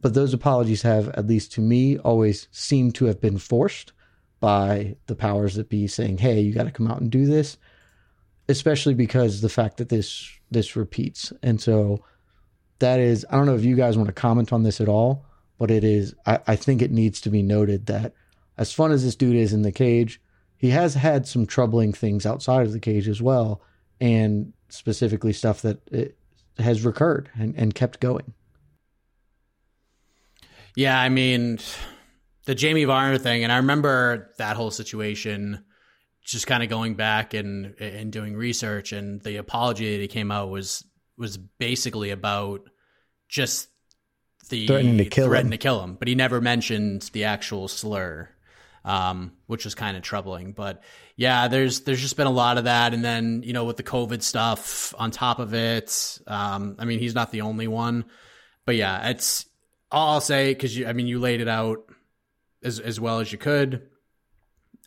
but 0.02 0.14
those 0.14 0.34
apologies 0.34 0.82
have, 0.82 1.10
at 1.10 1.28
least 1.28 1.52
to 1.54 1.62
me, 1.62 1.98
always 2.00 2.48
seemed 2.52 2.96
to 2.96 3.06
have 3.06 3.22
been 3.22 3.38
forced 3.38 3.94
by 4.40 4.96
the 5.06 5.16
powers 5.16 5.56
that 5.56 5.70
be 5.70 5.88
saying, 5.88 6.18
hey, 6.18 6.42
you 6.42 6.54
got 6.54 6.64
to 6.64 6.72
come 6.72 6.88
out 6.90 7.00
and 7.00 7.12
do 7.12 7.26
this, 7.26 7.58
especially 8.50 8.96
because 8.96 9.42
the 9.42 9.50
fact 9.50 9.78
that 9.78 9.90
this 9.90 10.30
this 10.50 10.76
repeats. 10.76 11.32
And 11.42 11.62
so 11.62 12.04
that 12.82 13.00
is, 13.00 13.26
I 13.30 13.36
don't 13.38 13.48
know 13.48 13.56
if 13.56 13.64
you 13.64 13.76
guys 13.76 13.98
want 13.98 14.08
to 14.08 14.14
comment 14.14 14.54
on 14.54 14.64
this 14.64 14.80
at 14.80 14.88
all, 14.90 15.26
but 15.58 15.72
it 15.72 15.84
is, 15.84 16.14
I, 16.26 16.40
I 16.46 16.56
think 16.56 16.82
it 16.82 16.92
needs 16.92 17.22
to 17.22 17.30
be 17.30 17.42
noted 17.42 17.86
that 17.88 18.14
as 18.58 18.74
fun 18.74 18.92
as 18.92 19.04
this 19.04 19.16
dude 19.16 19.36
is 19.36 19.54
in 19.54 19.64
the 19.64 19.72
cage, 19.72 20.22
he 20.58 20.70
has 20.70 20.94
had 20.94 21.26
some 21.26 21.48
troubling 21.48 21.94
things 21.94 22.26
outside 22.26 22.68
of 22.68 22.74
the 22.74 22.80
cage 22.80 23.08
as 23.08 23.22
well, 23.22 23.62
and 24.00 24.54
specifically 24.70 25.34
stuff 25.34 25.62
that 25.64 25.88
it 25.90 26.18
has 26.60 26.86
recurred 26.86 27.30
and, 27.34 27.56
and 27.56 27.74
kept 27.74 28.00
going. 28.00 28.34
Yeah, 30.76 31.00
I 31.00 31.10
mean, 31.10 31.60
the 32.46 32.56
Jamie 32.56 32.86
Varner 32.86 33.18
thing, 33.18 33.44
and 33.44 33.52
I 33.52 33.58
remember 33.58 34.32
that 34.38 34.56
whole 34.58 34.72
situation. 34.72 35.64
Just 36.24 36.46
kind 36.46 36.62
of 36.62 36.70
going 36.70 36.94
back 36.94 37.34
and 37.34 37.74
and 37.80 38.12
doing 38.12 38.36
research, 38.36 38.92
and 38.94 39.20
the 39.22 39.38
apology 39.38 39.96
that 39.96 40.02
he 40.02 40.08
came 40.08 40.32
out 40.32 40.52
was 40.52 40.86
was 41.18 41.38
basically 41.38 42.12
about 42.12 42.70
just 43.32 43.70
the 44.50 44.68
Threatening 44.68 44.98
to 44.98 45.06
kill 45.06 45.34
him. 45.34 45.50
to 45.50 45.58
kill 45.58 45.82
him, 45.82 45.96
but 45.96 46.08
he 46.08 46.14
never 46.14 46.42
mentioned 46.42 47.10
the 47.14 47.24
actual 47.24 47.68
slur, 47.68 48.30
um, 48.84 49.32
which 49.48 49.64
was 49.64 49.74
kind 49.74 49.96
of 49.98 50.04
troubling. 50.04 50.52
But 50.52 50.84
yeah, 51.16 51.48
there's 51.48 51.82
there's 51.82 52.02
just 52.02 52.18
been 52.18 52.28
a 52.28 52.32
lot 52.32 52.60
of 52.60 52.66
that, 52.66 52.94
and 52.94 53.04
then 53.04 53.42
you 53.44 53.54
know 53.54 53.64
with 53.66 53.78
the 53.78 53.84
COVID 53.84 54.22
stuff 54.22 54.94
on 55.00 55.10
top 55.10 55.40
of 55.40 55.54
it, 55.54 56.20
um, 56.28 56.76
I 56.78 56.86
mean 56.86 57.00
he's 57.00 57.16
not 57.16 57.32
the 57.32 57.42
only 57.42 57.68
one, 57.68 58.06
but 58.66 58.76
yeah, 58.76 59.10
it's 59.10 59.46
all 59.90 60.16
I'll 60.16 60.22
say 60.22 60.54
because 60.54 60.78
you, 60.78 60.86
I 60.86 60.94
mean, 60.94 61.08
you 61.08 61.20
laid 61.20 61.42
it 61.42 61.48
out 61.48 61.90
as 62.62 62.80
as 62.80 63.00
well 63.00 63.20
as 63.20 63.32
you 63.32 63.38
could. 63.38 63.88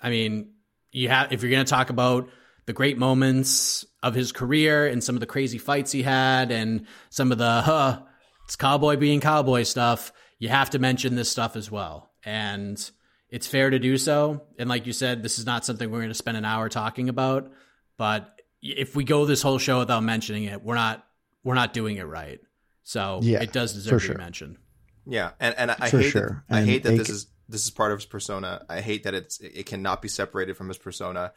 I 0.03 0.11
mean, 0.11 0.53
you 0.93 1.09
have 1.09 1.33
if 1.33 1.43
you're 1.43 1.51
going 1.51 1.65
to 1.65 1.71
talk 1.71 1.91
about 1.91 2.29
the 2.67 2.73
great 2.73 2.99
moments 2.99 3.85
of 4.03 4.15
his 4.15 4.33
career 4.33 4.87
and 4.87 5.03
some 5.03 5.17
of 5.17 5.21
the 5.21 5.27
crazy 5.27 5.59
fights 5.59 5.93
he 5.93 6.03
had 6.03 6.51
and 6.51 6.87
some 7.11 7.33
of 7.33 7.39
the 7.39 7.63
huh, 7.63 8.03
it's 8.45 8.57
cowboy 8.57 8.97
being 8.97 9.21
cowboy 9.21 9.63
stuff, 9.63 10.13
you 10.39 10.49
have 10.49 10.71
to 10.71 10.79
mention 10.79 11.15
this 11.15 11.31
stuff 11.31 11.57
as 11.57 11.71
well. 11.71 12.11
And 12.25 12.79
it's 13.29 13.47
fair 13.47 13.71
to 13.71 13.79
do 13.79 13.97
so. 13.99 14.43
And 14.59 14.69
like 14.69 14.87
you 14.87 14.93
said, 14.93 15.23
this 15.23 15.39
is 15.39 15.47
not 15.47 15.65
something 15.65 15.91
we're 15.91 15.99
going 15.99 16.09
to 16.11 16.15
spend 16.15 16.37
an 16.37 16.45
hour 16.45 16.69
talking 16.69 17.09
about. 17.09 17.51
But 17.97 18.41
if 18.63 18.95
we 18.97 19.05
go 19.05 19.25
this 19.27 19.43
whole 19.43 19.59
show 19.59 19.79
without 19.79 20.03
mentioning 20.03 20.45
it, 20.45 20.63
we're 20.63 20.75
not 20.75 21.05
we're 21.43 21.55
not 21.55 21.73
doing 21.75 21.97
it 21.97 22.05
right. 22.07 22.41
So 22.83 23.21
Yeah, 23.23 23.43
it 23.43 23.53
does 23.53 23.75
deserve 23.75 24.01
to 24.01 24.07
sure. 24.07 24.15
be 24.15 24.21
mentioned. 24.23 24.57
Yeah, 25.07 25.33
and 25.41 25.55
and 25.59 25.71
I 25.71 25.77
I 25.81 25.91
For 25.91 25.99
hate 25.99 26.11
sure. 26.11 26.45
that, 26.49 26.57
I 26.57 26.63
hate 26.65 26.83
that 26.85 26.95
it- 26.95 26.99
this 26.99 27.11
is 27.11 27.27
this 27.49 27.65
is 27.65 27.71
part 27.71 27.93
of 27.93 27.99
his 27.99 28.07
persona. 28.07 28.65
I 28.71 28.81
hate 28.81 29.05
that 29.05 29.13
it's 29.15 29.39
it 29.41 29.67
cannot 29.67 30.01
be 30.01 30.09
separated 30.09 30.57
from 30.57 30.69
his 30.69 30.79
persona. 30.79 31.33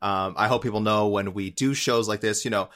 Um, 0.00 0.34
I 0.36 0.48
hope 0.48 0.64
people 0.64 0.80
know 0.80 1.06
when 1.08 1.32
we 1.32 1.50
do 1.50 1.74
shows 1.74 2.08
like 2.08 2.20
this, 2.20 2.44
you 2.44 2.50
know, 2.50 2.68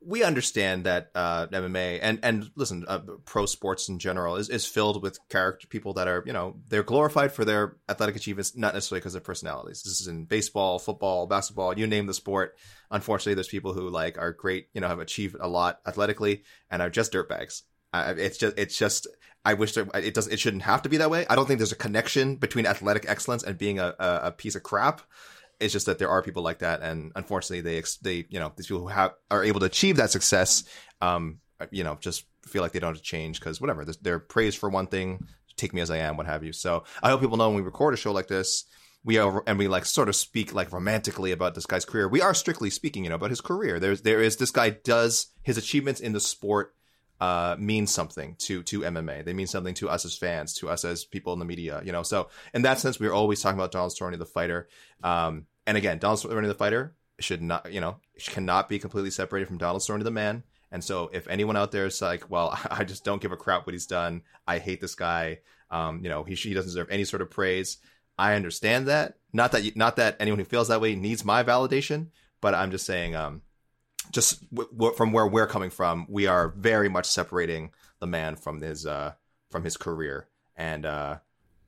we 0.00 0.22
understand 0.22 0.84
that 0.84 1.10
uh, 1.14 1.46
MMA 1.48 1.98
and 2.02 2.20
and 2.22 2.50
listen, 2.54 2.84
uh, 2.86 3.00
pro 3.24 3.46
sports 3.46 3.88
in 3.88 3.98
general 3.98 4.36
is, 4.36 4.48
is 4.48 4.64
filled 4.64 5.02
with 5.02 5.18
character 5.28 5.66
people 5.66 5.94
that 5.94 6.06
are 6.06 6.22
you 6.24 6.32
know 6.32 6.56
they're 6.68 6.82
glorified 6.82 7.32
for 7.32 7.44
their 7.44 7.76
athletic 7.88 8.16
achievements, 8.16 8.56
not 8.56 8.74
necessarily 8.74 9.00
because 9.00 9.14
of 9.14 9.24
personalities. 9.24 9.82
This 9.82 10.00
is 10.00 10.06
in 10.06 10.24
baseball, 10.24 10.78
football, 10.78 11.26
basketball, 11.26 11.76
you 11.76 11.86
name 11.86 12.06
the 12.06 12.14
sport. 12.14 12.56
Unfortunately, 12.90 13.34
there's 13.34 13.48
people 13.48 13.72
who 13.72 13.88
like 13.90 14.18
are 14.18 14.32
great, 14.32 14.68
you 14.72 14.80
know, 14.80 14.88
have 14.88 15.00
achieved 15.00 15.36
a 15.40 15.48
lot 15.48 15.80
athletically 15.86 16.44
and 16.70 16.80
are 16.80 16.90
just 16.90 17.12
dirtbags. 17.12 17.62
Uh, 17.92 18.14
it's 18.16 18.38
just 18.38 18.58
it's 18.58 18.78
just 18.78 19.08
I 19.44 19.54
wish 19.54 19.72
there, 19.72 19.86
it 19.94 20.14
doesn't 20.14 20.32
it 20.32 20.38
shouldn't 20.38 20.62
have 20.62 20.82
to 20.82 20.88
be 20.88 20.98
that 20.98 21.10
way. 21.10 21.26
I 21.28 21.34
don't 21.34 21.46
think 21.46 21.58
there's 21.58 21.72
a 21.72 21.76
connection 21.76 22.36
between 22.36 22.66
athletic 22.66 23.06
excellence 23.08 23.42
and 23.42 23.58
being 23.58 23.78
a, 23.78 23.94
a, 23.98 24.20
a 24.24 24.32
piece 24.32 24.54
of 24.54 24.62
crap. 24.62 25.00
It's 25.60 25.72
just 25.72 25.86
that 25.86 25.98
there 25.98 26.08
are 26.08 26.22
people 26.22 26.42
like 26.42 26.60
that, 26.60 26.82
and 26.82 27.12
unfortunately, 27.16 27.60
they 27.60 27.82
they 28.02 28.26
you 28.28 28.38
know 28.38 28.52
these 28.56 28.66
people 28.66 28.82
who 28.82 28.88
have 28.88 29.12
are 29.30 29.42
able 29.44 29.60
to 29.60 29.66
achieve 29.66 29.96
that 29.96 30.10
success, 30.10 30.64
um, 31.00 31.40
you 31.70 31.84
know, 31.84 31.96
just 32.00 32.24
feel 32.46 32.62
like 32.62 32.72
they 32.72 32.78
don't 32.78 32.94
have 32.94 32.98
to 32.98 33.02
change 33.02 33.40
because 33.40 33.60
whatever 33.60 33.84
they're- 33.84 34.18
praised 34.20 34.58
for 34.58 34.68
one 34.68 34.86
thing, 34.86 35.26
take 35.56 35.74
me 35.74 35.80
as 35.80 35.90
I 35.90 35.98
am, 35.98 36.16
what 36.16 36.26
have 36.26 36.44
you. 36.44 36.52
So 36.52 36.84
I 37.02 37.10
hope 37.10 37.20
people 37.20 37.36
know 37.36 37.48
when 37.48 37.56
we 37.56 37.62
record 37.62 37.92
a 37.92 37.96
show 37.96 38.12
like 38.12 38.28
this, 38.28 38.64
we 39.04 39.18
are 39.18 39.42
and 39.46 39.58
we 39.58 39.68
like 39.68 39.84
sort 39.84 40.08
of 40.08 40.16
speak 40.16 40.54
like 40.54 40.72
romantically 40.72 41.32
about 41.32 41.54
this 41.54 41.66
guy's 41.66 41.84
career. 41.84 42.08
We 42.08 42.22
are 42.22 42.34
strictly 42.34 42.70
speaking, 42.70 43.04
you 43.04 43.10
know, 43.10 43.16
about 43.16 43.30
his 43.30 43.40
career. 43.40 43.80
There's 43.80 44.02
there 44.02 44.20
is 44.20 44.36
this 44.36 44.50
guy 44.50 44.70
does 44.70 45.26
his 45.42 45.58
achievements 45.58 46.00
in 46.00 46.12
the 46.12 46.20
sport 46.20 46.74
uh, 47.20 47.56
mean 47.58 47.86
something 47.86 48.36
to 48.38 48.62
to 48.64 48.80
MMA. 48.80 49.24
They 49.24 49.32
mean 49.32 49.46
something 49.46 49.74
to 49.74 49.88
us 49.88 50.04
as 50.04 50.16
fans, 50.16 50.54
to 50.54 50.68
us 50.68 50.84
as 50.84 51.04
people 51.04 51.32
in 51.32 51.38
the 51.38 51.44
media. 51.44 51.82
You 51.84 51.92
know, 51.92 52.02
so 52.02 52.28
in 52.54 52.62
that 52.62 52.78
sense, 52.78 53.00
we're 53.00 53.12
always 53.12 53.40
talking 53.40 53.58
about 53.58 53.72
Donald 53.72 53.92
Cerrone, 53.92 54.18
the 54.18 54.26
fighter. 54.26 54.68
Um, 55.02 55.46
and 55.66 55.76
again, 55.76 55.98
Donald 55.98 56.20
Cerrone, 56.20 56.46
the 56.46 56.54
fighter, 56.54 56.94
should 57.20 57.42
not, 57.42 57.72
you 57.72 57.80
know, 57.80 57.96
cannot 58.18 58.68
be 58.68 58.78
completely 58.78 59.10
separated 59.10 59.46
from 59.46 59.58
Donald 59.58 59.82
Cerrone, 59.82 60.04
the 60.04 60.10
man. 60.10 60.44
And 60.70 60.84
so, 60.84 61.10
if 61.12 61.26
anyone 61.28 61.56
out 61.56 61.72
there 61.72 61.86
is 61.86 62.00
like, 62.00 62.30
"Well, 62.30 62.58
I 62.70 62.84
just 62.84 63.04
don't 63.04 63.22
give 63.22 63.32
a 63.32 63.36
crap 63.36 63.66
what 63.66 63.74
he's 63.74 63.86
done. 63.86 64.22
I 64.46 64.58
hate 64.58 64.80
this 64.80 64.94
guy. 64.94 65.40
Um, 65.70 66.00
you 66.02 66.08
know, 66.08 66.24
he 66.24 66.34
he 66.34 66.54
doesn't 66.54 66.68
deserve 66.68 66.88
any 66.90 67.04
sort 67.04 67.22
of 67.22 67.30
praise." 67.30 67.78
I 68.18 68.34
understand 68.34 68.88
that. 68.88 69.14
Not 69.32 69.52
that 69.52 69.62
you, 69.62 69.72
not 69.76 69.96
that 69.96 70.16
anyone 70.18 70.40
who 70.40 70.44
feels 70.44 70.68
that 70.68 70.80
way 70.80 70.96
needs 70.96 71.24
my 71.24 71.44
validation, 71.44 72.08
but 72.40 72.54
I'm 72.54 72.72
just 72.72 72.84
saying, 72.84 73.14
um, 73.14 73.42
just 74.12 74.48
w- 74.54 74.70
w- 74.72 74.94
from 74.96 75.12
where 75.12 75.26
we're 75.26 75.46
coming 75.46 75.70
from, 75.70 76.06
we 76.08 76.26
are 76.26 76.48
very 76.56 76.88
much 76.88 77.06
separating 77.06 77.70
the 78.00 78.06
man 78.06 78.36
from 78.36 78.60
his 78.60 78.86
uh 78.86 79.12
from 79.50 79.64
his 79.64 79.76
career. 79.76 80.28
And 80.56 80.84
uh, 80.86 81.18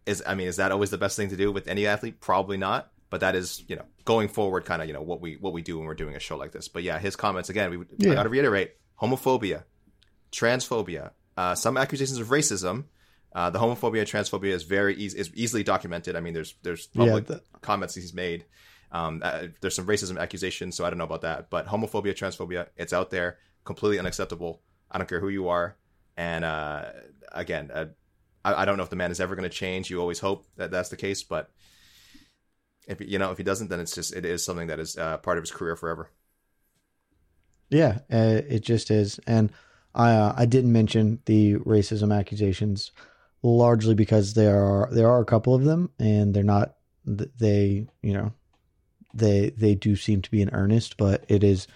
is 0.06 0.22
I 0.26 0.34
mean, 0.34 0.48
is 0.48 0.56
that 0.56 0.72
always 0.72 0.90
the 0.90 0.98
best 0.98 1.16
thing 1.16 1.30
to 1.30 1.36
do 1.36 1.52
with 1.52 1.68
any 1.68 1.86
athlete? 1.86 2.20
Probably 2.20 2.56
not. 2.56 2.90
But 3.10 3.20
that 3.20 3.34
is, 3.34 3.64
you 3.66 3.74
know, 3.74 3.84
going 4.04 4.28
forward, 4.28 4.64
kind 4.64 4.80
of, 4.80 4.86
you 4.86 4.94
know, 4.94 5.02
what 5.02 5.20
we 5.20 5.34
what 5.34 5.52
we 5.52 5.62
do 5.62 5.76
when 5.78 5.86
we're 5.86 5.94
doing 5.94 6.14
a 6.14 6.20
show 6.20 6.36
like 6.36 6.52
this. 6.52 6.68
But 6.68 6.82
yeah, 6.84 6.98
his 6.98 7.16
comments 7.16 7.48
again. 7.50 7.70
We 7.70 7.84
Yeah. 7.98 8.14
Got 8.14 8.22
to 8.22 8.28
reiterate: 8.28 8.74
homophobia, 9.02 9.64
transphobia, 10.32 11.10
uh, 11.36 11.54
some 11.54 11.76
accusations 11.76 12.18
of 12.18 12.28
racism. 12.28 12.84
Uh, 13.32 13.48
the 13.50 13.58
homophobia 13.60 14.00
and 14.00 14.08
transphobia 14.08 14.50
is 14.52 14.64
very 14.64 14.96
easy, 14.96 15.18
is 15.18 15.30
easily 15.34 15.62
documented. 15.62 16.16
I 16.16 16.20
mean, 16.20 16.34
there's 16.34 16.54
there's 16.62 16.88
Yeah, 16.92 17.04
public 17.06 17.26
the- 17.26 17.42
comments 17.60 17.94
he's 17.94 18.12
made. 18.14 18.44
Um, 18.92 19.20
uh, 19.22 19.46
there's 19.60 19.74
some 19.76 19.86
racism 19.86 20.20
accusations, 20.20 20.76
so 20.76 20.84
I 20.84 20.90
don't 20.90 20.98
know 20.98 21.04
about 21.04 21.22
that. 21.22 21.50
But 21.50 21.66
homophobia, 21.66 22.14
transphobia, 22.14 22.66
it's 22.76 22.92
out 22.92 23.10
there, 23.10 23.38
completely 23.64 23.98
unacceptable. 23.98 24.62
I 24.90 24.98
don't 24.98 25.08
care 25.08 25.20
who 25.20 25.28
you 25.28 25.48
are. 25.48 25.76
And 26.16 26.44
uh, 26.44 26.86
again, 27.32 27.70
uh, 27.72 27.86
I, 28.44 28.62
I 28.62 28.64
don't 28.64 28.76
know 28.76 28.82
if 28.82 28.90
the 28.90 28.96
man 28.96 29.10
is 29.10 29.20
ever 29.20 29.36
going 29.36 29.48
to 29.48 29.54
change. 29.54 29.90
You 29.90 30.00
always 30.00 30.18
hope 30.20 30.46
that 30.56 30.70
that's 30.70 30.88
the 30.88 30.96
case, 30.96 31.22
but 31.22 31.50
if 32.86 33.00
you 33.00 33.18
know 33.18 33.30
if 33.30 33.38
he 33.38 33.44
doesn't, 33.44 33.68
then 33.68 33.80
it's 33.80 33.94
just 33.94 34.14
it 34.14 34.24
is 34.24 34.44
something 34.44 34.66
that 34.68 34.80
is 34.80 34.98
uh, 34.98 35.18
part 35.18 35.38
of 35.38 35.42
his 35.42 35.50
career 35.50 35.76
forever. 35.76 36.10
Yeah, 37.68 38.00
uh, 38.12 38.42
it 38.48 38.60
just 38.60 38.90
is. 38.90 39.20
And 39.26 39.52
I 39.94 40.12
uh, 40.12 40.34
I 40.36 40.46
didn't 40.46 40.72
mention 40.72 41.20
the 41.26 41.56
racism 41.56 42.16
accusations 42.16 42.90
largely 43.42 43.94
because 43.94 44.34
there 44.34 44.62
are 44.62 44.88
there 44.92 45.08
are 45.08 45.20
a 45.20 45.26
couple 45.26 45.54
of 45.54 45.64
them, 45.64 45.90
and 45.98 46.34
they're 46.34 46.42
not 46.42 46.74
they 47.04 47.86
you 48.02 48.12
know 48.12 48.32
they 49.14 49.50
they 49.50 49.74
do 49.74 49.96
seem 49.96 50.22
to 50.22 50.30
be 50.30 50.42
in 50.42 50.50
earnest, 50.50 50.96
but 50.96 51.24
it 51.28 51.42
is 51.44 51.66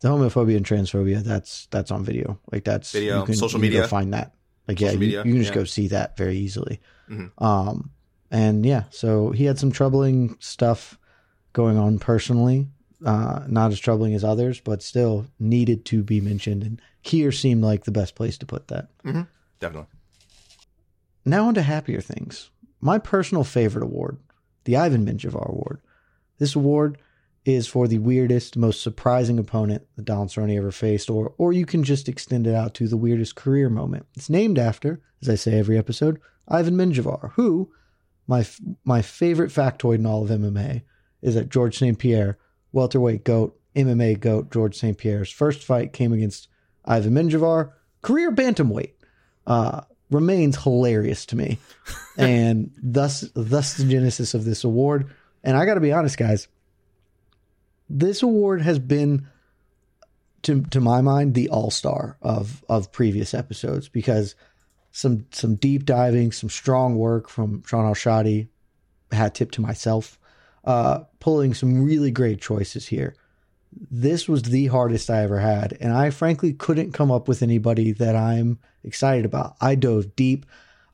the 0.00 0.08
homophobia 0.08 0.56
and 0.56 0.66
transphobia. 0.66 1.22
That's 1.22 1.66
that's 1.70 1.90
on 1.90 2.04
video. 2.04 2.38
Like 2.52 2.64
that's 2.64 2.92
Video, 2.92 3.20
you 3.20 3.26
can, 3.26 3.34
social 3.34 3.58
you 3.60 3.62
media. 3.70 3.86
find 3.88 4.12
that. 4.14 4.34
Like 4.68 4.80
yeah, 4.80 4.88
Social 4.88 5.02
you, 5.02 5.06
media, 5.06 5.18
you 5.24 5.32
can 5.32 5.40
just 5.42 5.50
yeah. 5.50 5.54
go 5.54 5.64
see 5.64 5.88
that 5.88 6.16
very 6.16 6.36
easily. 6.36 6.80
Mhm. 7.10 7.30
Um, 7.38 7.90
and 8.30 8.64
yeah, 8.64 8.84
so 8.90 9.30
he 9.30 9.44
had 9.44 9.58
some 9.58 9.72
troubling 9.72 10.36
stuff 10.40 10.98
going 11.52 11.76
on 11.76 11.98
personally. 11.98 12.68
Uh, 13.04 13.44
not 13.48 13.72
as 13.72 13.80
troubling 13.80 14.14
as 14.14 14.22
others, 14.22 14.60
but 14.60 14.82
still 14.82 15.26
needed 15.38 15.86
to 15.86 16.02
be 16.02 16.20
mentioned. 16.20 16.62
And 16.62 16.82
here 17.00 17.32
seemed 17.32 17.64
like 17.64 17.84
the 17.84 17.90
best 17.90 18.14
place 18.14 18.36
to 18.38 18.46
put 18.46 18.68
that. 18.68 18.88
Definitely. 19.58 19.86
Now 21.24 21.48
on 21.48 21.54
to 21.54 21.62
happier 21.62 22.00
things. 22.00 22.50
My 22.80 22.98
personal 22.98 23.42
favorite 23.44 23.84
award, 23.84 24.18
the 24.64 24.76
Ivan 24.76 25.04
Menjivar 25.06 25.48
Award. 25.48 25.80
This 26.40 26.56
award 26.56 26.98
is 27.44 27.68
for 27.68 27.86
the 27.86 27.98
weirdest, 27.98 28.56
most 28.56 28.82
surprising 28.82 29.38
opponent 29.38 29.86
that 29.94 30.06
Don 30.06 30.26
Cerrone 30.26 30.56
ever 30.56 30.72
faced, 30.72 31.08
or 31.08 31.34
or 31.38 31.52
you 31.52 31.66
can 31.66 31.84
just 31.84 32.08
extend 32.08 32.46
it 32.46 32.54
out 32.54 32.74
to 32.74 32.88
the 32.88 32.96
weirdest 32.96 33.36
career 33.36 33.70
moment. 33.70 34.06
It's 34.16 34.30
named 34.30 34.58
after, 34.58 35.00
as 35.22 35.28
I 35.28 35.36
say 35.36 35.58
every 35.58 35.78
episode, 35.78 36.18
Ivan 36.48 36.74
Menjivar, 36.74 37.32
who 37.34 37.70
my 38.26 38.44
my 38.84 39.02
favorite 39.02 39.50
factoid 39.50 39.96
in 39.96 40.06
all 40.06 40.24
of 40.24 40.30
MMA 40.30 40.82
is 41.22 41.34
that 41.34 41.50
George 41.50 41.78
St. 41.78 41.98
Pierre, 41.98 42.38
welterweight 42.72 43.22
goat, 43.24 43.60
MMA 43.76 44.18
goat 44.18 44.50
George 44.50 44.76
St. 44.76 44.96
Pierre's 44.96 45.30
first 45.30 45.62
fight 45.62 45.92
came 45.92 46.12
against 46.12 46.48
Ivan 46.86 47.12
Menjivar, 47.12 47.72
career 48.02 48.32
bantamweight. 48.32 48.92
Uh, 49.46 49.82
remains 50.10 50.62
hilarious 50.62 51.24
to 51.26 51.36
me, 51.36 51.58
and 52.18 52.72
thus 52.82 53.24
thus 53.34 53.74
the 53.74 53.84
genesis 53.84 54.34
of 54.34 54.44
this 54.44 54.64
award. 54.64 55.10
And 55.42 55.56
I 55.56 55.64
got 55.64 55.74
to 55.74 55.80
be 55.80 55.92
honest, 55.92 56.18
guys, 56.18 56.48
this 57.88 58.22
award 58.22 58.62
has 58.62 58.78
been 58.78 59.26
to 60.42 60.62
to 60.62 60.80
my 60.80 61.00
mind 61.00 61.34
the 61.34 61.48
all 61.48 61.70
star 61.70 62.16
of 62.22 62.64
of 62.68 62.92
previous 62.92 63.34
episodes 63.34 63.88
because 63.88 64.34
some 64.92 65.26
some 65.30 65.56
deep 65.56 65.84
diving, 65.84 66.32
some 66.32 66.50
strong 66.50 66.96
work 66.96 67.28
from 67.28 67.62
Sean 67.66 67.84
Al-Shatti, 67.84 68.48
hat 69.12 69.34
tip 69.34 69.50
to 69.52 69.60
myself, 69.60 70.18
uh, 70.64 71.00
pulling 71.18 71.54
some 71.54 71.82
really 71.82 72.10
great 72.10 72.40
choices 72.40 72.86
here. 72.88 73.14
This 73.90 74.28
was 74.28 74.42
the 74.42 74.66
hardest 74.66 75.10
I 75.10 75.22
ever 75.22 75.38
had, 75.38 75.76
and 75.80 75.92
I 75.92 76.10
frankly 76.10 76.52
couldn't 76.52 76.92
come 76.92 77.10
up 77.10 77.28
with 77.28 77.42
anybody 77.42 77.92
that 77.92 78.16
I'm 78.16 78.58
excited 78.82 79.24
about. 79.24 79.56
I 79.60 79.76
dove 79.76 80.16
deep. 80.16 80.44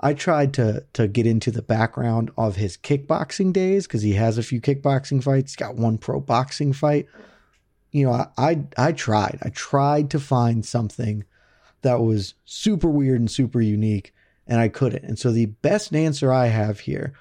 I 0.06 0.14
tried 0.14 0.54
to 0.54 0.84
to 0.92 1.08
get 1.08 1.26
into 1.26 1.50
the 1.50 1.62
background 1.62 2.30
of 2.38 2.54
his 2.54 2.76
kickboxing 2.76 3.52
days 3.52 3.88
because 3.88 4.02
he 4.02 4.12
has 4.12 4.38
a 4.38 4.42
few 4.44 4.60
kickboxing 4.60 5.20
fights. 5.20 5.50
He's 5.50 5.56
got 5.56 5.74
one 5.74 5.98
pro 5.98 6.20
boxing 6.20 6.72
fight. 6.72 7.08
You 7.90 8.06
know, 8.06 8.12
I, 8.12 8.28
I 8.38 8.64
I 8.78 8.92
tried. 8.92 9.40
I 9.42 9.48
tried 9.48 10.10
to 10.10 10.20
find 10.20 10.64
something 10.64 11.24
that 11.82 12.00
was 12.00 12.34
super 12.44 12.88
weird 12.88 13.18
and 13.18 13.28
super 13.28 13.60
unique, 13.60 14.14
and 14.46 14.60
I 14.60 14.68
couldn't. 14.68 15.02
And 15.02 15.18
so 15.18 15.32
the 15.32 15.46
best 15.46 15.92
answer 15.92 16.32
I 16.32 16.46
have 16.46 16.78
here, 16.78 17.12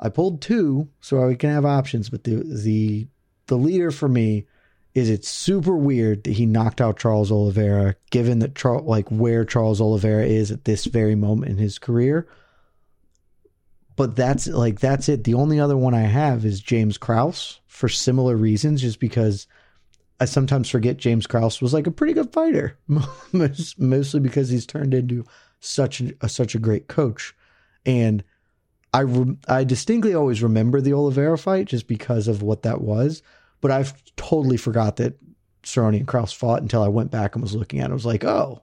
I 0.00 0.08
pulled 0.08 0.42
two 0.42 0.88
so 1.00 1.28
I 1.28 1.36
can 1.36 1.50
have 1.50 1.64
options, 1.64 2.10
but 2.10 2.24
the 2.24 2.42
the 2.42 3.06
the 3.46 3.56
leader 3.56 3.92
for 3.92 4.08
me 4.08 4.46
is 4.96 5.10
it 5.10 5.26
super 5.26 5.76
weird 5.76 6.24
that 6.24 6.32
he 6.32 6.46
knocked 6.46 6.80
out 6.80 6.98
Charles 6.98 7.30
Oliveira, 7.30 7.96
given 8.10 8.38
that 8.38 8.54
Char- 8.54 8.80
like 8.80 9.06
where 9.10 9.44
Charles 9.44 9.78
Oliveira 9.78 10.24
is 10.24 10.50
at 10.50 10.64
this 10.64 10.86
very 10.86 11.14
moment 11.14 11.50
in 11.52 11.58
his 11.58 11.78
career. 11.78 12.26
But 13.94 14.16
that's 14.16 14.46
like 14.46 14.80
that's 14.80 15.10
it. 15.10 15.24
The 15.24 15.34
only 15.34 15.60
other 15.60 15.76
one 15.76 15.92
I 15.92 16.04
have 16.04 16.46
is 16.46 16.62
James 16.62 16.96
Krause 16.96 17.60
for 17.66 17.90
similar 17.90 18.36
reasons, 18.36 18.80
just 18.80 18.98
because 18.98 19.46
I 20.18 20.24
sometimes 20.24 20.70
forget 20.70 20.96
James 20.96 21.26
Krause 21.26 21.60
was 21.60 21.74
like 21.74 21.86
a 21.86 21.90
pretty 21.90 22.14
good 22.14 22.32
fighter, 22.32 22.78
mostly 23.78 24.20
because 24.20 24.48
he's 24.48 24.64
turned 24.64 24.94
into 24.94 25.26
such 25.60 26.00
a, 26.22 26.28
such 26.30 26.54
a 26.54 26.58
great 26.58 26.88
coach, 26.88 27.34
and 27.84 28.24
I 28.94 29.02
rem- 29.02 29.40
I 29.46 29.64
distinctly 29.64 30.14
always 30.14 30.42
remember 30.42 30.80
the 30.80 30.94
Oliveira 30.94 31.36
fight 31.36 31.66
just 31.66 31.86
because 31.86 32.28
of 32.28 32.40
what 32.40 32.62
that 32.62 32.80
was, 32.80 33.22
but 33.60 33.70
I've 33.70 33.94
totally 34.16 34.56
forgot 34.56 34.96
that 34.96 35.18
Cerrone 35.62 35.96
and 35.96 36.06
Krause 36.06 36.32
fought 36.32 36.62
until 36.62 36.82
I 36.82 36.88
went 36.88 37.10
back 37.10 37.34
and 37.34 37.42
was 37.42 37.54
looking 37.54 37.80
at 37.80 37.86
it. 37.86 37.90
I 37.90 37.94
was 37.94 38.06
like, 38.06 38.24
oh, 38.24 38.62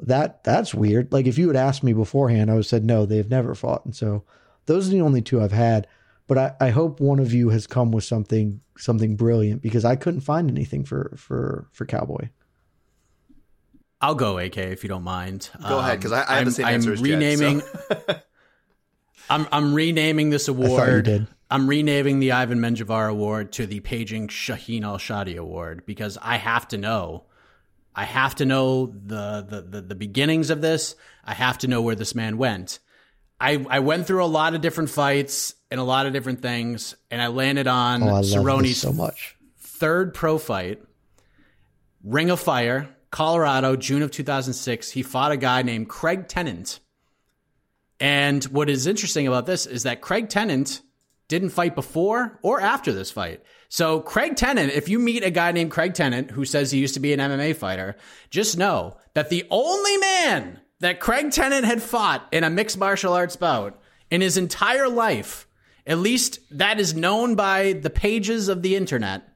that 0.00 0.42
that's 0.44 0.74
weird. 0.74 1.12
Like 1.12 1.26
if 1.26 1.38
you 1.38 1.46
had 1.48 1.56
asked 1.56 1.82
me 1.84 1.92
beforehand, 1.92 2.50
I 2.50 2.54
would 2.54 2.60
have 2.60 2.66
said 2.66 2.84
no, 2.84 3.06
they've 3.06 3.28
never 3.30 3.54
fought, 3.54 3.84
and 3.84 3.94
so 3.96 4.24
those 4.66 4.88
are 4.88 4.90
the 4.92 5.00
only 5.00 5.22
two 5.22 5.40
I've 5.40 5.52
had. 5.52 5.86
But 6.26 6.36
I, 6.38 6.54
I 6.60 6.70
hope 6.70 7.00
one 7.00 7.18
of 7.20 7.32
you 7.32 7.48
has 7.50 7.66
come 7.66 7.90
with 7.90 8.04
something 8.04 8.60
something 8.76 9.16
brilliant 9.16 9.62
because 9.62 9.84
I 9.84 9.96
couldn't 9.96 10.20
find 10.20 10.50
anything 10.50 10.84
for 10.84 11.14
for 11.16 11.68
for 11.72 11.86
Cowboy. 11.86 12.28
I'll 14.00 14.14
go, 14.14 14.38
AK, 14.38 14.56
if 14.58 14.84
you 14.84 14.88
don't 14.88 15.02
mind. 15.02 15.50
Go 15.68 15.78
ahead, 15.80 16.00
'cause 16.00 16.12
I- 16.12 16.24
I 16.32 16.36
have 16.36 16.44
the 16.44 16.50
um, 16.50 16.50
same 16.52 16.66
I'm 16.66 16.74
answer 16.74 16.92
as 16.92 17.00
Jed, 17.02 17.14
renaming. 17.14 17.60
so- 17.60 17.96
I'm 19.30 19.46
I'm 19.52 19.74
renaming 19.74 20.30
this 20.30 20.46
thought 20.46 20.56
you 20.58 20.64
award. 20.64 21.26
I'm 21.50 21.66
renaming 21.68 22.18
the 22.20 22.32
Ivan 22.32 22.58
Menjivar 22.58 23.10
Award 23.10 23.52
to 23.52 23.66
the 23.66 23.80
Paging 23.80 24.28
Shaheen 24.28 24.82
Al-Shatti 24.84 25.36
Award 25.38 25.84
because 25.86 26.18
I 26.20 26.36
have 26.36 26.68
to 26.68 26.78
know. 26.78 27.24
I 27.94 28.04
have 28.04 28.34
to 28.36 28.44
know 28.44 28.86
the, 28.86 29.44
the 29.48 29.60
the 29.62 29.80
the 29.80 29.94
beginnings 29.94 30.50
of 30.50 30.60
this. 30.60 30.94
I 31.24 31.34
have 31.34 31.58
to 31.58 31.68
know 31.68 31.82
where 31.82 31.94
this 31.96 32.14
man 32.14 32.36
went. 32.38 32.78
I 33.40 33.64
I 33.68 33.80
went 33.80 34.06
through 34.06 34.24
a 34.24 34.26
lot 34.26 34.54
of 34.54 34.60
different 34.60 34.90
fights 34.90 35.54
and 35.70 35.80
a 35.80 35.84
lot 35.84 36.06
of 36.06 36.12
different 36.12 36.42
things, 36.42 36.94
and 37.10 37.20
I 37.20 37.26
landed 37.28 37.66
on 37.66 38.02
Oh, 38.02 38.16
I 38.16 38.20
Cerrone's 38.22 38.76
so 38.76 38.92
much. 38.92 39.36
third 39.58 40.12
pro 40.14 40.38
fight, 40.38 40.80
Ring 42.04 42.30
of 42.30 42.38
Fire, 42.40 42.88
Colorado, 43.10 43.74
June 43.74 44.02
of 44.02 44.10
2006. 44.10 44.90
He 44.90 45.02
fought 45.02 45.32
a 45.32 45.36
guy 45.36 45.62
named 45.62 45.88
Craig 45.88 46.28
Tennant. 46.28 46.78
And 48.00 48.44
what 48.44 48.70
is 48.70 48.86
interesting 48.86 49.26
about 49.26 49.46
this 49.46 49.66
is 49.66 49.82
that 49.84 50.00
Craig 50.02 50.28
Tennant 50.28 50.82
didn't 51.28 51.50
fight 51.50 51.74
before 51.74 52.38
or 52.42 52.60
after 52.60 52.92
this 52.92 53.10
fight. 53.10 53.42
So, 53.68 54.00
Craig 54.00 54.36
Tennant, 54.36 54.72
if 54.72 54.88
you 54.88 54.98
meet 54.98 55.22
a 55.22 55.30
guy 55.30 55.52
named 55.52 55.70
Craig 55.70 55.94
Tennant 55.94 56.30
who 56.30 56.44
says 56.44 56.70
he 56.70 56.78
used 56.78 56.94
to 56.94 57.00
be 57.00 57.12
an 57.12 57.20
MMA 57.20 57.54
fighter, 57.54 57.96
just 58.30 58.56
know 58.56 58.96
that 59.14 59.28
the 59.28 59.46
only 59.50 59.96
man 59.98 60.60
that 60.80 61.00
Craig 61.00 61.30
Tennant 61.30 61.66
had 61.66 61.82
fought 61.82 62.26
in 62.32 62.44
a 62.44 62.50
mixed 62.50 62.78
martial 62.78 63.12
arts 63.12 63.36
bout 63.36 63.78
in 64.10 64.20
his 64.20 64.36
entire 64.36 64.88
life, 64.88 65.46
at 65.86 65.98
least 65.98 66.40
that 66.50 66.80
is 66.80 66.94
known 66.94 67.34
by 67.34 67.74
the 67.74 67.90
pages 67.90 68.48
of 68.48 68.62
the 68.62 68.74
internet, 68.74 69.28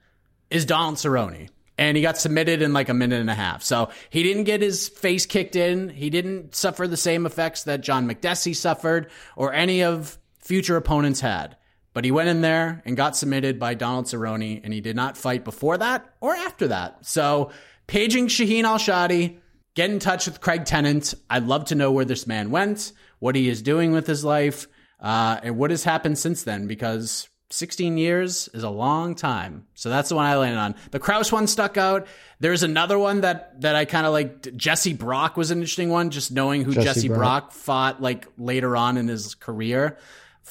is 0.51 0.65
Donald 0.65 0.97
Cerrone. 0.97 1.49
And 1.79 1.97
he 1.97 2.03
got 2.03 2.19
submitted 2.19 2.63
in 2.63 2.73
like 2.73 2.91
a 2.91 2.95
minute 2.95 3.21
and 3.21 3.31
a 3.31 3.35
half. 3.35 3.63
So 3.63 3.91
he 4.09 4.23
didn't 4.23 4.45
get 4.45 4.61
his 4.61 4.89
face 4.89 5.27
kicked 5.27 5.57
in. 5.57 5.89
He 5.89 6.11
didn't 6.11 6.55
suffer 6.55 6.87
the 6.87 6.99
same 6.99 7.27
effects 7.27 7.65
that 7.65 7.81
John 7.81 8.07
Makdessi 8.07 8.55
suffered 8.55 9.11
or 9.37 9.53
any 9.53 9.83
of 9.83 10.19
future 10.39 10.77
opponents 10.77 11.21
had. 11.21 11.57
But 11.93 12.05
he 12.05 12.11
went 12.11 12.29
in 12.29 12.41
there 12.41 12.83
and 12.85 12.97
got 12.97 13.17
submitted 13.17 13.59
by 13.59 13.75
Donald 13.75 14.07
Cerrone, 14.07 14.61
and 14.65 14.73
he 14.73 14.81
did 14.81 14.97
not 14.97 15.17
fight 15.17 15.45
before 15.45 15.79
that 15.79 16.15
or 16.21 16.35
after 16.35 16.69
that. 16.69 17.05
So 17.05 17.51
paging 17.87 18.29
Shaheen 18.29 18.65
Al-Shatti, 18.65 19.39
get 19.75 19.91
in 19.91 19.99
touch 19.99 20.27
with 20.27 20.41
Craig 20.41 20.65
Tennant. 20.65 21.15
I'd 21.29 21.47
love 21.47 21.67
to 21.67 21.75
know 21.75 21.93
where 21.93 22.05
this 22.05 22.27
man 22.27 22.51
went, 22.51 22.93
what 23.19 23.37
he 23.37 23.49
is 23.49 23.63
doing 23.63 23.93
with 23.93 24.07
his 24.07 24.25
life, 24.25 24.67
uh, 25.01 25.41
and 25.43 25.59
what 25.59 25.71
has 25.71 25.85
happened 25.85 26.19
since 26.19 26.45
then, 26.45 26.67
because 26.67 27.29
16 27.53 27.99
years 27.99 28.49
is 28.55 28.63
a 28.63 28.71
long 28.71 29.15
time. 29.15 29.67
So 29.75 29.91
that's 29.91 30.09
the 30.09 30.15
one 30.15 30.25
I 30.25 30.37
landed 30.37 30.59
on. 30.59 30.75
The 30.91 30.99
Krause 30.99 31.31
one 31.31 31.47
stuck 31.47 31.77
out. 31.77 32.07
There's 32.41 32.63
another 32.63 32.99
one 32.99 33.21
that, 33.21 33.61
that 33.61 33.77
I 33.77 33.85
kind 33.85 34.07
of 34.07 34.13
like. 34.13 34.57
Jesse 34.57 34.95
Brock 34.95 35.37
was 35.37 35.51
an 35.51 35.59
interesting 35.59 35.91
one, 35.91 36.11
just 36.11 36.33
knowing 36.33 36.65
who 36.65 36.73
Jesse 36.73 36.85
Jesse, 36.87 37.09
Brock. 37.09 37.19
Brock. 37.19 37.53
fought 37.53 38.03
like 38.03 38.27
later 38.39 38.77
on 38.77 38.97
in 38.97 39.07
his 39.07 39.35
career, 39.35 39.99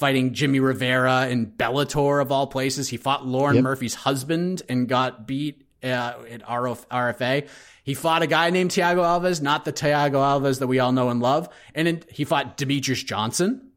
fighting 0.02 0.34
Jimmy 0.34 0.58
Rivera 0.58 1.28
in 1.28 1.46
Bellator 1.46 2.20
of 2.20 2.32
all 2.32 2.48
places. 2.48 2.88
He 2.88 2.96
fought 2.96 3.24
Lauren 3.24 3.54
Yep. 3.54 3.62
Murphy's 3.62 3.94
husband 3.94 4.60
and 4.68 4.88
got 4.88 5.28
beat 5.28 5.64
uh, 5.80 5.86
at 6.28 6.42
RF, 6.42 6.84
RFA. 6.88 7.48
He 7.84 7.94
fought 7.94 8.22
a 8.22 8.26
guy 8.26 8.50
named 8.50 8.72
Tiago 8.72 9.02
Alves, 9.02 9.40
not 9.40 9.64
the 9.64 9.70
Tiago 9.70 10.18
Alves 10.18 10.58
that 10.58 10.66
we 10.66 10.80
all 10.80 10.90
know 10.90 11.08
and 11.08 11.20
love. 11.20 11.48
And 11.72 11.86
then 11.86 12.02
he 12.10 12.24
fought 12.24 12.58
Demetrious 12.58 13.04
Johnson 13.06 13.70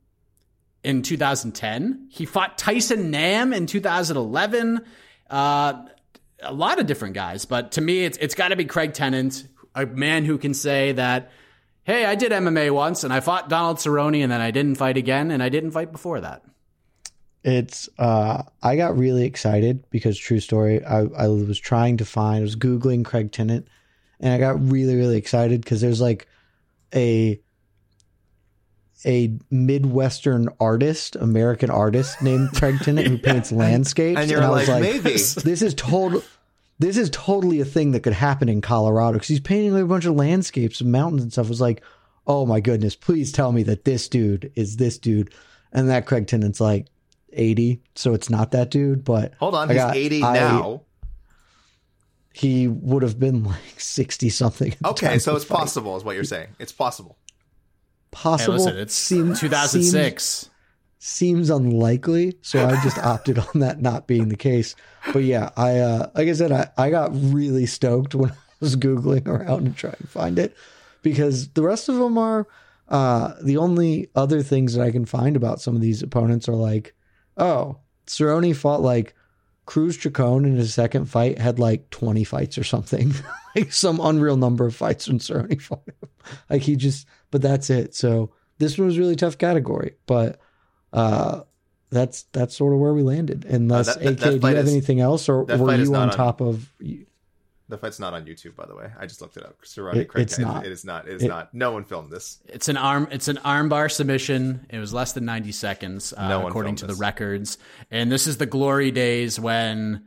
in 0.84 1.03
2010. 1.03 2.07
He 2.09 2.26
fought 2.26 2.57
Tyson 2.57 3.11
Nam 3.11 3.53
in 3.53 3.67
2011. 3.67 4.82
Uh, 5.30 5.73
a 6.41 6.53
lot 6.53 6.80
of 6.80 6.88
different 6.88 7.13
guys, 7.13 7.45
but 7.45 7.73
to 7.73 7.82
me, 7.82 8.03
it's 8.03 8.17
it's 8.17 8.34
got 8.34 8.47
to 8.47 8.55
be 8.55 8.65
Craig 8.65 8.93
Tennant, 8.93 9.47
a 9.76 9.86
man 9.86 10.26
who 10.26 10.39
can 10.39 10.55
say 10.55 10.91
that, 10.93 11.30
hey, 11.86 12.06
I 12.06 12.16
did 12.16 12.32
MMA 12.32 12.72
once 12.72 13.04
and 13.04 13.14
I 13.14 13.22
fought 13.22 13.48
Donald 13.48 13.78
Cerrone 13.78 14.22
and 14.22 14.32
then 14.32 14.42
I 14.42 14.52
didn't 14.52 14.76
fight 14.76 14.98
again 14.98 15.32
and 15.32 15.42
I 15.42 15.50
didn't 15.50 15.72
fight 15.72 15.92
before 15.92 16.20
that. 16.20 16.44
It's 17.44 17.88
uh 18.00 18.44
I 18.62 18.76
got 18.76 18.98
really 18.98 19.26
excited 19.26 19.86
because 19.92 20.18
true 20.18 20.40
story, 20.40 20.84
I, 20.84 21.02
I 21.02 21.28
was 21.28 21.60
trying 21.60 21.98
to 21.98 22.06
find 22.06 22.40
I 22.40 22.42
was 22.42 22.56
Googling 22.56 23.06
Craig 23.06 23.32
Tennant 23.32 23.68
and 24.20 24.34
I 24.34 24.40
got 24.40 24.60
really, 24.70 24.96
really 24.96 25.18
excited 25.18 25.62
because 25.62 25.80
there's 25.80 26.02
like 26.02 26.28
a 26.94 27.40
a 29.06 29.38
Midwestern 29.52 30.50
artist, 30.60 31.16
American 31.18 31.70
artist 31.70 32.20
named 32.24 32.50
Craig 32.54 32.80
Tennant 32.80 33.08
who 33.08 33.20
paints 33.20 33.52
landscapes. 33.52 34.20
And 34.20 34.32
you're 34.32 34.42
I 34.42 34.50
was 34.50 34.68
like, 34.68 34.82
maybe. 34.82 35.12
this 35.12 35.62
is 35.62 35.76
total 35.76 36.24
this 36.80 36.97
is 36.97 37.09
totally 37.11 37.59
a 37.61 37.65
thing 37.65 37.91
that 37.91 38.01
could 38.01 38.13
happen 38.13 38.49
in 38.49 38.61
Colorado 38.61 39.13
because 39.13 39.28
he's 39.30 39.39
painting 39.39 39.73
like 39.73 39.84
a 39.84 39.88
bunch 39.88 40.05
of 40.05 40.15
landscapes 40.15 40.82
and 40.82 40.91
mountains 40.91 41.23
and 41.23 41.32
stuff. 41.32 41.45
It 41.45 41.49
was 41.49 41.61
like, 41.61 41.82
oh 42.28 42.45
my 42.45 42.59
goodness, 42.59 42.95
please 42.95 43.32
tell 43.32 43.51
me 43.51 43.63
that 43.63 43.86
this 43.86 44.07
dude 44.09 44.51
is 44.55 44.78
this 44.78 44.97
dude. 44.97 45.34
And 45.71 45.89
that 45.89 46.05
Craig 46.05 46.28
Tennant's 46.28 46.61
like 46.61 46.88
80, 47.34 47.82
so 47.95 48.13
it's 48.13 48.30
not 48.30 48.51
that 48.51 48.71
dude. 48.71 49.03
But 49.03 49.34
Hold 49.39 49.55
on, 49.55 49.69
I 49.69 49.73
he's 49.73 49.82
got- 49.82 49.95
80 49.95 50.23
I- 50.23 50.34
now. 50.34 50.82
He 52.34 52.67
would 52.67 53.03
have 53.03 53.17
been 53.19 53.43
like 53.45 53.80
60 53.80 54.30
something. 54.30 54.76
Okay, 54.84 55.19
so 55.19 55.36
it's 55.36 55.45
the 55.45 55.49
fight. 55.53 55.59
possible, 55.59 55.95
is 55.95 56.03
what 56.03 56.15
you're 56.15 56.23
saying. 56.26 56.49
It's 56.59 56.71
possible. 56.73 57.17
Hey, 58.11 58.17
Possible. 58.21 58.53
listen, 58.55 58.78
it's 58.78 58.93
seems, 58.93 59.39
2006. 59.41 60.23
Seems, 60.23 60.49
seems 61.06 61.51
unlikely, 61.51 62.36
so 62.41 62.68
I 62.68 62.82
just 62.82 62.97
opted 63.03 63.38
on 63.38 63.60
that 63.60 63.80
not 63.80 64.08
being 64.08 64.30
the 64.30 64.36
case. 64.36 64.76
But 65.14 65.24
yeah, 65.24 65.51
I 65.56 65.78
uh, 65.78 66.10
like 66.16 66.28
I 66.28 66.34
said, 66.34 66.51
I, 66.51 66.70
I 66.78 66.89
got 66.89 67.12
really 67.14 67.68
stoked 67.68 68.16
when 68.16 68.32
I 68.32 68.36
was 68.60 68.76
googling 68.76 69.28
around 69.28 69.68
and 69.68 69.78
trying 69.78 69.97
to 69.97 70.08
find 70.08 70.39
it 70.39 70.58
because 71.03 71.49
the 71.49 71.62
rest 71.62 71.89
of 71.89 71.95
them 71.97 72.18
are 72.18 72.47
uh, 72.89 73.34
the 73.43 73.58
only 73.58 74.10
other 74.16 74.41
things 74.41 74.74
that 74.74 74.82
I 74.82 74.89
can 74.89 75.06
find 75.06 75.36
about 75.36 75.62
some 75.62 75.76
of 75.76 75.82
these 75.82 76.01
opponents 76.01 76.49
are 76.49 76.56
like, 76.56 76.95
oh, 77.38 77.78
Cerrone 78.08 78.56
fought 78.56 78.82
like 78.82 79.14
Cruz 79.68 79.97
Chacon 79.97 80.43
in 80.45 80.56
his 80.56 80.74
second 80.74 81.06
fight 81.06 81.38
had 81.38 81.60
like 81.60 81.88
20 81.91 82.24
fights 82.24 82.58
or 82.58 82.64
something, 82.64 83.14
like 83.56 83.72
some 83.72 83.99
unreal 83.99 84.38
number 84.38 84.66
of 84.66 84.76
fights 84.76 85.08
when 85.08 85.20
Cerrone 85.20 85.62
fought 85.62 85.88
him. 85.88 86.10
Like 86.49 86.64
he 86.64 86.76
just, 86.76 87.06
but 87.30 87.43
that's 87.43 87.70
it. 87.70 87.93
So 87.93 88.32
this 88.58 88.76
one 88.76 88.88
was 88.88 88.97
really 88.97 89.16
tough 89.16 89.38
category, 89.38 89.93
but 90.08 90.39
uh, 90.96 91.43
that's 91.91 92.24
that's 92.32 92.56
sort 92.56 92.74
of 92.74 92.80
where 92.80 92.93
we 92.93 93.04
landed. 93.04 93.46
Unless 93.46 93.89
Uh, 93.89 93.93
that- 93.93 94.00
that- 94.04 94.10
AK, 94.14 94.20
that 94.20 94.39
do 94.41 94.48
you 94.50 94.56
have 94.56 94.66
is- 94.66 94.72
anything 94.72 95.00
else, 95.00 95.30
or 95.30 95.43
were 95.43 95.76
you 95.76 95.86
on 95.86 95.91
not 95.91 96.10
on- 96.10 96.16
top 96.16 96.41
of? 96.41 96.70
The 97.68 97.80
fight's 97.80 98.00
not 98.00 98.14
on 98.14 98.26
YouTube, 98.26 98.56
by 98.56 98.68
the 98.68 98.76
way. 98.76 98.91
I 99.00 99.08
just 99.08 99.22
looked 99.22 99.38
it 99.38 99.43
up. 99.43 99.60
Cerrone, 99.64 99.96
It- 99.96 100.08
Craig 100.08 100.22
it's 100.24 100.36
Tennant. 100.36 100.54
not. 100.58 100.66
It 100.68 100.72
is 100.72 100.86
not. 100.86 101.08
It 101.08 101.16
is 101.16 101.24
It- 101.24 101.28
not. 101.30 101.52
No 101.52 101.72
one 101.72 101.84
filmed 101.84 102.12
this. 102.12 102.38
It's 102.48 102.68
an 102.70 102.78
arm. 102.78 103.08
It's 103.12 103.28
an 103.28 103.38
armbar 103.38 103.91
submission. 103.91 104.68
It 104.70 104.78
was 104.78 104.93
less 104.93 105.14
than 105.14 105.26
ninety 105.26 105.52
seconds, 105.52 106.14
uh, 106.16 106.28
No 106.28 106.41
one 106.41 106.50
according 106.52 106.76
filmed 106.76 106.89
to 106.89 106.96
the 106.96 107.02
records. 107.02 107.58
And 107.89 108.12
this 108.12 108.28
is 108.28 108.38
the 108.38 108.46
glory 108.46 108.91
days 108.91 109.39
when 109.39 110.04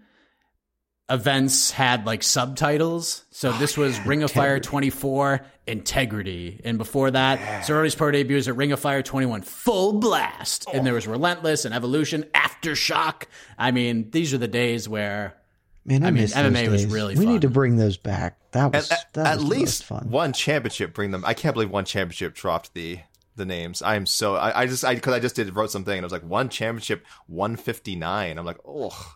events 1.10 1.70
had 1.70 2.06
like 2.06 2.22
subtitles. 2.22 3.24
So 3.30 3.50
oh, 3.50 3.58
this 3.58 3.76
was 3.76 3.98
Ring 4.06 4.22
of 4.22 4.30
Fire 4.30 4.60
twenty 4.60 4.90
four 4.90 5.40
Integrity, 5.66 6.60
and 6.64 6.78
before 6.78 7.10
that, 7.10 7.64
Cerrone's 7.64 7.94
pro 7.94 8.10
debut 8.10 8.36
was 8.36 8.48
at 8.48 8.56
Ring 8.56 8.72
of 8.72 8.80
Fire 8.80 9.02
twenty 9.02 9.26
one 9.26 9.42
Full 9.42 9.94
Blast, 9.94 10.66
and 10.72 10.86
there 10.86 10.94
oh. 10.94 10.96
was 10.96 11.06
Relentless 11.06 11.64
and 11.64 11.74
Evolution, 11.74 12.24
Aftershock. 12.34 13.24
I 13.58 13.70
mean, 13.70 14.10
these 14.10 14.32
are 14.32 14.38
the 14.38 14.48
days 14.48 14.88
where 14.88 15.36
Man, 15.84 16.04
I, 16.04 16.08
I 16.08 16.10
mean, 16.10 16.22
miss 16.22 16.34
MMA 16.34 16.66
those 16.66 16.70
was 16.70 16.86
really 16.86 17.14
We 17.14 17.24
fun. 17.24 17.32
need 17.34 17.42
to 17.42 17.50
bring 17.50 17.76
those 17.76 17.96
back. 17.96 18.38
That 18.52 18.72
was 18.72 18.90
At, 18.90 18.98
at, 18.98 19.12
that 19.14 19.26
at 19.26 19.36
was 19.38 19.44
least 19.46 19.84
fun. 19.84 20.10
one 20.10 20.32
championship. 20.32 20.94
Bring 20.94 21.10
them. 21.10 21.24
I 21.26 21.34
can't 21.34 21.54
believe 21.54 21.70
one 21.70 21.84
championship 21.84 22.34
dropped 22.34 22.74
the 22.74 23.00
the 23.36 23.46
names. 23.46 23.80
I 23.82 23.94
am 23.96 24.04
so. 24.04 24.34
I, 24.34 24.62
I 24.62 24.66
just. 24.66 24.84
I 24.84 24.94
because 24.94 25.14
I 25.14 25.20
just 25.20 25.36
did 25.36 25.54
wrote 25.54 25.70
something 25.70 25.92
and 25.92 26.00
it 26.00 26.04
was 26.04 26.12
like 26.12 26.24
one 26.24 26.48
championship, 26.48 27.06
one 27.26 27.56
fifty 27.56 27.96
nine. 27.96 28.38
I'm 28.38 28.44
like, 28.44 28.58
oh, 28.66 29.14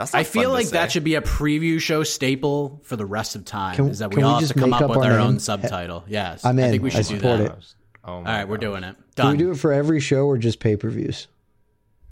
that's. 0.00 0.14
I 0.14 0.24
feel 0.24 0.42
fun 0.42 0.50
to 0.50 0.54
like 0.54 0.68
that 0.70 0.90
should 0.92 1.04
be 1.04 1.14
a 1.14 1.22
preview 1.22 1.80
show 1.80 2.02
staple 2.02 2.80
for 2.84 2.96
the 2.96 3.06
rest 3.06 3.36
of 3.36 3.44
time. 3.44 3.76
Can- 3.76 3.88
is 3.88 4.00
that 4.00 4.10
we 4.10 4.16
can 4.16 4.24
we 4.24 4.30
all 4.30 4.40
have 4.40 4.48
to 4.48 4.54
come 4.54 4.72
up 4.72 4.82
up 4.82 4.90
with 4.90 4.98
our 4.98 5.12
our, 5.12 5.18
own 5.18 5.38
subtitle? 5.38 6.04
Yes, 6.08 6.44
I'm 6.44 6.58
I 6.58 6.70
think 6.70 6.82
we 6.82 6.90
I 6.90 6.94
should 6.94 7.06
do 7.08 7.16
support 7.20 7.38
that. 7.38 7.58
it. 7.58 7.74
Oh 8.04 8.12
All 8.14 8.22
my 8.22 8.38
right, 8.38 8.48
we're 8.48 8.56
God. 8.56 8.60
doing 8.62 8.84
it. 8.84 8.96
Can 9.16 9.30
we 9.32 9.36
do 9.36 9.50
it 9.50 9.56
for 9.58 9.72
every 9.72 10.00
show 10.00 10.26
or 10.26 10.38
just 10.38 10.58
pay 10.58 10.76
per 10.76 10.88
views? 10.90 11.28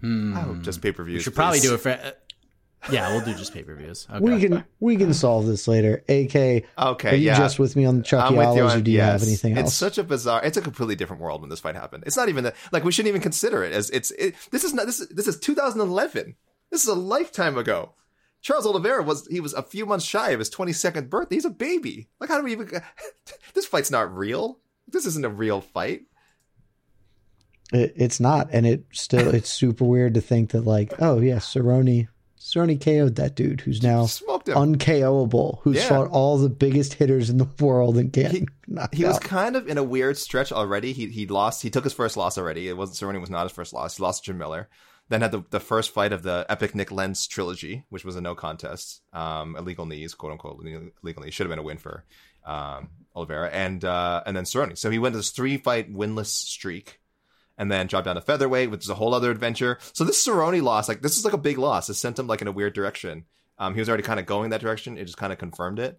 I 0.03 0.07
hope 0.41 0.61
just 0.62 0.80
pay 0.80 0.93
per 0.93 1.03
views. 1.03 1.20
We 1.20 1.22
should 1.24 1.34
probably 1.34 1.61
do 1.61 1.74
it 1.74 1.78
for. 1.80 1.89
uh, 1.91 2.12
yeah, 2.93 3.11
we'll 3.12 3.24
do 3.24 3.34
just 3.34 3.53
pay 3.53 3.64
per 3.64 3.74
views. 3.74 4.07
Okay. 4.09 4.20
We 4.20 4.41
can 4.41 4.64
we 4.78 4.97
can 4.97 5.12
solve 5.12 5.47
this 5.47 5.66
later. 5.66 6.05
AK, 6.09 6.34
Okay, 6.36 6.64
are 6.78 7.14
you 7.14 7.16
yeah. 7.26 7.36
just 7.36 7.59
with 7.59 7.74
me 7.74 7.84
on 7.84 7.99
the 7.99 8.03
Chucky 8.05 8.28
I'm 8.28 8.36
with 8.36 8.57
you 8.57 8.62
Owls, 8.62 8.74
or 8.74 8.76
on- 8.76 8.82
do 8.84 8.91
you 8.93 9.01
have 9.01 9.20
yes. 9.20 9.26
anything 9.28 9.57
It's 9.57 9.74
such 9.74 9.99
a 9.99 10.05
bizarre. 10.05 10.45
It's 10.45 10.57
a 10.57 10.61
completely 10.61 10.95
different 10.95 11.20
world 11.20 11.41
when 11.41 11.51
this 11.51 11.59
fight 11.59 11.74
happened. 11.74 12.05
It's 12.07 12.16
not 12.16 12.28
even 12.28 12.45
that. 12.45 12.55
Like 12.70 12.84
we 12.84 12.93
shouldn't 12.93 13.09
even 13.09 13.20
consider 13.22 13.64
it 13.64 13.72
as 13.72 13.91
it's. 13.91 14.11
It, 14.12 14.36
this 14.53 14.62
is 14.62 14.72
not. 14.74 14.86
This 14.86 15.01
is 15.01 15.09
this 15.09 15.26
is 15.26 15.41
2011. 15.41 16.36
This 16.71 16.83
is 16.83 16.89
a 16.89 16.95
lifetime 16.95 17.57
ago. 17.57 17.95
Charles 18.41 18.66
Oliveira 18.66 19.03
was 19.03 19.27
he 19.29 19.41
was 19.41 19.53
a 19.55 19.62
few 19.62 19.85
months 19.87 20.05
shy 20.05 20.31
of 20.31 20.39
his 20.39 20.51
22nd 20.51 21.11
birthday. 21.11 21.37
He's 21.37 21.45
a 21.45 21.51
baby. 21.51 22.09
Like 22.21 22.31
how 22.31 22.39
do 22.39 22.45
we 22.45 22.53
even? 22.53 22.71
this 23.55 23.66
fight's 23.66 23.91
not 23.91 24.14
real. 24.16 24.59
This 24.87 25.07
isn't 25.07 25.25
a 25.25 25.31
real 25.31 25.61
fight. 25.61 26.03
It, 27.73 27.93
it's 27.97 28.21
not, 28.21 28.49
and 28.53 28.66
it 28.66 28.85
still 28.93 29.35
it's 29.35 29.51
super 29.51 29.85
weird 29.85 30.14
to 30.14 30.21
think 30.21 30.51
that 30.51 30.62
like, 30.62 30.95
oh 31.01 31.21
yeah, 31.21 31.37
Cerrone 31.37 32.09
Cerrone 32.39 32.81
KO'd 32.81 33.16
that 33.16 33.35
dude 33.35 33.61
who's 33.62 33.83
now 33.83 34.05
unKOable, 34.05 35.59
who's 35.62 35.77
Yeah. 35.77 35.89
fought 35.89 36.09
all 36.11 36.39
the 36.39 36.49
biggest 36.49 36.95
hitters 36.95 37.29
in 37.31 37.39
the 37.39 37.49
world 37.61 37.99
and 37.99 38.12
getting 38.12 38.49
knocked 38.69 38.95
He 38.95 39.05
was 39.05 39.19
kind 39.19 39.57
of 39.57 39.69
in 39.69 39.77
a 39.77 39.83
weird 39.83 40.16
stretch 40.16 40.53
already. 40.53 40.93
He 40.93 41.09
he 41.09 41.27
lost. 41.27 41.62
He 41.62 41.71
took 41.71 41.85
his 41.85 41.93
first 41.93 42.16
loss 42.16 42.39
already. 42.39 42.69
It 42.69 42.77
wasn't 42.77 42.99
Cerrone 42.99 43.21
was 43.21 43.31
not 43.31 43.43
his 43.43 43.53
first 43.53 43.73
loss. 43.73 43.97
He 43.97 44.03
lost 44.03 44.25
to 44.25 44.31
Jim 44.31 44.39
Miller. 44.39 44.69
Then 45.09 45.23
had 45.23 45.33
the, 45.33 45.43
the 45.51 45.61
first 45.61 45.93
fight 45.93 46.13
of 46.13 46.23
the 46.23 46.45
epic 46.51 46.75
Nik 46.75 46.93
Lentz 46.93 47.27
trilogy, 47.27 47.85
which 47.89 48.05
was 48.05 48.17
a 48.17 48.21
no 48.21 48.35
contest, 48.35 49.01
um, 49.13 49.57
illegal 49.57 49.87
knees, 49.87 50.15
quote 50.15 50.33
unquote, 50.33 50.61
illegal 50.61 51.23
knees. 51.23 51.33
Should 51.33 51.47
have 51.47 51.51
been 51.51 51.59
a 51.59 51.63
win 51.63 51.79
for 51.79 52.05
um, 52.45 52.91
Oliveira, 53.15 53.49
and 53.51 53.85
uh, 53.85 54.23
and 54.27 54.37
then 54.37 54.45
Cerrone. 54.45 54.77
So 54.77 54.91
he 54.91 54.99
went 54.99 55.15
this 55.15 55.31
three 55.31 55.57
fight 55.57 55.93
winless 55.93 56.27
streak, 56.27 57.01
and 57.57 57.71
then 57.71 57.87
dropped 57.87 58.05
down 58.05 58.17
to 58.17 58.21
featherweight, 58.21 58.71
which 58.71 58.85
is 58.85 58.91
a 58.91 58.95
whole 58.95 59.15
other 59.15 59.31
adventure. 59.31 59.79
So 59.93 60.05
this 60.05 60.25
Cerrone 60.27 60.63
loss, 60.63 60.89
like 60.89 61.03
this 61.03 61.17
is 61.17 61.25
like 61.25 61.35
a 61.35 61.39
big 61.39 61.59
loss. 61.59 61.89
It 61.89 61.95
sent 61.95 62.19
him 62.19 62.27
like 62.27 62.43
in 62.43 62.49
a 62.49 62.53
weird 62.53 62.75
direction. 62.75 63.25
Um, 63.59 63.75
he 63.75 63.81
was 63.81 63.89
already 63.89 64.05
kind 64.05 64.21
of 64.21 64.27
going 64.27 64.51
that 64.51 64.61
direction. 64.61 64.97
It 64.97 65.05
just 65.05 65.18
kind 65.18 65.33
of 65.33 65.39
confirmed 65.39 65.79
it. 65.79 65.99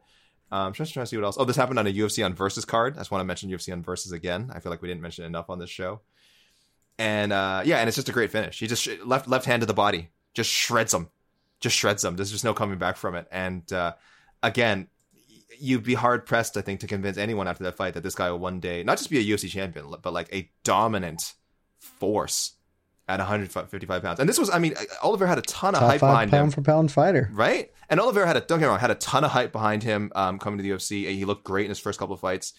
Um, 0.51 0.73
just 0.73 0.93
trying 0.93 1.05
to 1.05 1.09
see 1.09 1.17
what 1.17 1.25
else. 1.25 1.35
Oh, 1.37 1.45
this 1.45 1.57
happened 1.57 1.77
on 1.77 1.85
a 1.85 1.93
UFC 1.93 2.25
on 2.25 2.33
Versus 2.33 2.65
card. 2.65 2.95
I 2.95 2.99
just 2.99 3.11
want 3.11 3.21
to 3.21 3.25
mention 3.25 3.49
UFC 3.49 3.71
on 3.71 3.83
Versus 3.83 4.11
again. 4.11 4.49
I 4.53 4.59
feel 4.59 4.71
like 4.71 4.81
we 4.81 4.87
didn't 4.87 5.01
mention 5.01 5.25
enough 5.25 5.49
on 5.49 5.59
this 5.59 5.69
show. 5.69 6.01
And 6.99 7.33
uh, 7.33 7.61
yeah, 7.65 7.77
and 7.77 7.87
it's 7.87 7.95
just 7.95 8.09
a 8.09 8.11
great 8.11 8.29
finish. 8.29 8.59
He 8.59 8.67
just 8.67 8.83
sh- 8.83 8.97
left 9.05 9.27
left 9.27 9.45
hand 9.45 9.61
to 9.61 9.65
the 9.65 9.73
body, 9.73 10.09
just 10.33 10.51
shreds 10.51 10.93
him, 10.93 11.09
just 11.61 11.75
shreds 11.75 12.03
him. 12.03 12.15
There's 12.17 12.29
just 12.31 12.43
no 12.43 12.53
coming 12.53 12.77
back 12.77 12.97
from 12.97 13.15
it. 13.15 13.25
And 13.31 13.71
uh, 13.73 13.93
again, 14.43 14.87
y- 15.29 15.37
you'd 15.57 15.83
be 15.83 15.93
hard 15.95 16.25
pressed, 16.25 16.57
I 16.57 16.61
think, 16.61 16.81
to 16.81 16.87
convince 16.87 17.17
anyone 17.17 17.47
after 17.47 17.63
that 17.63 17.75
fight 17.77 17.93
that 17.93 18.03
this 18.03 18.15
guy 18.15 18.29
will 18.29 18.39
one 18.39 18.59
day 18.59 18.83
not 18.83 18.97
just 18.97 19.09
be 19.09 19.17
a 19.17 19.23
UFC 19.35 19.49
champion, 19.49 19.85
but 20.01 20.11
like 20.13 20.27
a 20.33 20.51
dominant 20.63 21.33
force 21.79 22.53
at 23.07 23.19
155 23.19 24.01
pounds. 24.03 24.19
And 24.19 24.29
this 24.29 24.37
was, 24.37 24.49
I 24.49 24.59
mean, 24.59 24.75
Oliver 25.01 25.25
had 25.25 25.37
a 25.39 25.41
ton 25.43 25.73
of 25.73 25.79
Top 25.79 25.89
hype 25.91 25.99
behind 26.01 26.31
him 26.31 26.39
pound 26.41 26.53
for 26.53 26.61
pound 26.61 26.91
fighter. 26.91 27.29
right? 27.33 27.71
And 27.89 27.99
Oliver 27.99 28.25
had 28.25 28.37
a 28.37 28.41
don't 28.41 28.59
get 28.59 28.65
me 28.65 28.69
wrong, 28.69 28.77
had 28.79 28.91
a 28.91 28.95
ton 28.95 29.23
of 29.23 29.31
hype 29.31 29.51
behind 29.51 29.81
him 29.83 30.11
um, 30.15 30.37
coming 30.37 30.57
to 30.57 30.63
the 30.63 30.69
UFC. 30.69 31.07
He 31.15 31.25
looked 31.25 31.43
great 31.43 31.65
in 31.65 31.69
his 31.69 31.79
first 31.79 31.97
couple 31.97 32.13
of 32.13 32.19
fights. 32.19 32.53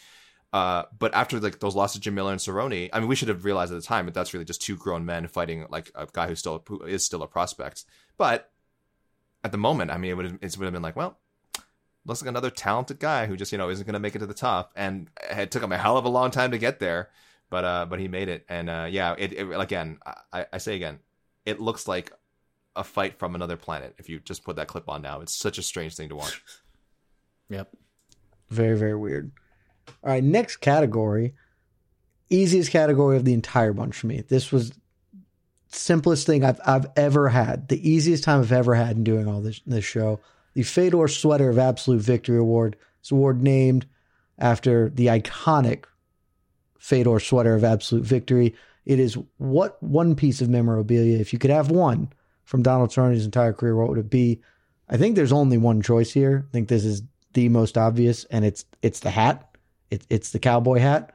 Uh, 0.52 0.84
but 0.98 1.14
after 1.14 1.38
like 1.38 1.60
those 1.60 1.76
losses 1.76 1.94
to 1.94 2.00
Jim 2.00 2.14
Miller 2.14 2.32
and 2.32 2.40
Cerrone, 2.40 2.90
I 2.92 2.98
mean, 2.98 3.08
we 3.08 3.14
should 3.14 3.28
have 3.28 3.44
realized 3.44 3.72
at 3.72 3.80
the 3.80 3.86
time 3.86 4.06
that 4.06 4.14
that's 4.14 4.34
really 4.34 4.44
just 4.44 4.62
two 4.62 4.76
grown 4.76 5.04
men 5.04 5.28
fighting 5.28 5.66
like 5.70 5.90
a 5.94 6.08
guy 6.12 6.26
who's 6.26 6.40
still 6.40 6.62
who 6.66 6.82
is 6.82 7.04
still 7.04 7.22
a 7.22 7.28
prospect. 7.28 7.84
But 8.16 8.50
at 9.44 9.52
the 9.52 9.58
moment, 9.58 9.90
I 9.90 9.96
mean, 9.96 10.10
it 10.10 10.14
would 10.14 10.26
have, 10.26 10.38
it 10.40 10.58
would 10.58 10.64
have 10.64 10.72
been 10.72 10.82
like, 10.82 10.96
well, 10.96 11.18
looks 12.04 12.22
like 12.22 12.28
another 12.28 12.50
talented 12.50 12.98
guy 12.98 13.26
who 13.26 13.36
just 13.36 13.52
you 13.52 13.58
know 13.58 13.70
isn't 13.70 13.86
going 13.86 13.94
to 13.94 14.00
make 14.00 14.16
it 14.16 14.20
to 14.20 14.26
the 14.26 14.34
top, 14.34 14.72
and 14.74 15.08
it 15.30 15.50
took 15.50 15.62
him 15.62 15.72
a 15.72 15.78
hell 15.78 15.96
of 15.96 16.04
a 16.04 16.08
long 16.08 16.30
time 16.30 16.50
to 16.50 16.58
get 16.58 16.80
there. 16.80 17.10
But 17.48 17.64
uh, 17.64 17.86
but 17.88 18.00
he 18.00 18.08
made 18.08 18.28
it, 18.28 18.44
and 18.48 18.68
uh, 18.68 18.86
yeah, 18.90 19.14
it, 19.18 19.32
it 19.32 19.60
again. 19.60 19.98
I, 20.32 20.46
I 20.52 20.58
say 20.58 20.74
again, 20.74 20.98
it 21.44 21.60
looks 21.60 21.86
like 21.86 22.12
a 22.76 22.84
fight 22.84 23.18
from 23.18 23.34
another 23.34 23.56
planet. 23.56 23.94
If 23.98 24.08
you 24.08 24.20
just 24.20 24.44
put 24.44 24.56
that 24.56 24.68
clip 24.68 24.88
on 24.88 25.02
now, 25.02 25.20
it's 25.20 25.34
such 25.34 25.58
a 25.58 25.62
strange 25.62 25.96
thing 25.96 26.08
to 26.08 26.16
watch. 26.16 26.42
Yep. 27.50 27.68
Very, 28.48 28.78
very 28.78 28.94
weird. 28.94 29.32
All 29.88 30.10
right, 30.10 30.24
next 30.24 30.56
category. 30.56 31.34
Easiest 32.28 32.70
category 32.70 33.16
of 33.16 33.24
the 33.24 33.34
entire 33.34 33.72
bunch 33.72 33.96
for 33.96 34.06
me. 34.06 34.22
This 34.28 34.52
was 34.52 34.72
simplest 35.68 36.26
thing 36.26 36.44
I've 36.44 36.60
I've 36.64 36.86
ever 36.96 37.28
had. 37.28 37.68
The 37.68 37.88
easiest 37.88 38.24
time 38.24 38.40
I've 38.40 38.52
ever 38.52 38.74
had 38.74 38.96
in 38.96 39.04
doing 39.04 39.28
all 39.28 39.40
this 39.40 39.60
this 39.66 39.84
show. 39.84 40.20
The 40.54 40.62
Fedor 40.62 41.08
Sweater 41.08 41.48
of 41.48 41.58
Absolute 41.58 42.02
Victory 42.02 42.38
Award. 42.38 42.76
It's 43.00 43.10
award 43.10 43.42
named 43.42 43.86
after 44.38 44.90
the 44.90 45.06
iconic 45.06 45.84
Fedor 46.78 47.20
Sweater 47.20 47.54
of 47.54 47.64
Absolute 47.64 48.04
Victory. 48.04 48.54
It 48.84 48.98
is 48.98 49.16
what 49.36 49.80
one 49.82 50.16
piece 50.16 50.40
of 50.40 50.48
memorabilia, 50.48 51.18
if 51.18 51.32
you 51.32 51.38
could 51.38 51.50
have 51.50 51.70
one 51.70 52.12
from 52.44 52.62
Donald 52.62 52.90
Cerrone's 52.90 53.24
entire 53.24 53.52
career, 53.52 53.76
what 53.76 53.88
would 53.88 53.98
it 53.98 54.10
be? 54.10 54.40
I 54.88 54.96
think 54.96 55.14
there's 55.14 55.32
only 55.32 55.58
one 55.58 55.82
choice 55.82 56.10
here. 56.10 56.46
I 56.48 56.52
think 56.52 56.68
this 56.68 56.84
is 56.84 57.02
the 57.32 57.48
most 57.48 57.78
obvious, 57.78 58.24
and 58.24 58.44
it's 58.44 58.64
it's 58.82 59.00
the 59.00 59.10
hat. 59.10 59.49
It, 59.90 60.06
it's 60.08 60.30
the 60.30 60.38
cowboy 60.38 60.78
hat. 60.78 61.14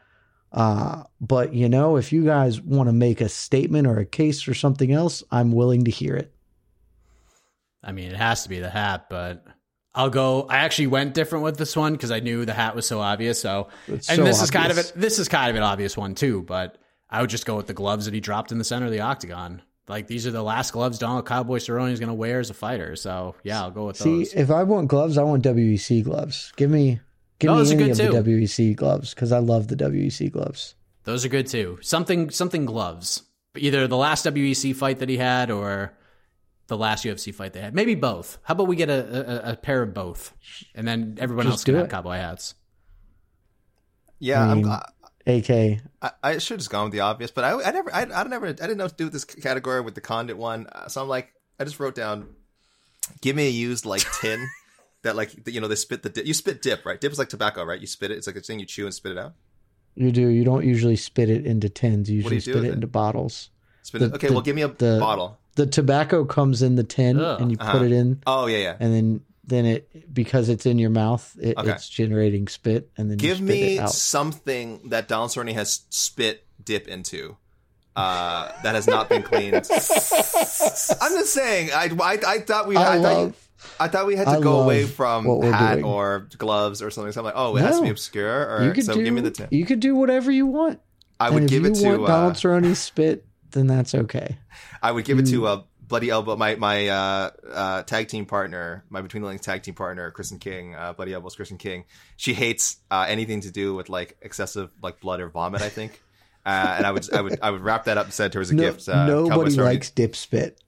Uh, 0.52 1.04
but 1.20 1.54
you 1.54 1.68
know, 1.68 1.98
if 1.98 2.14
you 2.14 2.24
guys 2.24 2.62
want 2.62 2.88
to 2.88 2.94
make 2.94 3.20
a 3.22 3.30
statement 3.30 3.88
or 3.88 4.00
a 4.00 4.06
case 4.06 4.48
or 4.48 4.54
something 4.54 4.92
else, 4.92 5.24
I'm 5.32 5.52
willing 5.52 5.86
to 5.86 5.92
hear 5.92 6.16
it. 6.16 6.34
I 7.84 7.92
mean, 7.92 8.10
it 8.10 8.16
has 8.18 8.44
to 8.44 8.50
be 8.50 8.60
the 8.60 8.70
hat, 8.70 9.08
but 9.10 9.46
I'll 9.94 10.10
go. 10.10 10.48
I 10.50 10.58
actually 10.58 10.88
went 10.88 11.14
different 11.14 11.44
with 11.44 11.58
this 11.58 11.76
one 11.76 11.94
because 11.94 12.12
I 12.12 12.20
knew 12.20 12.46
the 12.46 12.54
hat 12.54 12.76
was 12.76 12.86
so 12.86 13.00
obvious. 13.00 13.40
So, 13.40 13.68
It's 13.88 14.10
and 14.10 14.18
so 14.18 14.24
this 14.24 14.42
is 14.42 14.50
kind 14.52 14.66
of 14.72 14.78
obvious. 14.78 14.90
it. 14.92 15.00
This 15.00 15.20
is 15.20 15.30
kind 15.30 15.50
of 15.50 15.56
an 15.56 15.64
obvious 15.64 15.96
one 15.96 16.16
too. 16.16 16.42
But 16.42 16.78
I 17.10 17.22
would 17.22 17.30
just 17.30 17.46
go 17.46 17.56
with 17.56 17.68
the 17.68 17.74
gloves 17.74 18.06
that 18.06 18.14
he 18.14 18.20
dropped 18.20 18.52
in 18.52 18.58
the 18.58 18.64
center 18.64 18.86
of 18.86 18.92
the 18.92 19.02
octagon. 19.02 19.62
Like 19.88 20.08
these 20.08 20.26
are 20.26 20.32
the 20.32 20.42
last 20.42 20.72
gloves 20.74 20.98
Donald 20.98 21.28
Cowboy 21.28 21.60
Cerrone 21.60 21.92
is 21.92 22.00
going 22.00 22.08
to 22.08 22.16
wear 22.16 22.40
as 22.40 22.50
a 22.50 22.56
fighter. 22.56 22.96
So 22.96 23.36
yeah, 23.44 23.62
I'll 23.62 23.72
go 23.72 23.86
with 23.88 23.98
See, 23.98 24.20
those. 24.20 24.32
See, 24.32 24.38
if 24.38 24.50
I 24.50 24.64
want 24.64 24.88
gloves, 24.88 25.18
I 25.18 25.24
want 25.24 25.44
WEC 25.44 26.04
gloves. 26.04 26.52
Give 26.56 26.72
me, 26.72 27.00
give 27.40 27.52
Those 27.52 27.72
are 27.72 27.76
me 27.76 27.84
any 27.84 27.94
good 27.94 28.06
of 28.10 28.26
too. 28.26 28.32
the 28.32 28.42
WEC 28.42 28.76
gloves 28.76 29.14
because 29.14 29.32
I 29.32 29.40
love 29.40 29.68
the 29.68 29.76
WEC 29.76 30.32
gloves. 30.32 30.76
Those 31.04 31.24
are 31.26 31.30
good 31.30 31.48
too. 31.48 31.78
Something 31.82 32.30
something 32.30 32.66
gloves. 32.66 33.24
Either 33.58 33.88
the 33.88 33.98
last 33.98 34.26
WEC 34.26 34.76
fight 34.76 35.00
that 35.00 35.08
he 35.10 35.18
had 35.18 35.50
or 35.52 35.94
the 36.68 36.78
last 36.78 37.06
UFC 37.06 37.34
fight 37.34 37.54
they 37.54 37.62
had. 37.62 37.74
Maybe 37.76 37.96
both. 37.96 38.38
How 38.44 38.54
about 38.54 38.68
we 38.68 38.76
get 38.76 38.90
a, 38.90 39.50
a, 39.50 39.52
a 39.52 39.56
pair 39.56 39.82
of 39.84 39.94
both, 39.94 40.34
and 40.74 40.88
then 40.88 41.18
everyone 41.20 41.46
Just 41.46 41.54
else 41.54 41.64
can 41.64 41.74
do 41.76 41.80
have 41.82 41.90
cowboy 41.90 42.16
hats. 42.16 42.56
Yeah, 44.20 44.42
I 44.48 44.52
I 44.52 44.56
mean- 44.56 44.66
am 44.68 44.82
AK, 45.28 45.82
I, 46.02 46.12
I 46.24 46.38
should 46.38 46.56
have 46.56 46.60
just 46.60 46.70
gone 46.70 46.86
with 46.86 46.94
the 46.94 47.00
obvious, 47.00 47.32
but 47.32 47.44
I, 47.44 47.62
I 47.64 47.72
never, 47.72 47.94
I, 47.96 48.02
I 48.04 48.24
never, 48.28 48.48
I 48.48 48.52
didn't 48.54 48.78
know 48.78 48.84
what 48.86 48.92
to 48.92 48.98
do 48.98 49.04
with 49.06 49.14
this 49.14 49.26
category 49.26 49.82
with 49.82 49.96
the 49.96 50.02
condit 50.02 50.38
one. 50.38 50.68
Uh, 50.72 50.88
So 50.88 51.02
I'm 51.02 51.08
like, 51.08 51.34
I 51.60 51.64
just 51.64 51.80
wrote 51.80 51.96
down, 51.96 52.28
give 53.22 53.36
me 53.36 53.48
a 53.48 53.50
used 53.50 53.86
like 53.88 54.04
tin 54.22 54.48
that 55.06 55.16
like 55.16 55.48
you 55.48 55.60
know 55.62 55.68
they 55.68 55.76
spit 55.76 56.04
the 56.04 56.10
dip. 56.10 56.26
You 56.26 56.34
spit 56.34 56.62
dip, 56.62 56.86
right? 56.86 57.00
Dip 57.00 57.12
is 57.12 57.18
like 57.18 57.30
tobacco, 57.30 57.64
right? 57.64 57.80
You 57.80 57.88
spit 57.88 58.12
it. 58.12 58.18
It's 58.18 58.28
like 58.28 58.36
a 58.36 58.42
thing 58.42 58.60
you 58.60 58.66
chew 58.66 58.86
and 58.86 58.94
spit 58.94 59.14
it 59.14 59.18
out. 59.18 59.34
you 59.96 60.12
do. 60.12 60.28
You 60.28 60.44
don't 60.44 60.66
usually 60.66 60.98
spit 60.98 61.30
it 61.30 61.46
into 61.46 61.70
tins. 61.70 62.10
You 62.10 62.18
usually 62.18 62.36
you 62.36 62.42
spit 62.42 62.58
it 62.58 62.66
it? 62.66 62.74
into 62.74 62.88
bottles. 62.88 63.50
Spit 63.84 64.02
The- 64.02 64.08
it. 64.08 64.14
Okay, 64.16 64.28
the- 64.28 64.34
well, 64.34 64.42
give 64.44 64.56
me 64.56 64.62
a 64.64 64.68
the- 64.68 64.98
bottle. 65.00 65.38
The 65.56 65.66
tobacco 65.66 66.26
comes 66.26 66.62
in 66.62 66.76
the 66.76 66.84
tin, 66.84 67.18
Ugh. 67.18 67.40
and 67.40 67.50
you 67.50 67.56
Uh-huh. 67.58 67.72
put 67.72 67.82
it 67.84 67.94
in, 67.94 68.22
Oh 68.28 68.46
yeah, 68.48 68.58
yeah. 68.58 68.76
and 68.82 68.94
then 68.94 69.22
then 69.48 69.66
it 69.66 70.12
because 70.14 70.50
it's 70.50 70.66
in 70.66 70.78
your 70.80 70.90
mouth, 70.90 71.34
it, 71.40 71.56
Okay. 71.58 71.72
it's 71.72 71.88
generating 71.88 72.48
spit, 72.50 72.90
and 72.98 73.10
then 73.10 73.18
Give 73.18 73.40
you 73.40 73.46
spit 73.46 73.48
me 73.48 73.78
it 73.78 73.82
out. 73.82 73.92
something 73.92 74.82
that 74.90 75.08
Donald 75.08 75.30
Cerrone 75.32 75.54
has 75.54 75.82
spit 75.92 76.44
dip 76.64 76.88
into. 76.90 77.38
Uh, 77.96 78.52
that 78.64 78.76
has 78.76 78.88
not 78.88 79.08
been 79.08 79.24
cleaned. 79.24 79.54
I'm 79.56 79.62
just 79.70 81.34
saying. 81.34 81.70
I, 81.74 81.90
I, 82.02 82.20
I 82.28 82.40
thought 82.40 82.68
we. 82.68 82.76
I 82.76 82.82
I, 82.82 83.02
thought 83.02 83.10
you- 83.12 83.24
love. 83.26 83.45
I 83.80 83.88
thought 83.88 84.06
we 84.08 84.16
had 84.16 84.26
to 84.26 84.32
I 84.32 84.40
go 84.40 84.62
away 84.62 84.86
from 84.86 85.26
hat 85.42 85.74
doing. 85.76 85.86
or 85.86 86.28
gloves 86.38 86.82
or 86.82 86.90
something. 86.92 87.12
So 87.12 87.22
I'm 87.22 87.26
like, 87.26 87.34
oh, 87.38 87.56
it 87.58 87.62
has 87.62 87.78
to 87.78 87.84
be 87.84 87.90
obscure. 87.90 88.58
Or 88.58 88.64
You 88.66 88.72
could 88.74 88.86
so 88.86 88.94
do. 88.94 89.04
give 89.04 89.14
me 89.14 89.22
the 89.22 89.32
tip. 89.32 89.52
You 89.52 89.66
could 89.66 89.80
do 89.80 89.96
whatever 89.96 90.32
you 90.32 90.46
want. 90.46 90.80
I 91.20 91.30
would 91.30 91.44
if 91.44 91.50
give 91.50 91.64
you 91.64 91.72
it 91.72 91.76
to. 91.76 91.98
want 91.98 92.08
Donald 92.08 92.32
Uh, 92.34 92.36
Cerrone's 92.36 92.80
spit, 92.80 93.26
then 93.52 93.68
that's 93.68 93.96
okay. 93.96 94.38
I 94.84 94.92
would 94.92 95.06
give 95.06 95.18
it 95.20 95.26
Mm. 95.26 95.30
to 95.32 95.48
uh, 95.48 95.62
Bloody 95.88 96.10
Elbow, 96.10 96.36
my 96.36 96.56
my 96.56 96.88
uh, 96.88 97.30
uh, 97.52 97.84
tag 97.84 98.08
team 98.08 98.26
partner, 98.26 98.84
my 98.90 99.02
Between 99.02 99.22
the 99.22 99.28
Links 99.30 99.46
tag 99.46 99.62
team 99.64 99.76
partner, 99.76 100.10
Kristen 100.12 100.40
King. 100.40 100.74
Uh, 100.76 100.94
Bloody 100.94 101.14
Elbows, 101.14 101.36
Kristen 101.36 101.58
King. 101.58 101.86
She 102.18 102.34
hates 102.34 102.78
uh, 102.90 103.06
anything 103.08 103.42
to 103.42 103.52
do 103.52 103.76
with 103.76 103.88
like 103.88 104.18
excessive 104.22 104.72
like 104.82 105.00
blood 105.00 105.20
or 105.22 105.30
vomit. 105.30 105.62
I 105.62 105.70
think. 105.70 106.02
Uh, 106.46 106.76
and 106.78 106.86
I 106.86 106.92
would 106.92 107.14
I 107.14 107.22
would 107.22 107.40
I 107.42 107.52
would 107.52 107.62
wrap 107.62 107.86
that 107.86 107.98
up 107.98 108.06
and 108.06 108.14
send 108.14 108.28
it 108.28 108.34
her 108.36 108.42
as 108.42 108.52
a 108.52 108.56
No- 108.56 108.64
gift. 108.64 108.90
Uh, 108.90 109.06
nobody 109.08 109.56
likes 109.56 109.90
dip 109.92 110.16
spit. 110.16 110.60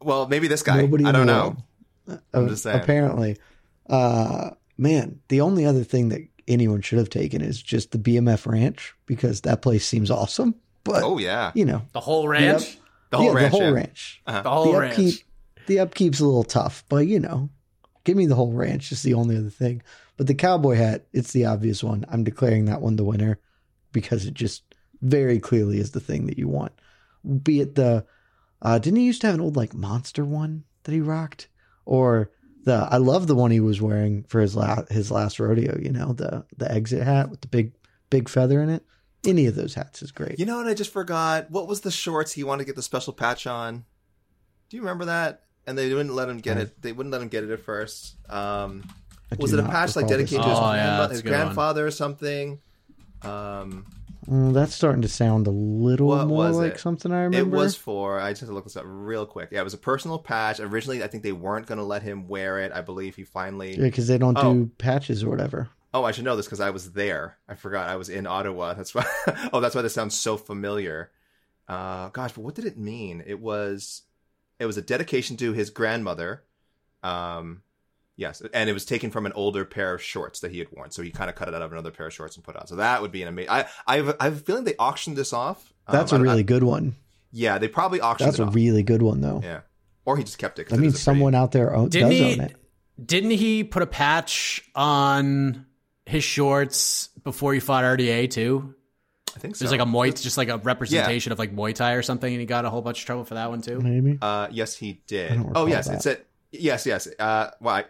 Well, 0.00 0.26
maybe 0.26 0.48
this 0.48 0.62
guy. 0.62 0.80
Nobody 0.80 1.04
I 1.04 1.12
don't 1.12 1.26
know. 1.26 1.40
world. 1.42 1.62
I'm 2.32 2.48
just 2.48 2.62
saying. 2.64 2.80
Apparently, 2.80 3.36
uh, 3.88 4.50
man, 4.78 5.20
the 5.28 5.40
only 5.40 5.64
other 5.64 5.84
thing 5.84 6.08
that 6.10 6.20
anyone 6.48 6.80
should 6.82 6.98
have 6.98 7.10
taken 7.10 7.40
is 7.40 7.62
just 7.62 7.92
the 7.92 7.98
BMF 7.98 8.46
Ranch 8.46 8.94
because 9.06 9.42
that 9.42 9.62
place 9.62 9.86
seems 9.86 10.10
awesome. 10.10 10.54
But 10.84 11.02
Oh 11.02 11.18
yeah, 11.18 11.52
you 11.54 11.64
know, 11.64 11.82
The 11.92 12.00
whole 12.00 12.26
ranch. 12.26 12.62
Yep. 12.62 12.76
the 13.10 13.16
whole 13.18 13.26
yeah, 13.26 13.32
ranch. 13.32 13.52
the 13.52 13.58
whole 13.58 13.68
yeah. 13.68 13.74
ranch. 13.74 14.22
The 14.26 14.42
whole 14.42 14.72
the 14.72 14.78
ranch. 14.78 14.92
upkeep, 14.92 15.14
the 15.66 15.76
upkeep's 15.76 16.20
a 16.20 16.24
little 16.24 16.44
tough, 16.44 16.84
but 16.88 17.06
you 17.06 17.20
know, 17.20 17.50
give 18.04 18.16
me 18.16 18.26
the 18.26 18.34
whole 18.34 18.52
ranch. 18.52 18.90
Is 18.90 19.02
the 19.02 19.14
only 19.14 19.36
other 19.36 19.50
thing. 19.50 19.82
But 20.16 20.26
the 20.26 20.34
cowboy 20.34 20.74
hat, 20.74 21.06
it's 21.12 21.32
the 21.32 21.46
obvious 21.46 21.82
one. 21.82 22.04
I'm 22.08 22.24
declaring 22.24 22.66
that 22.66 22.80
one 22.80 22.96
the 22.96 23.04
winner 23.04 23.38
because 23.92 24.26
it 24.26 24.34
just 24.34 24.62
very 25.00 25.38
clearly 25.38 25.78
is 25.78 25.92
the 25.92 26.00
thing 26.00 26.26
that 26.26 26.38
you 26.38 26.48
want. 26.48 26.72
Be 27.42 27.60
it 27.60 27.74
the, 27.74 28.04
uh, 28.60 28.78
didn't 28.78 28.98
he 28.98 29.06
used 29.06 29.20
to 29.22 29.26
have 29.28 29.34
an 29.34 29.40
old 29.40 29.56
like 29.56 29.74
monster 29.74 30.24
one 30.24 30.64
that 30.84 30.92
he 30.92 31.00
rocked, 31.00 31.48
or 31.84 32.30
the 32.64 32.74
I 32.90 32.96
love 32.98 33.26
the 33.26 33.34
one 33.34 33.50
he 33.50 33.60
was 33.60 33.80
wearing 33.80 34.24
for 34.24 34.40
his 34.40 34.54
last 34.56 34.90
his 34.92 35.10
last 35.10 35.40
rodeo. 35.40 35.78
You 35.80 35.90
know, 35.90 36.12
the 36.12 36.44
the 36.56 36.70
exit 36.70 37.02
hat 37.02 37.28
with 37.30 37.40
the 37.40 37.48
big 37.48 37.72
big 38.10 38.28
feather 38.28 38.62
in 38.62 38.68
it. 38.70 38.84
Any 39.24 39.46
of 39.46 39.54
those 39.54 39.74
hats 39.74 40.02
is 40.02 40.10
great. 40.10 40.38
You 40.40 40.46
know 40.46 40.56
what? 40.56 40.66
I 40.66 40.74
just 40.74 40.92
forgot. 40.92 41.50
What 41.50 41.68
was 41.68 41.82
the 41.82 41.90
shorts 41.92 42.32
he 42.32 42.42
wanted 42.44 42.62
to 42.62 42.66
get 42.66 42.76
the 42.76 42.82
special 42.82 43.12
patch 43.12 43.46
on? 43.46 43.84
Do 44.68 44.76
you 44.76 44.82
remember 44.82 45.04
that? 45.06 45.42
And 45.66 45.78
they 45.78 45.92
wouldn't 45.94 46.14
let 46.14 46.28
him 46.28 46.38
get 46.38 46.56
I- 46.56 46.62
it. 46.62 46.82
They 46.82 46.90
wouldn't 46.92 47.12
let 47.12 47.22
him 47.22 47.28
get 47.28 47.44
it 47.44 47.50
at 47.50 47.60
first. 47.60 48.16
Um, 48.28 48.82
was 49.38 49.52
it 49.52 49.60
a 49.60 49.62
patch 49.62 49.94
like 49.96 50.04
recall 50.06 50.18
this. 50.18 50.30
dedicated 50.30 50.42
to 50.42 50.48
his, 50.48 50.58
Oh, 50.58 50.70
grandma- 50.72 50.98
that's 51.02 51.10
his 51.12 51.20
a 51.20 51.22
good 51.22 51.30
one. 51.32 51.40
grandfather 51.40 51.86
or 51.86 51.90
something? 51.92 52.58
Um, 53.22 53.86
Mm, 54.28 54.54
that's 54.54 54.74
starting 54.74 55.02
to 55.02 55.08
sound 55.08 55.46
a 55.46 55.50
little 55.50 56.08
What 56.08 56.28
more 56.28 56.50
like 56.50 56.74
it? 56.74 56.80
something 56.80 57.10
I 57.12 57.22
remember. 57.24 57.38
it 57.38 57.58
was 57.58 57.74
for. 57.74 58.20
I 58.20 58.30
just 58.30 58.42
had 58.42 58.48
to 58.48 58.52
look 58.54 58.64
this 58.64 58.76
up 58.76 58.84
real 58.86 59.26
quick. 59.26 59.48
Yeah, 59.50 59.60
it 59.60 59.64
was 59.64 59.74
a 59.74 59.78
personal 59.78 60.18
patch. 60.18 60.60
Originally, 60.60 61.02
I 61.02 61.08
think 61.08 61.22
they 61.24 61.32
weren't 61.32 61.66
going 61.66 61.78
to 61.78 61.84
let 61.84 62.02
him 62.02 62.28
wear 62.28 62.58
it. 62.60 62.70
I 62.72 62.82
believe 62.82 63.16
he 63.16 63.24
finally. 63.24 63.72
Yeah, 63.76 63.82
because 63.84 64.06
they 64.06 64.18
don't 64.18 64.38
Oh. 64.38 64.54
do 64.54 64.70
patches 64.78 65.24
or 65.24 65.30
whatever. 65.30 65.68
Oh, 65.94 66.04
I 66.04 66.12
should 66.12 66.24
know 66.24 66.36
this 66.36 66.46
because 66.46 66.60
I 66.60 66.70
was 66.70 66.92
there. 66.92 67.36
I 67.48 67.54
forgot 67.54 67.88
I 67.88 67.96
was 67.96 68.08
in 68.08 68.26
Ottawa. 68.26 68.74
That's 68.74 68.94
why. 68.94 69.04
oh, 69.52 69.60
that's 69.60 69.74
why 69.74 69.82
this 69.82 69.92
sounds 69.94 70.18
so 70.18 70.36
familiar. 70.36 71.10
Uh, 71.68 72.08
gosh, 72.10 72.32
but 72.32 72.42
what 72.42 72.54
did 72.54 72.64
it 72.64 72.78
mean? 72.78 73.22
It 73.26 73.40
was, 73.40 74.02
it 74.58 74.66
was 74.66 74.76
a 74.76 74.82
dedication 74.82 75.36
to 75.38 75.52
his 75.52 75.70
grandmother. 75.70 76.44
Um, 77.02 77.62
yes, 78.22 78.42
and 78.54 78.70
it 78.70 78.72
was 78.72 78.84
taken 78.86 79.10
from 79.10 79.26
an 79.26 79.32
older 79.34 79.64
pair 79.66 79.92
of 79.94 80.02
shorts 80.02 80.40
that 80.40 80.50
he 80.52 80.58
had 80.60 80.68
worn. 80.72 80.90
So 80.90 81.02
he 81.02 81.10
kind 81.10 81.28
of 81.28 81.36
cut 81.36 81.48
it 81.48 81.54
out 81.54 81.60
of 81.62 81.70
another 81.72 81.90
pair 81.90 82.06
of 82.06 82.14
shorts 82.14 82.36
and 82.36 82.44
put 82.44 82.54
it 82.56 82.60
on. 82.62 82.66
So 82.66 82.76
that 82.76 83.02
would 83.02 83.12
be 83.12 83.20
an 83.22 83.28
amazing. 83.28 83.50
I, 83.50 83.66
I 83.86 83.96
have, 83.96 84.16
I 84.18 84.24
have 84.24 84.36
a 84.36 84.40
feeling 84.40 84.64
they 84.64 84.76
auctioned 84.76 85.16
this 85.16 85.32
off. 85.34 85.72
Um, 85.86 85.92
That's 85.96 86.12
I- 86.12 86.16
a 86.16 86.18
I- 86.20 86.22
really 86.22 86.42
good 86.44 86.62
one. 86.62 86.96
yeah, 87.32 87.58
they 87.58 87.68
probably 87.68 88.00
auctioned 88.00 88.28
it 88.28 88.30
off. 88.30 88.36
That's 88.36 88.38
it 88.40 88.42
a 88.44 88.46
off. 88.48 88.54
really 88.54 88.82
good 88.82 89.02
one, 89.02 89.20
though. 89.20 89.40
yeah, 89.44 89.60
or 90.06 90.16
he 90.16 90.24
just 90.24 90.38
kept 90.38 90.58
it. 90.58 90.64
'cause 90.64 90.70
That 90.70 90.76
it 90.76 90.78
I 90.78 90.80
mean, 90.80 90.88
a 90.88 90.92
pretty- 90.92 91.02
someone 91.02 91.34
out 91.34 91.52
there 91.52 91.74
own, 91.74 91.88
does 91.90 92.10
he? 92.10 92.32
own 92.32 92.40
it. 92.40 92.56
Didn't 93.04 93.30
he 93.32 93.64
put 93.64 93.82
a 93.82 93.86
patch 93.86 94.62
on 94.74 95.66
his 96.06 96.22
shorts 96.24 97.08
before 97.24 97.54
he 97.54 97.60
fought 97.60 97.84
RDA 97.84 98.30
too? 98.30 98.74
I 99.34 99.38
think 99.38 99.56
so. 99.56 99.64
There's 99.64 99.72
like 99.72 99.80
a 99.80 99.90
Muay, 99.90 100.20
just 100.20 100.36
like 100.36 100.50
a 100.50 100.58
representation 100.58 101.32
of 101.32 101.38
like 101.38 101.56
Muay 101.56 101.74
Thai 101.74 101.92
or 101.92 102.02
something, 102.02 102.30
and 102.30 102.38
he 102.38 102.44
got 102.46 102.66
a 102.66 102.70
whole 102.70 102.82
bunch 102.82 103.00
of 103.00 103.06
trouble 103.06 103.24
for 103.24 103.34
that 103.34 103.48
one 103.48 103.62
too. 103.62 103.80
Maybe. 103.80 104.18
Uh, 104.20 104.48
yes, 104.50 104.76
he 104.76 105.02
did. 105.06 105.40
Oh, 105.54 105.66
yes, 105.66 105.88
that. 105.88 105.94
it 105.96 106.02
said 106.02 106.24
yes, 106.50 106.84
yes. 106.84 107.08
Uh, 107.18 107.50
well, 107.60 107.76
I, 107.76 107.84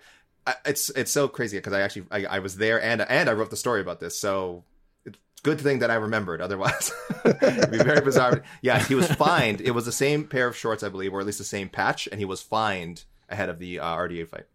I, 0.46 0.54
it's 0.66 0.90
it's 0.90 1.10
so 1.12 1.28
crazy 1.28 1.56
because 1.58 1.72
I 1.72 1.80
actually 1.80 2.06
I, 2.10 2.24
I 2.24 2.38
was 2.40 2.56
there 2.56 2.82
and 2.82 3.02
and 3.02 3.28
I 3.28 3.32
wrote 3.32 3.50
the 3.50 3.56
story 3.56 3.80
about 3.80 4.00
this. 4.00 4.18
So 4.18 4.64
it's 5.04 5.18
good 5.42 5.60
thing 5.60 5.80
that 5.80 5.90
I 5.90 5.94
remembered. 5.94 6.40
Otherwise, 6.40 6.92
it'd 7.24 7.70
be 7.70 7.78
very 7.78 8.00
bizarre. 8.00 8.42
Yeah, 8.60 8.78
he 8.82 8.94
was 8.94 9.10
fined. 9.12 9.60
It 9.60 9.72
was 9.72 9.84
the 9.84 9.92
same 9.92 10.24
pair 10.24 10.48
of 10.48 10.56
shorts, 10.56 10.82
I 10.82 10.88
believe, 10.88 11.12
or 11.12 11.20
at 11.20 11.26
least 11.26 11.38
the 11.38 11.44
same 11.44 11.68
patch, 11.68 12.08
and 12.10 12.18
he 12.18 12.24
was 12.24 12.42
fined 12.42 13.04
ahead 13.28 13.48
of 13.48 13.58
the 13.58 13.80
uh, 13.80 13.96
RDA 13.96 14.28
fight. 14.28 14.46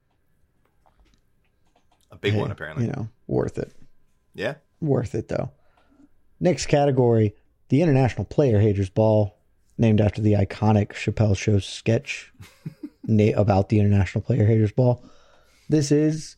A 2.12 2.16
big 2.16 2.34
Hey, 2.34 2.40
one, 2.40 2.52
apparently. 2.52 2.86
You 2.86 2.92
know, 2.92 3.10
worth 3.28 3.58
it. 3.58 3.74
Yeah. 4.34 4.56
Worth 4.80 5.16
it, 5.16 5.28
though. 5.28 5.52
Next 6.40 6.68
category 6.68 7.36
the 7.70 7.82
International 7.82 8.26
Player 8.26 8.60
Haters 8.60 8.90
Ball, 8.90 9.38
named 9.78 10.02
after 10.02 10.22
the 10.22 10.34
iconic 10.34 10.94
Chappelle 10.94 11.38
Show 11.38 11.60
sketch 11.60 12.32
about 13.36 13.70
the 13.70 13.80
International 13.80 14.22
Player 14.22 14.46
Haters 14.46 14.72
Ball. 14.72 15.04
This 15.70 15.92
is, 15.92 16.38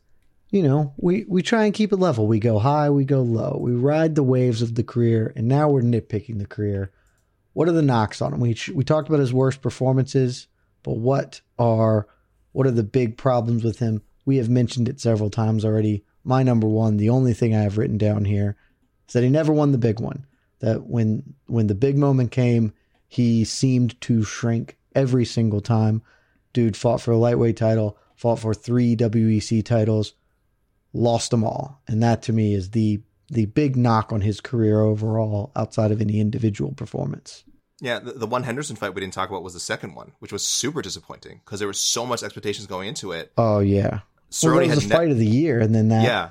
you 0.49 0.63
know, 0.63 0.93
we, 0.97 1.25
we 1.27 1.41
try 1.41 1.65
and 1.65 1.73
keep 1.73 1.91
it 1.91 1.97
level. 1.97 2.27
We 2.27 2.39
go 2.39 2.59
high, 2.59 2.89
we 2.89 3.05
go 3.05 3.21
low. 3.21 3.57
We 3.61 3.73
ride 3.73 4.15
the 4.15 4.23
waves 4.23 4.61
of 4.61 4.75
the 4.75 4.83
career, 4.83 5.31
and 5.35 5.47
now 5.47 5.69
we're 5.69 5.81
nitpicking 5.81 6.39
the 6.39 6.47
career. 6.47 6.91
What 7.53 7.67
are 7.67 7.73
the 7.73 7.81
knocks 7.81 8.21
on 8.21 8.33
him? 8.33 8.39
We, 8.39 8.57
we 8.73 8.83
talked 8.83 9.07
about 9.09 9.19
his 9.19 9.33
worst 9.33 9.61
performances. 9.61 10.47
but 10.83 10.97
what 10.97 11.41
are 11.57 12.07
what 12.51 12.65
are 12.65 12.71
the 12.71 12.83
big 12.83 13.17
problems 13.17 13.63
with 13.63 13.79
him? 13.79 14.01
We 14.25 14.37
have 14.37 14.49
mentioned 14.49 14.89
it 14.89 14.99
several 14.99 15.29
times 15.29 15.63
already. 15.63 16.03
My 16.23 16.43
number 16.43 16.67
one, 16.67 16.97
the 16.97 17.09
only 17.09 17.33
thing 17.33 17.55
I 17.55 17.61
have 17.61 17.77
written 17.77 17.97
down 17.97 18.25
here 18.25 18.57
is 19.07 19.13
that 19.13 19.23
he 19.23 19.29
never 19.29 19.53
won 19.53 19.71
the 19.71 19.77
big 19.77 19.99
one. 19.99 20.25
That 20.59 20.85
when 20.87 21.35
when 21.47 21.67
the 21.67 21.75
big 21.75 21.97
moment 21.97 22.31
came, 22.31 22.73
he 23.07 23.43
seemed 23.45 23.99
to 24.01 24.23
shrink 24.23 24.77
every 24.95 25.25
single 25.25 25.61
time. 25.61 26.01
Dude 26.53 26.75
fought 26.75 27.01
for 27.01 27.11
a 27.11 27.17
lightweight 27.17 27.57
title, 27.57 27.97
fought 28.19 28.37
for 28.37 28.53
three 28.53 28.97
WEC 28.97 29.63
titles, 29.63 30.13
lost 30.91 31.31
them 31.31 31.43
all. 31.43 31.81
And 31.87 32.03
that 32.03 32.21
to 32.23 32.33
me 32.33 32.53
is 32.53 32.71
the 32.71 33.01
the 33.29 33.45
big 33.45 33.77
knock 33.77 34.11
on 34.11 34.21
his 34.21 34.41
career 34.41 34.81
overall 34.81 35.51
outside 35.55 35.91
of 35.91 36.01
any 36.01 36.19
individual 36.19 36.73
performance. 36.73 37.43
Yeah, 37.79 37.99
the, 37.99 38.11
the 38.13 38.27
one 38.27 38.43
Henderson 38.43 38.75
fight 38.75 38.93
we 38.93 39.01
didn't 39.01 39.13
talk 39.13 39.29
about 39.29 39.43
was 39.43 39.53
the 39.53 39.59
second 39.59 39.95
one, 39.95 40.11
which 40.19 40.33
was 40.33 40.45
super 40.45 40.81
disappointing 40.81 41.39
because 41.45 41.59
there 41.59 41.67
was 41.67 41.81
so 41.81 42.05
much 42.05 42.23
expectations 42.23 42.67
going 42.67 42.89
into 42.89 43.13
it. 43.13 43.31
Oh 43.37 43.59
yeah, 43.59 44.01
Cerrone 44.31 44.55
well, 44.55 44.67
that 44.67 44.75
was 44.75 44.83
the 44.83 44.89
ne- 44.89 44.95
fight 44.95 45.11
of 45.11 45.17
the 45.17 45.25
year, 45.25 45.59
and 45.59 45.73
then 45.73 45.87
that 45.87 46.03
yeah, 46.03 46.29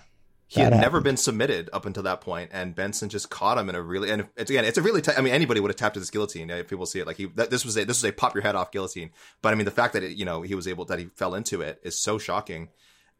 he 0.50 0.62
that 0.62 0.72
had 0.72 0.80
never 0.80 1.02
been 1.02 1.18
submitted 1.18 1.68
up 1.74 1.84
until 1.84 2.04
that 2.04 2.22
point, 2.22 2.50
and 2.54 2.74
Benson 2.74 3.10
just 3.10 3.28
caught 3.28 3.58
him 3.58 3.68
in 3.68 3.74
a 3.74 3.82
really 3.82 4.10
and 4.10 4.26
it's 4.34 4.50
again 4.50 4.64
it's 4.64 4.78
a 4.78 4.82
really 4.82 5.02
t- 5.02 5.12
I 5.16 5.20
mean 5.20 5.34
anybody 5.34 5.60
would 5.60 5.70
have 5.70 5.76
tapped 5.76 5.94
his 5.94 6.10
guillotine 6.10 6.48
if 6.48 6.68
people 6.68 6.86
see 6.86 7.00
it 7.00 7.06
like 7.06 7.18
he 7.18 7.26
that, 7.34 7.50
this 7.50 7.66
was 7.66 7.76
a 7.76 7.84
this 7.84 8.02
was 8.02 8.08
a 8.08 8.12
pop 8.12 8.34
your 8.34 8.42
head 8.42 8.54
off 8.54 8.72
guillotine, 8.72 9.10
but 9.42 9.52
I 9.52 9.56
mean 9.56 9.66
the 9.66 9.70
fact 9.70 9.92
that 9.92 10.02
it, 10.02 10.16
you 10.16 10.24
know 10.24 10.40
he 10.40 10.54
was 10.54 10.66
able 10.66 10.86
that 10.86 10.98
he 10.98 11.04
fell 11.16 11.34
into 11.34 11.60
it 11.60 11.78
is 11.82 12.00
so 12.00 12.16
shocking, 12.16 12.70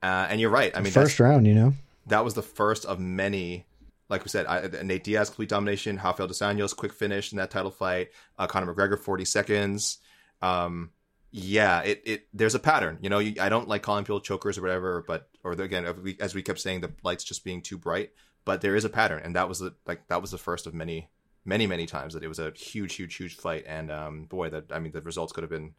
uh, 0.02 0.26
and 0.30 0.40
you're 0.40 0.48
right. 0.48 0.74
I 0.74 0.80
mean 0.80 0.90
first 0.90 1.20
round, 1.20 1.46
you 1.46 1.54
know. 1.54 1.74
that 2.06 2.24
was 2.24 2.32
the 2.32 2.42
first 2.42 2.86
of 2.86 2.98
many. 2.98 3.66
Like 4.08 4.24
we 4.24 4.30
said, 4.30 4.46
I, 4.46 4.66
Nate 4.82 5.04
Diaz 5.04 5.28
complete 5.28 5.50
domination, 5.50 5.96
Rafael 6.02 6.28
dos 6.28 6.38
Anjos 6.38 6.74
quick 6.74 6.94
finish 6.94 7.30
in 7.30 7.36
that 7.36 7.50
title 7.50 7.70
fight, 7.70 8.08
uh, 8.38 8.46
Conor 8.46 8.74
McGregor 8.74 8.98
forty 8.98 9.26
seconds. 9.26 9.98
Um, 10.40 10.92
yeah, 11.30 11.80
it, 11.80 12.02
it 12.04 12.28
there's 12.32 12.54
a 12.54 12.58
pattern. 12.58 12.98
You 13.02 13.10
know, 13.10 13.18
you, 13.18 13.40
I 13.40 13.48
don't 13.48 13.68
like 13.68 13.82
calling 13.82 14.04
people 14.04 14.20
chokers 14.20 14.56
or 14.56 14.62
whatever, 14.62 15.04
but 15.06 15.28
or 15.44 15.54
the, 15.54 15.64
again, 15.64 15.86
as 16.20 16.34
we, 16.34 16.42
kept 16.42 16.60
saying, 16.60 16.80
the 16.80 16.92
lights 17.02 17.24
just 17.24 17.44
being 17.44 17.62
too 17.62 17.78
bright. 17.78 18.12
But 18.44 18.62
there 18.62 18.76
is 18.76 18.84
a 18.84 18.88
pattern, 18.88 19.20
and 19.22 19.36
that 19.36 19.48
was 19.48 19.58
the 19.58 19.74
like 19.86 20.08
that 20.08 20.22
was 20.22 20.30
the 20.30 20.38
first 20.38 20.66
of 20.66 20.72
many, 20.72 21.10
many, 21.44 21.66
many 21.66 21.84
times 21.84 22.14
that 22.14 22.24
it 22.24 22.28
was 22.28 22.38
a 22.38 22.52
huge, 22.56 22.94
huge, 22.94 23.14
huge 23.14 23.36
fight. 23.36 23.64
And 23.66 23.90
um, 23.90 24.24
boy, 24.24 24.48
that 24.50 24.72
I 24.72 24.78
mean, 24.78 24.92
the 24.92 25.02
results 25.02 25.32
could 25.32 25.42
have 25.42 25.50
been 25.50 25.74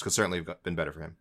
could 0.00 0.12
certainly 0.12 0.38
have 0.38 0.62
been 0.62 0.74
better 0.74 0.92
for 0.92 1.00
him. 1.00 1.16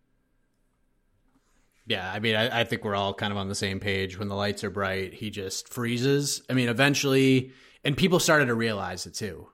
Yeah, 1.86 2.10
I 2.10 2.20
mean, 2.20 2.36
I, 2.36 2.62
I 2.62 2.64
think 2.64 2.86
we're 2.86 2.96
all 2.96 3.14
kind 3.14 3.34
of 3.34 3.38
on 3.38 3.50
the 3.50 3.56
same 3.56 3.82
page. 3.82 4.18
When 4.18 4.30
the 4.30 4.36
lights 4.36 4.64
are 4.64 4.70
bright, 4.70 5.14
he 5.14 5.30
just 5.30 5.68
freezes. 5.68 6.42
I 6.50 6.54
mean, 6.54 6.70
eventually, 6.70 7.52
and 7.84 7.98
people 7.98 8.20
started 8.20 8.46
to 8.46 8.56
realize 8.56 9.06
it 9.06 9.16
too. 9.16 9.50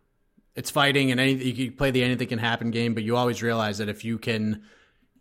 It's 0.59 0.69
fighting, 0.69 1.09
and 1.09 1.21
any, 1.21 1.35
you 1.35 1.69
can 1.69 1.77
play 1.77 1.91
the 1.91 2.03
anything 2.03 2.27
can 2.27 2.37
happen 2.37 2.69
game, 2.69 2.93
but 2.93 3.03
you 3.03 3.15
always 3.15 3.41
realize 3.41 3.77
that 3.77 3.87
if 3.87 4.03
you 4.03 4.17
can, 4.17 4.63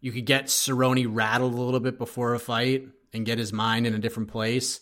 you 0.00 0.10
could 0.10 0.26
get 0.26 0.46
Cerrone 0.46 1.06
rattled 1.08 1.54
a 1.54 1.60
little 1.60 1.78
bit 1.78 1.96
before 1.96 2.34
a 2.34 2.40
fight 2.40 2.88
and 3.12 3.24
get 3.24 3.38
his 3.38 3.52
mind 3.52 3.86
in 3.86 3.94
a 3.94 4.00
different 4.00 4.30
place. 4.30 4.80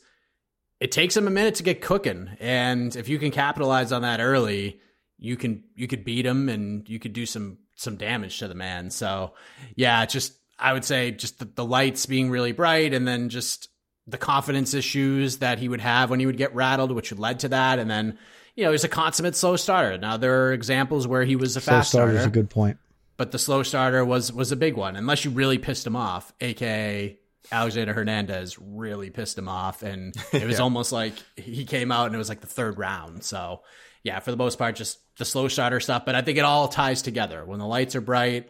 It 0.81 0.93
takes 0.93 1.15
him 1.15 1.27
a 1.27 1.31
minute 1.31 1.57
to 1.57 1.62
get 1.62 1.83
cooking, 1.83 2.31
and 2.41 2.97
if 2.97 3.07
you 3.07 3.19
can 3.19 3.33
capitalize 3.33 3.93
on 3.93 4.01
that 4.01 4.20
early, 4.20 4.81
you 5.19 5.37
can 5.37 5.62
you 5.74 5.87
could 5.87 6.07
beat 6.07 6.24
him 6.24 6.49
and 6.49 6.89
you 6.89 6.99
could 7.01 7.12
do 7.12 7.27
some 7.27 7.59
some 7.74 7.97
damage 7.97 8.39
to 8.39 8.49
the 8.49 8.55
man. 8.55 8.89
So, 8.89 9.35
yeah, 9.74 10.07
just 10.07 10.33
I 10.59 10.73
would 10.73 10.87
say 10.87 11.11
just 11.11 11.39
the, 11.39 11.45
the 11.45 11.66
lights 11.66 12.07
being 12.07 12.31
really 12.31 12.53
bright 12.53 12.95
and 12.95 13.07
then 13.07 13.28
just 13.28 13.69
the 14.07 14.16
confidence 14.16 14.73
issues 14.73 15.37
that 15.41 15.59
he 15.59 15.69
would 15.69 15.83
have 15.83 16.09
when 16.09 16.19
he 16.19 16.24
would 16.24 16.39
get 16.39 16.55
rattled, 16.55 16.93
which 16.93 17.12
led 17.12 17.41
to 17.41 17.49
that. 17.51 17.78
And 17.78 17.91
then, 17.91 18.19
you 18.57 18.65
know, 18.65 18.73
he's 18.73 18.85
a 18.85 18.89
consummate 18.89 19.37
slow 19.37 19.57
starter. 19.57 19.99
Now 19.99 20.16
there 20.16 20.47
are 20.47 20.53
examples 20.53 21.07
where 21.07 21.24
he 21.24 21.37
was 21.37 21.57
a 21.57 21.61
Slow 21.61 21.74
fast 21.74 21.91
starter 21.91 22.12
starter, 22.12 22.19
is 22.20 22.27
a 22.27 22.31
good 22.31 22.51
point. 22.51 22.78
but 23.16 23.31
the 23.31 23.39
slow 23.39 23.62
starter 23.62 24.05
was 24.05 24.33
was 24.33 24.51
a 24.53 24.57
big 24.57 24.77
one. 24.77 24.97
Unless 24.97 25.24
you 25.24 25.31
really 25.31 25.59
pissed 25.59 25.87
him 25.87 25.95
off, 25.97 26.33
aka 26.41 27.19
Alexander 27.53 27.93
Hernandez 27.93 28.59
really 28.59 29.11
pissed 29.11 29.39
him 29.39 29.49
off, 29.49 29.83
and 29.85 30.15
it 30.33 30.47
was 30.47 30.59
almost 30.66 30.91
like 30.91 31.15
he 31.37 31.65
came 31.65 31.93
out 31.93 32.07
and 32.07 32.15
it 32.15 32.19
was 32.19 32.28
like 32.28 32.41
the 32.41 32.47
third 32.49 32.78
round. 32.78 33.23
So 33.23 33.62
yeah, 34.03 34.19
for 34.20 34.31
the 34.31 34.37
most 34.37 34.59
part, 34.59 34.77
just 34.77 34.99
the 35.19 35.24
slow 35.24 35.49
starter 35.49 35.81
stuff. 35.81 36.05
But 36.05 36.15
I 36.15 36.23
think 36.23 36.39
it 36.39 36.45
all 36.45 36.69
ties 36.69 37.03
together 37.03 37.45
when 37.45 37.59
the 37.59 37.66
lights 37.66 37.95
are 37.95 38.01
bright. 38.01 38.49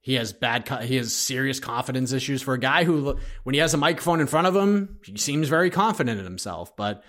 He 0.00 0.14
has 0.14 0.32
bad, 0.32 0.68
he 0.84 0.96
has 0.96 1.12
serious 1.12 1.58
confidence 1.58 2.12
issues 2.12 2.40
for 2.40 2.54
a 2.54 2.60
guy 2.60 2.84
who, 2.84 3.18
when 3.42 3.54
he 3.54 3.60
has 3.60 3.74
a 3.74 3.76
microphone 3.76 4.20
in 4.20 4.28
front 4.28 4.46
of 4.46 4.54
him, 4.54 4.98
he 5.04 5.16
seems 5.18 5.48
very 5.48 5.68
confident 5.70 6.18
in 6.20 6.24
himself. 6.24 6.76
But 6.76 7.02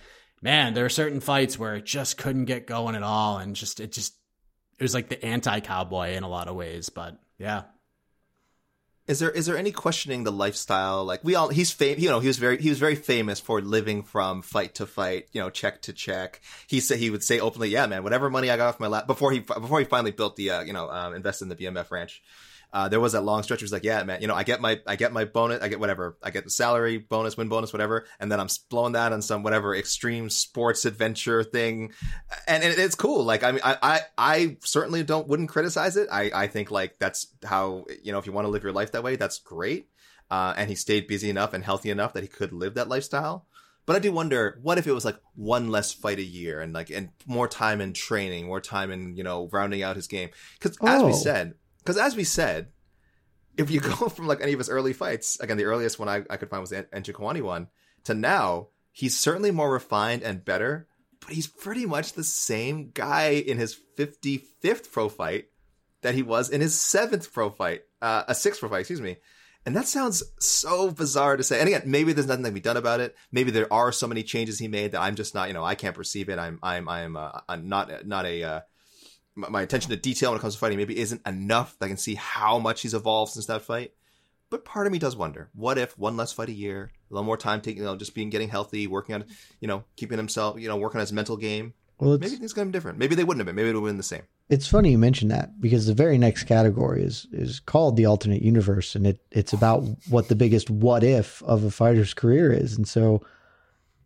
man, 0.47 0.73
there 0.73 0.85
are 0.85 0.89
certain 0.89 1.19
fights 1.19 1.59
where 1.59 1.75
it 1.75 1.85
just 1.85 2.17
couldn't 2.17 2.45
get 2.45 2.67
going 2.67 2.95
at 2.95 3.03
all, 3.03 3.37
and 3.37 3.53
just 3.53 3.81
it 3.81 3.91
just 3.91 4.13
it 4.79 4.83
was 4.83 4.93
like 4.93 5.09
the 5.09 5.23
anti 5.23 5.59
cowboy 5.59 6.13
in 6.13 6.23
a 6.23 6.29
lot 6.29 6.47
of 6.47 6.55
ways. 6.55 6.87
But 6.87 7.19
yeah, 7.37 7.63
Is 9.07 9.19
there 9.19 9.29
is 9.29 9.45
there 9.45 9.57
any 9.57 9.71
questioning 9.71 10.23
the 10.23 10.31
lifestyle? 10.31 11.03
Like 11.03 11.21
we 11.21 11.35
all, 11.35 11.49
he's 11.49 11.71
fam- 11.71 11.99
you 11.99 12.09
know, 12.09 12.21
he 12.21 12.27
was 12.27 12.37
very 12.37 12.61
he 12.61 12.69
was 12.69 12.79
very 12.79 12.95
famous 12.95 13.41
for 13.41 13.59
living 13.59 14.03
from 14.03 14.41
fight 14.41 14.75
to 14.75 14.85
fight, 14.85 15.27
you 15.33 15.41
know, 15.41 15.49
check 15.49 15.81
to 15.81 15.91
check. 15.91 16.39
He 16.65 16.79
said 16.79 16.99
he 16.99 17.09
would 17.09 17.23
say 17.23 17.41
openly, 17.41 17.67
"Yeah, 17.67 17.85
man, 17.85 18.03
whatever 18.03 18.29
money 18.29 18.49
I 18.49 18.55
got 18.55 18.69
off 18.69 18.79
my 18.79 18.87
lap 18.87 19.05
before 19.05 19.33
he 19.33 19.39
before 19.39 19.79
he 19.79 19.85
finally 19.85 20.11
built 20.11 20.37
the 20.37 20.51
uh, 20.51 20.61
you 20.61 20.71
know 20.71 20.89
um, 20.89 21.13
invested 21.13 21.45
in 21.45 21.49
the 21.49 21.55
BMF 21.57 21.91
ranch." 21.91 22.21
Uh, 22.73 22.89
there 22.89 22.99
was 22.99 23.13
that 23.13 23.21
long 23.21 23.43
stretch. 23.43 23.57
Where 23.59 23.61
he 23.61 23.65
was 23.65 23.71
like, 23.71 23.83
"Yeah, 23.85 24.03
man, 24.03 24.21
you 24.21 24.27
know, 24.27 24.35
I 24.35 24.43
get 24.43 24.59
my 24.59 24.79
I 24.85 24.95
get 24.97 25.13
my 25.13 25.23
bonus, 25.25 25.61
I 25.61 25.69
get 25.69 25.79
whatever, 25.79 26.17
I 26.21 26.31
get 26.31 26.43
the 26.43 26.49
salary 26.49 26.97
bonus, 26.97 27.37
win 27.37 27.47
bonus, 27.47 27.71
whatever, 27.71 28.05
and 28.19 28.31
then 28.31 28.39
I'm 28.39 28.47
blowing 28.69 28.93
that 28.93 29.13
on 29.13 29.21
some 29.21 29.41
whatever 29.41 29.73
extreme 29.75 30.29
sports 30.29 30.83
adventure 30.85 31.43
thing, 31.43 31.93
and, 32.47 32.63
and 32.63 32.77
it's 32.77 32.95
cool. 32.95 33.23
Like, 33.23 33.43
I 33.43 33.51
mean, 33.53 33.61
I, 33.63 33.77
I 33.81 33.99
I 34.17 34.57
certainly 34.63 35.03
don't 35.03 35.27
wouldn't 35.27 35.49
criticize 35.49 35.95
it. 35.97 36.09
I 36.11 36.29
I 36.33 36.47
think 36.47 36.69
like 36.69 36.99
that's 36.99 37.27
how 37.43 37.85
you 38.03 38.11
know 38.11 38.19
if 38.19 38.25
you 38.25 38.33
want 38.33 38.45
to 38.45 38.49
live 38.51 38.63
your 38.63 38.73
life 38.73 38.91
that 38.91 39.03
way, 39.03 39.15
that's 39.15 39.39
great. 39.39 39.87
Uh, 40.29 40.53
and 40.57 40.69
he 40.69 40.75
stayed 40.75 41.07
busy 41.07 41.29
enough 41.29 41.53
and 41.53 41.63
healthy 41.63 41.89
enough 41.89 42.11
that 42.13 42.21
he 42.23 42.27
could 42.27 42.51
live 42.51 42.73
that 42.75 42.89
lifestyle. 42.89 43.45
But 43.85 43.95
I 43.95 43.99
do 43.99 44.11
wonder, 44.11 44.59
what 44.61 44.77
if 44.77 44.85
it 44.85 44.91
was 44.91 45.05
like 45.05 45.17
one 45.35 45.69
less 45.71 45.93
fight 45.93 46.19
a 46.19 46.23
year 46.23 46.59
and 46.59 46.73
like 46.73 46.89
and 46.89 47.11
more 47.25 47.47
time 47.47 47.79
in 47.79 47.93
training, 47.93 48.45
more 48.45 48.59
time 48.59 48.91
in 48.91 49.15
you 49.15 49.23
know 49.23 49.47
rounding 49.53 49.83
out 49.83 49.95
his 49.95 50.07
game? 50.07 50.29
Because 50.59 50.77
as 50.85 51.01
we 51.01 51.11
Oh. 51.11 51.15
said, 51.15 51.53
because 51.87 51.97
as 51.97 52.17
we 52.17 52.25
said, 52.25 52.67
if 53.55 53.71
you 53.71 53.79
go 53.97 54.09
from 54.09 54.27
like 54.27 54.41
any 54.41 54.51
of 54.51 54.59
his 54.59 54.69
early 54.69 54.91
fights, 54.91 55.39
again 55.39 55.55
the 55.55 55.63
earliest 55.63 55.97
one 55.97 56.09
I, 56.09 56.23
I 56.29 56.35
could 56.35 56.49
find 56.49 56.59
was 56.59 56.71
the 56.71 56.83
Njokuani 56.83 57.41
one, 57.41 57.69
to 58.03 58.13
now, 58.13 58.67
he's 58.91 59.17
certainly 59.17 59.51
more 59.51 59.71
refined 59.71 60.21
and 60.21 60.43
better. 60.43 60.89
But 61.21 61.31
he's 61.31 61.47
pretty 61.47 61.85
much 61.85 62.13
the 62.13 62.25
same 62.25 62.91
guy 62.93 63.29
in 63.29 63.57
his 63.57 63.79
55th 63.97 64.91
pro 64.91 65.07
fight 65.07 65.45
that 66.01 66.13
he 66.13 66.23
was 66.23 66.49
in 66.49 66.59
his 66.59 66.79
seventh 66.79 67.33
pro 67.33 67.49
fight, 67.49 67.83
uh, 68.01 68.23
a 68.27 68.35
sixth 68.35 68.59
pro 68.59 68.69
fight, 68.69 68.81
excuse 68.81 69.01
me. 69.01 69.17
And 69.65 69.75
that 69.75 69.87
sounds 69.87 70.23
so 70.39 70.91
bizarre 70.91 71.37
to 71.37 71.43
say. 71.43 71.59
And 71.59 71.67
again, 71.67 71.83
maybe 71.85 72.13
there's 72.13 72.27
nothing 72.27 72.43
that 72.43 72.49
can 72.49 72.55
be 72.55 72.59
done 72.59 72.77
about 72.77 72.99
it. 72.99 73.15
Maybe 73.31 73.51
there 73.51 73.71
are 73.73 73.91
so 73.91 74.07
many 74.07 74.23
changes 74.23 74.59
he 74.59 74.67
made 74.67 74.91
that 74.91 75.01
I'm 75.01 75.15
just 75.15 75.33
not, 75.33 75.47
you 75.47 75.53
know, 75.53 75.63
I 75.63 75.75
can't 75.75 75.95
perceive 75.95 76.29
it. 76.29 76.37
I'm, 76.37 76.59
I'm, 76.61 76.87
I'm, 76.87 77.17
uh, 77.17 77.39
I'm 77.49 77.67
not, 77.67 78.05
not 78.05 78.25
a, 78.25 78.43
uh, 78.43 78.59
my 79.37 79.61
attention 79.61 79.91
to 79.91 79.97
detail 79.97 80.31
when 80.31 80.39
it 80.39 80.41
comes 80.41 80.55
to 80.55 80.59
fighting 80.59 80.77
maybe 80.77 80.97
isn't 80.97 81.25
enough 81.25 81.77
that 81.79 81.85
I 81.85 81.87
can 81.89 81.97
see 81.97 82.15
how 82.15 82.57
much 82.59 82.81
he's 82.81 82.93
evolved 82.93 83.33
since 83.33 83.45
that 83.45 83.61
fight. 83.61 83.93
But 84.49 84.65
part 84.65 84.87
of 84.87 84.93
me 84.93 84.99
does 84.99 85.15
wonder, 85.15 85.49
what 85.53 85.77
if 85.77 85.97
one 85.97 86.17
less 86.17 86.31
fight 86.31 86.49
a 86.49 86.53
year, 86.53 86.91
a 87.09 87.13
little 87.13 87.25
more 87.25 87.37
time 87.37 87.61
taking, 87.61 87.83
you 87.83 87.85
know, 87.87 87.97
just 87.97 88.15
being 88.15 88.29
getting 88.29 88.49
healthy, 88.49 88.87
working 88.87 89.15
on, 89.15 89.25
you 89.59 89.67
know, 89.67 89.83
keeping 89.95 90.17
himself, 90.17 90.59
you 90.59 90.67
know, 90.67 90.77
working 90.77 90.99
on 90.99 91.01
his 91.01 91.13
mental 91.13 91.37
game. 91.37 91.73
Well, 91.99 92.13
it's, 92.13 92.21
Maybe 92.21 92.35
things 92.37 92.53
gonna 92.53 92.67
be 92.67 92.71
different. 92.71 92.97
Maybe 92.97 93.15
they 93.15 93.23
wouldn't 93.23 93.41
have 93.41 93.45
been. 93.47 93.55
Maybe 93.55 93.69
it 93.69 93.73
would 93.73 93.81
have 93.81 93.89
been 93.89 93.97
the 93.97 94.03
same. 94.03 94.21
it's 94.49 94.67
funny 94.67 94.91
you 94.91 94.97
mention 94.97 95.27
that 95.29 95.59
because 95.59 95.87
the 95.87 95.93
very 95.93 96.17
next 96.17 96.43
category 96.43 97.03
is 97.03 97.27
is 97.31 97.59
called 97.59 97.97
the 97.97 98.05
alternate 98.05 98.41
universe, 98.41 98.95
and 98.95 99.05
it 99.05 99.19
it's 99.31 99.51
about 99.51 99.83
what 100.09 100.29
the 100.29 100.35
biggest 100.35 100.69
what 100.69 101.03
if 101.03 101.43
of 101.43 101.63
a 101.63 101.71
fighter's 101.71 102.13
career 102.13 102.51
is, 102.53 102.77
and 102.77 102.87
so 102.87 103.21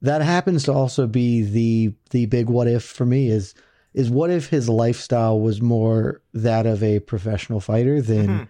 that 0.02 0.22
happens 0.22 0.64
to 0.64 0.74
also 0.74 1.06
be 1.06 1.44
the 1.44 1.94
the 2.12 2.26
big 2.26 2.50
what 2.50 2.68
if 2.68 2.84
for 2.84 3.06
me 3.06 3.28
is 3.30 3.54
is 3.94 4.10
what 4.10 4.30
if 4.30 4.48
his 4.50 4.70
lifestyle 4.70 5.40
was 5.40 5.62
more 5.62 6.22
that 6.34 6.66
of 6.66 6.82
a 6.84 7.00
professional 7.00 7.60
fighter 7.60 8.02
than 8.02 8.28
Mhm. 8.28 8.48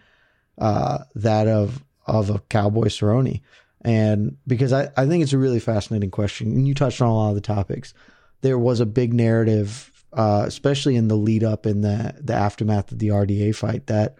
uh, 0.57 0.99
that 1.15 1.47
of 1.47 1.83
of 2.07 2.29
a 2.29 2.39
cowboy 2.49 2.85
Cerrone. 2.87 3.41
And 3.81 4.37
because 4.45 4.73
I, 4.73 4.89
I 4.97 5.05
think 5.07 5.23
it's 5.23 5.33
a 5.33 5.37
really 5.37 5.59
fascinating 5.59 6.11
question, 6.11 6.51
and 6.51 6.67
you 6.67 6.73
touched 6.73 7.01
on 7.01 7.07
a 7.09 7.15
lot 7.15 7.29
of 7.29 7.35
the 7.35 7.41
topics. 7.41 7.93
There 8.41 8.57
was 8.59 8.79
a 8.79 8.85
big 8.85 9.13
narrative, 9.13 9.91
uh, 10.13 10.43
especially 10.45 10.95
in 10.95 11.07
the 11.07 11.15
lead 11.17 11.43
up 11.43 11.65
in 11.65 11.81
the 11.81 12.13
the 12.21 12.33
aftermath 12.33 12.91
of 12.91 12.99
the 12.99 13.09
RDA 13.11 13.55
fight, 13.55 13.87
that 13.87 14.15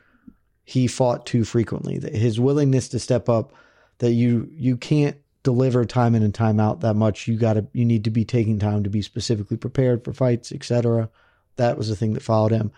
he 0.64 0.88
fought 0.88 1.26
too 1.26 1.43
frequently. 1.43 1.98
That 1.98 2.15
his 2.15 2.39
willingness 2.39 2.88
to 2.89 2.99
step 2.99 3.27
up, 3.30 3.53
that 3.99 4.14
you 4.14 4.49
you 4.52 4.77
can't 4.77 5.18
deliver 5.43 5.85
time 5.85 6.15
in 6.15 6.23
and 6.23 6.34
time 6.34 6.59
out 6.59 6.81
that 6.81 6.95
much. 6.95 7.27
You 7.27 7.38
got 7.38 7.53
to 7.53 7.68
you 7.73 7.85
need 7.85 8.03
to 8.03 8.11
be 8.11 8.26
taking 8.26 8.59
time 8.59 8.84
to 8.84 8.89
be 8.89 9.01
specifically 9.01 9.57
prepared 9.57 10.03
for 10.03 10.13
fights, 10.13 10.51
etc. 10.51 11.09
That 11.55 11.77
was 11.77 11.89
the 11.89 11.95
thing 11.95 12.13
that 12.13 12.23
followed 12.23 12.51
him, 12.51 12.72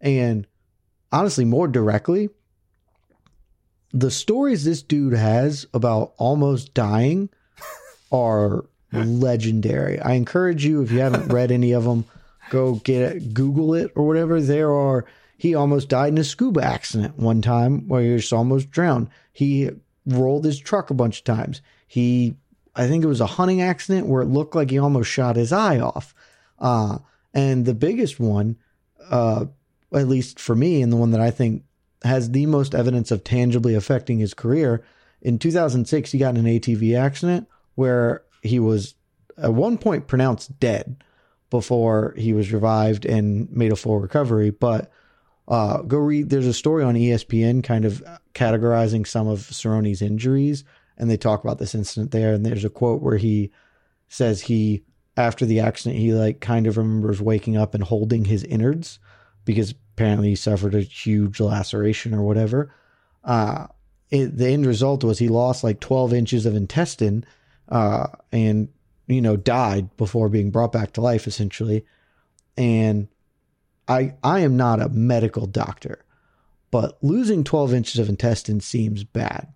and 0.00 0.46
honestly, 1.12 1.44
more 1.44 1.68
directly, 1.68 2.30
the 3.92 4.10
stories 4.10 4.64
this 4.64 4.82
dude 4.82 5.14
has 5.14 5.66
about 5.72 6.12
almost 6.18 6.74
dying 6.74 7.30
are 8.12 8.64
legendary. 8.92 10.00
I 10.00 10.12
encourage 10.12 10.64
you 10.64 10.82
if 10.82 10.90
you 10.90 11.00
haven't 11.00 11.32
read 11.32 11.50
any 11.50 11.72
of 11.72 11.84
them, 11.84 12.04
go 12.50 12.76
get 12.76 13.02
it, 13.02 13.34
Google 13.34 13.74
it 13.74 13.92
or 13.94 14.06
whatever. 14.06 14.40
There 14.40 14.72
are 14.72 15.04
He 15.36 15.54
almost 15.54 15.88
died 15.88 16.12
in 16.12 16.18
a 16.18 16.24
scuba 16.24 16.62
accident 16.62 17.18
one 17.18 17.42
time 17.42 17.88
where 17.88 18.02
he 18.02 18.16
just 18.16 18.32
almost 18.32 18.70
drowned. 18.70 19.08
He 19.32 19.70
rolled 20.06 20.44
his 20.44 20.58
truck 20.58 20.90
a 20.90 20.94
bunch 20.94 21.18
of 21.18 21.24
times. 21.24 21.60
He, 21.88 22.36
I 22.76 22.86
think 22.86 23.02
it 23.02 23.08
was 23.08 23.20
a 23.20 23.26
hunting 23.26 23.60
accident 23.60 24.06
where 24.06 24.22
it 24.22 24.28
looked 24.28 24.54
like 24.54 24.70
he 24.70 24.78
almost 24.78 25.10
shot 25.10 25.34
his 25.34 25.52
eye 25.52 25.80
off. 25.80 26.14
Uh, 26.60 26.98
and 27.34 27.64
the 27.64 27.74
biggest 27.74 28.20
one, 28.20 28.56
uh, 29.10 29.46
at 29.92 30.06
least 30.06 30.38
for 30.38 30.54
me, 30.54 30.82
and 30.82 30.92
the 30.92 30.96
one 30.96 31.10
that 31.10 31.20
I 31.20 31.30
think 31.30 31.64
has 32.04 32.30
the 32.30 32.46
most 32.46 32.74
evidence 32.74 33.10
of 33.10 33.24
tangibly 33.24 33.74
affecting 33.74 34.18
his 34.18 34.34
career, 34.34 34.84
in 35.20 35.38
2006, 35.38 36.12
he 36.12 36.18
got 36.18 36.36
in 36.36 36.46
an 36.46 36.60
ATV 36.60 36.96
accident 36.96 37.48
where 37.74 38.22
he 38.42 38.60
was 38.60 38.94
at 39.36 39.54
one 39.54 39.78
point 39.78 40.06
pronounced 40.06 40.58
dead 40.60 41.02
before 41.50 42.14
he 42.16 42.32
was 42.32 42.52
revived 42.52 43.04
and 43.04 43.50
made 43.50 43.72
a 43.72 43.76
full 43.76 43.98
recovery. 43.98 44.50
But 44.50 44.90
uh, 45.48 45.82
go 45.82 45.98
read. 45.98 46.30
There's 46.30 46.46
a 46.46 46.52
story 46.52 46.84
on 46.84 46.94
ESPN, 46.94 47.64
kind 47.64 47.84
of 47.84 48.02
categorizing 48.34 49.06
some 49.06 49.26
of 49.26 49.40
Cerrone's 49.40 50.02
injuries, 50.02 50.64
and 50.98 51.10
they 51.10 51.16
talk 51.16 51.42
about 51.42 51.58
this 51.58 51.74
incident 51.74 52.10
there. 52.10 52.34
And 52.34 52.44
there's 52.44 52.64
a 52.64 52.70
quote 52.70 53.00
where 53.00 53.16
he 53.16 53.50
says 54.08 54.42
he, 54.42 54.82
after 55.16 55.46
the 55.46 55.60
accident, 55.60 56.00
he 56.00 56.12
like 56.12 56.40
kind 56.40 56.66
of 56.66 56.76
remembers 56.76 57.22
waking 57.22 57.56
up 57.56 57.74
and 57.74 57.82
holding 57.82 58.24
his 58.24 58.44
innards 58.44 58.98
because 59.44 59.70
apparently 59.94 60.30
he 60.30 60.36
suffered 60.36 60.74
a 60.74 60.80
huge 60.80 61.40
laceration 61.40 62.14
or 62.14 62.22
whatever. 62.22 62.74
Uh, 63.24 63.66
it, 64.10 64.36
the 64.36 64.48
end 64.48 64.66
result 64.66 65.04
was 65.04 65.18
he 65.18 65.28
lost 65.28 65.64
like 65.64 65.80
12 65.80 66.12
inches 66.12 66.46
of 66.46 66.54
intestine 66.54 67.24
uh, 67.68 68.06
and 68.32 68.68
you 69.06 69.20
know 69.20 69.36
died 69.36 69.94
before 69.96 70.28
being 70.28 70.50
brought 70.50 70.72
back 70.72 70.92
to 70.92 71.00
life 71.00 71.26
essentially 71.26 71.84
and 72.56 73.08
i 73.86 74.14
i 74.22 74.40
am 74.40 74.56
not 74.56 74.80
a 74.80 74.88
medical 74.88 75.46
doctor 75.46 76.04
but 76.70 76.98
losing 77.02 77.42
12 77.42 77.74
inches 77.74 77.98
of 77.98 78.08
intestine 78.08 78.60
seems 78.60 79.04
bad 79.04 79.48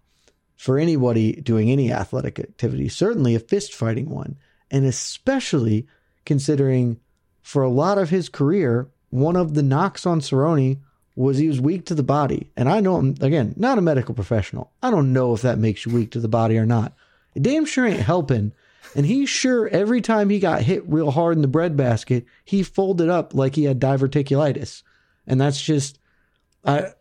for 0.62 0.78
anybody 0.78 1.32
doing 1.32 1.72
any 1.72 1.92
athletic 1.92 2.38
activity 2.38 2.88
certainly 2.88 3.34
a 3.34 3.40
fist 3.40 3.74
fighting 3.74 4.08
one 4.08 4.36
and 4.70 4.84
especially 4.84 5.88
considering 6.24 7.00
for 7.40 7.64
a 7.64 7.68
lot 7.68 7.98
of 7.98 8.10
his 8.10 8.28
career 8.28 8.88
one 9.10 9.34
of 9.34 9.54
the 9.54 9.62
knocks 9.62 10.06
on 10.06 10.20
Cerrone 10.20 10.78
was 11.16 11.38
he 11.38 11.48
was 11.48 11.60
weak 11.60 11.84
to 11.86 11.94
the 11.94 12.02
body. 12.02 12.50
And 12.56 12.68
I 12.68 12.80
know 12.80 12.96
I'm, 12.96 13.14
again, 13.20 13.54
not 13.56 13.76
a 13.76 13.82
medical 13.82 14.14
professional. 14.14 14.70
I 14.82 14.90
don't 14.90 15.12
know 15.12 15.34
if 15.34 15.42
that 15.42 15.58
makes 15.58 15.84
you 15.84 15.92
weak 15.92 16.12
to 16.12 16.20
the 16.20 16.28
body 16.28 16.56
or 16.56 16.64
not. 16.64 16.94
It 17.34 17.42
damn 17.42 17.66
sure 17.66 17.84
ain't 17.84 18.00
helping. 18.00 18.52
And 18.94 19.04
he's 19.04 19.28
sure 19.28 19.68
every 19.68 20.00
time 20.00 20.30
he 20.30 20.38
got 20.38 20.62
hit 20.62 20.82
real 20.86 21.10
hard 21.10 21.36
in 21.36 21.42
the 21.42 21.48
breadbasket, 21.48 22.24
he 22.44 22.62
folded 22.62 23.08
up 23.08 23.34
like 23.34 23.54
he 23.54 23.64
had 23.64 23.80
diverticulitis. 23.80 24.82
And 25.26 25.40
that's 25.40 25.60
just, 25.60 25.98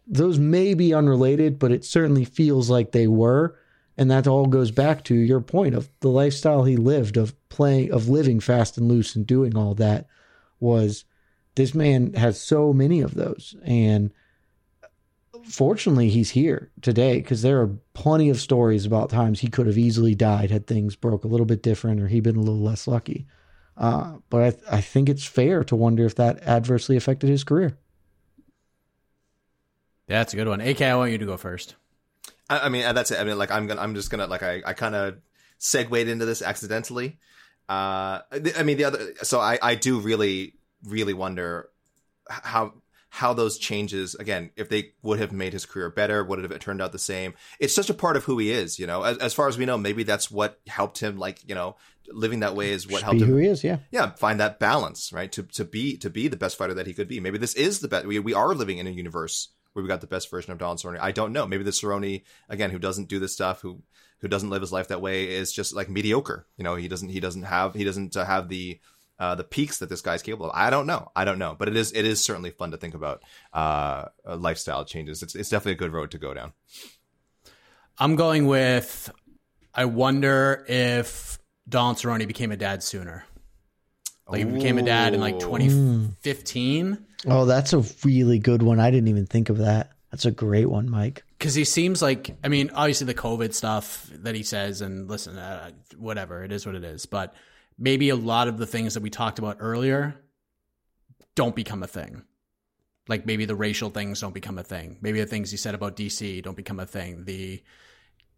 Those 0.08 0.40
may 0.40 0.74
be 0.74 0.94
unrelated, 0.94 1.60
but 1.60 1.72
it 1.72 1.86
certainly 1.86 2.26
feels 2.26 2.70
like 2.70 2.92
they 2.92 3.08
were. 3.08 3.58
And 3.98 4.10
that 4.10 4.28
all 4.28 4.48
goes 4.48 4.72
back 4.72 5.04
to 5.06 5.16
your 5.16 5.42
point 5.42 5.76
of 5.76 5.90
the 6.00 6.10
lifestyle 6.10 6.64
he 6.64 6.78
lived 6.78 7.18
of 7.18 7.36
playing, 7.50 7.92
of 7.92 8.10
living 8.10 8.40
fast 8.40 8.78
and 8.78 8.88
loose 8.88 9.16
and 9.16 9.28
doing 9.28 9.56
all 9.56 9.76
that 9.76 10.08
was 10.60 11.06
this 11.56 11.76
man 11.76 12.14
has 12.14 12.40
so 12.40 12.74
many 12.74 13.02
of 13.02 13.14
those. 13.14 13.56
And 13.64 14.12
fortunately, 15.44 16.10
he's 16.10 16.32
here 16.32 16.72
today 16.82 17.18
because 17.18 17.42
there 17.42 17.62
are 17.62 17.78
plenty 17.94 18.30
of 18.30 18.40
stories 18.40 18.86
about 18.86 19.10
times 19.10 19.40
he 19.40 19.50
could 19.50 19.68
have 19.68 19.78
easily 19.78 20.16
died 20.16 20.52
had 20.52 20.68
things 20.68 20.96
broke 20.96 21.24
a 21.24 21.28
little 21.28 21.46
bit 21.46 21.62
different 21.62 22.02
or 22.02 22.08
he'd 22.08 22.24
been 22.24 22.38
a 22.38 22.40
little 22.40 22.62
less 22.62 22.88
lucky. 22.88 23.28
Uh, 23.78 24.18
but 24.30 24.64
I, 24.70 24.78
I 24.78 24.82
think 24.82 25.10
it's 25.10 25.26
fair 25.26 25.64
to 25.66 25.76
wonder 25.76 26.06
if 26.06 26.16
that 26.16 26.42
adversely 26.44 26.96
affected 26.96 27.30
his 27.30 27.44
career. 27.44 27.78
Yeah, 30.12 30.20
that's 30.20 30.34
a 30.34 30.36
good 30.36 30.50
one. 30.50 30.60
AK, 30.60 30.82
I 30.82 30.96
want 30.96 31.14
you 31.14 31.18
to 31.20 31.26
go 31.26 31.38
first. 31.38 31.76
I, 32.50 32.60
I 32.60 32.70
mean, 32.70 32.82
that's 32.94 33.12
it. 33.12 33.20
I 33.20 33.24
mean, 33.24 33.38
like 33.38 33.50
I'm 33.50 33.66
gonna, 33.66 33.80
I'm 33.80 33.96
just 33.96 34.12
gonna, 34.12 34.28
like, 34.28 34.44
I, 34.44 34.62
I 34.66 34.74
kind 34.74 34.94
of 34.94 35.16
segued 35.58 35.94
into 35.94 36.26
this 36.26 36.42
accidentally. 36.42 37.18
Uh, 37.70 38.20
I 38.58 38.64
mean, 38.64 38.76
the 38.76 38.84
other, 38.84 39.14
so 39.24 39.40
I, 39.40 39.58
I 39.62 39.76
do 39.76 40.02
really 40.02 40.56
really 40.84 41.14
wonder 41.14 41.70
how 42.30 42.74
how 43.10 43.34
those 43.34 43.58
changes 43.58 44.16
again 44.16 44.52
if 44.56 44.70
they 44.70 44.92
would 45.02 45.20
have 45.20 45.32
made 45.32 45.54
his 45.54 45.66
career 45.66 45.90
better 45.90 46.24
would 46.24 46.40
it 46.40 46.50
have 46.50 46.60
turned 46.60 46.82
out 46.82 46.92
the 46.92 47.00
same 47.00 47.34
it's 47.60 47.76
such 47.76 47.90
a 47.90 47.94
part 47.94 48.16
of 48.16 48.24
who 48.24 48.38
he 48.38 48.52
is 48.52 48.80
you 48.80 48.88
know 48.88 49.04
as, 49.04 49.18
as 49.18 49.34
far 49.34 49.48
as 49.48 49.58
we 49.58 49.66
know 49.66 49.78
maybe 49.78 50.04
that's 50.04 50.32
what 50.32 50.60
helped 50.66 50.98
him 51.00 51.18
like 51.18 51.38
you 51.48 51.54
know 51.54 51.76
living 52.08 52.40
that 52.40 52.56
way 52.56 52.72
is 52.72 52.88
what 52.88 52.94
Just 52.94 53.04
helped 53.04 53.20
be 53.20 53.26
him 53.26 53.30
who 53.30 53.38
he 53.38 53.48
is, 53.48 53.64
yeah. 53.64 53.80
yeah 53.92 54.12
find 54.12 54.40
that 54.40 54.60
balance 54.60 55.12
right 55.12 55.32
to 55.34 55.44
to 55.44 55.66
be 55.66 55.98
to 55.98 56.10
be 56.10 56.30
the 56.30 56.38
best 56.38 56.58
fighter 56.58 56.74
that 56.74 56.88
he 56.88 56.94
could 56.94 57.08
be 57.08 57.20
maybe 57.20 57.38
this 57.38 57.54
is 57.54 57.80
the 57.80 57.88
best 57.88 58.06
we, 58.06 58.18
we 58.20 58.34
are 58.34 58.56
living 58.56 58.78
in 58.78 58.88
a 58.88 58.92
universe 58.92 59.50
where 59.74 59.84
we 59.84 59.88
got 59.88 60.02
the 60.02 60.08
best 60.08 60.30
version 60.30 60.52
of 60.52 60.58
Don 60.58 60.78
Cerrone 60.78 61.00
I 61.00 61.12
don't 61.12 61.34
know 61.34 61.48
maybe 61.48 61.64
the 61.64 61.72
Cerrone 61.72 62.24
again 62.50 62.72
who 62.72 62.80
doesn't 62.80 63.10
do 63.10 63.20
this 63.20 63.34
stuff 63.34 63.62
who 63.62 63.82
who 64.20 64.28
doesn't 64.28 64.50
live 64.50 64.62
his 64.62 64.72
life 64.72 64.90
that 64.90 65.02
way 65.02 65.30
is 65.30 65.52
just 65.52 65.76
like 65.76 65.90
mediocre 65.90 66.46
you 66.58 66.64
know 66.64 66.76
he 66.76 66.88
doesn't 66.88 67.10
he 67.10 67.20
doesn't 67.20 67.44
have 67.44 67.74
he 67.74 67.84
doesn't 67.84 68.16
uh, 68.16 68.26
have 68.26 68.50
the 68.50 68.80
uh, 69.22 69.36
the 69.36 69.44
peaks 69.44 69.78
that 69.78 69.88
this 69.88 70.02
guy's 70.02 70.24
capable 70.24 70.48
of. 70.48 70.52
I 70.56 70.72
don't 70.72 70.88
know. 70.88 71.12
I 71.16 71.26
don't 71.26 71.38
know, 71.38 71.56
but 71.58 71.68
it 71.68 71.76
is 71.76 71.94
it 71.94 72.06
is 72.06 72.24
certainly 72.24 72.50
fun 72.50 72.72
to 72.72 72.78
think 72.78 72.96
about 72.96 73.22
uh, 73.54 74.06
lifestyle 74.26 74.84
changes. 74.84 75.22
It's 75.22 75.36
it's 75.36 75.50
definitely 75.50 75.74
a 75.74 75.76
good 75.76 75.94
road 75.94 76.10
to 76.12 76.18
go 76.18 76.34
down. 76.34 76.54
I'm 78.00 78.16
going 78.16 78.48
with. 78.48 79.12
I 79.76 79.86
wonder 79.86 80.66
if 80.68 81.38
Don 81.70 81.94
Cerrone 81.94 82.26
became 82.26 82.52
a 82.52 82.58
dad 82.58 82.82
sooner. 82.82 83.24
Like 84.28 84.40
he 84.40 84.46
became 84.46 84.78
a 84.78 84.82
dad 84.84 85.14
in 85.14 85.20
like 85.20 85.36
Ooh. 85.36 85.40
2015. 85.40 87.06
Oh, 87.28 87.46
that's 87.46 87.74
a 87.74 87.84
really 88.04 88.40
good 88.40 88.64
one. 88.64 88.80
I 88.80 88.90
didn't 88.90 89.10
even 89.10 89.26
think 89.26 89.50
of 89.50 89.60
that. 89.60 89.92
That's 90.12 90.26
a 90.26 90.32
great 90.32 90.70
one, 90.70 90.90
Mike. 90.90 91.24
because 91.38 91.56
he 91.56 91.64
seems 91.64 92.02
like 92.02 92.36
I 92.44 92.50
mean, 92.50 92.70
obviously 92.74 93.08
the 93.08 93.14
COVID 93.14 93.54
stuff 93.54 94.10
that 94.12 94.36
he 94.36 94.44
says, 94.44 94.82
and 94.82 95.08
listen, 95.10 95.38
uh, 95.38 95.72
whatever 95.98 96.44
it 96.44 96.52
is, 96.52 96.66
what 96.66 96.76
it 96.76 96.84
is. 96.84 97.06
But 97.06 97.34
maybe 97.78 98.10
a 98.10 98.16
lot 98.16 98.48
of 98.48 98.58
the 98.58 98.68
things 98.68 98.94
that 98.96 99.04
we 99.04 99.10
talked 99.10 99.40
about 99.40 99.58
earlier 99.60 100.16
don't 101.36 101.56
become 101.56 101.82
a 101.82 101.88
thing. 101.88 102.24
Like 103.08 103.26
maybe 103.26 103.46
the 103.46 103.56
racial 103.56 103.90
things 103.90 104.20
don't 104.22 104.34
become 104.34 104.58
a 104.58 104.64
thing. 104.64 104.98
Maybe 105.02 105.20
the 105.20 105.26
things 105.26 105.50
he 105.50 105.58
said 105.58 105.76
about 105.76 105.96
DC 105.96 106.44
don't 106.44 106.58
become 106.58 106.80
a 106.80 106.86
thing. 106.86 107.26
The 107.26 107.64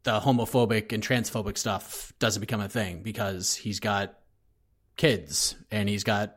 the 0.03 0.19
homophobic 0.19 0.91
and 0.91 1.01
transphobic 1.01 1.57
stuff 1.57 2.13
doesn't 2.19 2.41
become 2.41 2.61
a 2.61 2.69
thing 2.69 3.01
because 3.03 3.55
he's 3.55 3.79
got 3.79 4.15
kids 4.97 5.55
and 5.71 5.87
he's 5.89 6.03
got 6.03 6.35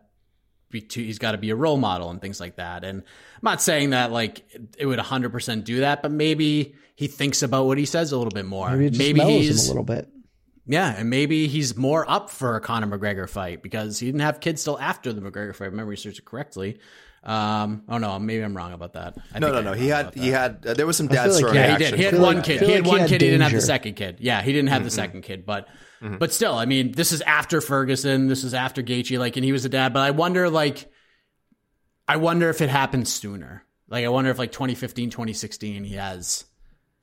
be 0.70 0.80
to, 0.80 1.02
he's 1.02 1.18
got 1.18 1.32
to 1.32 1.38
be 1.38 1.50
a 1.50 1.56
role 1.56 1.76
model 1.76 2.10
and 2.10 2.20
things 2.20 2.40
like 2.40 2.56
that. 2.56 2.84
And 2.84 3.00
I'm 3.00 3.40
not 3.42 3.62
saying 3.62 3.90
that 3.90 4.10
like 4.12 4.44
it 4.78 4.86
would 4.86 4.98
100% 4.98 5.64
do 5.64 5.80
that, 5.80 6.02
but 6.02 6.10
maybe 6.10 6.74
he 6.94 7.06
thinks 7.06 7.42
about 7.42 7.66
what 7.66 7.78
he 7.78 7.84
says 7.84 8.12
a 8.12 8.16
little 8.18 8.32
bit 8.32 8.46
more. 8.46 8.70
Maybe 8.70 8.86
it 8.86 8.90
just 8.90 8.98
maybe 8.98 9.20
he's 9.20 9.64
him 9.64 9.66
a 9.66 9.68
little 9.68 9.84
bit. 9.84 10.08
yeah, 10.66 10.94
and 10.96 11.08
maybe 11.10 11.46
he's 11.46 11.76
more 11.76 12.08
up 12.10 12.30
for 12.30 12.56
a 12.56 12.60
Conor 12.60 12.98
McGregor 12.98 13.28
fight 13.28 13.62
because 13.62 13.98
he 13.98 14.06
didn't 14.06 14.22
have 14.22 14.40
kids 14.40 14.64
till 14.64 14.78
after 14.80 15.12
the 15.12 15.20
McGregor 15.20 15.54
fight. 15.54 15.56
If 15.56 15.62
I 15.62 15.64
remember 15.66 15.90
research 15.90 16.18
it 16.18 16.24
correctly. 16.24 16.78
Um, 17.22 17.82
oh 17.88 17.98
no, 17.98 18.18
maybe 18.20 18.42
I'm 18.44 18.56
wrong 18.56 18.72
about 18.72 18.92
that. 18.92 19.16
I 19.34 19.40
No, 19.40 19.48
think 19.52 19.64
no, 19.64 19.72
no. 19.72 19.76
He 19.76 19.88
had 19.88 20.14
he 20.14 20.28
had 20.28 20.64
uh, 20.64 20.74
there 20.74 20.86
was 20.86 20.96
some 20.96 21.08
I 21.10 21.14
dad 21.14 21.24
feel 21.24 21.34
like- 21.34 21.44
Cerrone 21.44 21.54
Yeah, 21.54 21.72
he 21.72 21.76
did. 21.78 21.94
He 21.94 22.02
had 22.04 22.14
feel 22.14 22.22
one 22.22 22.42
kid. 22.42 22.60
He 22.62 22.70
had 22.70 22.74
like 22.78 22.84
he 22.84 22.90
one 22.90 23.00
had 23.00 23.08
kid. 23.08 23.20
He 23.20 23.26
didn't 23.30 23.42
have 23.42 23.52
the 23.52 23.60
second 23.60 23.94
kid. 23.94 24.18
Yeah, 24.20 24.42
he 24.42 24.52
didn't 24.52 24.68
have 24.68 24.84
the 24.84 24.90
second 24.90 25.22
kid. 25.22 25.44
But 25.44 25.66
Mm-hmm. 26.02 26.18
but 26.18 26.32
still, 26.32 26.54
I 26.54 26.66
mean, 26.66 26.92
this 26.92 27.12
is 27.12 27.22
after 27.22 27.60
Ferguson. 27.60 28.28
This 28.28 28.44
is 28.44 28.54
after 28.54 28.82
Gaethje. 28.82 29.18
Like, 29.18 29.36
and 29.36 29.44
he 29.44 29.52
was 29.52 29.64
a 29.64 29.68
dad. 29.68 29.92
But 29.92 30.00
I 30.00 30.10
wonder, 30.10 30.50
like, 30.50 30.90
I 32.06 32.16
wonder 32.16 32.50
if 32.50 32.60
it 32.60 32.68
happened 32.68 33.08
sooner. 33.08 33.64
Like, 33.88 34.04
I 34.04 34.08
wonder 34.08 34.30
if 34.30 34.38
like 34.38 34.52
2015, 34.52 35.10
2016, 35.10 35.84
he 35.84 35.94
has 35.94 36.44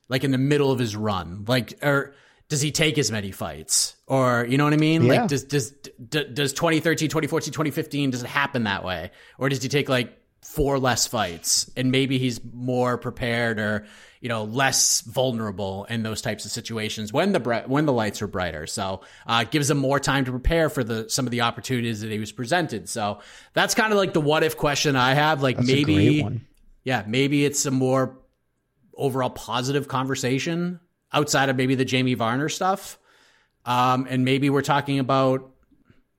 like 0.09 0.23
in 0.23 0.31
the 0.31 0.37
middle 0.37 0.71
of 0.71 0.79
his 0.79 0.95
run, 0.95 1.45
like, 1.47 1.79
or 1.81 2.13
does 2.49 2.61
he 2.61 2.71
take 2.71 2.97
as 2.97 3.09
many 3.09 3.31
fights, 3.31 3.95
or 4.05 4.45
you 4.47 4.57
know 4.57 4.65
what 4.65 4.73
I 4.73 4.77
mean? 4.77 5.03
Yeah. 5.03 5.21
Like, 5.21 5.29
does 5.29 5.45
does 5.45 5.71
d- 5.71 6.25
does 6.31 6.53
2013, 6.53 7.09
2014, 7.09 7.51
2015 7.51 8.11
does 8.11 8.23
it 8.23 8.27
happen 8.27 8.65
that 8.65 8.83
way, 8.83 9.11
or 9.37 9.49
does 9.49 9.63
he 9.63 9.69
take 9.69 9.89
like 9.89 10.17
four 10.43 10.77
less 10.77 11.07
fights 11.07 11.71
and 11.77 11.89
maybe 11.89 12.17
he's 12.19 12.41
more 12.53 12.97
prepared 12.97 13.59
or 13.59 13.85
you 14.23 14.29
know 14.29 14.45
less 14.45 15.01
vulnerable 15.01 15.85
in 15.89 16.01
those 16.01 16.21
types 16.21 16.45
of 16.45 16.51
situations 16.51 17.11
when 17.11 17.33
the 17.33 17.63
when 17.67 17.85
the 17.85 17.91
lights 17.91 18.21
are 18.21 18.27
brighter. 18.27 18.65
So 18.65 19.01
uh, 19.27 19.43
it 19.45 19.51
gives 19.51 19.69
him 19.69 19.77
more 19.77 19.99
time 19.99 20.23
to 20.23 20.31
prepare 20.31 20.69
for 20.69 20.81
the 20.81 21.09
some 21.09 21.27
of 21.27 21.31
the 21.31 21.41
opportunities 21.41 21.99
that 21.99 22.09
he 22.09 22.19
was 22.19 22.31
presented. 22.31 22.87
So 22.87 23.19
that's 23.51 23.75
kind 23.75 23.91
of 23.91 23.97
like 23.97 24.13
the 24.13 24.21
what 24.21 24.43
if 24.43 24.55
question 24.55 24.95
i 24.95 25.13
have 25.13 25.43
like 25.43 25.57
That's 25.57 25.67
maybe 25.67 26.39
yeah 26.85 27.03
maybe 27.05 27.43
it's 27.43 27.65
a 27.65 27.71
more 27.71 28.17
overall 28.95 29.29
positive 29.29 29.89
conversation 29.89 30.79
outside 31.11 31.49
of 31.49 31.57
maybe 31.57 31.75
the 31.75 31.85
jamie 31.85 32.13
varner 32.13 32.47
stuff. 32.47 32.97
Um, 33.65 34.07
and 34.09 34.23
maybe 34.23 34.49
we're 34.49 34.61
talking 34.61 34.99
about 34.99 35.51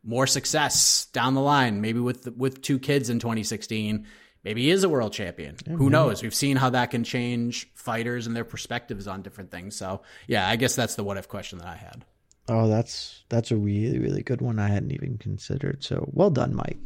more 0.03 0.27
success 0.27 1.07
down 1.15 1.33
the 1.33 1.41
line. 1.41 1.81
Maybe 1.81 2.01
with 2.01 2.31
with 2.37 2.61
two 2.61 2.79
kids 2.79 3.09
in 3.09 3.19
2016, 3.19 4.07
maybe 4.45 4.63
he 4.63 4.71
is 4.71 4.85
a 4.85 4.89
world 4.89 5.13
champion. 5.13 5.57
Who 5.67 5.91
knows? 5.91 6.23
We've 6.23 6.35
seen 6.35 6.57
how 6.57 6.71
that 6.71 6.91
can 6.91 7.05
change 7.05 7.71
fighters 7.75 8.27
and 8.27 8.37
their 8.37 8.45
perspectives 8.45 9.09
on 9.09 9.23
different 9.23 9.51
things. 9.51 9.77
So 9.77 10.03
yeah, 10.27 10.49
I 10.49 10.57
guess 10.57 10.77
that's 10.77 10.95
the 10.95 11.05
what 11.05 11.17
if 11.17 11.29
question 11.29 11.59
that 11.59 11.69
I 11.69 11.77
had. 11.77 12.05
Oh, 12.49 12.69
that's 12.69 13.25
that's 13.29 13.51
a 13.51 13.57
really 13.57 13.99
really 13.99 14.23
good 14.23 14.41
one. 14.41 14.59
I 14.59 14.69
hadn't 14.69 14.93
even 14.93 15.19
considered. 15.19 15.83
So 15.83 16.09
well 16.13 16.31
done, 16.31 16.55
Mike. 16.55 16.79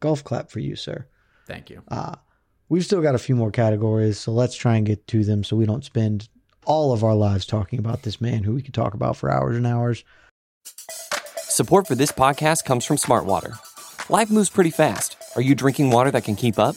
Golf 0.00 0.22
clap 0.22 0.50
for 0.50 0.60
you, 0.60 0.76
sir. 0.76 1.06
Thank 1.46 1.70
you. 1.70 1.82
Uh, 1.88 2.16
we've 2.68 2.84
still 2.84 3.00
got 3.00 3.14
a 3.14 3.18
few 3.18 3.34
more 3.34 3.50
categories, 3.50 4.18
so 4.18 4.32
let's 4.32 4.54
try 4.54 4.76
and 4.76 4.84
get 4.84 5.06
to 5.08 5.24
them 5.24 5.42
so 5.44 5.56
we 5.56 5.66
don't 5.66 5.84
spend 5.84 6.28
all 6.66 6.92
of 6.92 7.04
our 7.04 7.14
lives 7.14 7.46
talking 7.46 7.78
about 7.78 8.02
this 8.02 8.20
man 8.20 8.42
who 8.42 8.54
we 8.54 8.62
could 8.62 8.74
talk 8.74 8.92
about 8.92 9.16
for 9.16 9.30
hours 9.30 9.56
and 9.56 9.66
hours. 9.66 10.04
Support 11.38 11.86
for 11.86 11.94
this 11.94 12.12
podcast 12.12 12.64
comes 12.64 12.84
from 12.84 12.96
Smartwater. 12.96 13.58
Life 14.10 14.30
moves 14.30 14.50
pretty 14.50 14.70
fast. 14.70 15.16
Are 15.36 15.42
you 15.42 15.54
drinking 15.54 15.90
water 15.90 16.10
that 16.10 16.24
can 16.24 16.36
keep 16.36 16.58
up? 16.58 16.76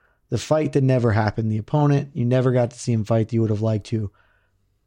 the 0.31 0.37
fight 0.37 0.71
that 0.71 0.83
never 0.83 1.11
happened. 1.11 1.51
The 1.51 1.59
opponent 1.59 2.11
you 2.13 2.25
never 2.25 2.51
got 2.51 2.71
to 2.71 2.79
see 2.79 2.93
him 2.93 3.03
fight 3.03 3.27
that 3.27 3.35
you 3.35 3.41
would 3.41 3.51
have 3.51 3.61
liked 3.61 3.85
to. 3.87 4.09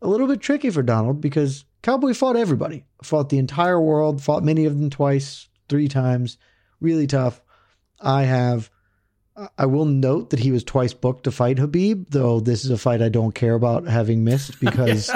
A 0.02 0.08
little 0.08 0.26
bit 0.26 0.40
tricky 0.40 0.70
for 0.70 0.82
Donald 0.82 1.20
because 1.20 1.66
Cowboy 1.82 2.14
fought 2.14 2.34
everybody, 2.34 2.84
fought 3.02 3.28
the 3.28 3.38
entire 3.38 3.80
world, 3.80 4.22
fought 4.22 4.42
many 4.42 4.64
of 4.64 4.78
them 4.78 4.88
twice, 4.90 5.48
three 5.68 5.86
times, 5.86 6.38
really 6.80 7.06
tough. 7.06 7.40
I 8.00 8.24
have. 8.24 8.70
I 9.58 9.66
will 9.66 9.84
note 9.84 10.30
that 10.30 10.38
he 10.38 10.52
was 10.52 10.62
twice 10.62 10.94
booked 10.94 11.24
to 11.24 11.32
fight 11.32 11.56
Khabib, 11.56 12.06
though 12.10 12.38
this 12.38 12.64
is 12.64 12.70
a 12.70 12.78
fight 12.78 13.02
I 13.02 13.08
don't 13.08 13.34
care 13.34 13.54
about 13.54 13.84
having 13.84 14.22
missed 14.22 14.60
because 14.60 15.10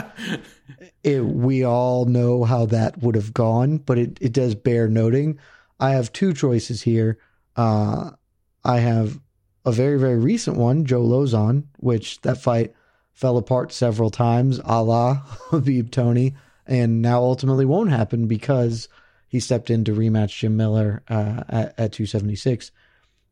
it, 1.05 1.25
we 1.25 1.65
all 1.65 2.05
know 2.05 2.43
how 2.43 2.67
that 2.67 3.01
would 3.01 3.15
have 3.15 3.33
gone, 3.33 3.79
but 3.79 3.97
it, 3.97 4.19
it 4.21 4.33
does 4.33 4.57
bear 4.57 4.89
noting. 4.89 5.39
I 5.79 5.91
have 5.91 6.13
two 6.13 6.33
choices 6.33 6.83
here. 6.83 7.19
Uh, 7.55 8.11
I 8.65 8.81
have 8.81 9.21
a 9.69 9.73
very, 9.73 9.99
very 9.99 10.19
recent 10.19 10.57
one, 10.57 10.85
Joe 10.85 11.03
Lauzon, 11.03 11.65
which 11.77 12.21
that 12.23 12.41
fight 12.41 12.75
fell 13.13 13.37
apart 13.37 13.73
several 13.73 14.11
times, 14.11 14.61
a 14.65 14.83
la 14.83 15.17
Khabib 15.51 15.91
Tony, 15.91 16.35
and 16.67 17.03
now 17.03 17.21
ultimately 17.21 17.65
won't 17.65 17.91
happen 17.91 18.27
because 18.27 18.89
he 19.29 19.41
stepped 19.41 19.71
in 19.71 19.85
to 19.85 19.93
rematch 19.93 20.39
Jim 20.39 20.57
Miller 20.57 21.03
uh, 21.09 21.45
at, 21.49 21.75
at 21.79 21.93
276. 21.93 22.71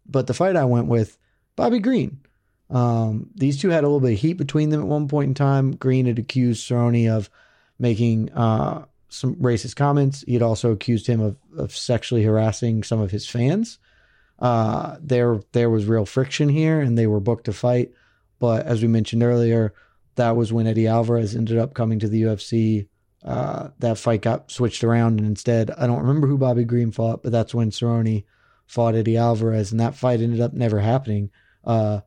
But 0.07 0.27
the 0.27 0.35
fight 0.35 0.57
I 0.57 0.65
went 0.65 0.87
with, 0.87 1.19
Bobby 1.57 1.79
Green. 1.79 2.21
Um, 2.69 3.31
these 3.35 3.61
two 3.61 3.71
had 3.71 3.85
a 3.85 3.87
little 3.87 4.01
bit 4.01 4.15
of 4.15 4.19
heat 4.19 4.35
between 4.35 4.71
them 4.71 4.83
at 4.83 4.87
one 4.87 5.09
point 5.09 5.29
in 5.29 5.35
time. 5.35 5.73
Green 5.73 6.07
had 6.07 6.19
accused 6.19 6.69
Cerrone 6.69 7.11
of 7.11 7.31
making 7.79 8.31
uh, 8.33 8.85
some 9.09 9.37
racist 9.37 9.77
comments. 9.77 10.23
He 10.27 10.35
had 10.35 10.43
also 10.43 10.73
accused 10.73 11.07
him 11.07 11.21
of, 11.21 11.37
of 11.57 11.75
sexually 11.75 12.25
harassing 12.25 12.83
some 12.83 13.01
of 13.01 13.11
his 13.11 13.27
fans. 13.27 13.79
Uh, 14.39 14.97
there, 15.01 15.41
there 15.53 15.71
was 15.71 15.87
real 15.87 16.05
friction 16.05 16.49
here, 16.49 16.81
and 16.81 16.97
they 16.97 17.07
were 17.07 17.21
booked 17.21 17.45
to 17.45 17.53
fight. 17.53 17.93
But 18.39 18.67
as 18.67 18.83
we 18.83 18.89
mentioned 18.89 19.23
earlier, 19.23 19.75
that 20.17 20.37
was 20.37 20.53
when 20.53 20.67
Eddie 20.67 20.87
Alvarez 20.87 21.35
ended 21.35 21.59
up 21.59 21.75
coming 21.75 21.99
to 22.01 22.09
the 22.09 22.23
UFC. 22.23 22.89
Uh, 23.25 23.71
that 23.81 23.99
fight 23.99 24.23
got 24.23 24.51
switched 24.51 24.85
around, 24.85 25.19
and 25.19 25.27
instead, 25.27 25.71
I 25.73 25.87
don't 25.87 26.01
remember 26.01 26.29
who 26.29 26.39
Bobby 26.39 26.65
Green 26.65 26.93
fought, 26.93 27.23
but 27.23 27.33
that's 27.33 27.55
when 27.55 27.71
Cerrone 27.71 28.25
fought 28.67 28.95
Eddie 28.95 29.17
Alvarez, 29.17 29.73
and 29.73 29.81
that 29.81 29.97
fight 29.97 30.21
ended 30.21 30.41
up 30.41 30.53
never 30.53 30.81
happening. 30.81 31.31
Uh, 31.65 32.01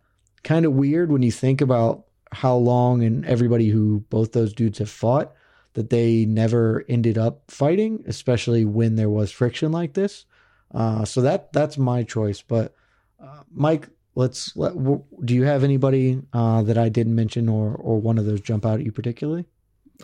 kind 0.44 0.66
of 0.66 0.74
weird 0.74 1.12
when 1.12 1.22
you 1.22 1.32
think 1.32 1.62
about 1.62 2.06
how 2.32 2.56
long 2.56 3.04
and 3.04 3.26
everybody 3.26 3.70
who 3.70 4.06
both 4.10 4.32
those 4.32 4.54
dudes 4.54 4.78
have 4.80 4.90
fought 4.90 5.34
that 5.74 5.90
they 5.90 6.26
never 6.26 6.86
ended 6.90 7.18
up 7.18 7.44
fighting, 7.50 8.04
especially 8.08 8.66
when 8.66 8.96
there 8.96 9.10
was 9.10 9.32
friction 9.32 9.72
like 9.72 9.94
this. 9.94 10.26
Uh, 10.74 11.06
so 11.06 11.22
that 11.22 11.52
that's 11.54 11.78
my 11.78 12.04
choice. 12.04 12.42
But 12.42 12.76
uh, 13.22 13.42
Mike, 13.52 13.90
let's 14.16 14.56
let. 14.56 14.74
W- 14.74 15.04
do 15.24 15.34
you 15.34 15.44
have 15.44 15.64
anybody 15.64 16.22
uh, 16.34 16.62
that 16.64 16.78
I 16.78 16.90
didn't 16.90 17.16
mention, 17.16 17.50
or 17.50 17.76
or 17.76 18.00
one 18.00 18.18
of 18.18 18.26
those 18.26 18.42
jump 18.42 18.66
out 18.66 18.80
at 18.80 18.86
you 18.86 18.92
particularly? 18.92 19.46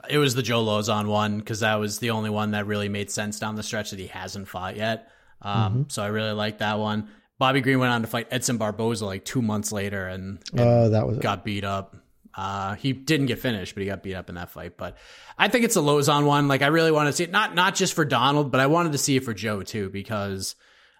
It 0.09 0.17
was 0.17 0.35
the 0.35 0.43
Joe 0.43 0.63
Lauzon 0.65 1.07
one 1.07 1.39
because 1.39 1.61
that 1.61 1.75
was 1.75 1.99
the 1.99 2.09
only 2.09 2.29
one 2.29 2.51
that 2.51 2.65
really 2.67 2.89
made 2.89 3.09
sense 3.09 3.39
down 3.39 3.55
the 3.55 3.63
stretch 3.63 3.91
that 3.91 3.99
he 3.99 4.07
hasn't 4.07 4.47
fought 4.47 4.75
yet. 4.75 5.07
Um, 5.41 5.55
Mm-hmm. 5.55 5.81
So 5.89 6.03
I 6.03 6.07
really 6.07 6.31
like 6.33 6.57
that 6.57 6.79
one. 6.79 7.09
Bobby 7.37 7.61
Green 7.61 7.79
went 7.79 7.91
on 7.91 8.01
to 8.01 8.07
fight 8.07 8.27
Edson 8.31 8.57
Barboza 8.57 9.05
like 9.05 9.23
two 9.25 9.41
months 9.41 9.71
later 9.71 10.07
and, 10.07 10.39
and 10.51 10.59
Oh, 10.59 10.89
that 10.89 11.05
was 11.07 11.17
got 11.19 11.43
beat 11.45 11.63
up. 11.63 11.95
Uh, 12.35 12.75
he 12.75 12.91
didn't 12.91 13.27
get 13.27 13.39
finished, 13.39 13.73
but 13.73 13.81
he 13.81 13.87
got 13.87 14.03
beat 14.03 14.15
up 14.15 14.27
in 14.29 14.35
that 14.35 14.49
fight. 14.49 14.77
But 14.77 14.97
I 15.37 15.47
think 15.47 15.63
it's 15.63 15.77
a 15.77 15.81
Lauzon 15.81 16.25
one. 16.25 16.47
Like 16.47 16.61
I 16.61 16.67
really 16.67 16.91
want 16.91 17.07
to 17.07 17.13
see 17.13 17.23
it, 17.23 17.31
not 17.31 17.55
not 17.55 17.75
just 17.75 17.93
for 17.93 18.03
Donald, 18.03 18.51
but 18.51 18.59
I 18.59 18.67
wanted 18.67 18.91
to 18.91 18.97
see 18.97 19.15
it 19.15 19.23
for 19.23 19.33
Joe 19.33 19.63
too 19.63 19.89
because 19.89 20.55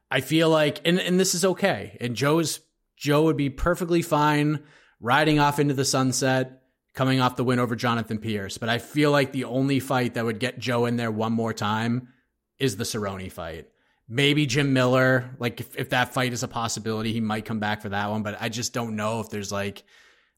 I 0.09 0.21
feel 0.21 0.49
like, 0.49 0.79
and 0.85 0.99
and 0.99 1.19
this 1.19 1.35
is 1.35 1.43
okay. 1.43 1.97
And 1.99 2.15
Joe's 2.15 2.61
Joe 2.95 3.23
would 3.23 3.37
be 3.37 3.49
perfectly 3.49 4.01
fine 4.01 4.59
riding 5.01 5.39
off 5.39 5.59
into 5.59 5.73
the 5.73 5.85
sunset, 5.85 6.61
coming 6.93 7.19
off 7.19 7.35
the 7.35 7.43
win 7.43 7.59
over 7.59 7.75
Jonathan 7.75 8.17
Pearce. 8.17 8.57
But 8.57 8.69
I 8.69 8.77
feel 8.77 9.11
like 9.11 9.31
the 9.31 9.43
only 9.43 9.79
fight 9.79 10.13
that 10.13 10.25
would 10.25 10.39
get 10.39 10.59
Joe 10.59 10.85
in 10.85 10.95
there 10.95 11.11
one 11.11 11.33
more 11.33 11.53
time 11.53 12.09
is 12.57 12.77
the 12.77 12.85
Cerrone 12.85 13.31
fight. 13.31 13.67
Maybe 14.07 14.45
Jim 14.45 14.71
Miller, 14.71 15.35
like 15.39 15.59
if, 15.59 15.75
if 15.77 15.89
that 15.89 16.13
fight 16.13 16.31
is 16.31 16.43
a 16.43 16.47
possibility, 16.47 17.11
he 17.11 17.21
might 17.21 17.45
come 17.45 17.59
back 17.59 17.81
for 17.81 17.89
that 17.89 18.09
one. 18.09 18.23
But 18.23 18.37
I 18.39 18.49
just 18.49 18.71
don't 18.71 18.95
know 18.95 19.19
if 19.19 19.29
there's 19.29 19.51
like 19.51 19.83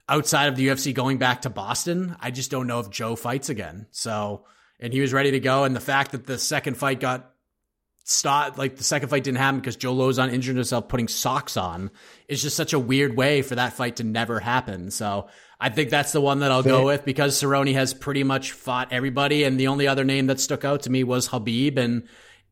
outside 0.09 0.47
of 0.47 0.55
the 0.55 0.67
UFC 0.67 0.93
going 0.93 1.17
back 1.17 1.41
to 1.41 1.49
Boston, 1.49 2.15
I 2.19 2.31
just 2.31 2.51
don't 2.51 2.67
know 2.67 2.79
if 2.79 2.89
Joe 2.89 3.15
fights 3.15 3.49
again. 3.49 3.87
So, 3.91 4.45
and 4.79 4.93
he 4.93 5.01
was 5.01 5.13
ready 5.13 5.31
to 5.31 5.39
go. 5.39 5.63
And 5.63 5.75
the 5.75 5.81
fact 5.81 6.11
that 6.11 6.25
the 6.25 6.37
second 6.37 6.77
fight 6.77 6.99
got 6.99 7.31
stopped, 8.03 8.57
like 8.57 8.77
the 8.77 8.83
second 8.83 9.09
fight 9.09 9.23
didn't 9.23 9.39
happen 9.39 9.59
because 9.59 9.75
Joe 9.75 9.93
Lauzon 9.93 10.31
injured 10.31 10.55
himself 10.55 10.87
putting 10.87 11.07
socks 11.07 11.57
on, 11.57 11.91
is 12.27 12.41
just 12.41 12.55
such 12.55 12.73
a 12.73 12.79
weird 12.79 13.17
way 13.17 13.41
for 13.41 13.55
that 13.55 13.73
fight 13.73 13.97
to 13.97 14.03
never 14.03 14.39
happen. 14.39 14.91
So, 14.91 15.27
I 15.59 15.69
think 15.69 15.89
that's 15.89 16.11
the 16.11 16.21
one 16.21 16.39
that 16.39 16.51
I'll 16.51 16.61
go 16.61 16.85
with 16.85 17.03
because 17.03 17.41
Cerrone 17.41 17.73
has 17.73 17.93
pretty 17.93 18.23
much 18.23 18.51
fought 18.51 18.93
everybody. 18.93 19.43
And 19.43 19.59
the 19.59 19.67
only 19.67 19.87
other 19.87 20.03
name 20.03 20.27
that 20.27 20.39
stuck 20.39 20.63
out 20.63 20.83
to 20.83 20.91
me 20.91 21.03
was 21.03 21.27
Khabib. 21.27 21.79
And 21.79 22.07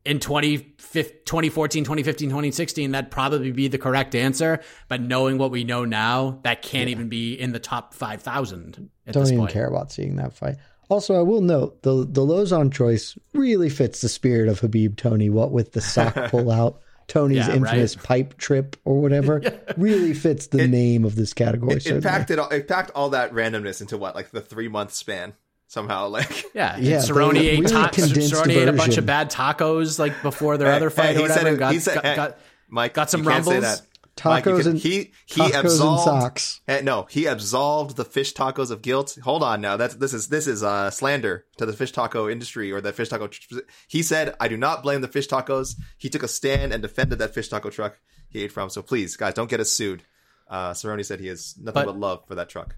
in 0.06 0.20
2014, 0.20 1.84
2015, 1.84 2.28
2016, 2.30 2.90
that'd 2.92 3.10
probably 3.10 3.52
be 3.52 3.68
the 3.68 3.78
correct 3.78 4.14
answer. 4.14 4.60
But 4.88 5.00
knowing 5.00 5.38
what 5.38 5.50
we 5.50 5.64
know 5.64 5.84
now, 5.84 6.40
that 6.44 6.62
can't 6.62 6.88
even 6.88 7.08
be 7.08 7.34
in 7.34 7.52
the 7.52 7.58
top 7.58 7.94
5,000 7.94 8.72
Don't 8.72 8.90
this 9.22 9.28
even 9.30 9.40
point. 9.40 9.52
care 9.52 9.66
about 9.68 9.92
seeing 9.92 10.16
that 10.16 10.32
fight. 10.32 10.56
Also, 10.88 11.14
I 11.18 11.22
will 11.22 11.40
note 11.40 11.82
the 11.82 12.06
the 12.08 12.20
Lauzon 12.24 12.72
choice 12.72 13.18
really 13.32 13.68
fits 13.68 14.02
the 14.02 14.08
spirit 14.08 14.48
of 14.48 14.60
Khabib 14.60 14.96
Tony. 14.96 15.28
What 15.30 15.50
with 15.50 15.72
the 15.72 15.80
sock 15.80 16.14
pull 16.30 16.48
out, 16.48 16.80
Tony's 17.08 17.38
Yeah, 17.38 17.48
right. 17.48 17.56
infamous 17.56 17.96
pipe 17.96 18.36
trip 18.38 18.76
or 18.84 19.00
whatever, 19.00 19.42
really 19.76 20.14
fits 20.14 20.46
the 20.46 20.68
name 20.68 21.04
of 21.04 21.16
this 21.16 21.32
category. 21.34 21.74
It, 21.74 21.86
it 21.88 22.02
packed 22.04 22.30
it. 22.30 22.38
All, 22.38 22.48
it 22.50 22.68
packed 22.68 22.92
all 22.94 23.10
that 23.10 23.32
randomness 23.32 23.80
into 23.80 23.96
what, 23.98 24.14
like 24.14 24.30
the 24.30 24.40
three 24.40 24.68
month 24.68 24.92
span 24.92 25.32
somehow. 25.66 26.08
Like 26.08 26.44
Yeah, 26.54 26.76
Yeah, 26.78 26.96
Cerrone 26.98 27.34
they 27.34 27.48
ate, 27.48 27.66
ta- 27.68 27.90
Cerrone 27.92 28.48
ate 28.50 28.68
a 28.68 28.72
bunch 28.72 28.96
of 28.96 29.06
bad 29.06 29.30
tacos 29.30 29.98
like 29.98 30.20
before 30.22 30.56
their 30.58 30.70
Hey, 30.70 30.76
other 30.76 30.90
fight 30.90 31.16
hey, 31.16 31.22
or 31.22 31.26
he 31.26 31.28
said 31.28 31.36
whatever. 31.38 31.56
it- 31.56 31.58
got, 31.58 31.72
he 31.72 31.80
said- 31.80 31.94
got, 31.94 32.04
hey, 32.04 32.16
got- 32.16 32.38
Mike 32.68 32.94
got 32.94 33.10
some 33.10 33.22
you 33.22 33.28
can't 33.30 33.46
rumbles? 33.46 33.62
that. 33.64 33.82
Mike, 34.24 34.44
Tacos 34.44 34.60
can- 34.62 34.70
and- 34.70 34.78
he 34.78 35.12
he 35.26 35.40
tacos 35.42 35.44
and 35.44 35.54
absolved 35.66 36.04
socks. 36.04 36.60
Eh, 36.66 36.80
no, 36.82 37.02
he 37.10 37.26
absolved 37.26 37.96
the 37.96 38.04
fish 38.04 38.32
tacos 38.32 38.70
of 38.70 38.80
guilt. 38.80 39.18
Hold 39.22 39.42
on 39.42 39.60
now. 39.60 39.76
That's 39.76 39.94
this 39.96 40.14
is 40.14 40.28
this 40.28 40.46
is 40.46 40.62
uh, 40.62 40.90
slander 40.90 41.44
to 41.58 41.66
the 41.66 41.74
fish 41.74 41.92
taco 41.92 42.26
industry 42.26 42.72
or 42.72 42.80
the 42.80 42.94
fish 42.94 43.10
taco. 43.10 43.26
Tr- 43.26 43.58
he 43.88 44.02
said, 44.02 44.34
"I 44.40 44.48
do 44.48 44.56
not 44.56 44.82
blame 44.82 45.02
the 45.02 45.08
fish 45.08 45.28
tacos." 45.28 45.74
He 45.98 46.08
took 46.08 46.22
a 46.22 46.28
stand 46.28 46.72
and 46.72 46.80
defended 46.80 47.18
that 47.18 47.34
fish 47.34 47.48
taco 47.50 47.68
truck 47.68 47.98
he 48.30 48.42
ate 48.42 48.52
from. 48.52 48.70
So 48.70 48.80
please, 48.80 49.16
guys, 49.18 49.34
don't 49.34 49.50
get 49.50 49.60
us 49.60 49.70
sued. 49.70 50.02
Uh, 50.48 50.70
Cerrone 50.70 51.04
said 51.04 51.20
he 51.20 51.26
has 51.26 51.54
nothing 51.58 51.84
But- 51.84 51.92
but, 51.92 51.98
love 51.98 52.24
for 52.26 52.36
that 52.36 52.48
truck. 52.48 52.74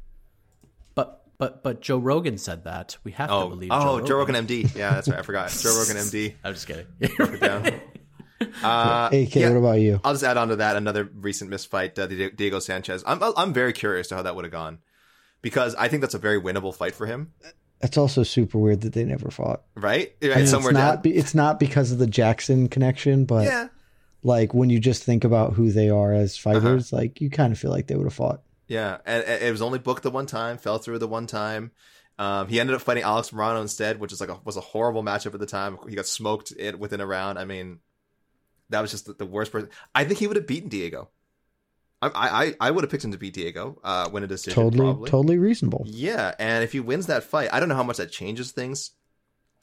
But 1.38 1.62
but 1.62 1.62
but 1.62 1.80
Joe 1.80 1.98
Rogan 1.98 2.36
said 2.38 2.64
that. 2.64 2.96
We 3.04 3.12
have 3.12 3.28
to 3.28 3.34
Oh, 3.34 3.48
believe. 3.48 3.70
oh, 3.72 4.00
Joe, 4.00 4.06
Joe 4.06 4.16
Rogan 4.18 4.34
MD. 4.46 4.74
Yeah, 4.74 4.90
that's 4.94 5.08
right. 5.08 5.18
I 5.20 5.22
forgot. 5.22 5.50
Joe 5.50 5.76
Rogan 5.78 5.96
MD. 5.96 6.34
I'm 6.44 6.52
just 6.54 6.66
kidding. 6.66 6.86
Broke 7.16 7.32
it 7.34 7.40
down. 7.40 7.80
Uh, 8.62 9.08
AK, 9.12 9.34
yeah. 9.34 9.48
what 9.50 9.58
about 9.58 9.80
you? 9.80 10.00
I'll 10.04 10.12
just 10.12 10.22
add 10.22 10.36
on 10.36 10.48
to 10.48 10.56
that 10.56 10.76
another 10.76 11.08
recent 11.12 11.50
misfight, 11.50 11.98
uh, 11.98 12.06
Diego 12.06 12.60
Sanchez. 12.60 13.02
I'm 13.04 13.20
I'm 13.36 13.52
very 13.52 13.72
curious 13.72 14.06
to 14.08 14.14
how 14.16 14.22
that 14.22 14.36
would 14.36 14.44
have 14.44 14.52
gone 14.52 14.78
because 15.42 15.74
I 15.74 15.88
think 15.88 16.02
that's 16.02 16.14
a 16.14 16.18
very 16.18 16.40
winnable 16.40 16.72
fight 16.72 16.94
for 16.94 17.06
him, 17.06 17.32
It's 17.80 17.96
also 17.98 18.22
super 18.22 18.58
weird 18.58 18.82
that 18.82 18.92
they 18.92 19.02
never 19.04 19.30
fought. 19.32 19.62
right? 19.74 20.12
I 20.22 20.28
Right, 20.28 20.36
mean, 20.38 20.46
somewhere 20.46 20.70
it's 20.70 20.78
not 20.78 20.94
down. 20.96 21.02
be, 21.02 21.16
it's 21.16 21.34
not 21.34 21.58
because 21.58 21.90
of 21.90 21.98
the 21.98 22.06
Jackson 22.06 22.68
connection, 22.68 23.24
but 23.24 23.44
yeah, 23.46 23.68
like 24.22 24.54
when 24.54 24.70
you 24.70 24.78
just 24.78 25.02
think 25.02 25.24
about 25.24 25.54
who 25.54 25.72
they 25.72 25.90
are 25.90 26.12
as 26.12 26.34
Uh-huh. 26.46 26.54
fighters, 26.60 26.92
like 26.92 27.20
you 27.20 27.30
kind 27.30 27.52
of 27.52 27.58
feel 27.58 27.72
like 27.72 27.88
they 27.88 27.96
would 27.96 28.06
have 28.06 28.14
fought. 28.14 28.42
Yeah, 28.68 28.98
and, 29.04 29.24
and 29.24 29.42
it 29.42 29.50
was 29.50 29.62
only 29.62 29.78
booked 29.78 30.02
the 30.02 30.10
one 30.10 30.26
time, 30.26 30.58
fell 30.58 30.78
through 30.78 30.98
the 30.98 31.08
one 31.08 31.26
time. 31.26 31.72
Um, 32.18 32.48
he 32.48 32.60
ended 32.60 32.76
up 32.76 32.82
fighting 32.82 33.02
Alex 33.02 33.30
Morono 33.30 33.62
instead, 33.62 33.98
which 33.98 34.12
is 34.12 34.20
like 34.20 34.28
a, 34.28 34.38
was 34.44 34.56
a 34.56 34.60
horrible 34.60 35.02
matchup 35.02 35.34
at 35.34 35.40
the 35.40 35.46
time. 35.46 35.78
He 35.88 35.94
got 35.94 36.06
smoked 36.06 36.52
it 36.56 36.78
within 36.78 37.00
a 37.00 37.06
round. 37.06 37.38
I 37.38 37.44
mean, 37.44 37.78
that 38.70 38.80
was 38.80 38.90
just 38.90 39.06
the, 39.06 39.14
the 39.14 39.26
worst 39.26 39.52
person. 39.52 39.70
I 39.94 40.04
think 40.04 40.18
he 40.18 40.26
would 40.26 40.36
have 40.36 40.46
beaten 40.46 40.68
Diego. 40.68 41.08
I 42.02 42.10
I, 42.14 42.54
I 42.60 42.70
would 42.70 42.84
have 42.84 42.90
picked 42.90 43.04
him 43.04 43.12
to 43.12 43.18
beat 43.18 43.34
Diego, 43.34 43.78
uh, 43.82 44.08
win 44.12 44.22
a 44.22 44.26
decision. 44.26 44.54
Totally, 44.54 44.84
probably. 44.84 45.10
totally 45.10 45.38
reasonable. 45.38 45.84
Yeah, 45.86 46.34
and 46.38 46.62
if 46.62 46.72
he 46.72 46.80
wins 46.80 47.06
that 47.06 47.24
fight, 47.24 47.48
I 47.52 47.60
don't 47.60 47.68
know 47.68 47.74
how 47.74 47.82
much 47.82 47.96
that 47.96 48.10
changes 48.10 48.52
things. 48.52 48.92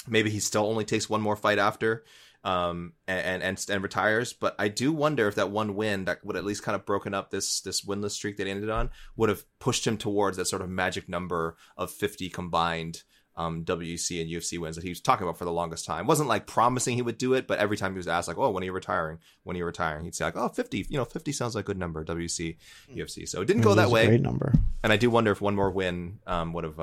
Maybe 0.07 0.29
he 0.29 0.39
still 0.39 0.65
only 0.65 0.85
takes 0.85 1.09
one 1.09 1.21
more 1.21 1.35
fight 1.35 1.59
after, 1.59 2.03
um, 2.45 2.93
and 3.07 3.43
and 3.43 3.65
and 3.69 3.83
retires. 3.83 4.31
But 4.31 4.55
I 4.57 4.69
do 4.69 4.93
wonder 4.93 5.27
if 5.27 5.35
that 5.35 5.49
one 5.49 5.75
win 5.75 6.05
that 6.05 6.23
would 6.23 6.37
at 6.37 6.45
least 6.45 6.63
kind 6.63 6.75
of 6.75 6.85
broken 6.85 7.13
up 7.13 7.31
this 7.31 7.59
this 7.59 7.83
winless 7.83 8.11
streak 8.11 8.37
that 8.37 8.45
he 8.45 8.51
ended 8.51 8.69
on 8.69 8.91
would 9.17 9.27
have 9.29 9.43
pushed 9.59 9.85
him 9.85 9.97
towards 9.97 10.37
that 10.37 10.45
sort 10.45 10.61
of 10.61 10.69
magic 10.69 11.09
number 11.09 11.57
of 11.75 11.91
fifty 11.91 12.29
combined 12.29 13.03
um, 13.35 13.65
WEC 13.65 14.21
and 14.21 14.29
UFC 14.29 14.57
wins 14.57 14.75
that 14.77 14.83
he 14.83 14.89
was 14.89 15.01
talking 15.01 15.27
about 15.27 15.37
for 15.37 15.43
the 15.43 15.51
longest 15.51 15.85
time. 15.85 16.07
wasn't 16.07 16.29
like 16.29 16.47
promising 16.47 16.95
he 16.95 17.01
would 17.01 17.17
do 17.17 17.33
it, 17.33 17.47
but 17.47 17.59
every 17.59 17.75
time 17.75 17.91
he 17.91 17.97
was 17.97 18.07
asked 18.07 18.27
like, 18.29 18.37
"Oh, 18.37 18.49
when 18.51 18.63
are 18.63 18.65
you 18.65 18.71
retiring? 18.71 19.17
When 19.43 19.57
are 19.57 19.59
you 19.59 19.65
retiring?" 19.65 20.05
He'd 20.05 20.15
say 20.15 20.23
like, 20.23 20.37
"Oh, 20.37 20.47
50, 20.47 20.85
You 20.89 20.97
know, 20.97 21.03
fifty 21.03 21.33
sounds 21.33 21.55
like 21.55 21.65
a 21.65 21.67
good 21.67 21.77
number." 21.77 22.05
WEC, 22.05 22.55
UFC. 22.93 23.27
So 23.27 23.41
it 23.41 23.45
didn't 23.45 23.63
go 23.63 23.73
that 23.75 23.87
a 23.87 23.89
way 23.89 24.05
Great 24.07 24.21
number. 24.21 24.53
and 24.83 24.93
I 24.93 24.97
do 24.97 25.09
wonder 25.09 25.31
if 25.31 25.41
one 25.41 25.55
more 25.55 25.71
win 25.71 26.19
um, 26.27 26.53
would 26.53 26.63
have 26.63 26.77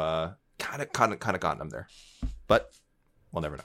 kind 0.58 0.82
of 0.82 0.92
kind 0.92 1.12
of 1.12 1.20
kind 1.20 1.34
of 1.36 1.40
gotten 1.40 1.62
him 1.62 1.70
there, 1.70 1.88
but 2.48 2.70
we'll 3.30 3.42
never 3.42 3.56
know. 3.56 3.64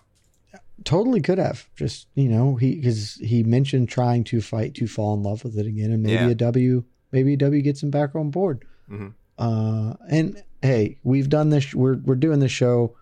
Totally 0.83 1.21
could 1.21 1.37
have. 1.39 1.67
Just 1.75 2.07
you 2.15 2.29
know, 2.29 2.55
he 2.55 2.75
because 2.75 3.15
he 3.15 3.43
mentioned 3.43 3.89
trying 3.89 4.23
to 4.25 4.41
fight 4.41 4.75
to 4.75 4.87
fall 4.87 5.13
in 5.15 5.23
love 5.23 5.43
with 5.43 5.57
it 5.57 5.65
again, 5.65 5.91
and 5.91 6.03
maybe 6.03 6.13
Yeah. 6.23 6.29
a 6.29 6.35
W, 6.35 6.83
maybe 7.11 7.33
a 7.33 7.37
W 7.37 7.61
gets 7.61 7.81
him 7.83 7.89
back 7.91 8.15
on 8.15 8.29
board. 8.29 8.63
Mhm. 8.89 9.13
Uh, 9.37 9.95
and 10.09 10.41
hey, 10.61 10.99
we've 11.03 11.29
done 11.29 11.49
this. 11.49 11.73
We're 11.73 11.97
we're 11.97 12.15
doing 12.15 12.39
this 12.39 12.51
show. 12.51 12.95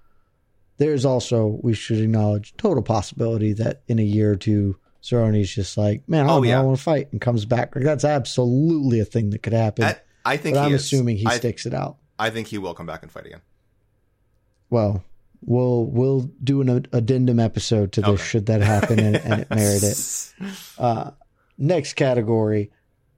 There's 0.78 1.06
also 1.06 1.60
we 1.64 1.74
should 1.74 2.00
acknowledge 2.00 2.56
total 2.58 2.82
possibility 2.84 3.54
that 3.54 3.84
in 3.88 4.00
a 4.00 4.04
year 4.04 4.32
or 4.32 4.36
two, 4.36 4.78
Cerrone's 5.02 5.54
just 5.54 5.78
like, 5.78 6.08
man, 6.10 6.22
I 6.26 6.30
Oh, 6.30 6.36
don't 6.36 6.44
know, 6.44 6.50
yeah. 6.50 6.60
I 6.60 6.64
want 6.64 6.78
to 6.78 6.84
fight, 6.84 7.12
and 7.12 7.22
comes 7.22 7.46
back. 7.46 7.76
Like, 7.76 7.86
that's 7.86 8.04
absolutely 8.04 9.00
a 9.00 9.06
thing 9.06 9.30
that 9.30 9.44
could 9.44 9.54
happen. 9.54 9.86
I, 9.86 9.98
I 10.26 10.38
think 10.38 10.58
I'm 10.58 10.74
is. 10.74 10.82
assuming 10.84 11.18
he 11.18 11.26
I, 11.28 11.38
sticks 11.38 11.66
it 11.66 11.74
out. 11.74 11.98
I 12.18 12.30
think 12.30 12.48
he 12.48 12.58
will 12.58 12.74
come 12.74 12.86
back 12.88 13.04
and 13.04 13.12
fight 13.12 13.26
again. 13.26 13.42
Well, 14.70 15.04
we'll 15.46 15.86
we'll 15.86 16.30
do 16.44 16.62
an 16.62 16.88
addendum 16.92 17.40
episode 17.40 17.92
to 17.94 18.02
this 18.02 18.10
Okay. 18.10 18.24
should 18.24 18.46
that 18.48 18.62
happen 18.62 19.00
and, 19.00 19.16
and 19.18 19.42
it 19.42 19.50
merit 19.50 19.84
it. 19.84 20.34
Uh, 20.78 21.12
next 21.58 21.94
category, 21.94 22.70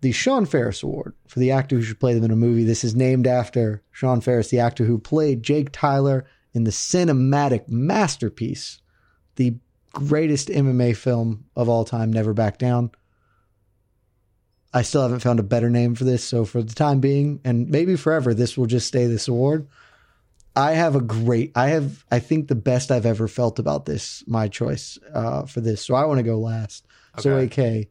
the 0.02 0.12
Sean 0.12 0.46
Faris 0.46 0.84
Award 0.84 1.16
for 1.28 1.40
the 1.40 1.52
actor 1.52 1.76
who 1.78 1.82
should 1.82 2.00
play 2.00 2.14
them 2.14 2.24
in 2.24 2.30
a 2.32 2.36
movie. 2.36 2.64
This 2.64 2.84
is 2.84 2.96
named 2.96 3.26
after 3.26 3.82
Sean 3.92 4.22
Faris, 4.22 4.50
the 4.50 4.60
actor 4.60 4.86
who 4.86 5.00
played 5.00 5.42
Jake 5.42 5.70
Tyler 5.72 6.26
in 6.54 6.64
the 6.66 6.72
cinematic 6.72 7.68
masterpiece, 7.68 8.80
the 9.36 9.56
greatest 9.92 10.50
MMA 10.50 10.96
film 10.96 11.46
of 11.56 11.68
all 11.70 11.84
time, 11.84 12.14
Never 12.14 12.34
Back 12.34 12.60
Down. 12.60 12.92
I 14.74 14.84
still 14.84 15.02
haven't 15.02 15.22
found 15.22 15.40
a 15.40 15.44
better 15.44 15.70
name 15.72 15.96
for 15.96 16.04
this, 16.04 16.24
so 16.24 16.46
for 16.46 16.62
the 16.62 16.76
time 16.76 17.00
being, 17.00 17.40
and 17.44 17.70
maybe 17.70 17.96
forever, 17.96 18.34
this 18.34 18.58
will 18.58 18.68
just 18.68 18.88
stay 18.88 19.08
this 19.08 19.28
award. 19.28 19.68
I 20.58 20.72
have 20.74 20.96
a 20.96 21.02
great, 21.02 21.52
I 21.56 21.68
have, 21.70 22.04
I 22.12 22.20
think 22.20 22.48
the 22.48 22.56
best 22.56 22.92
I've 22.92 23.06
ever 23.06 23.28
felt 23.28 23.60
about 23.60 23.86
this, 23.86 24.24
my 24.28 24.48
choice 24.48 24.98
uh, 25.14 25.46
for 25.46 25.62
this. 25.62 25.86
So 25.86 25.94
I 25.96 26.06
want 26.06 26.18
to 26.18 26.24
go 26.24 26.38
last. 26.40 26.86
So, 27.20 27.36
Okay. 27.36 27.82
AK, 27.82 27.88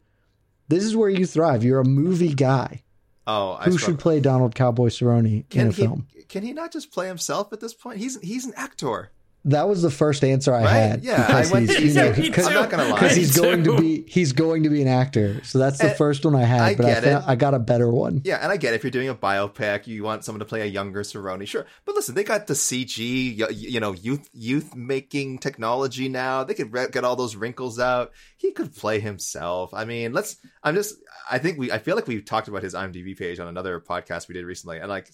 this 0.67 0.83
is 0.83 0.95
where 0.95 1.09
you 1.09 1.25
thrive. 1.25 1.63
You're 1.63 1.79
a 1.79 1.85
movie 1.85 2.33
guy. 2.33 2.83
Oh, 3.25 3.53
I 3.53 3.65
Who 3.65 3.71
struggle. 3.71 3.77
should 3.77 3.99
play 3.99 4.19
Donald 4.19 4.53
Cowboy 4.55 4.87
Cerrone 4.89 5.25
in 5.25 5.43
Can 5.49 5.67
a 5.67 5.71
he? 5.71 5.81
film? 5.81 6.07
Can 6.29 6.43
he 6.43 6.53
not 6.53 6.71
just 6.71 6.91
play 6.91 7.07
himself 7.07 7.51
at 7.53 7.59
this 7.61 7.73
point? 7.73 7.97
He's 7.99 8.19
he's 8.21 8.45
an 8.45 8.53
actor. 8.55 9.11
That 9.47 9.67
was 9.67 9.81
the 9.81 9.89
first 9.91 10.23
answer 10.23 10.53
I 10.53 10.63
Right? 10.63 10.69
had. 10.69 11.03
Yeah, 11.03 11.25
because 11.25 11.49
I 11.49 11.53
went- 11.53 11.69
he's, 11.69 11.95
you 11.95 12.01
know, 12.01 12.11
Me 12.15 12.21
because 12.21 12.47
I'm 12.47 12.53
not 12.53 12.69
gonna 12.69 12.83
lie. 12.85 12.99
because 12.99 13.15
he's 13.15 13.37
going 13.39 13.63
to 13.63 13.77
be 13.77 14.03
he's 14.07 14.33
going 14.33 14.63
to 14.63 14.69
be 14.69 14.81
an 14.81 14.87
actor. 14.87 15.43
So 15.43 15.57
that's 15.59 15.77
the 15.79 15.89
And 15.89 15.97
first 15.97 16.25
one 16.25 16.35
I 16.35 16.43
had, 16.43 16.61
I 16.61 16.75
but 16.75 16.85
I 16.85 16.93
found, 17.01 17.05
it. 17.23 17.29
I 17.29 17.35
got 17.35 17.53
a 17.53 17.59
better 17.59 17.89
one. 17.89 18.21
Yeah, 18.23 18.37
and 18.41 18.51
I 18.51 18.57
get 18.57 18.73
it. 18.73 18.77
if 18.77 18.83
you're 18.83 18.91
doing 18.91 19.09
a 19.09 19.15
biopic, 19.15 19.87
you 19.87 20.03
want 20.03 20.23
someone 20.25 20.39
to 20.39 20.45
play 20.45 20.61
a 20.61 20.65
younger 20.65 21.01
Cerrone, 21.03 21.47
sure. 21.47 21.65
But 21.85 21.95
listen, 21.95 22.13
they 22.15 22.23
got 22.23 22.47
the 22.47 22.53
CG, 22.55 23.39
y- 23.39 23.47
you 23.51 23.79
know, 23.79 23.93
youth 23.93 24.29
youth 24.33 24.75
making 24.75 25.39
technology 25.39 26.09
now. 26.09 26.43
They 26.43 26.53
could 26.53 26.73
re- 26.73 26.89
get 26.91 27.03
all 27.03 27.15
those 27.15 27.35
wrinkles 27.35 27.79
out. 27.79 28.11
He 28.37 28.51
could 28.51 28.75
play 28.75 28.99
himself. 28.99 29.73
I 29.73 29.85
mean, 29.85 30.13
let's. 30.13 30.35
I'm 30.63 30.75
just. 30.75 30.95
I 31.31 31.37
think 31.39 31.57
we. 31.57 31.71
I 31.71 31.77
feel 31.79 31.95
like 31.95 32.07
we've 32.07 32.25
talked 32.25 32.47
about 32.47 32.63
his 32.63 32.73
IMDb 32.73 33.17
page 33.17 33.39
on 33.39 33.47
another 33.47 33.79
podcast 33.79 34.27
we 34.27 34.33
did 34.33 34.45
recently, 34.45 34.79
and 34.79 34.89
like. 34.89 35.09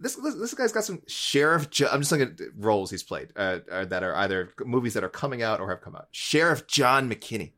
This, 0.00 0.14
this 0.14 0.34
this 0.34 0.54
guy's 0.54 0.72
got 0.72 0.84
some 0.84 1.02
sheriff. 1.08 1.70
Jo- 1.70 1.88
I'm 1.90 2.00
just 2.00 2.12
looking 2.12 2.28
at 2.28 2.40
roles 2.56 2.90
he's 2.90 3.02
played 3.02 3.32
uh, 3.36 3.58
uh, 3.70 3.84
that 3.86 4.02
are 4.04 4.14
either 4.14 4.52
movies 4.64 4.94
that 4.94 5.02
are 5.02 5.08
coming 5.08 5.42
out 5.42 5.60
or 5.60 5.70
have 5.70 5.80
come 5.80 5.96
out. 5.96 6.08
Sheriff 6.12 6.66
John 6.68 7.10
McKinney, 7.10 7.52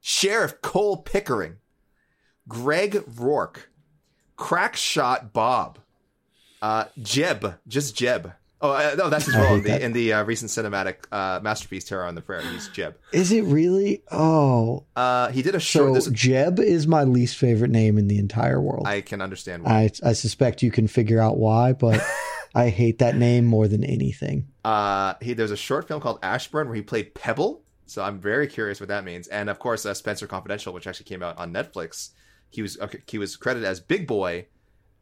Sheriff 0.00 0.62
Cole 0.62 0.96
Pickering, 0.98 1.56
Greg 2.48 3.02
Rourke, 3.16 3.68
Crack 4.36 4.74
Shot 4.76 5.34
Bob, 5.34 5.78
uh, 6.62 6.86
Jeb, 6.98 7.58
just 7.68 7.94
Jeb. 7.94 8.32
Oh 8.60 8.70
uh, 8.72 8.94
no, 8.96 9.10
that's 9.10 9.26
his 9.26 9.36
role 9.36 9.56
in 9.56 9.62
the 9.62 9.68
that. 9.68 9.82
in 9.82 9.92
the 9.92 10.14
uh, 10.14 10.24
recent 10.24 10.50
cinematic 10.50 11.04
uh, 11.12 11.40
masterpiece 11.42 11.84
Terror 11.84 12.04
on 12.04 12.14
the 12.14 12.22
Prairie. 12.22 12.46
He's 12.46 12.68
Jeb. 12.68 12.96
Is 13.12 13.30
it 13.30 13.42
really? 13.42 14.02
Oh, 14.10 14.84
Uh, 14.96 15.30
he 15.30 15.42
did 15.42 15.54
a 15.54 15.60
short. 15.60 15.88
so 15.88 15.94
this- 15.94 16.06
Jeb 16.08 16.58
is 16.58 16.86
my 16.86 17.04
least 17.04 17.36
favorite 17.36 17.70
name 17.70 17.98
in 17.98 18.08
the 18.08 18.18
entire 18.18 18.60
world. 18.60 18.86
I 18.86 19.02
can 19.02 19.20
understand 19.20 19.64
why. 19.64 19.72
I 19.72 19.90
I 20.02 20.12
suspect 20.14 20.62
you 20.62 20.70
can 20.70 20.86
figure 20.88 21.20
out 21.20 21.36
why, 21.36 21.74
but 21.74 22.00
I 22.54 22.70
hate 22.70 23.00
that 23.00 23.16
name 23.16 23.44
more 23.44 23.68
than 23.68 23.84
anything. 23.84 24.48
Uh, 24.64 25.14
he 25.20 25.34
there's 25.34 25.50
a 25.50 25.56
short 25.56 25.86
film 25.86 26.00
called 26.00 26.18
Ashburn 26.22 26.68
where 26.68 26.76
he 26.76 26.82
played 26.82 27.14
Pebble. 27.14 27.62
So 27.84 28.02
I'm 28.02 28.18
very 28.18 28.48
curious 28.48 28.80
what 28.80 28.88
that 28.88 29.04
means. 29.04 29.28
And 29.28 29.48
of 29.48 29.58
course, 29.58 29.86
uh, 29.86 29.94
Spencer 29.94 30.26
Confidential, 30.26 30.72
which 30.72 30.86
actually 30.86 31.04
came 31.04 31.22
out 31.22 31.38
on 31.38 31.52
Netflix, 31.52 32.10
he 32.50 32.62
was 32.62 32.78
okay, 32.80 33.02
he 33.06 33.18
was 33.18 33.36
credited 33.36 33.68
as 33.68 33.80
Big 33.80 34.06
Boy, 34.06 34.46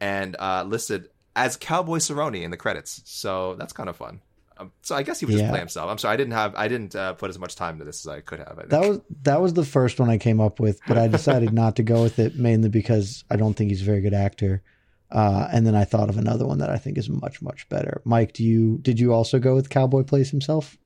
and 0.01 0.37
uh, 0.39 0.65
listed 0.67 1.09
as 1.37 1.57
Cowboy 1.57 1.99
Cerrone 1.99 2.43
in 2.43 2.51
the 2.51 2.57
credits. 2.57 3.03
So 3.05 3.55
that's 3.57 3.73
kind 3.73 3.89
of 3.89 3.97
fun. 3.97 4.21
Um, 4.57 4.71
so 4.83 4.95
I 4.95 5.03
guess 5.03 5.19
he 5.19 5.27
would 5.27 5.33
just 5.33 5.43
Yeah. 5.45 5.51
play 5.51 5.59
himself. 5.59 5.91
I'm 5.91 5.99
sorry, 5.99 6.15
I 6.15 6.17
didn't 6.17 6.35
have 6.35 6.55
I 6.55 6.69
didn't 6.69 6.95
uh, 6.95 7.15
put 7.15 7.29
as 7.29 7.39
much 7.41 7.57
time 7.57 7.75
into 7.75 7.85
this 7.85 8.07
as 8.07 8.09
I 8.09 8.21
could 8.21 8.39
have. 8.39 8.53
I 8.57 8.61
think. 8.63 8.69
That 8.71 8.89
was 8.89 9.01
that 9.23 9.41
was 9.41 9.55
the 9.55 9.65
first 9.65 9.99
one 9.99 10.11
I 10.11 10.19
came 10.19 10.41
up 10.41 10.61
with, 10.61 10.81
but 10.87 10.97
I 10.97 11.09
decided 11.09 11.53
not 11.53 11.77
to 11.77 11.83
go 11.83 12.03
with 12.03 12.19
it 12.21 12.37
mainly 12.37 12.69
because 12.69 13.25
I 13.29 13.37
don't 13.37 13.55
think 13.55 13.71
he's 13.71 13.83
a 13.83 13.85
very 13.85 14.01
good 14.01 14.15
actor. 14.15 14.63
Uh, 15.11 15.49
and 15.53 15.67
then 15.67 15.75
I 15.75 15.85
thought 15.85 16.09
of 16.09 16.19
another 16.19 16.47
one 16.47 16.59
that 16.59 16.71
I 16.71 16.79
think 16.79 16.99
is 16.99 17.09
much 17.11 17.43
much 17.43 17.69
better. 17.69 18.01
Mike, 18.05 18.33
do 18.33 18.45
you 18.45 18.79
did 18.83 19.01
you 19.01 19.13
also 19.13 19.39
go 19.41 19.55
with 19.57 19.71
Cowboy 19.71 20.05
plays 20.05 20.31
himself? 20.31 20.79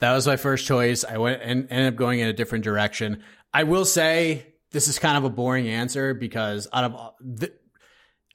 That 0.00 0.12
was 0.12 0.26
my 0.26 0.36
first 0.36 0.66
choice. 0.66 1.02
I 1.04 1.16
went 1.16 1.40
and 1.42 1.66
ended 1.70 1.94
up 1.94 1.96
going 1.96 2.20
in 2.20 2.28
a 2.28 2.32
different 2.34 2.64
direction. 2.64 3.22
I 3.54 3.62
will 3.62 3.86
say 3.86 4.46
this 4.72 4.88
is 4.88 4.98
kind 4.98 5.16
of 5.16 5.24
a 5.24 5.30
boring 5.30 5.68
answer 5.68 6.12
because 6.12 6.68
out 6.70 6.84
of 6.84 6.94
all- 6.94 7.16
th- 7.40 7.52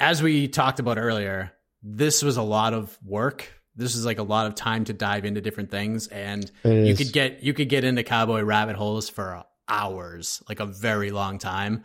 as 0.01 0.23
we 0.23 0.47
talked 0.47 0.79
about 0.79 0.97
earlier, 0.97 1.53
this 1.83 2.23
was 2.23 2.35
a 2.35 2.41
lot 2.41 2.73
of 2.73 2.97
work. 3.05 3.53
This 3.75 3.95
is 3.95 4.03
like 4.03 4.17
a 4.17 4.23
lot 4.23 4.47
of 4.47 4.55
time 4.55 4.83
to 4.85 4.93
dive 4.93 5.25
into 5.25 5.41
different 5.41 5.69
things, 5.69 6.07
and 6.07 6.51
It 6.63 6.85
you 6.87 6.91
is. 6.93 6.97
could 6.97 7.13
get 7.13 7.43
you 7.43 7.53
could 7.53 7.69
get 7.69 7.83
into 7.83 8.03
cowboy 8.03 8.41
rabbit 8.41 8.75
holes 8.75 9.09
for 9.09 9.43
hours, 9.69 10.41
like 10.49 10.59
a 10.59 10.65
very 10.65 11.11
long 11.11 11.37
time. 11.37 11.83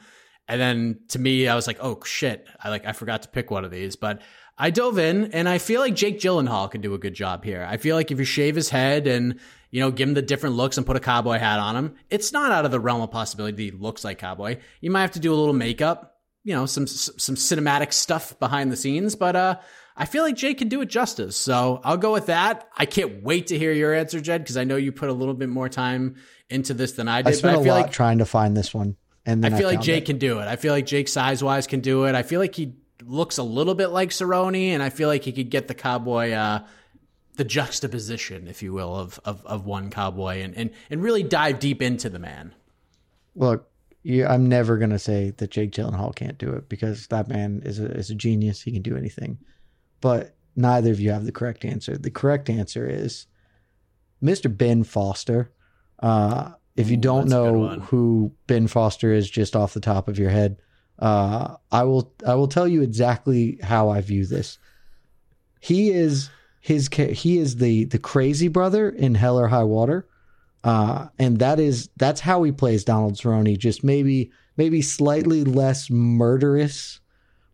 And 0.48 0.60
then 0.60 1.00
to 1.08 1.18
me, 1.18 1.46
I 1.46 1.54
was 1.54 1.66
like, 1.66 1.78
oh 1.80 2.00
shit, 2.04 2.48
I 2.62 2.70
like 2.70 2.86
I 2.86 2.92
forgot 2.92 3.22
to 3.22 3.28
pick 3.28 3.50
one 3.50 3.66
of 3.66 3.70
these, 3.70 3.96
but 3.96 4.22
I 4.58 4.70
dove 4.70 4.98
in, 4.98 5.32
and 5.32 5.46
I 5.46 5.58
feel 5.58 5.82
like 5.82 5.94
Jake 5.94 6.18
Gyllenhaal 6.18 6.70
could 6.70 6.80
do 6.80 6.94
a 6.94 6.98
good 6.98 7.14
job 7.14 7.44
here. 7.44 7.66
I 7.68 7.76
feel 7.76 7.96
like 7.96 8.10
if 8.10 8.18
you 8.18 8.24
shave 8.24 8.56
his 8.56 8.70
head 8.70 9.06
and 9.06 9.38
you 9.70 9.80
know 9.80 9.90
give 9.90 10.08
him 10.08 10.14
the 10.14 10.22
different 10.22 10.56
looks 10.56 10.78
and 10.78 10.86
put 10.86 10.96
a 10.96 11.00
cowboy 11.00 11.36
hat 11.38 11.60
on 11.60 11.76
him, 11.76 11.94
it's 12.08 12.32
not 12.32 12.50
out 12.50 12.64
of 12.64 12.70
the 12.70 12.80
realm 12.80 13.02
of 13.02 13.10
possibility 13.10 13.56
that 13.56 13.62
he 13.62 13.70
looks 13.78 14.04
like 14.04 14.18
cowboy. 14.18 14.56
You 14.80 14.90
might 14.90 15.02
have 15.02 15.12
to 15.12 15.20
do 15.20 15.34
a 15.34 15.36
little 15.36 15.52
makeup, 15.52 16.15
you 16.46 16.54
know, 16.54 16.64
some 16.64 16.86
some 16.86 17.34
cinematic 17.34 17.92
stuff 17.92 18.38
behind 18.38 18.72
the 18.72 18.76
scenes, 18.76 19.16
but 19.16 19.36
uh. 19.36 19.56
I 19.98 20.04
feel 20.04 20.24
like 20.24 20.36
Jake 20.36 20.58
can 20.58 20.68
do 20.68 20.82
it 20.82 20.90
justice. 20.90 21.38
So 21.38 21.80
I'll 21.82 21.96
go 21.96 22.12
with 22.12 22.26
that. 22.26 22.68
I 22.76 22.84
can't 22.84 23.22
wait 23.22 23.46
to 23.46 23.58
hear 23.58 23.72
your 23.72 23.94
answer, 23.94 24.20
Jed, 24.20 24.42
because 24.42 24.58
I 24.58 24.64
know 24.64 24.76
you 24.76 24.92
put 24.92 25.08
a 25.08 25.12
little 25.14 25.32
bit 25.32 25.48
more 25.48 25.70
time 25.70 26.16
into 26.50 26.74
this 26.74 26.92
than 26.92 27.08
I 27.08 27.22
did. 27.22 27.28
I 27.28 27.32
spent 27.32 27.54
but 27.54 27.58
a 27.58 27.60
I 27.60 27.64
feel 27.64 27.74
lot 27.74 27.80
like 27.80 27.92
trying 27.92 28.18
to 28.18 28.26
find 28.26 28.54
this 28.54 28.74
one, 28.74 28.96
and 29.24 29.42
then 29.42 29.54
I 29.54 29.56
I, 29.56 29.58
feel 29.58 29.68
like 29.68 29.76
found 29.76 29.84
Jake 29.84 30.02
it. 30.02 30.06
can 30.06 30.18
do 30.18 30.40
it. 30.40 30.48
I 30.48 30.56
feel 30.56 30.74
like 30.74 30.84
Jake 30.84 31.08
size 31.08 31.42
wise 31.42 31.66
can 31.66 31.80
do 31.80 32.04
it. 32.04 32.14
I 32.14 32.24
feel 32.24 32.40
like 32.40 32.54
he 32.54 32.74
looks 33.02 33.38
a 33.38 33.42
little 33.42 33.74
bit 33.74 33.86
like 33.86 34.10
Cerrone, 34.10 34.74
and 34.74 34.82
I 34.82 34.90
feel 34.90 35.08
like 35.08 35.24
he 35.24 35.32
could 35.32 35.48
get 35.48 35.66
the 35.66 35.74
cowboy, 35.74 36.32
uh, 36.32 36.66
the 37.36 37.44
juxtaposition, 37.44 38.48
if 38.48 38.62
you 38.62 38.74
will, 38.74 38.94
of 38.94 39.18
of, 39.24 39.46
of 39.46 39.64
one 39.64 39.88
cowboy, 39.88 40.42
and, 40.42 40.54
and 40.54 40.70
and 40.90 41.02
really 41.02 41.22
dive 41.22 41.58
deep 41.58 41.80
into 41.80 42.10
the 42.10 42.18
man. 42.18 42.54
Look, 43.34 43.66
you, 44.06 44.24
I'm 44.24 44.48
never 44.48 44.78
gonna 44.78 45.00
say 45.00 45.32
that 45.36 45.50
Jake 45.50 45.72
Gyllenhaal 45.72 46.14
can't 46.14 46.38
do 46.38 46.52
it 46.52 46.68
because 46.68 47.08
that 47.08 47.26
man 47.26 47.60
is 47.64 47.80
a 47.80 47.86
is 47.86 48.08
a 48.08 48.14
genius. 48.14 48.62
He 48.62 48.70
can 48.70 48.82
do 48.82 48.96
anything. 48.96 49.38
But 50.00 50.36
neither 50.54 50.92
of 50.92 51.00
you 51.00 51.10
have 51.10 51.24
the 51.24 51.32
correct 51.32 51.64
answer. 51.64 51.98
The 51.98 52.10
correct 52.10 52.48
answer 52.48 52.88
is 52.88 53.26
Mr. 54.22 54.54
Ben 54.54 54.84
Foster. 54.84 55.50
Uh, 55.98 56.52
if 56.76 56.88
you 56.88 56.96
Ooh, 56.96 57.00
don't 57.00 57.28
know 57.28 57.68
who 57.80 58.32
Ben 58.46 58.68
Foster 58.68 59.12
is, 59.12 59.28
just 59.28 59.56
off 59.56 59.74
the 59.74 59.80
top 59.80 60.06
of 60.06 60.20
your 60.20 60.30
head, 60.30 60.58
uh, 61.00 61.56
I 61.72 61.82
will 61.82 62.14
I 62.24 62.36
will 62.36 62.48
tell 62.48 62.68
you 62.68 62.82
exactly 62.82 63.58
how 63.60 63.88
I 63.88 64.02
view 64.02 64.24
this. 64.24 64.58
He 65.58 65.90
is 65.90 66.30
his 66.60 66.88
he 66.92 67.38
is 67.38 67.56
the 67.56 67.86
the 67.86 67.98
crazy 67.98 68.46
brother 68.46 68.88
in 68.88 69.16
Hell 69.16 69.36
or 69.36 69.48
High 69.48 69.64
Water. 69.64 70.06
Uh, 70.66 71.06
and 71.20 71.38
that 71.38 71.60
is 71.60 71.88
that's 71.96 72.20
how 72.20 72.42
he 72.42 72.50
plays 72.50 72.82
Donald 72.82 73.14
Cerrone, 73.14 73.56
just 73.56 73.84
maybe 73.84 74.32
maybe 74.56 74.82
slightly 74.82 75.44
less 75.44 75.88
murderous, 75.90 76.98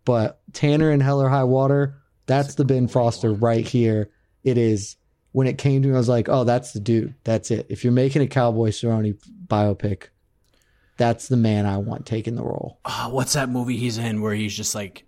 but 0.06 0.40
Tanner 0.55 0.90
and 0.90 1.02
Hell 1.02 1.20
or 1.20 1.28
High 1.28 1.44
Water, 1.44 1.94
that's 2.24 2.55
the 2.55 2.64
Ben 2.64 2.89
Foster 2.89 3.30
right 3.30 3.68
here. 3.68 4.09
It 4.44 4.56
is. 4.56 4.97
When 5.32 5.47
it 5.47 5.59
came 5.59 5.82
to 5.82 5.89
me, 5.89 5.94
I 5.94 5.98
was 5.98 6.09
like, 6.09 6.30
oh, 6.30 6.44
that's 6.44 6.72
the 6.72 6.80
dude. 6.80 7.14
That's 7.24 7.51
it. 7.51 7.66
If 7.68 7.84
you're 7.84 7.93
making 7.93 8.22
a 8.22 8.26
Cowboy 8.26 8.68
Cerrone 8.68 9.18
biopic, 9.47 10.09
that's 10.97 11.28
the 11.28 11.36
man 11.36 11.66
I 11.66 11.78
want 11.78 12.06
taking 12.06 12.36
the 12.36 12.43
role. 12.43 12.78
Oh, 12.86 13.10
what's 13.10 13.34
that 13.34 13.51
movie 13.51 13.76
he's 13.76 13.98
in 13.98 14.22
where 14.22 14.34
he's 14.34 14.56
just 14.56 14.74
like, 14.74 15.05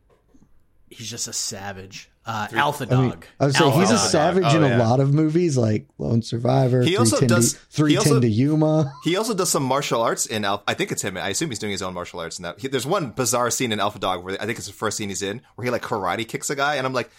he's 0.90 1.10
just 1.10 1.28
a 1.28 1.32
savage? 1.32 2.10
Uh, 2.26 2.48
Alpha 2.54 2.86
Dog. 2.86 2.98
I, 2.98 3.02
mean, 3.02 3.14
I 3.40 3.44
would 3.46 3.54
say 3.54 3.64
Alpha 3.64 3.78
he's 3.80 3.90
a 3.90 3.94
Dog. 3.94 4.08
savage 4.10 4.44
Oh, 4.46 4.56
in 4.56 4.64
a 4.64 4.68
yeah. 4.68 4.78
lot 4.88 4.98
of 5.00 5.12
movies 5.12 5.58
like 5.58 5.86
Lone 5.98 6.22
Survivor, 6.22 6.80
He 6.82 6.96
also 6.96 7.16
310 7.18 7.28
does- 7.36 7.52
to, 7.52 7.58
he 7.58 7.94
310 7.96 8.12
also- 8.12 8.20
to 8.20 8.28
Yuma. 8.28 8.92
He 9.04 9.16
also 9.16 9.34
does 9.34 9.50
some 9.50 9.62
martial 9.62 10.00
arts 10.00 10.24
in 10.24 10.44
Alpha. 10.44 10.64
I 10.66 10.72
think 10.74 10.90
it's 10.90 11.02
him. 11.02 11.16
I 11.18 11.28
assume 11.28 11.50
he's 11.50 11.58
doing 11.58 11.72
his 11.72 11.82
own 11.82 11.92
martial 11.92 12.20
arts 12.20 12.38
in 12.38 12.44
that. 12.44 12.60
He, 12.60 12.68
there's 12.68 12.86
one 12.86 13.10
bizarre 13.10 13.50
scene 13.50 13.72
in 13.72 13.80
Alpha 13.80 13.98
Dog 13.98 14.24
where 14.24 14.40
I 14.40 14.46
think 14.46 14.56
it's 14.56 14.66
the 14.66 14.72
first 14.72 14.96
scene 14.96 15.10
he's 15.10 15.20
in 15.22 15.42
where 15.56 15.64
he 15.66 15.70
like 15.70 15.82
karate 15.82 16.26
kicks 16.26 16.48
a 16.48 16.56
guy, 16.56 16.76
and 16.76 16.86
I'm 16.86 16.94
like, 16.94 17.10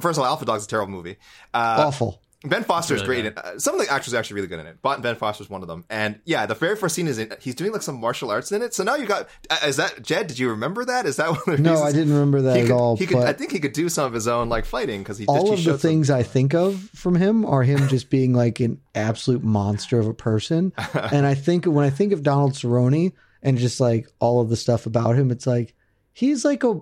first 0.00 0.18
of 0.18 0.24
all, 0.24 0.28
Alpha 0.30 0.44
Dog's 0.44 0.64
a 0.64 0.68
terrible 0.68 0.90
movie. 0.92 1.16
Uh, 1.52 1.84
Awful. 1.86 2.20
Ben 2.44 2.62
Foster 2.64 2.94
is 2.94 3.02
Really 3.06 3.22
great. 3.22 3.32
In, 3.32 3.38
uh, 3.38 3.58
some 3.58 3.78
of 3.78 3.84
the 3.86 3.92
actors 3.92 4.12
are 4.14 4.18
actually 4.18 4.34
really 4.36 4.48
good 4.48 4.60
in 4.60 4.66
it. 4.66 4.78
But 4.82 5.00
Ben 5.02 5.16
Foster 5.16 5.42
is 5.42 5.50
one 5.50 5.62
of 5.62 5.68
them. 5.68 5.84
And 5.88 6.20
yeah, 6.24 6.46
the 6.46 6.54
very 6.54 6.76
first 6.76 6.94
scene 6.94 7.08
is 7.08 7.18
in, 7.18 7.32
he's 7.40 7.54
doing 7.54 7.72
like 7.72 7.82
some 7.82 7.98
martial 8.00 8.30
arts 8.30 8.52
in 8.52 8.60
it. 8.62 8.74
So 8.74 8.84
now 8.84 8.96
you 8.96 9.06
got 9.06 9.28
uh, 9.50 9.58
is 9.66 9.76
that 9.76 10.02
Jed? 10.02 10.26
Did 10.26 10.38
you 10.38 10.50
remember 10.50 10.84
that? 10.84 11.06
Is 11.06 11.16
that 11.16 11.30
one 11.30 11.38
of 11.38 11.44
the 11.46 11.58
No, 11.58 11.70
reasons- 11.72 11.88
I 11.88 11.92
didn't 11.92 12.12
remember 12.12 12.42
that 12.42 12.56
he 12.56 12.62
at 12.62 12.66
could, 12.68 12.74
all. 12.74 12.96
He 12.96 13.06
could, 13.06 13.18
I 13.18 13.32
think 13.32 13.50
he 13.52 13.60
could 13.60 13.72
do 13.72 13.88
some 13.88 14.04
of 14.06 14.12
his 14.12 14.28
own 14.28 14.48
like 14.48 14.64
fighting 14.64 15.02
because 15.02 15.18
he 15.18 15.26
all 15.26 15.46
he 15.46 15.52
of 15.52 15.56
the 15.58 15.62
showed 15.62 15.70
some- 15.80 15.90
things 15.90 16.10
I 16.10 16.22
think 16.22 16.54
of 16.54 16.80
from 16.94 17.14
him 17.14 17.44
are 17.46 17.62
him 17.62 17.88
just 17.88 18.10
being 18.10 18.34
like 18.34 18.60
an 18.60 18.80
absolute 18.94 19.42
monster 19.42 19.98
of 19.98 20.06
a 20.06 20.14
person. 20.14 20.72
and 20.94 21.26
I 21.26 21.34
think 21.34 21.64
when 21.64 21.84
I 21.84 21.90
think 21.90 22.12
of 22.12 22.22
Donald 22.22 22.52
Cerrone 22.52 23.12
and 23.42 23.58
just 23.58 23.80
like 23.80 24.08
all 24.20 24.40
of 24.40 24.48
the 24.50 24.56
stuff 24.56 24.86
about 24.86 25.16
him, 25.16 25.30
it's 25.30 25.46
like 25.46 25.74
he's 26.12 26.44
like 26.44 26.62
a 26.64 26.78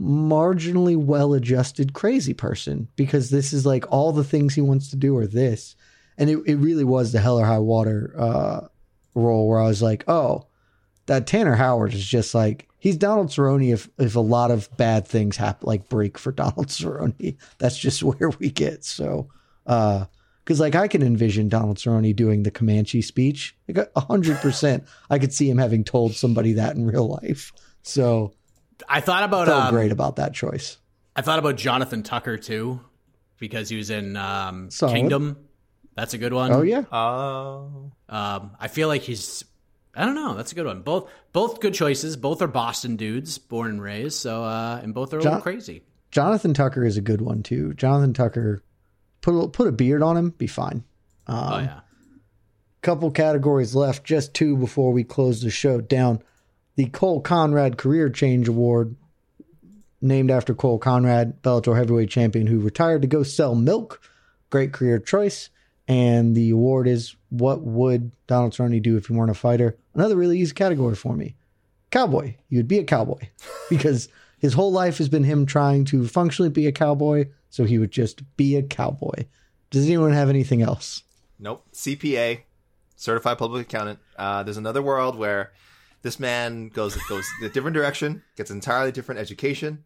marginally 0.00 0.96
well 0.96 1.34
adjusted 1.34 1.92
crazy 1.92 2.34
person 2.34 2.88
because 2.96 3.30
this 3.30 3.52
is 3.52 3.64
like 3.64 3.90
all 3.90 4.12
the 4.12 4.24
things 4.24 4.54
he 4.54 4.60
wants 4.60 4.90
to 4.90 4.96
do 4.96 5.16
are 5.16 5.26
this. 5.26 5.76
And 6.16 6.30
it, 6.30 6.38
it 6.46 6.56
really 6.56 6.84
was 6.84 7.12
the 7.12 7.20
hell 7.20 7.38
or 7.38 7.44
high 7.44 7.58
water 7.58 8.14
uh, 8.16 8.60
role 9.14 9.48
where 9.48 9.60
I 9.60 9.66
was 9.66 9.82
like, 9.82 10.04
oh, 10.08 10.46
that 11.06 11.26
Tanner 11.26 11.54
Howard 11.54 11.94
is 11.94 12.04
just 12.04 12.34
like 12.34 12.68
he's 12.78 12.96
Donald 12.96 13.28
Cerrone 13.28 13.72
if 13.72 13.88
if 13.98 14.16
a 14.16 14.20
lot 14.20 14.50
of 14.50 14.74
bad 14.76 15.06
things 15.06 15.36
happen 15.36 15.66
like 15.66 15.88
break 15.88 16.18
for 16.18 16.32
Donald 16.42 16.68
Cerrone. 16.68 17.36
That's 17.58 17.78
just 17.78 18.02
where 18.02 18.30
we 18.30 18.50
get. 18.50 18.84
So 18.84 19.28
uh 19.66 20.06
because 20.44 20.60
like 20.60 20.74
I 20.74 20.88
can 20.88 21.02
envision 21.02 21.48
Donald 21.48 21.78
Cerrone 21.78 22.14
doing 22.14 22.42
the 22.42 22.50
Comanche 22.50 23.02
speech. 23.02 23.56
Like 23.68 23.90
hundred 23.96 24.38
percent 24.38 24.84
I 25.10 25.18
could 25.18 25.32
see 25.32 25.48
him 25.48 25.58
having 25.58 25.84
told 25.84 26.14
somebody 26.14 26.54
that 26.54 26.76
in 26.76 26.86
real 26.86 27.08
life. 27.08 27.52
So 27.82 28.32
I 28.88 29.00
thought 29.00 29.22
about 29.24 29.46
felt 29.46 29.64
um, 29.64 29.74
great 29.74 29.92
about 29.92 30.16
that 30.16 30.34
choice. 30.34 30.78
I 31.16 31.22
thought 31.22 31.38
about 31.38 31.56
Jonathan 31.56 32.02
Tucker 32.02 32.36
too, 32.36 32.80
because 33.38 33.68
he 33.68 33.76
was 33.76 33.90
in 33.90 34.16
um, 34.16 34.68
Kingdom. 34.70 35.36
That's 35.96 36.12
a 36.14 36.18
good 36.18 36.32
one. 36.32 36.52
Oh 36.52 36.62
yeah. 36.62 36.82
Oh, 36.90 37.92
Um, 38.08 38.50
I 38.58 38.68
feel 38.68 38.88
like 38.88 39.02
he's. 39.02 39.44
I 39.96 40.04
don't 40.04 40.16
know. 40.16 40.34
That's 40.34 40.50
a 40.50 40.56
good 40.56 40.66
one. 40.66 40.82
Both 40.82 41.08
both 41.32 41.60
good 41.60 41.72
choices. 41.74 42.16
Both 42.16 42.42
are 42.42 42.48
Boston 42.48 42.96
dudes, 42.96 43.38
born 43.38 43.70
and 43.70 43.80
raised. 43.82 44.16
So 44.18 44.42
uh, 44.42 44.80
and 44.82 44.92
both 44.92 45.14
are 45.14 45.18
a 45.18 45.22
John- 45.22 45.32
little 45.34 45.42
crazy. 45.42 45.82
Jonathan 46.10 46.52
Tucker 46.54 46.84
is 46.84 46.96
a 46.96 47.00
good 47.00 47.20
one 47.20 47.42
too. 47.42 47.74
Jonathan 47.74 48.12
Tucker 48.12 48.62
put 49.20 49.32
a, 49.36 49.48
put 49.48 49.66
a 49.66 49.72
beard 49.72 50.00
on 50.02 50.16
him, 50.16 50.30
be 50.30 50.46
fine. 50.46 50.84
Um, 51.26 51.52
oh 51.52 51.58
yeah. 51.58 51.80
couple 52.82 53.10
categories 53.10 53.74
left, 53.74 54.04
just 54.04 54.32
two 54.34 54.56
before 54.56 54.92
we 54.92 55.02
close 55.04 55.42
the 55.42 55.50
show 55.50 55.80
down. 55.80 56.22
The 56.76 56.86
Cole 56.86 57.20
Konrad 57.20 57.78
Career 57.78 58.10
Change 58.10 58.48
Award, 58.48 58.96
named 60.00 60.30
after 60.30 60.54
Cole 60.54 60.78
Konrad, 60.78 61.40
Bellator 61.42 61.76
heavyweight 61.76 62.10
champion 62.10 62.46
who 62.46 62.60
retired 62.60 63.02
to 63.02 63.08
go 63.08 63.22
sell 63.22 63.54
milk. 63.54 64.00
Great 64.50 64.72
career 64.72 64.98
choice. 64.98 65.50
And 65.86 66.34
the 66.34 66.50
award 66.50 66.88
is 66.88 67.16
What 67.30 67.62
Would 67.62 68.10
Donald 68.26 68.52
Cerrone 68.52 68.82
Do 68.82 68.96
If 68.96 69.06
He 69.06 69.12
Weren't 69.12 69.30
a 69.30 69.34
Fighter? 69.34 69.76
Another 69.94 70.16
really 70.16 70.38
easy 70.38 70.54
category 70.54 70.94
for 70.94 71.14
me. 71.14 71.36
Cowboy. 71.90 72.36
You 72.48 72.58
would 72.58 72.68
be 72.68 72.78
a 72.78 72.84
cowboy 72.84 73.28
because 73.70 74.08
his 74.38 74.54
whole 74.54 74.72
life 74.72 74.98
has 74.98 75.08
been 75.08 75.24
him 75.24 75.46
trying 75.46 75.84
to 75.86 76.08
functionally 76.08 76.50
be 76.50 76.66
a 76.66 76.72
cowboy. 76.72 77.28
So 77.50 77.64
he 77.64 77.78
would 77.78 77.92
just 77.92 78.22
be 78.36 78.56
a 78.56 78.62
cowboy. 78.62 79.26
Does 79.70 79.86
anyone 79.86 80.12
have 80.12 80.28
anything 80.28 80.62
else? 80.62 81.02
Nope. 81.38 81.64
CPA, 81.72 82.40
certified 82.96 83.38
public 83.38 83.62
accountant. 83.62 84.00
Uh, 84.16 84.42
there's 84.42 84.56
another 84.56 84.82
world 84.82 85.16
where 85.16 85.52
this 86.04 86.20
man 86.20 86.68
goes 86.68 86.94
goes 87.08 87.26
a 87.42 87.48
different 87.48 87.74
direction, 87.74 88.22
gets 88.36 88.50
an 88.50 88.58
entirely 88.58 88.92
different 88.92 89.20
education, 89.20 89.84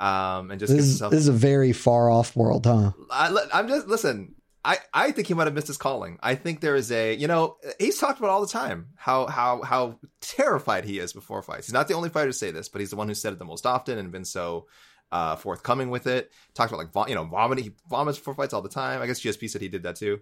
um, 0.00 0.50
and 0.50 0.58
just 0.58 0.74
This 0.74 0.86
himself. 0.86 1.12
this 1.12 1.20
is 1.20 1.28
a 1.28 1.32
very 1.32 1.72
far 1.72 2.10
off 2.10 2.34
world, 2.34 2.66
huh? 2.66 2.90
I, 3.12 3.36
I'm 3.54 3.68
just 3.68 3.86
listen. 3.86 4.34
I, 4.62 4.76
I 4.92 5.10
think 5.12 5.26
he 5.26 5.32
might 5.32 5.46
have 5.46 5.54
missed 5.54 5.68
his 5.68 5.78
calling. 5.78 6.18
I 6.22 6.34
think 6.34 6.60
there 6.60 6.76
is 6.76 6.90
a 6.92 7.14
you 7.14 7.28
know 7.28 7.56
he's 7.78 7.98
talked 7.98 8.18
about 8.18 8.30
all 8.30 8.40
the 8.40 8.48
time 8.52 8.88
how 8.96 9.26
how 9.26 9.62
how 9.62 9.98
terrified 10.20 10.84
he 10.84 10.98
is 10.98 11.12
before 11.12 11.40
fights. 11.42 11.66
He's 11.66 11.72
not 11.72 11.88
the 11.88 11.94
only 11.94 12.08
fighter 12.08 12.28
to 12.28 12.32
say 12.32 12.50
this, 12.50 12.68
but 12.68 12.80
he's 12.80 12.90
the 12.90 12.96
one 12.96 13.08
who 13.08 13.14
said 13.14 13.32
it 13.32 13.38
the 13.38 13.44
most 13.44 13.64
often 13.64 13.96
and 13.98 14.10
been 14.10 14.24
so 14.24 14.66
uh, 15.12 15.36
forthcoming 15.36 15.90
with 15.90 16.06
it. 16.06 16.30
Talked 16.54 16.72
about 16.72 16.94
like 16.94 17.08
you 17.08 17.14
know 17.14 17.24
vomiting. 17.24 17.64
He 17.64 17.70
vomits 17.88 18.18
before 18.18 18.34
fights 18.34 18.52
all 18.52 18.62
the 18.62 18.68
time. 18.68 19.00
I 19.00 19.06
guess 19.06 19.20
GSP 19.20 19.48
said 19.48 19.62
he 19.62 19.68
did 19.68 19.82
that 19.84 19.96
too. 19.96 20.20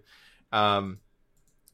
Um, 0.51 0.99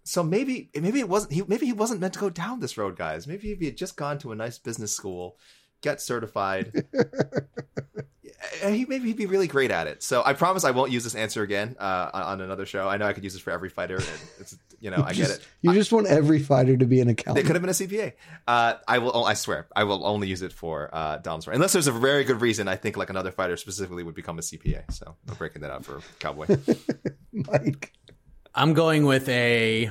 so 0.05 0.21
maybe 0.23 0.69
maybe 0.79 0.99
it 0.99 1.09
wasn't 1.09 1.33
he 1.33 1.43
maybe 1.47 1.65
he 1.65 1.73
wasn't 1.73 1.99
meant 1.99 2.13
to 2.13 2.19
go 2.19 2.29
down 2.29 2.59
this 2.59 2.77
road, 2.77 2.95
guys. 2.95 3.25
Maybe 3.25 3.51
if 3.51 3.59
he 3.59 3.65
had 3.65 3.75
just 3.75 3.97
gone 3.97 4.19
to 4.19 4.31
a 4.31 4.35
nice 4.35 4.59
business 4.59 4.93
school, 4.93 5.37
get 5.81 5.99
certified. 5.99 6.85
and 8.63 8.75
he 8.75 8.85
maybe 8.85 9.07
he'd 9.07 9.17
be 9.17 9.25
really 9.25 9.47
great 9.47 9.71
at 9.71 9.87
it. 9.87 10.03
So 10.03 10.21
I 10.23 10.33
promise 10.33 10.63
I 10.63 10.71
won't 10.71 10.91
use 10.91 11.03
this 11.03 11.15
answer 11.15 11.41
again 11.41 11.75
uh, 11.79 12.11
on 12.13 12.39
another 12.39 12.67
show. 12.67 12.87
I 12.87 12.97
know 12.97 13.07
I 13.07 13.13
could 13.13 13.23
use 13.23 13.33
this 13.33 13.41
for 13.41 13.49
every 13.49 13.69
fighter. 13.69 13.95
And 13.95 14.19
it's 14.39 14.55
you 14.79 14.91
know 14.91 15.03
I 15.03 15.13
get 15.13 15.31
it. 15.31 15.47
You 15.63 15.73
just 15.73 15.91
want 15.91 16.05
every 16.05 16.37
fighter 16.37 16.77
to 16.77 16.85
be 16.85 17.01
an 17.01 17.09
accountant. 17.09 17.43
It 17.43 17.47
could 17.47 17.55
have 17.55 17.63
been 17.63 17.69
a 17.69 17.73
CPA. 17.73 18.13
Uh, 18.47 18.75
I 18.87 18.99
will. 18.99 19.25
I 19.25 19.33
swear, 19.33 19.67
I 19.75 19.85
will 19.85 20.05
only 20.05 20.27
use 20.27 20.43
it 20.43 20.53
for 20.53 20.91
uh, 20.93 21.17
Cerrone. 21.17 21.55
Unless 21.55 21.73
there's 21.73 21.87
a 21.87 21.91
very 21.91 22.25
good 22.25 22.41
reason. 22.41 22.67
I 22.67 22.75
think 22.75 22.95
like 22.95 23.09
another 23.09 23.31
fighter 23.31 23.57
specifically 23.57 24.03
would 24.03 24.15
become 24.15 24.37
a 24.37 24.43
CPA. 24.43 24.93
So 24.93 25.15
I'm 25.27 25.35
breaking 25.35 25.63
that 25.63 25.71
out 25.71 25.83
for 25.83 26.01
Cowboy. 26.19 26.57
Mike. 27.33 27.91
I'm 28.55 28.73
going 28.73 29.05
with 29.05 29.27
a 29.29 29.89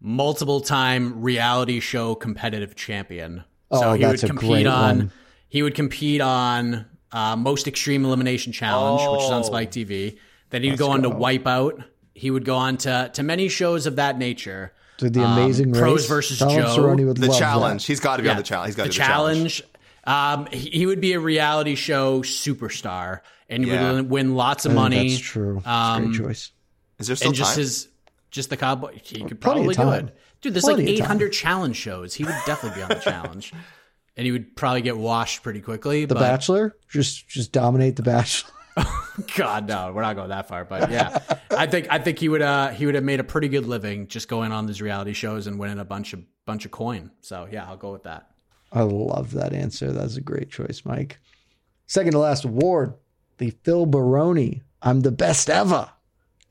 multiple 0.00 0.60
time 0.60 1.22
reality 1.22 1.80
show 1.80 2.14
competitive 2.14 2.74
champion. 2.74 3.44
So 3.72 3.82
Oh, 3.84 3.92
he 3.94 4.02
that's 4.02 4.22
would 4.22 4.30
a 4.30 4.32
compete 4.34 4.50
great 4.50 4.66
on 4.66 4.96
one. 4.98 5.12
he 5.48 5.62
would 5.62 5.74
compete 5.74 6.20
on 6.20 6.86
uh, 7.12 7.36
most 7.36 7.66
extreme 7.66 8.04
elimination 8.04 8.52
challenge, 8.52 9.00
which 9.10 9.24
is 9.24 9.30
on 9.30 9.40
Oh. 9.40 9.46
Spike 9.46 9.70
TV. 9.70 10.18
Then 10.50 10.62
he'd 10.62 10.78
go 10.78 10.90
on 10.90 11.02
to 11.02 11.10
Wipeout. 11.10 11.84
He 12.14 12.30
would 12.30 12.44
go 12.44 12.56
on 12.56 12.76
to 12.78 13.10
to 13.14 13.22
many 13.22 13.48
shows 13.48 13.86
of 13.86 13.96
that 13.96 14.18
nature. 14.18 14.72
To 14.98 15.10
the 15.10 15.24
amazing 15.24 15.74
Um, 15.74 15.80
Pros 15.80 16.02
race. 16.02 16.08
versus 16.08 16.38
Donald 16.38 16.60
Joe. 16.60 16.76
Cerrone 16.76 17.06
would 17.06 17.16
The 17.16 17.28
love 17.28 17.38
challenge. 17.38 17.82
that. 17.82 17.86
He's 17.88 17.98
got 18.00 18.18
to 18.18 18.22
be 18.22 18.28
on 18.28 18.36
the 18.36 18.42
challenge. 18.44 18.68
He's 18.68 18.76
got 18.76 18.82
to 18.84 18.88
the 18.90 18.92
do 18.94 18.98
the 19.00 19.04
challenge. 19.04 19.62
challenge. 20.06 20.46
Um, 20.46 20.46
he, 20.52 20.70
he 20.70 20.86
would 20.86 21.00
be 21.00 21.14
a 21.14 21.18
reality 21.20 21.74
show 21.74 22.20
superstar, 22.20 23.20
and 23.48 23.64
he 23.64 23.70
Yeah. 23.70 23.92
would 23.92 24.10
win 24.10 24.36
lots 24.36 24.66
of 24.66 24.72
money. 24.74 25.08
That's 25.08 25.20
true. 25.20 25.54
That's 25.54 25.66
a 25.66 25.70
Um, 25.70 26.04
great 26.12 26.18
choice. 26.20 26.50
Is 26.98 27.06
there 27.06 27.16
still 27.16 27.28
and 27.28 27.36
just 27.36 27.50
time? 27.52 27.60
his 27.60 27.88
just 28.30 28.50
the 28.50 28.56
cowboy 28.56 28.98
he 29.02 29.22
could 29.24 29.40
Plenty 29.40 29.74
probably 29.74 29.74
do 29.74 30.06
it 30.08 30.16
dude 30.40 30.54
there's 30.54 30.64
Plenty 30.64 30.86
like 30.86 31.02
800 31.02 31.32
challenge 31.32 31.76
shows 31.76 32.14
he 32.14 32.24
would 32.24 32.34
definitely 32.46 32.80
be 32.80 32.82
on 32.82 32.88
the 32.88 32.94
challenge 32.96 33.52
and 34.16 34.26
he 34.26 34.32
would 34.32 34.56
probably 34.56 34.82
get 34.82 34.96
washed 34.96 35.42
pretty 35.42 35.60
quickly 35.60 36.04
The 36.04 36.14
but 36.14 36.20
Bachelor, 36.20 36.76
just 36.88 37.28
just 37.28 37.52
dominate 37.52 37.96
the 37.96 38.02
Bachelor. 38.02 38.50
god 39.36 39.68
no 39.68 39.92
we're 39.94 40.02
not 40.02 40.16
going 40.16 40.30
that 40.30 40.48
far 40.48 40.64
but 40.64 40.90
yeah 40.90 41.16
i 41.52 41.64
think 41.64 41.86
i 41.90 41.98
think 42.00 42.18
he 42.18 42.28
would 42.28 42.42
uh 42.42 42.70
he 42.70 42.86
would 42.86 42.96
have 42.96 43.04
made 43.04 43.20
a 43.20 43.24
pretty 43.24 43.46
good 43.46 43.66
living 43.66 44.08
just 44.08 44.26
going 44.26 44.50
on 44.50 44.66
these 44.66 44.82
reality 44.82 45.12
shows 45.12 45.46
and 45.46 45.60
winning 45.60 45.78
a 45.78 45.84
bunch 45.84 46.12
of 46.12 46.20
bunch 46.44 46.64
of 46.64 46.72
coin 46.72 47.12
so 47.20 47.46
yeah 47.52 47.64
i'll 47.68 47.76
go 47.76 47.92
with 47.92 48.02
that 48.02 48.30
I 48.74 48.82
love 48.82 49.30
that 49.34 49.52
answer. 49.52 49.92
That's 49.92 50.16
a 50.16 50.20
great 50.20 50.50
choice, 50.50 50.82
Mike. 50.84 51.20
Second 51.86 52.10
to 52.10 52.18
last 52.18 52.44
award, 52.44 52.94
the 53.38 53.50
Phil 53.62 53.86
Baroni. 53.86 54.62
I'm 54.82 55.00
the 55.00 55.12
best 55.12 55.48
ever. 55.48 55.90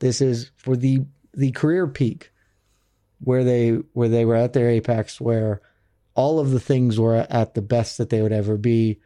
This 0.04 0.20
is 0.20 0.50
for 0.56 0.76
the 0.76 1.06
the 1.32 1.52
career 1.52 1.86
peak, 1.86 2.30
where 3.20 3.42
they 3.42 3.70
where 3.94 4.10
they 4.10 4.26
were 4.26 4.34
at 4.34 4.52
their 4.52 4.68
apex, 4.68 5.18
where 5.18 5.62
all 6.14 6.40
of 6.40 6.50
the 6.50 6.60
things 6.60 7.00
were 7.00 7.26
at 7.30 7.54
the 7.54 7.62
best 7.62 7.96
that 7.96 8.10
they 8.10 8.20
would 8.20 8.30
ever 8.30 8.58
be. 8.58 9.00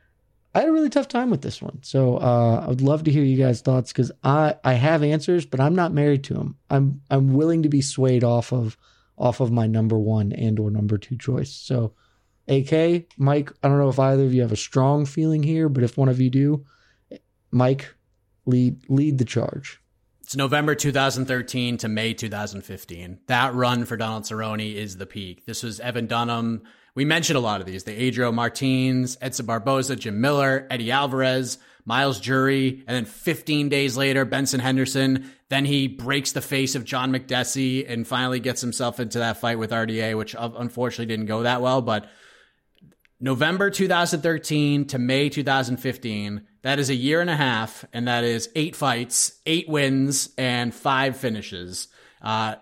I 0.57 0.63
had 0.63 0.71
a 0.71 0.73
really 0.73 0.89
tough 0.89 1.07
time 1.07 1.31
with 1.31 1.41
this 1.41 1.63
one, 1.63 1.79
so 1.85 2.17
uh, 2.17 2.65
I 2.65 2.69
would 2.69 2.81
love 2.81 3.05
to 3.05 3.13
hear 3.13 3.23
you 3.23 3.37
guys' 3.37 3.61
thoughts 3.61 3.93
because 3.93 4.11
I 4.25 4.57
I 4.65 4.73
have 4.73 5.05
answers, 5.05 5.47
but 5.47 5.61
I'm 5.61 5.77
not 5.77 5.93
married 5.93 6.25
to 6.25 6.35
them. 6.35 6.57
I'm 6.69 7.01
I'm 7.09 7.35
willing 7.35 7.63
to 7.63 7.69
be 7.69 7.81
swayed 7.81 8.25
off 8.25 8.53
of 8.53 8.77
off 9.17 9.39
of 9.39 9.53
my 9.53 9.69
number 9.69 9.97
one 9.97 10.33
and 10.33 10.59
or 10.59 10.69
number 10.69 10.99
two 10.99 11.17
choice. 11.17 11.53
So. 11.53 11.93
AK, 12.51 13.13
Mike, 13.19 13.53
I 13.63 13.69
don't 13.69 13.77
know 13.77 13.91
if 13.91 13.99
either 13.99 14.25
of 14.25 14.33
you 14.33 14.41
have 14.41 14.53
a 14.53 14.57
strong 14.57 15.05
feeling 15.05 15.43
here, 15.43 15.69
but 15.69 15.85
if 15.85 15.99
one 15.99 16.09
of 16.09 16.19
you 16.19 16.31
do, 16.31 16.65
Mike, 17.51 17.95
lead 18.47 18.89
lead 18.89 19.19
the 19.19 19.27
charge. 19.27 19.83
It's 20.29 20.37
November 20.37 20.75
2013 20.75 21.79
to 21.79 21.89
May 21.89 22.13
2015. 22.13 23.21
That 23.29 23.55
run 23.55 23.87
for 23.87 23.97
Donald 23.97 24.25
Cerrone 24.25 24.75
is 24.75 24.99
the 24.99 25.07
peak. 25.07 25.47
This 25.47 25.63
was 25.63 25.81
Evan 25.81 26.07
Dunham. 26.07 26.65
We 26.95 27.07
mentioned 27.07 27.39
a 27.39 27.41
lot 27.41 27.63
of 27.63 27.67
these: 27.67 27.85
the 27.85 27.99
Adriano 27.99 28.31
Martins, 28.31 29.17
Edson 29.23 29.47
Barboza, 29.47 29.97
Jim 29.97 30.21
Miller, 30.21 30.67
Eddie 30.71 30.91
Alvarez, 30.91 31.57
Myles 31.87 32.21
Jury, 32.21 32.85
and 32.87 32.95
then 32.95 33.07
15 33.07 33.71
days 33.71 33.97
later, 33.97 34.27
Benson 34.27 34.61
Henderson. 34.61 35.31
Then 35.49 35.65
he 35.65 35.89
breaks 35.89 36.33
the 36.33 36.43
face 36.43 36.75
of 36.75 36.85
John 36.85 37.11
Makdessi 37.11 37.91
and 37.91 38.07
finally 38.07 38.39
gets 38.39 38.61
himself 38.61 39.01
into 39.01 39.21
that 39.21 39.39
fight 39.39 39.59
with 39.59 39.71
RDA, 39.71 40.15
which 40.15 40.37
unfortunately 40.39 41.07
didn't 41.07 41.25
go 41.25 41.45
that 41.45 41.63
well. 41.63 41.81
But 41.81 42.07
November 43.19 43.71
2013 43.71 44.89
to 44.89 44.99
May 44.99 45.31
2015, 45.31 46.47
that 46.63 46.79
is 46.79 46.91
a 46.91 46.95
year 46.95 47.21
and 47.21 47.31
a 47.31 47.37
half, 47.37 47.85
and 47.93 48.09
that 48.09 48.25
is 48.25 48.51
eight 48.55 48.75
fights, 48.75 49.39
eight 49.47 49.69
wins, 49.69 50.31
and 50.37 50.75
five 50.75 51.17
finishes. 51.17 51.89
Uh, 52.21 52.57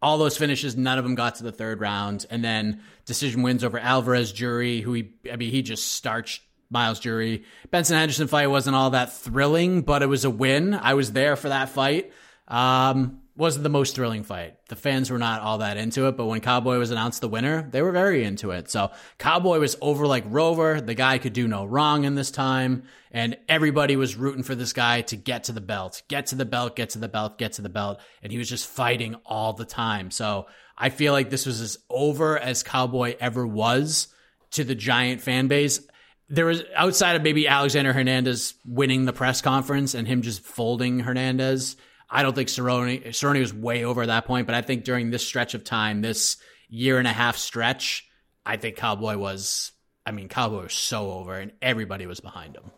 all 0.00 0.18
those 0.18 0.36
finishes, 0.36 0.76
none 0.76 0.98
of 0.98 1.04
them 1.04 1.14
got 1.14 1.36
to 1.36 1.42
the 1.42 1.52
third 1.52 1.80
round, 1.80 2.26
and 2.30 2.44
then 2.44 2.82
decision 3.04 3.42
wins 3.42 3.64
over 3.64 3.78
Alvarez 3.78 4.32
Jury, 4.32 4.80
who 4.80 4.92
he, 4.92 5.10
I 5.30 5.36
mean, 5.36 5.50
he 5.50 5.62
just 5.62 5.92
starched 5.92 6.42
Myles 6.70 7.00
Jury. 7.00 7.44
Benson 7.70 7.96
Henderson 7.96 8.28
fight 8.28 8.48
wasn't 8.48 8.76
all 8.76 8.90
that 8.90 9.12
thrilling, 9.14 9.82
but 9.82 10.02
it 10.02 10.06
was 10.06 10.24
a 10.24 10.30
win. 10.30 10.74
I 10.74 10.94
was 10.94 11.12
there 11.12 11.36
for 11.36 11.48
that 11.48 11.68
fight. 11.68 12.12
Um, 12.48 13.20
wasn't 13.36 13.62
the 13.62 13.68
most 13.68 13.94
thrilling 13.94 14.22
fight. 14.22 14.54
The 14.68 14.76
fans 14.76 15.10
were 15.10 15.18
not 15.18 15.42
all 15.42 15.58
that 15.58 15.76
into 15.76 16.08
it, 16.08 16.16
but 16.16 16.26
when 16.26 16.40
Cowboy 16.40 16.78
was 16.78 16.90
announced 16.90 17.20
the 17.20 17.28
winner, 17.28 17.68
they 17.70 17.82
were 17.82 17.92
very 17.92 18.24
into 18.24 18.50
it. 18.50 18.70
So 18.70 18.90
Cowboy 19.18 19.58
was 19.58 19.76
over 19.80 20.06
like 20.06 20.24
Rover. 20.26 20.80
The 20.80 20.94
guy 20.94 21.18
could 21.18 21.32
do 21.32 21.46
no 21.46 21.64
wrong 21.64 22.04
in 22.04 22.14
this 22.14 22.30
time, 22.30 22.84
and 23.10 23.36
everybody 23.48 23.96
was 23.96 24.16
rooting 24.16 24.42
for 24.42 24.54
this 24.54 24.72
guy 24.72 25.02
to 25.02 25.16
get 25.16 25.44
to 25.44 25.52
the 25.52 25.60
belt, 25.60 26.02
get 26.08 26.26
to 26.28 26.34
the 26.34 26.44
belt, 26.46 26.76
get 26.76 26.90
to 26.90 26.98
the 26.98 27.08
belt, 27.08 27.38
get 27.38 27.52
to 27.54 27.62
the 27.62 27.68
belt, 27.68 28.00
and 28.22 28.32
he 28.32 28.38
was 28.38 28.48
just 28.48 28.66
fighting 28.66 29.16
all 29.26 29.52
the 29.52 29.66
time. 29.66 30.10
So 30.10 30.46
I 30.76 30.88
feel 30.88 31.12
like 31.12 31.30
this 31.30 31.46
was 31.46 31.60
as 31.60 31.78
over 31.90 32.38
as 32.38 32.62
Cowboy 32.62 33.16
ever 33.20 33.46
was 33.46 34.08
to 34.52 34.64
the 34.64 34.74
giant 34.74 35.20
fan 35.20 35.48
base 35.48 35.86
there 36.28 36.46
was 36.46 36.62
outside 36.74 37.16
of 37.16 37.22
maybe 37.22 37.46
Alexander 37.46 37.92
Hernandez 37.92 38.54
winning 38.64 39.04
the 39.04 39.12
press 39.12 39.40
conference 39.40 39.94
and 39.94 40.08
him 40.08 40.22
just 40.22 40.42
folding 40.42 41.00
Hernandez. 41.00 41.76
I 42.08 42.22
don't 42.22 42.34
think 42.34 42.48
Cerrone 42.48 43.06
Cerrone 43.08 43.40
was 43.40 43.52
way 43.52 43.84
over 43.84 44.02
at 44.02 44.08
that 44.08 44.26
point, 44.26 44.46
but 44.46 44.54
I 44.54 44.62
think 44.62 44.84
during 44.84 45.10
this 45.10 45.26
stretch 45.26 45.54
of 45.54 45.64
time, 45.64 46.02
this 46.02 46.36
year 46.68 46.98
and 46.98 47.08
a 47.08 47.12
half 47.12 47.36
stretch, 47.36 48.06
I 48.44 48.56
think 48.56 48.76
Cowboy 48.76 49.16
was. 49.16 49.72
I 50.04 50.12
mean, 50.12 50.28
Cowboy 50.28 50.64
was 50.64 50.72
so 50.72 51.10
over, 51.10 51.34
and 51.34 51.52
everybody 51.60 52.06
was 52.06 52.20
behind 52.20 52.56
him. 52.56 52.70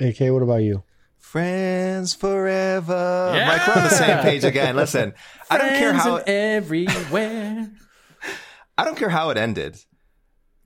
AK, 0.00 0.32
what 0.32 0.42
about 0.42 0.62
you? 0.62 0.84
Friends 1.18 2.14
forever. 2.14 3.32
Yeah. 3.34 3.48
Like 3.48 3.66
we're 3.66 3.82
on 3.82 3.84
the 3.84 3.94
same 3.94 4.18
page 4.18 4.44
again. 4.44 4.76
Listen, 4.76 5.12
Friends 5.12 5.46
I 5.50 5.58
don't 5.58 5.78
care 5.78 5.92
how 5.92 6.16
everywhere. 6.16 7.70
I 8.76 8.84
don't 8.84 8.96
care 8.96 9.08
how 9.08 9.30
it 9.30 9.38
ended 9.38 9.78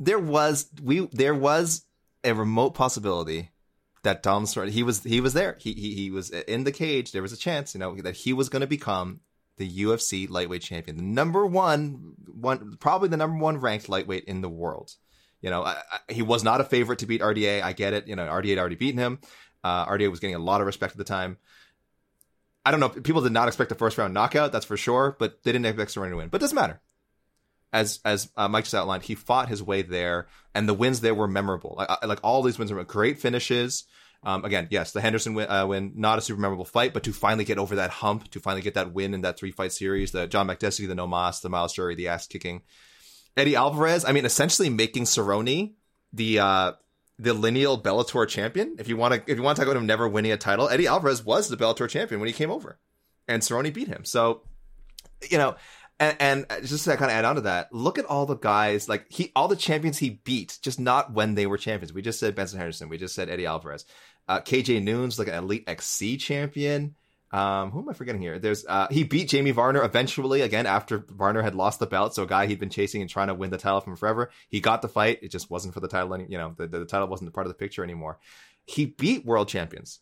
there 0.05 0.19
was 0.19 0.69
we 0.83 1.07
there 1.13 1.35
was 1.35 1.85
a 2.25 2.35
remote 2.35 2.75
possibility 2.75 3.51
that 4.03 4.23
Dom 4.23 4.45
Cerrone 4.45 4.71
he 4.71 4.83
was 4.83 5.03
he 5.03 5.21
was 5.21 5.35
there. 5.35 5.57
He 5.61 5.73
he 5.73 5.95
he 5.95 6.11
was 6.11 6.31
in 6.31 6.65
the 6.65 6.73
cage. 6.73 7.13
There 7.13 7.23
was 7.23 7.33
a 7.33 7.37
chance, 7.37 7.75
you 7.75 7.81
know, 7.81 7.95
that 7.97 8.17
he 8.17 8.33
was 8.33 8.49
going 8.49 8.61
to 8.61 8.67
become 8.67 9.21
the 9.57 9.85
UFC 9.85 10.29
lightweight 10.29 10.63
champion, 10.63 10.97
the 10.97 11.03
number 11.03 11.47
one 11.47 12.15
one 12.27 12.77
probably 12.81 13.09
the 13.09 13.17
number 13.17 13.39
one 13.39 13.59
ranked 13.59 13.89
lightweight 13.89 14.25
in 14.25 14.41
the 14.41 14.49
world. 14.49 14.93
You 15.41 15.51
know, 15.51 15.63
I, 15.63 15.83
I, 15.91 16.13
he 16.13 16.23
was 16.23 16.45
not 16.45 16.61
a 16.61 16.65
favorite 16.65 17.01
to 17.01 17.07
beat 17.07 17.21
RDA. 17.21 17.63
I 17.63 17.73
get 17.73 17.93
it. 17.93 18.07
You 18.07 18.17
know, 18.17 18.27
RDA 18.27 18.51
had 18.51 18.59
already 18.59 18.77
beaten 18.77 18.99
him. 18.99 19.21
Uh, 19.65 19.87
RDA 19.87 20.11
was 20.11 20.21
getting 20.21 20.37
a 20.37 20.41
lot 20.41 20.61
of 20.61 20.67
respect 20.67 20.93
at 20.93 20.99
the 20.99 21.05
time. 21.05 21.39
I 22.65 22.71
don't 22.71 22.81
know. 22.81 22.89
People 22.89 23.23
did 23.23 23.33
not 23.33 23.49
expect 23.49 23.73
a 23.73 23.75
first 23.75 23.99
round 23.99 24.15
knockout, 24.15 24.53
that's 24.53 24.65
for 24.65 24.77
sure, 24.77 25.17
but 25.19 25.43
they 25.43 25.51
didn't 25.51 25.67
expect 25.67 25.95
Cerrone 25.95 26.11
to 26.11 26.17
win. 26.17 26.29
But 26.29 26.41
it 26.41 26.43
doesn't 26.43 26.55
matter 26.55 26.81
as 27.73 28.01
as 28.05 28.31
uh, 28.37 28.49
Mike 28.49 28.65
just 28.65 28.75
outlined, 28.75 29.03
he 29.03 29.15
fought 29.15 29.49
his 29.49 29.63
way 29.63 29.83
there, 29.83 30.27
and 30.55 30.69
the 30.69 30.75
wins 30.75 31.01
there 31.01 31.15
were 31.15 31.29
memorable. 31.29 31.75
Like, 31.79 32.07
like 32.07 32.21
all 32.23 32.43
these 32.43 32.59
wins 32.59 32.73
were 32.73 32.85
great 32.85 33.19
finishes. 33.19 33.85
Um, 34.25 34.45
again, 34.45 34.69
yes, 34.71 34.93
the 34.93 35.01
Henderson 35.01 35.35
win, 35.35 35.51
uh, 35.51 35.67
win, 35.67 35.93
not 35.97 36.19
a 36.19 36.21
super 36.21 36.41
memorable 36.41 36.65
fight, 36.65 36.95
but 36.95 37.03
to 37.05 37.13
finally 37.13 37.45
get 37.45 37.59
over 37.59 37.75
that 37.77 37.91
hump, 37.91 38.31
to 38.31 38.41
finally 38.41 38.63
get 38.63 38.75
that 38.75 38.93
win 38.93 39.15
in 39.15 39.23
that 39.23 39.37
three 39.37 39.51
fight 39.51 39.73
series, 39.73 40.13
the 40.13 40.29
John 40.29 40.47
Makdessi, 40.47 40.87
the 40.87 40.95
no 40.95 41.09
mas, 41.09 41.41
the 41.41 41.49
Myles 41.49 41.73
Jury, 41.73 41.97
the 41.97 42.09
ass 42.09 42.29
kicking, 42.29 42.63
Eddie 43.37 43.57
Alvarez. 43.57 44.05
I 44.05 44.13
mean, 44.13 44.25
essentially 44.25 44.71
making 44.71 45.05
Cerrone 45.05 45.75
the 46.13 46.39
uh, 46.39 46.73
the 47.19 47.35
lineal 47.35 47.83
Bellator 47.83 48.29
champion. 48.29 48.77
If 48.79 48.89
you 48.89 48.97
want 48.97 49.15
to, 49.15 49.31
if 49.31 49.37
you 49.37 49.43
want 49.43 49.57
to 49.57 49.63
talk 49.63 49.69
about 49.69 49.81
him 49.81 49.87
never 49.87 50.09
winning 50.09 50.33
a 50.33 50.37
title, 50.37 50.69
Eddie 50.69 50.87
Alvarez 50.87 51.25
was 51.25 51.49
the 51.49 51.57
Bellator 51.57 51.89
champion 51.89 52.21
when 52.21 52.29
he 52.29 52.33
came 52.33 52.51
over, 52.51 52.79
and 53.27 53.43
Cerrone 53.43 53.73
beat 53.75 53.89
him. 53.89 54.05
So, 54.05 54.43
you 55.29 55.39
know, 55.39 55.57
and, 56.03 56.47
and 56.51 56.67
just 56.67 56.85
to 56.85 56.97
kind 56.97 57.11
of 57.11 57.17
add 57.17 57.25
on 57.25 57.37
to 57.37 57.41
that, 57.43 57.73
look 57.73 57.99
at 57.99 58.05
all 58.07 58.27
the 58.27 58.37
guys 58.37 58.89
like 58.89 59.07
he, 59.11 59.31
all 59.37 59.49
the 59.49 59.57
champions 59.57 59.99
he 59.99 60.11
beat, 60.25 60.59
just 60.63 60.81
not 60.81 61.13
when 61.13 61.35
they 61.35 61.47
were 61.47 61.59
champions. 61.59 61.93
We 61.93 62.03
just 62.03 62.19
said 62.19 62.35
Benson 62.35 62.59
Henderson. 62.59 62.89
We 62.89 62.99
just 62.99 63.15
said 63.15 63.29
Eddie 63.29 63.47
Alvarez, 63.47 63.85
uh, 64.29 64.41
KJ 64.41 64.83
Noons, 64.83 65.19
like 65.19 65.29
an 65.29 65.47
EliteXC 65.47 66.19
champion. 66.19 66.97
Um, 67.31 67.71
who 67.71 67.81
am 67.81 67.89
I 67.89 67.95
forgetting 67.95 68.21
here? 68.21 68.39
There's 68.39 68.67
uh, 68.67 68.89
he 68.91 69.05
beat 69.05 69.29
Jamie 69.29 69.53
Varner 69.53 69.83
eventually 69.83 70.43
again 70.43 70.67
after 70.67 70.99
Varner 70.99 71.41
had 71.43 71.55
lost 71.55 71.79
the 71.79 71.87
belt. 71.87 72.15
So 72.15 72.25
a 72.25 72.27
guy 72.27 72.47
he'd 72.47 72.61
been 72.61 72.69
chasing 72.69 73.01
and 73.01 73.09
trying 73.09 73.29
to 73.29 73.35
win 73.35 73.51
the 73.51 73.59
title 73.59 73.81
from 73.81 73.97
forever. 73.97 74.31
He 74.49 74.61
got 74.61 74.83
the 74.83 74.89
fight. 74.89 75.21
It 75.23 75.31
just 75.31 75.51
wasn't 75.51 75.73
for 75.73 75.81
the 75.81 75.89
title. 75.89 76.13
Any, 76.15 76.27
you 76.29 76.37
know, 76.37 76.55
the, 76.57 76.67
the 76.67 76.85
title 76.85 77.09
wasn't 77.09 77.33
part 77.33 77.47
of 77.47 77.51
the 77.51 77.59
picture 77.59 77.83
anymore. 77.83 78.19
He 78.67 78.87
beat 78.87 79.25
world 79.25 79.49
champions. 79.49 80.01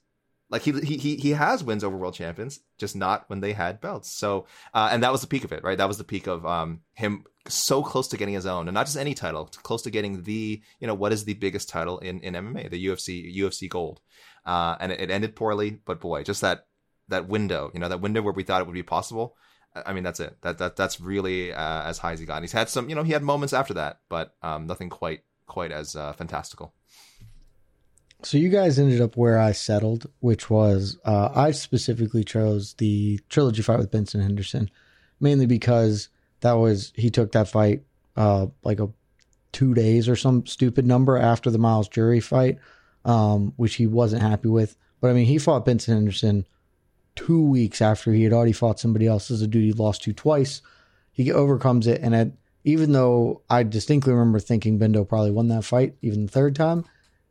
Like 0.50 0.62
he 0.62 0.72
he 0.80 1.16
he 1.16 1.30
has 1.30 1.62
wins 1.62 1.84
over 1.84 1.96
world 1.96 2.14
champions, 2.14 2.60
just 2.76 2.96
not 2.96 3.24
when 3.28 3.40
they 3.40 3.52
had 3.52 3.80
belts. 3.80 4.10
So 4.10 4.46
uh, 4.74 4.88
and 4.90 5.02
that 5.02 5.12
was 5.12 5.20
the 5.20 5.28
peak 5.28 5.44
of 5.44 5.52
it, 5.52 5.62
right? 5.62 5.78
That 5.78 5.88
was 5.88 5.98
the 5.98 6.04
peak 6.04 6.26
of 6.26 6.44
um 6.44 6.80
him 6.94 7.24
so 7.48 7.82
close 7.82 8.08
to 8.08 8.16
getting 8.16 8.34
his 8.34 8.46
own, 8.46 8.66
and 8.66 8.74
not 8.74 8.86
just 8.86 8.98
any 8.98 9.14
title, 9.14 9.46
close 9.62 9.82
to 9.82 9.90
getting 9.90 10.24
the 10.24 10.60
you 10.80 10.86
know 10.86 10.94
what 10.94 11.12
is 11.12 11.24
the 11.24 11.34
biggest 11.34 11.68
title 11.68 11.98
in 12.00 12.20
in 12.20 12.34
MMA, 12.34 12.68
the 12.68 12.86
UFC 12.86 13.36
UFC 13.36 13.68
Gold. 13.68 14.00
Uh, 14.44 14.76
and 14.80 14.90
it, 14.90 15.00
it 15.00 15.10
ended 15.10 15.36
poorly, 15.36 15.78
but 15.84 16.00
boy, 16.00 16.24
just 16.24 16.40
that 16.40 16.66
that 17.08 17.28
window, 17.28 17.70
you 17.74 17.80
know, 17.80 17.88
that 17.88 18.00
window 18.00 18.22
where 18.22 18.32
we 18.32 18.42
thought 18.42 18.60
it 18.60 18.66
would 18.66 18.74
be 18.74 18.82
possible. 18.82 19.36
I 19.74 19.92
mean, 19.92 20.02
that's 20.02 20.18
it. 20.18 20.36
That 20.42 20.58
that 20.58 20.76
that's 20.76 21.00
really 21.00 21.52
uh, 21.52 21.82
as 21.82 21.98
high 21.98 22.12
as 22.12 22.20
he 22.20 22.26
got. 22.26 22.36
And 22.36 22.44
he's 22.44 22.52
had 22.52 22.68
some, 22.68 22.88
you 22.88 22.94
know, 22.94 23.04
he 23.04 23.12
had 23.12 23.22
moments 23.22 23.52
after 23.52 23.74
that, 23.74 24.00
but 24.08 24.34
um, 24.42 24.66
nothing 24.66 24.88
quite 24.88 25.20
quite 25.46 25.70
as 25.70 25.94
uh, 25.94 26.12
fantastical. 26.12 26.74
So 28.22 28.36
you 28.36 28.50
guys 28.50 28.78
ended 28.78 29.00
up 29.00 29.16
where 29.16 29.38
I 29.38 29.52
settled, 29.52 30.06
which 30.20 30.50
was 30.50 30.98
uh, 31.04 31.30
I 31.34 31.52
specifically 31.52 32.22
chose 32.22 32.74
the 32.74 33.18
trilogy 33.30 33.62
fight 33.62 33.78
with 33.78 33.90
Benson 33.90 34.20
Henderson, 34.20 34.70
mainly 35.20 35.46
because 35.46 36.08
that 36.40 36.52
was 36.52 36.92
he 36.96 37.10
took 37.10 37.32
that 37.32 37.48
fight 37.48 37.82
uh, 38.16 38.48
like 38.62 38.78
a 38.78 38.90
two 39.52 39.74
days 39.74 40.08
or 40.08 40.16
some 40.16 40.46
stupid 40.46 40.86
number 40.86 41.16
after 41.16 41.50
the 41.50 41.58
Myles 41.58 41.88
Jury 41.88 42.20
fight, 42.20 42.58
um, 43.04 43.54
which 43.56 43.76
he 43.76 43.86
wasn't 43.86 44.22
happy 44.22 44.48
with. 44.48 44.76
But 45.00 45.10
I 45.10 45.14
mean, 45.14 45.26
he 45.26 45.38
fought 45.38 45.64
Benson 45.64 45.94
Henderson 45.94 46.46
two 47.16 47.42
weeks 47.42 47.80
after 47.80 48.12
he 48.12 48.24
had 48.24 48.34
already 48.34 48.52
fought 48.52 48.78
somebody 48.78 49.06
else 49.06 49.30
as 49.30 49.40
a 49.40 49.46
dude 49.46 49.64
he 49.64 49.72
lost 49.72 50.02
to 50.04 50.12
twice. 50.12 50.60
He 51.10 51.32
overcomes 51.32 51.86
it, 51.86 52.00
and 52.02 52.36
even 52.64 52.92
though 52.92 53.40
I 53.48 53.62
distinctly 53.62 54.12
remember 54.12 54.40
thinking 54.40 54.78
Bendo 54.78 55.08
probably 55.08 55.30
won 55.30 55.48
that 55.48 55.64
fight, 55.64 55.96
even 56.02 56.26
the 56.26 56.32
third 56.32 56.54
time 56.54 56.84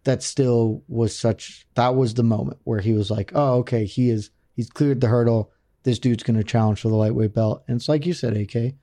that 0.03 0.23
still 0.23 0.83
was 0.87 1.15
such 1.17 1.67
that 1.75 1.95
was 1.95 2.13
the 2.13 2.23
moment 2.23 2.59
where 2.63 2.79
he 2.79 2.93
was 2.93 3.11
like, 3.11 3.31
oh, 3.35 3.57
okay, 3.59 3.85
he 3.85 4.09
is 4.09 4.31
he's 4.55 4.69
cleared 4.69 5.01
the 5.01 5.07
hurdle. 5.07 5.51
This 5.83 5.99
dude's 5.99 6.23
to 6.23 6.43
challenge 6.43 6.81
for 6.81 6.89
the 6.89 6.95
lightweight 6.95 7.33
belt, 7.33 7.63
and 7.67 7.77
it's 7.77 7.89
like 7.89 8.05
you 8.05 8.13
said, 8.13 8.35
AK, 8.35 8.73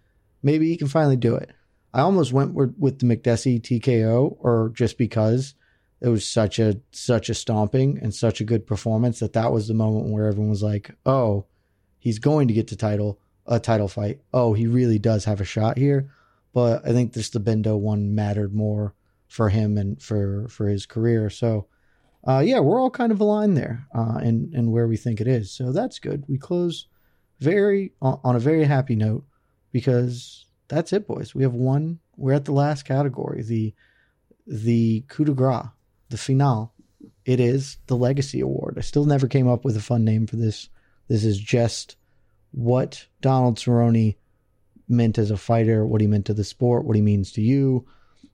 maybe 0.43 0.69
he 0.69 0.77
can 0.77 0.89
finally 0.89 1.17
do 1.17 1.35
it. 1.35 1.51
I 1.93 2.01
almost 2.01 2.33
went 2.33 2.53
with, 2.53 2.99
the 2.99 3.07
Makdessi 3.07 3.61
TKO, 3.61 4.37
or 4.41 4.71
just 4.75 4.99
because 4.99 5.55
it 6.01 6.09
was 6.09 6.27
such 6.27 6.59
a 6.59 6.81
such 6.91 7.31
a 7.31 7.35
stomping 7.35 7.99
and 8.03 8.15
such 8.15 8.41
a 8.41 8.45
good 8.45 8.67
performance 8.67 9.21
that 9.21 9.33
that 9.35 9.53
was 9.53 9.69
the 9.69 9.75
moment 9.75 10.11
where 10.11 10.27
everyone 10.27 10.51
was 10.51 10.63
like, 10.63 10.91
oh, 11.07 11.47
he's 11.99 12.19
going 12.19 12.49
to 12.49 12.55
get 12.55 12.69
to 12.69 12.77
title 12.77 13.19
a 13.47 13.61
title 13.61 13.89
fight. 13.89 14.21
Oh, 14.33 14.53
he 14.53 14.67
really 14.67 14.99
does 14.99 15.25
have 15.25 15.41
a 15.41 15.45
shot 15.45 15.79
here. 15.79 16.11
But 16.53 16.87
I 16.87 16.93
think 16.93 17.13
this 17.13 17.31
the 17.31 17.41
Bendo 17.41 17.79
one 17.79 18.15
mattered 18.15 18.55
more 18.55 18.95
for 19.29 19.49
him 19.49 19.77
and 19.77 20.01
for 20.03 20.47
for 20.49 20.69
his 20.69 20.87
career. 20.87 21.31
So, 21.31 21.67
uh, 22.27 22.43
yeah, 22.45 22.61
we're 22.61 22.81
all 22.81 22.91
kind 22.91 23.13
of 23.13 23.21
aligned 23.21 23.57
there, 23.57 23.87
uh, 23.95 24.19
and 24.23 24.53
and 24.55 24.73
where 24.73 24.87
we 24.87 24.97
think 24.97 25.21
it 25.21 25.27
is. 25.29 25.51
So 25.51 25.73
that's 25.73 25.99
good. 25.99 26.25
We 26.29 26.39
close 26.39 26.87
very 27.41 27.93
on 28.01 28.37
a 28.37 28.41
very 28.41 28.65
happy 28.65 28.97
note 28.97 29.25
because 29.73 30.47
that's 30.69 30.93
it, 30.93 31.07
boys. 31.07 31.35
We 31.35 31.43
have 31.43 31.55
one. 31.55 32.01
We're 32.17 32.33
at 32.33 32.45
the 32.45 32.53
last 32.53 32.85
category, 32.85 33.43
the 33.43 33.75
the 34.47 35.05
coup 35.09 35.25
de 35.25 35.33
grace, 35.33 35.67
the 36.09 36.19
finale. 36.19 36.69
It 37.25 37.41
is 37.41 37.79
the 37.87 37.97
Legacy 37.97 38.41
Award. 38.41 38.77
I 38.79 38.83
still 38.83 39.05
never 39.05 39.27
came 39.27 39.49
up 39.49 39.65
with 39.65 39.77
a 39.77 39.83
fun 39.83 40.05
name 40.05 40.27
for 40.27 40.37
this. 40.37 40.69
This 41.09 41.25
is 41.25 41.39
just 41.39 41.97
what 42.53 43.07
Donald 43.21 43.59
Cerrone 43.59 44.17
meant 44.89 45.19
as 45.19 45.31
a 45.31 45.37
fighter, 45.37 45.85
what 45.85 46.01
he 46.01 46.07
meant 46.07 46.27
to 46.27 46.35
the 46.35 46.45
sport, 46.45 46.85
what 46.85 46.97
he 46.97 47.03
means 47.03 47.33
to 47.33 47.43
you, 47.43 47.87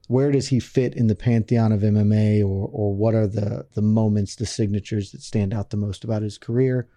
where 0.07 0.31
does 0.31 0.49
he 0.49 0.59
fit 0.59 0.95
in 0.95 1.07
the 1.07 1.15
pantheon 1.15 1.71
of 1.71 1.81
MMA, 1.81 2.41
or 2.41 2.69
or 2.71 2.93
what 2.93 3.15
are 3.15 3.27
the 3.27 3.67
the 3.73 3.81
moments, 3.81 4.35
the 4.35 4.45
signatures 4.45 5.11
that 5.11 5.21
stand 5.21 5.53
out 5.53 5.69
the 5.69 5.77
most 5.77 6.03
about 6.03 6.21
his 6.21 6.37
career? 6.37 6.87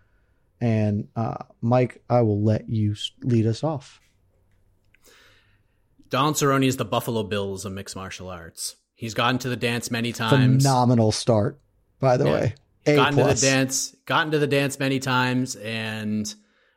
And 0.61 1.09
uh, 1.15 1.45
Mike, 1.61 2.03
I 2.09 2.23
will 2.23 2.43
let 2.43 2.69
you 2.69 2.95
lead 3.23 3.47
us 3.47 3.63
off. 3.63 4.01
Don 6.09 6.35
Cerrone 6.35 6.65
is 6.65 6.77
the 6.77 6.85
Buffalo 6.85 7.23
Bills 7.23 7.65
of 7.65 7.73
mixed 7.73 7.97
martial 7.97 8.29
arts. 8.29 8.77
He's 8.95 9.13
gotten 9.13 9.39
to 9.41 9.49
the 9.49 9.57
dance 9.57 9.91
many 9.91 10.13
times. 10.13 10.65
Phenomenal 10.65 11.13
start, 11.13 11.61
by 12.01 12.17
the 12.17 12.25
yeah. 12.25 12.33
way. 12.33 12.55
A 12.87 12.95
gotten 12.95 13.15
plus. 13.15 13.41
to 13.41 13.47
the 13.47 13.53
dance, 13.53 13.97
gotten 14.07 14.33
to 14.33 14.39
the 14.39 14.47
dance 14.47 14.79
many 14.79 15.01
times, 15.01 15.57
and 15.57 16.33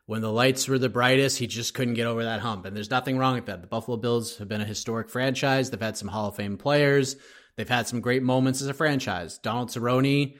when 0.09 0.21
the 0.21 0.31
lights 0.31 0.67
were 0.67 0.79
the 0.79 0.89
brightest, 0.89 1.37
he 1.37 1.45
just 1.45 1.75
couldn't 1.75 1.93
get 1.93 2.07
over 2.07 2.23
that 2.23 2.39
hump. 2.39 2.65
And 2.65 2.75
there's 2.75 2.89
nothing 2.89 3.19
wrong 3.19 3.35
with 3.35 3.45
that. 3.45 3.61
The 3.61 3.67
Buffalo 3.67 3.95
Bills 3.95 4.37
have 4.37 4.47
been 4.47 4.59
a 4.59 4.65
historic 4.65 5.07
franchise. 5.07 5.69
They've 5.69 5.79
had 5.79 5.97
some 5.97 6.07
Hall 6.07 6.29
of 6.29 6.35
Fame 6.35 6.57
players. 6.57 7.15
They've 7.57 7.69
had 7.69 7.87
some 7.87 8.01
great 8.01 8.23
moments 8.23 8.59
as 8.59 8.67
a 8.67 8.73
franchise. 8.73 9.37
Donald 9.37 9.69
Cerrone 9.69 10.35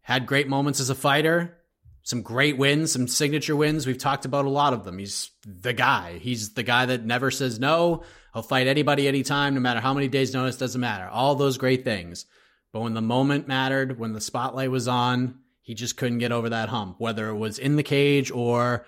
had 0.00 0.26
great 0.26 0.48
moments 0.48 0.80
as 0.80 0.90
a 0.90 0.96
fighter, 0.96 1.56
some 2.02 2.22
great 2.22 2.58
wins, 2.58 2.90
some 2.90 3.06
signature 3.06 3.54
wins. 3.54 3.86
We've 3.86 3.96
talked 3.96 4.24
about 4.24 4.44
a 4.44 4.50
lot 4.50 4.72
of 4.72 4.82
them. 4.82 4.98
He's 4.98 5.30
the 5.46 5.72
guy. 5.72 6.18
He's 6.18 6.54
the 6.54 6.64
guy 6.64 6.86
that 6.86 7.06
never 7.06 7.30
says 7.30 7.60
no. 7.60 8.02
He'll 8.34 8.42
fight 8.42 8.66
anybody 8.66 9.06
anytime, 9.06 9.54
no 9.54 9.60
matter 9.60 9.78
how 9.78 9.94
many 9.94 10.08
days 10.08 10.34
notice, 10.34 10.56
doesn't 10.56 10.80
matter. 10.80 11.06
All 11.06 11.36
those 11.36 11.58
great 11.58 11.84
things. 11.84 12.26
But 12.72 12.80
when 12.80 12.94
the 12.94 13.00
moment 13.00 13.46
mattered, 13.46 14.00
when 14.00 14.14
the 14.14 14.20
spotlight 14.20 14.72
was 14.72 14.88
on, 14.88 15.38
he 15.60 15.74
just 15.74 15.96
couldn't 15.96 16.18
get 16.18 16.32
over 16.32 16.48
that 16.48 16.70
hump, 16.70 16.96
whether 16.98 17.28
it 17.28 17.36
was 17.36 17.60
in 17.60 17.76
the 17.76 17.84
cage 17.84 18.32
or 18.32 18.84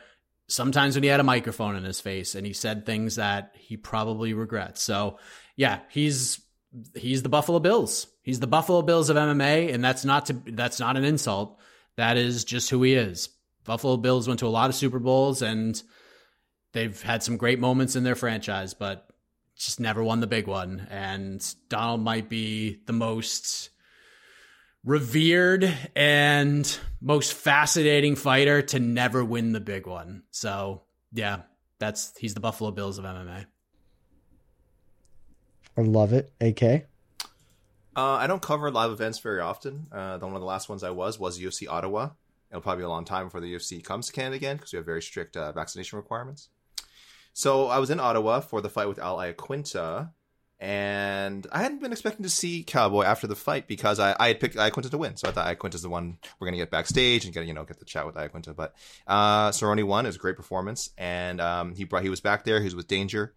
sometimes 0.49 0.95
when 0.95 1.03
he 1.03 1.09
had 1.09 1.21
a 1.21 1.25
microphone 1.25 1.77
in 1.77 1.85
his 1.85 2.01
face 2.01 2.35
and 2.35 2.47
he 2.47 2.53
said 2.53 2.85
things 2.85 3.17
that 3.17 3.55
he 3.59 3.77
probably 3.77 4.35
regrets. 4.35 4.83
So, 4.83 5.19
yeah, 5.57 5.81
he's 5.89 6.41
he's 6.95 7.23
the 7.23 7.29
Buffalo 7.29 7.61
Bills. 7.61 8.07
He's 8.23 8.41
the 8.41 8.47
Buffalo 8.47 8.83
Bills 8.83 9.11
of 9.11 9.17
MMA 9.17 9.73
and 9.73 9.85
that's 9.85 10.05
not 10.05 10.27
to 10.27 10.33
that's 10.47 10.81
not 10.81 10.97
an 10.97 11.05
insult. 11.05 11.59
That 11.97 12.17
is 12.17 12.45
just 12.45 12.71
who 12.71 12.83
he 12.83 12.95
is. 12.95 13.29
Buffalo 13.65 13.97
Bills 13.97 14.29
went 14.29 14.41
to 14.41 14.47
a 14.47 14.49
lot 14.49 14.69
of 14.69 14.77
Super 14.77 14.99
Bowls 14.99 15.41
and 15.43 15.81
they've 16.73 17.01
had 17.03 17.23
some 17.23 17.37
great 17.37 17.59
moments 17.59 17.97
in 17.97 18.05
their 18.05 18.15
franchise, 18.15 18.75
but 18.75 19.09
just 19.57 19.81
never 19.81 20.03
won 20.03 20.21
the 20.21 20.27
big 20.27 20.47
one. 20.47 20.87
And 20.91 21.43
Donald 21.69 22.03
might 22.03 22.29
be 22.29 22.81
the 22.87 22.93
most 22.93 23.71
revered 24.85 25.73
and 25.97 26.79
most 27.01 27.33
fascinating 27.33 28.17
fighter 28.17 28.63
to 28.63 28.79
never 28.79 29.25
win 29.25 29.53
the 29.53 29.61
big 29.61 29.87
one. 29.87 30.23
So, 30.31 30.83
yeah, 31.13 31.43
that's 31.79 32.13
he's 32.19 32.35
the 32.35 32.41
Buffalo 32.41 32.71
Bills 32.71 32.99
of 32.99 33.05
MMA. 33.05 33.47
I 35.77 35.81
love 35.81 36.13
it. 36.13 36.33
AK. 36.41 36.87
Uh, 37.97 38.15
I 38.15 38.27
don't 38.27 38.43
cover 38.43 38.71
live 38.71 38.91
events 38.91 39.19
very 39.21 39.41
often. 39.41 39.87
Uh, 39.93 40.19
the 40.19 40.27
one 40.27 40.35
of 40.35 40.41
the 40.41 40.47
last 40.47 40.69
ones 40.69 40.83
I 40.83 40.91
was 40.91 41.19
was 41.19 41.39
UFC 41.39 41.69
Ottawa. 41.69 42.11
It'll 42.51 42.63
probably 42.63 42.83
be 42.83 42.87
a 42.87 42.89
long 42.89 43.05
time 43.05 43.27
before 43.27 43.41
the 43.41 43.53
UFC 43.53 43.83
comes 43.83 44.07
to 44.07 44.13
Canada 44.13 44.37
again 44.37 44.57
because 44.57 44.73
we 44.73 44.77
have 44.77 44.87
very 44.87 45.03
strict 45.03 45.37
uh, 45.37 45.53
vaccination 45.53 45.97
requirements. 45.97 46.49
So 47.33 47.67
I 47.67 47.79
was 47.79 47.91
in 47.91 47.99
Ottawa 47.99 48.41
for 48.41 48.61
the 48.61 48.69
fight 48.69 48.87
with 48.87 48.99
Al 48.99 49.17
Iaquinta, 49.17 50.11
and 50.61 51.47
I 51.53 51.63
hadn't 51.63 51.81
been 51.81 51.93
expecting 51.93 52.23
to 52.23 52.31
see 52.31 52.63
Cowboy 52.63 53.03
after 53.03 53.27
the 53.27 53.37
fight 53.37 53.67
because 53.67 53.99
I, 53.99 54.15
I 54.19 54.29
had 54.29 54.41
picked 54.41 54.57
Iaquinta 54.57 54.91
to 54.91 54.99
win, 54.99 55.17
so 55.17 55.29
I 55.29 55.33
thought 55.33 55.47
Iaquinta's 55.47 55.83
the 55.83 55.89
one 55.89 56.19
we're 56.39 56.47
gonna 56.47 56.57
get 56.57 56.71
backstage 56.71 57.25
and 57.25 57.35
get 57.35 57.47
you 57.47 57.53
know 57.53 57.65
get 57.65 57.79
the 57.79 57.85
chat 57.85 58.07
with 58.07 58.15
Iaquinta. 58.15 58.55
But 58.55 58.75
uh, 59.07 59.51
Cerrone 59.51 59.85
won; 59.85 60.07
it 60.07 60.09
was 60.09 60.17
a 60.17 60.21
great 60.21 60.37
performance, 60.37 60.91
and 60.97 61.41
um, 61.41 61.75
he 61.75 61.85
brought 61.85 62.03
he 62.03 62.09
was 62.09 62.21
back 62.21 62.45
there. 62.45 62.61
He 62.61 62.65
was 62.65 62.75
with 62.77 62.89
Danger, 62.89 63.35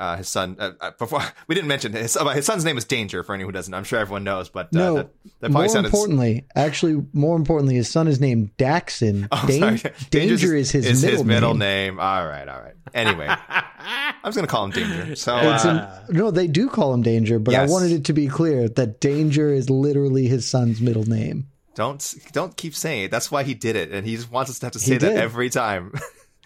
uh, 0.00 0.16
his 0.16 0.28
son. 0.28 0.56
Uh, 0.58 0.72
uh, 0.80 0.90
before 0.98 1.22
we 1.46 1.54
didn't 1.54 1.68
mention 1.68 1.92
his 1.92 2.16
uh, 2.16 2.26
his 2.30 2.46
son's 2.46 2.64
name 2.64 2.78
is 2.78 2.84
Danger 2.84 3.22
for 3.22 3.34
anyone 3.34 3.52
who 3.52 3.58
doesn't. 3.58 3.72
I'm 3.72 3.84
sure 3.84 3.98
everyone 4.00 4.24
knows, 4.24 4.48
but 4.48 4.66
uh, 4.66 4.68
no. 4.78 4.96
That, 4.96 5.10
that 5.40 5.50
more 5.50 5.68
sounded... 5.68 5.88
importantly, 5.88 6.46
actually, 6.56 7.04
more 7.12 7.36
importantly, 7.36 7.74
his 7.74 7.88
son 7.88 8.08
is 8.08 8.20
named 8.20 8.56
Dawson. 8.56 9.28
Oh, 9.42 9.46
Dan- 9.46 9.80
Danger 10.10 10.56
is, 10.56 10.70
his, 10.70 10.86
is 10.86 11.02
middle, 11.02 11.18
his 11.18 11.26
middle 11.26 11.54
name. 11.54 11.94
name. 11.94 12.00
All 12.00 12.26
right, 12.26 12.48
all 12.48 12.60
right. 12.60 12.74
Anyway, 12.94 13.26
I 13.28 14.14
was 14.24 14.34
going 14.34 14.46
to 14.46 14.50
call 14.50 14.64
him 14.64 14.70
Danger. 14.70 15.14
So 15.14 15.34
uh, 15.34 16.00
no, 16.08 16.30
they 16.30 16.46
do 16.46 16.68
call 16.68 16.94
him 16.94 17.02
Danger, 17.02 17.38
but 17.38 17.52
yes. 17.52 17.68
I 17.68 17.72
wanted 17.72 17.92
it 17.92 18.04
to 18.06 18.12
be 18.12 18.26
clear 18.26 18.68
that 18.68 19.00
Danger 19.00 19.52
is 19.52 19.68
literally 19.68 20.26
his 20.26 20.48
son's 20.48 20.80
middle 20.80 21.04
name. 21.04 21.48
Don't 21.74 22.14
don't 22.32 22.56
keep 22.56 22.74
saying 22.74 23.04
it. 23.04 23.10
That's 23.10 23.30
why 23.30 23.42
he 23.44 23.54
did 23.54 23.76
it, 23.76 23.92
and 23.92 24.06
he 24.06 24.16
just 24.16 24.30
wants 24.30 24.50
us 24.50 24.58
to 24.60 24.66
have 24.66 24.72
to 24.72 24.78
say 24.78 24.98
that 24.98 25.16
every 25.16 25.50
time. 25.50 25.92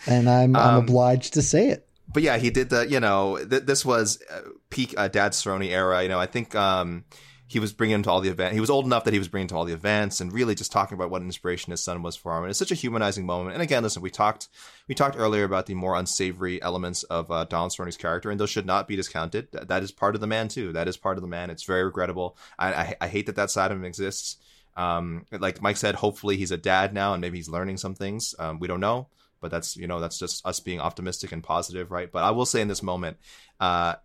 and 0.06 0.28
I'm 0.28 0.56
I'm 0.56 0.76
um, 0.76 0.84
obliged 0.84 1.34
to 1.34 1.42
say 1.42 1.68
it 1.68 1.88
but 2.14 2.22
yeah, 2.22 2.38
he 2.38 2.50
did 2.50 2.70
the, 2.70 2.88
you 2.88 3.00
know, 3.00 3.36
th- 3.38 3.64
this 3.64 3.84
was 3.84 4.22
uh, 4.32 4.40
peak 4.70 4.94
uh, 4.96 5.08
Dad 5.08 5.32
Cerrone 5.32 5.68
era. 5.68 6.02
You 6.02 6.08
know, 6.08 6.20
I 6.20 6.26
think 6.26 6.54
um, 6.54 7.04
he 7.48 7.58
was 7.58 7.72
bringing 7.72 7.96
him 7.96 8.02
to 8.04 8.10
all 8.10 8.20
the 8.20 8.30
events. 8.30 8.54
He 8.54 8.60
was 8.60 8.70
old 8.70 8.86
enough 8.86 9.02
that 9.04 9.12
he 9.12 9.18
was 9.18 9.26
bringing 9.26 9.48
to 9.48 9.56
all 9.56 9.64
the 9.64 9.72
events 9.72 10.20
and 10.20 10.32
really 10.32 10.54
just 10.54 10.70
talking 10.70 10.94
about 10.94 11.10
what 11.10 11.22
an 11.22 11.26
inspiration 11.26 11.72
his 11.72 11.82
son 11.82 12.02
was 12.02 12.14
for 12.14 12.36
him. 12.36 12.44
And 12.44 12.50
it's 12.50 12.58
such 12.58 12.70
a 12.70 12.76
humanizing 12.76 13.26
moment. 13.26 13.54
And 13.54 13.62
again, 13.62 13.82
listen, 13.82 14.00
we 14.00 14.10
talked 14.10 14.48
we 14.86 14.94
talked 14.94 15.16
earlier 15.18 15.42
about 15.42 15.66
the 15.66 15.74
more 15.74 15.96
unsavory 15.96 16.62
elements 16.62 17.02
of 17.02 17.32
uh, 17.32 17.46
Donald 17.46 17.72
Cerrone's 17.72 17.96
character, 17.96 18.30
and 18.30 18.38
those 18.38 18.50
should 18.50 18.64
not 18.64 18.86
be 18.86 18.94
discounted. 18.94 19.48
That, 19.50 19.66
that 19.66 19.82
is 19.82 19.90
part 19.90 20.14
of 20.14 20.20
the 20.20 20.28
man 20.28 20.46
too. 20.46 20.72
That 20.72 20.86
is 20.86 20.96
part 20.96 21.18
of 21.18 21.22
the 21.22 21.28
man. 21.28 21.50
It's 21.50 21.64
very 21.64 21.82
regrettable. 21.82 22.38
I, 22.60 22.72
I, 22.72 22.96
I 23.00 23.08
hate 23.08 23.26
that 23.26 23.36
that 23.36 23.50
side 23.50 23.72
of 23.72 23.76
him 23.76 23.84
exists. 23.84 24.36
Um, 24.76 25.26
like 25.32 25.60
Mike 25.60 25.78
said, 25.78 25.96
hopefully 25.96 26.36
he's 26.36 26.52
a 26.52 26.56
dad 26.56 26.94
now 26.94 27.12
and 27.12 27.20
maybe 27.20 27.38
he's 27.38 27.48
learning 27.48 27.76
some 27.76 27.96
things. 27.96 28.36
Um, 28.38 28.60
we 28.60 28.68
don't 28.68 28.80
know 28.80 29.08
but 29.44 29.50
that's 29.50 29.76
you 29.76 29.86
know 29.86 30.00
that's 30.00 30.18
just 30.18 30.46
us 30.46 30.58
being 30.58 30.80
optimistic 30.80 31.30
and 31.30 31.42
positive, 31.42 31.90
right? 31.90 32.10
But 32.10 32.24
I 32.24 32.30
will 32.30 32.46
say 32.46 32.62
in 32.62 32.68
this 32.68 32.82
moment, 32.82 33.18
uh, 33.60 33.96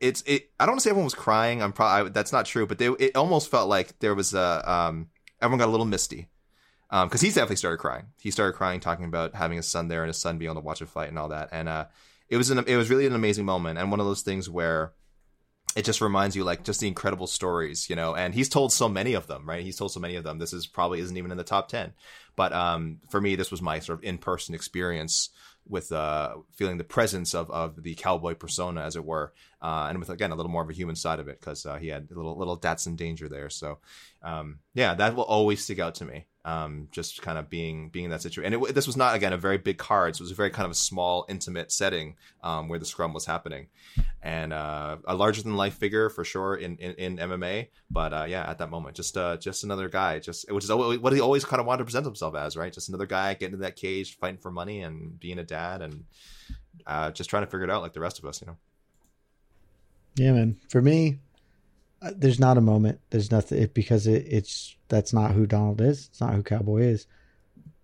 it's 0.00 0.22
it. 0.22 0.48
I 0.58 0.64
don't 0.64 0.72
want 0.72 0.80
to 0.80 0.84
say 0.84 0.88
everyone 0.88 1.04
was 1.04 1.14
crying. 1.14 1.62
I'm 1.62 1.74
probably 1.74 2.12
that's 2.12 2.32
not 2.32 2.46
true, 2.46 2.66
but 2.66 2.78
they, 2.78 2.86
it 2.86 3.14
almost 3.14 3.50
felt 3.50 3.68
like 3.68 3.98
there 3.98 4.14
was 4.14 4.32
a 4.32 4.62
um, 4.64 5.10
everyone 5.42 5.58
got 5.58 5.68
a 5.68 5.70
little 5.70 5.84
misty 5.84 6.28
because 6.88 7.22
um, 7.22 7.26
he's 7.26 7.34
definitely 7.34 7.56
started 7.56 7.76
crying. 7.76 8.06
He 8.22 8.30
started 8.30 8.54
crying, 8.54 8.80
talking 8.80 9.04
about 9.04 9.34
having 9.34 9.58
his 9.58 9.68
son 9.68 9.88
there 9.88 10.02
and 10.02 10.08
his 10.08 10.16
son 10.16 10.38
being 10.38 10.50
able 10.50 10.62
to 10.62 10.66
watch 10.66 10.80
a 10.80 10.86
fight 10.86 11.10
and 11.10 11.18
all 11.18 11.28
that. 11.28 11.50
And 11.52 11.68
uh, 11.68 11.84
it 12.30 12.38
was 12.38 12.48
an 12.48 12.64
it 12.66 12.76
was 12.76 12.88
really 12.88 13.04
an 13.04 13.14
amazing 13.14 13.44
moment 13.44 13.78
and 13.78 13.90
one 13.90 14.00
of 14.00 14.06
those 14.06 14.22
things 14.22 14.48
where 14.48 14.94
it 15.78 15.84
just 15.84 16.00
reminds 16.00 16.34
you 16.34 16.42
like 16.42 16.64
just 16.64 16.80
the 16.80 16.88
incredible 16.88 17.28
stories, 17.28 17.88
you 17.88 17.94
know. 17.94 18.12
And 18.12 18.34
he's 18.34 18.48
told 18.48 18.72
so 18.72 18.88
many 18.88 19.14
of 19.14 19.28
them, 19.28 19.48
right? 19.48 19.62
He's 19.62 19.76
told 19.76 19.92
so 19.92 20.00
many 20.00 20.16
of 20.16 20.24
them. 20.24 20.38
This 20.38 20.52
is 20.52 20.66
probably 20.66 20.98
isn't 20.98 21.16
even 21.16 21.30
in 21.30 21.38
the 21.38 21.44
top 21.44 21.68
ten. 21.68 21.92
But 22.34 22.52
um, 22.52 22.98
for 23.10 23.20
me, 23.20 23.36
this 23.36 23.52
was 23.52 23.62
my 23.62 23.78
sort 23.78 24.00
of 24.00 24.04
in 24.04 24.18
person 24.18 24.56
experience 24.56 25.30
with 25.68 25.92
uh, 25.92 26.38
feeling 26.56 26.78
the 26.78 26.84
presence 26.84 27.32
of, 27.32 27.48
of 27.52 27.80
the 27.80 27.94
cowboy 27.94 28.34
persona, 28.34 28.80
as 28.82 28.96
it 28.96 29.04
were, 29.04 29.32
uh, 29.62 29.86
and 29.88 30.00
with 30.00 30.10
again 30.10 30.32
a 30.32 30.34
little 30.34 30.50
more 30.50 30.62
of 30.62 30.70
a 30.70 30.72
human 30.72 30.96
side 30.96 31.20
of 31.20 31.28
it 31.28 31.38
because 31.38 31.64
uh, 31.64 31.76
he 31.76 31.86
had 31.86 32.08
a 32.10 32.14
little 32.14 32.36
little 32.36 32.56
Dawson 32.56 32.96
danger 32.96 33.28
there. 33.28 33.48
So 33.48 33.78
um, 34.20 34.58
yeah, 34.74 34.94
that 34.94 35.14
will 35.14 35.22
always 35.22 35.62
stick 35.62 35.78
out 35.78 35.94
to 35.96 36.04
me 36.04 36.26
um, 36.48 36.88
just 36.90 37.20
kind 37.20 37.36
of 37.36 37.50
being 37.50 37.90
being 37.90 38.06
in 38.06 38.10
that 38.10 38.22
situation. 38.22 38.54
And 38.54 38.64
it, 38.64 38.74
this 38.74 38.86
was 38.86 38.96
not 38.96 39.14
again 39.14 39.34
a 39.34 39.36
very 39.36 39.58
big 39.58 39.76
card; 39.76 40.16
so 40.16 40.22
it 40.22 40.24
was 40.24 40.30
a 40.30 40.34
very 40.34 40.48
kind 40.48 40.64
of 40.64 40.70
a 40.70 40.74
small, 40.74 41.26
intimate 41.28 41.70
setting 41.70 42.16
um, 42.42 42.68
where 42.68 42.78
the 42.78 42.86
scrum 42.86 43.12
was 43.12 43.26
happening, 43.26 43.66
and 44.22 44.54
uh, 44.54 44.96
a 45.06 45.14
larger 45.14 45.42
than 45.42 45.56
life 45.56 45.74
figure 45.74 46.08
for 46.08 46.24
sure 46.24 46.56
in 46.56 46.76
in, 46.78 46.94
in 46.94 47.16
MMA. 47.18 47.68
But 47.90 48.12
uh, 48.14 48.24
yeah, 48.26 48.48
at 48.48 48.58
that 48.58 48.70
moment, 48.70 48.96
just 48.96 49.16
uh, 49.18 49.36
just 49.36 49.62
another 49.62 49.90
guy, 49.90 50.20
just 50.20 50.50
which 50.50 50.64
is 50.64 50.72
what 50.72 51.12
he 51.12 51.20
always 51.20 51.44
kind 51.44 51.60
of 51.60 51.66
wanted 51.66 51.78
to 51.78 51.84
present 51.84 52.06
himself 52.06 52.34
as, 52.34 52.56
right? 52.56 52.72
Just 52.72 52.88
another 52.88 53.06
guy 53.06 53.34
getting 53.34 53.52
into 53.52 53.64
that 53.64 53.76
cage, 53.76 54.16
fighting 54.16 54.38
for 54.38 54.50
money, 54.50 54.80
and 54.80 55.20
being 55.20 55.38
a 55.38 55.44
dad, 55.44 55.82
and 55.82 56.04
uh, 56.86 57.10
just 57.10 57.28
trying 57.28 57.44
to 57.44 57.50
figure 57.50 57.64
it 57.64 57.70
out 57.70 57.82
like 57.82 57.92
the 57.92 58.00
rest 58.00 58.18
of 58.18 58.24
us, 58.24 58.40
you 58.40 58.46
know. 58.46 58.56
Yeah, 60.16 60.32
man. 60.32 60.56
For 60.70 60.80
me, 60.80 61.18
uh, 62.00 62.12
there's 62.16 62.40
not 62.40 62.56
a 62.56 62.62
moment. 62.62 63.00
There's 63.10 63.30
nothing 63.30 63.62
it, 63.62 63.74
because 63.74 64.06
it, 64.06 64.24
it's 64.26 64.77
that's 64.88 65.12
not 65.12 65.32
who 65.32 65.46
Donald 65.46 65.80
is. 65.80 66.08
It's 66.10 66.20
not 66.20 66.34
who 66.34 66.42
Cowboy 66.42 66.82
is. 66.82 67.06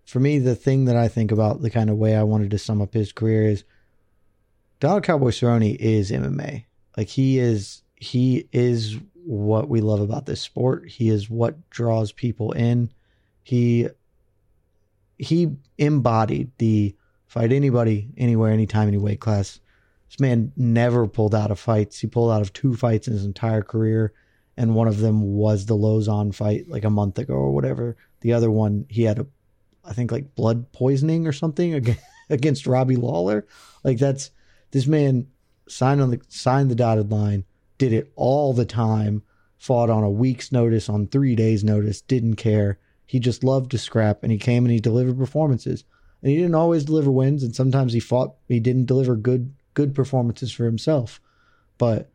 For 0.05 0.19
me, 0.19 0.39
the 0.39 0.55
thing 0.55 0.85
that 0.85 0.95
I 0.95 1.07
think 1.07 1.31
about 1.31 1.61
the 1.61 1.69
kind 1.69 1.89
of 1.89 1.97
way 1.97 2.15
I 2.15 2.23
wanted 2.23 2.51
to 2.51 2.59
sum 2.59 2.81
up 2.81 2.93
his 2.93 3.11
career 3.11 3.47
is 3.47 3.63
Donald 4.79 5.03
Cowboy 5.03 5.29
Cerrone 5.29 5.75
is 5.75 6.11
MMA. 6.11 6.65
Like 6.97 7.07
he 7.07 7.39
is 7.39 7.81
he 7.95 8.47
is 8.51 8.97
what 9.23 9.69
we 9.69 9.81
love 9.81 10.01
about 10.01 10.25
this 10.25 10.41
sport. 10.41 10.87
He 10.87 11.09
is 11.09 11.29
what 11.29 11.69
draws 11.69 12.11
people 12.11 12.51
in. 12.51 12.91
He 13.43 13.87
he 15.17 15.55
embodied 15.77 16.51
the 16.57 16.95
fight 17.25 17.51
anybody, 17.51 18.09
anywhere, 18.17 18.51
anytime, 18.51 18.87
any 18.87 18.97
weight 18.97 19.19
class 19.19 19.59
this 20.09 20.19
man 20.19 20.51
never 20.55 21.07
pulled 21.07 21.35
out 21.35 21.51
of 21.51 21.59
fights. 21.59 21.99
He 21.99 22.07
pulled 22.07 22.31
out 22.31 22.41
of 22.41 22.53
two 22.53 22.75
fights 22.75 23.07
in 23.07 23.13
his 23.13 23.25
entire 23.25 23.61
career, 23.61 24.13
and 24.57 24.75
one 24.75 24.87
of 24.87 24.99
them 24.99 25.21
was 25.21 25.65
the 25.65 25.75
Lauzon 25.75 26.33
fight 26.33 26.67
like 26.69 26.83
a 26.83 26.89
month 26.89 27.19
ago 27.19 27.33
or 27.33 27.51
whatever. 27.51 27.97
The 28.21 28.33
other 28.33 28.49
one, 28.49 28.85
he 28.89 29.03
had 29.03 29.19
a, 29.19 29.27
I 29.83 29.93
think 29.93 30.11
like 30.11 30.35
blood 30.35 30.71
poisoning 30.71 31.27
or 31.27 31.33
something 31.33 31.95
against 32.29 32.67
Robbie 32.67 32.95
Lawler. 32.95 33.45
Like 33.83 33.97
that's 33.97 34.31
this 34.71 34.87
man 34.87 35.27
signed 35.67 36.01
on 36.01 36.11
the 36.11 36.21
signed 36.29 36.71
the 36.71 36.75
dotted 36.75 37.11
line, 37.11 37.43
did 37.77 37.93
it 37.93 38.11
all 38.15 38.53
the 38.53 38.65
time, 38.65 39.23
fought 39.57 39.89
on 39.89 40.03
a 40.03 40.09
week's 40.09 40.51
notice, 40.51 40.89
on 40.89 41.07
three 41.07 41.35
days' 41.35 41.63
notice, 41.63 42.01
didn't 42.01 42.35
care. 42.35 42.79
He 43.05 43.19
just 43.19 43.43
loved 43.43 43.71
to 43.71 43.77
scrap, 43.77 44.23
and 44.23 44.31
he 44.31 44.37
came 44.37 44.65
and 44.65 44.71
he 44.71 44.79
delivered 44.79 45.17
performances. 45.17 45.83
And 46.21 46.31
he 46.31 46.37
didn't 46.37 46.55
always 46.55 46.85
deliver 46.85 47.11
wins, 47.11 47.43
and 47.43 47.55
sometimes 47.55 47.93
he 47.93 47.99
fought. 47.99 48.35
He 48.47 48.59
didn't 48.59 48.85
deliver 48.85 49.15
good 49.15 49.53
good 49.75 49.93
performances 49.93 50.51
for 50.51 50.65
himself. 50.65 51.21
But 51.77 52.09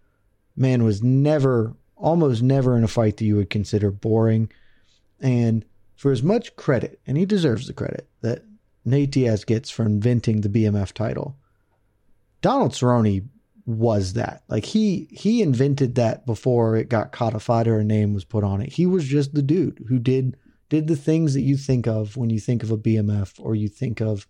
man 0.56 0.82
was 0.82 1.02
never, 1.02 1.74
almost 2.00 2.42
never 2.42 2.76
in 2.76 2.84
a 2.84 2.88
fight 2.88 3.18
that 3.18 3.24
you 3.24 3.36
would 3.36 3.50
consider 3.50 3.90
boring. 3.90 4.50
And 5.20 5.64
for 5.96 6.10
as 6.10 6.22
much 6.22 6.56
credit, 6.56 7.00
and 7.06 7.16
he 7.16 7.26
deserves 7.26 7.66
the 7.66 7.72
credit 7.72 8.08
that 8.22 8.44
Nate 8.84 9.10
Diaz 9.10 9.44
gets 9.44 9.70
for 9.70 9.84
inventing 9.84 10.40
the 10.40 10.48
BMF 10.48 10.92
title, 10.92 11.36
Donald 12.40 12.72
Cerrone 12.72 13.28
was 13.66 14.14
that. 14.14 14.42
Like 14.48 14.64
he 14.64 15.08
he 15.10 15.42
invented 15.42 15.94
that 15.94 16.26
before 16.26 16.76
it 16.76 16.88
got 16.88 17.12
codified 17.12 17.68
or 17.68 17.78
a 17.78 17.84
name 17.84 18.14
was 18.14 18.24
put 18.24 18.44
on 18.44 18.60
it. 18.60 18.72
He 18.72 18.86
was 18.86 19.04
just 19.04 19.34
the 19.34 19.42
dude 19.42 19.84
who 19.88 19.98
did 19.98 20.36
did 20.68 20.86
the 20.86 20.96
things 20.96 21.34
that 21.34 21.42
you 21.42 21.56
think 21.56 21.86
of 21.86 22.16
when 22.16 22.30
you 22.30 22.40
think 22.40 22.62
of 22.62 22.70
a 22.70 22.78
BMF 22.78 23.38
or 23.38 23.54
you 23.54 23.68
think 23.68 24.00
of 24.00 24.26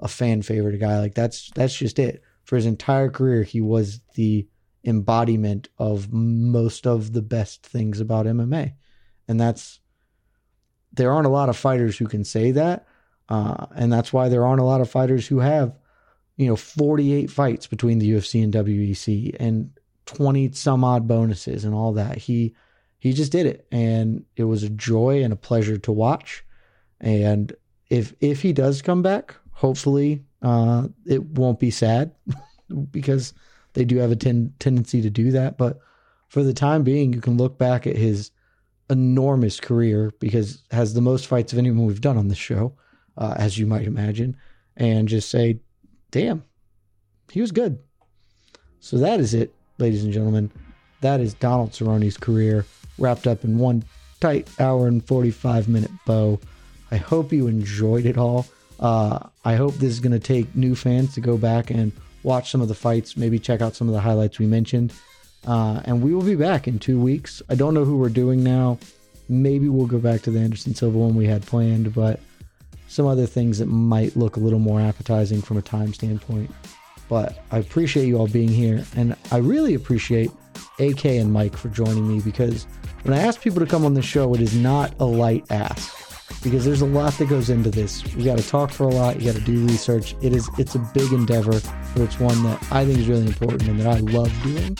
a 0.00 0.08
fan 0.08 0.42
favorite 0.42 0.78
guy. 0.78 0.98
Like 0.98 1.14
that's 1.14 1.50
that's 1.54 1.76
just 1.76 1.98
it. 1.98 2.22
For 2.44 2.56
his 2.56 2.66
entire 2.66 3.10
career, 3.10 3.42
he 3.42 3.60
was 3.60 4.00
the 4.14 4.46
embodiment 4.86 5.68
of 5.78 6.12
most 6.12 6.86
of 6.86 7.12
the 7.12 7.22
best 7.22 7.66
things 7.66 8.00
about 8.00 8.26
MMA, 8.26 8.74
and 9.28 9.40
that's 9.40 9.80
there 10.92 11.12
aren't 11.12 11.26
a 11.26 11.30
lot 11.30 11.48
of 11.48 11.56
fighters 11.56 11.98
who 11.98 12.06
can 12.06 12.24
say 12.24 12.52
that, 12.52 12.86
uh, 13.28 13.66
and 13.74 13.92
that's 13.92 14.12
why 14.12 14.28
there 14.28 14.46
aren't 14.46 14.60
a 14.60 14.64
lot 14.64 14.80
of 14.80 14.90
fighters 14.90 15.26
who 15.26 15.40
have 15.40 15.76
you 16.36 16.46
know 16.46 16.56
48 16.56 17.30
fights 17.30 17.66
between 17.66 17.98
the 17.98 18.10
UFC 18.12 18.42
and 18.42 18.52
WEC 18.52 19.34
and 19.38 19.70
20 20.06 20.52
some 20.52 20.84
odd 20.84 21.06
bonuses 21.06 21.64
and 21.64 21.74
all 21.74 21.92
that. 21.94 22.18
He 22.18 22.54
he 22.98 23.12
just 23.12 23.32
did 23.32 23.46
it 23.46 23.66
and 23.70 24.24
it 24.36 24.44
was 24.44 24.62
a 24.62 24.70
joy 24.70 25.22
and 25.22 25.32
a 25.32 25.36
pleasure 25.36 25.78
to 25.78 25.92
watch. 25.92 26.44
And 27.00 27.54
if 27.90 28.14
if 28.20 28.42
he 28.42 28.52
does 28.52 28.82
come 28.82 29.02
back, 29.02 29.34
hopefully 29.50 30.24
uh, 30.42 30.88
it 31.04 31.24
won't 31.24 31.60
be 31.60 31.70
sad 31.70 32.12
because 32.90 33.34
they 33.76 33.84
do 33.84 33.98
have 33.98 34.10
a 34.10 34.16
ten- 34.16 34.54
tendency 34.58 35.02
to 35.02 35.10
do 35.10 35.30
that. 35.32 35.58
But 35.58 35.78
for 36.28 36.42
the 36.42 36.54
time 36.54 36.82
being, 36.82 37.12
you 37.12 37.20
can 37.20 37.36
look 37.36 37.58
back 37.58 37.86
at 37.86 37.94
his 37.94 38.30
enormous 38.88 39.60
career 39.60 40.12
because 40.18 40.62
has 40.70 40.94
the 40.94 41.02
most 41.02 41.26
fights 41.26 41.52
of 41.52 41.58
anyone 41.58 41.84
we've 41.86 42.00
done 42.00 42.16
on 42.16 42.28
this 42.28 42.38
show, 42.38 42.72
uh, 43.18 43.34
as 43.36 43.58
you 43.58 43.66
might 43.66 43.86
imagine, 43.86 44.34
and 44.78 45.08
just 45.08 45.30
say, 45.30 45.60
"Damn, 46.10 46.42
he 47.30 47.42
was 47.42 47.52
good." 47.52 47.78
So 48.80 48.96
that 48.96 49.20
is 49.20 49.34
it, 49.34 49.54
ladies 49.78 50.04
and 50.04 50.12
gentlemen. 50.12 50.50
That 51.02 51.20
is 51.20 51.34
Donald 51.34 51.72
Cerrone's 51.72 52.16
career 52.16 52.64
wrapped 52.98 53.26
up 53.26 53.44
in 53.44 53.58
one 53.58 53.84
tight 54.20 54.48
hour 54.58 54.88
and 54.88 55.04
45 55.04 55.68
minute 55.68 55.90
bow. 56.06 56.40
I 56.90 56.96
hope 56.96 57.30
you 57.30 57.46
enjoyed 57.46 58.06
it 58.06 58.16
all. 58.16 58.46
Uh, 58.80 59.18
I 59.44 59.56
hope 59.56 59.74
this 59.74 59.90
is 59.90 60.00
going 60.00 60.12
to 60.12 60.18
take 60.18 60.56
new 60.56 60.74
fans 60.74 61.12
to 61.14 61.20
go 61.20 61.36
back 61.36 61.70
and 61.70 61.92
watch 62.22 62.50
some 62.50 62.60
of 62.60 62.68
the 62.68 62.74
fights, 62.74 63.16
maybe 63.16 63.38
check 63.38 63.60
out 63.60 63.74
some 63.74 63.88
of 63.88 63.94
the 63.94 64.00
highlights 64.00 64.38
we 64.38 64.46
mentioned. 64.46 64.92
Uh, 65.46 65.80
and 65.84 66.02
we 66.02 66.14
will 66.14 66.22
be 66.22 66.34
back 66.34 66.66
in 66.66 66.78
two 66.78 67.00
weeks. 67.00 67.40
I 67.48 67.54
don't 67.54 67.74
know 67.74 67.84
who 67.84 67.96
we're 67.96 68.08
doing 68.08 68.42
now. 68.42 68.78
Maybe 69.28 69.68
we'll 69.68 69.86
go 69.86 69.98
back 69.98 70.22
to 70.22 70.30
the 70.30 70.40
Anderson 70.40 70.74
Silva 70.74 70.98
one 70.98 71.14
we 71.14 71.26
had 71.26 71.46
planned, 71.46 71.94
but 71.94 72.20
some 72.88 73.06
other 73.06 73.26
things 73.26 73.58
that 73.58 73.66
might 73.66 74.16
look 74.16 74.36
a 74.36 74.40
little 74.40 74.58
more 74.58 74.80
appetizing 74.80 75.42
from 75.42 75.56
a 75.56 75.62
time 75.62 75.92
standpoint. 75.92 76.50
But 77.08 77.44
I 77.50 77.58
appreciate 77.58 78.06
you 78.06 78.18
all 78.18 78.28
being 78.28 78.48
here, 78.48 78.84
and 78.96 79.16
I 79.30 79.38
really 79.38 79.74
appreciate 79.74 80.30
AK 80.78 81.04
and 81.06 81.32
Mike 81.32 81.56
for 81.56 81.68
joining 81.68 82.08
me 82.08 82.20
because 82.20 82.64
when 83.02 83.14
I 83.14 83.20
ask 83.20 83.40
people 83.40 83.60
to 83.60 83.66
come 83.66 83.84
on 83.84 83.94
the 83.94 84.02
show, 84.02 84.34
it 84.34 84.40
is 84.40 84.56
not 84.56 84.94
a 84.98 85.04
light 85.04 85.44
ask 85.50 86.05
because 86.42 86.64
there's 86.64 86.82
a 86.82 86.86
lot 86.86 87.12
that 87.14 87.28
goes 87.28 87.50
into 87.50 87.70
this. 87.70 88.04
You 88.14 88.24
got 88.24 88.38
to 88.38 88.48
talk 88.48 88.70
for 88.70 88.84
a 88.84 88.88
lot. 88.88 89.20
You 89.20 89.32
got 89.32 89.38
to 89.38 89.44
do 89.44 89.66
research. 89.66 90.14
It 90.22 90.32
is 90.32 90.48
it's 90.58 90.74
a 90.74 90.78
big 90.94 91.12
endeavor, 91.12 91.60
but 91.94 92.02
it's 92.02 92.18
one 92.18 92.42
that 92.44 92.62
I 92.72 92.84
think 92.84 92.98
is 92.98 93.08
really 93.08 93.26
important 93.26 93.68
and 93.68 93.80
that 93.80 93.86
I 93.86 93.98
love 94.00 94.32
doing. 94.42 94.76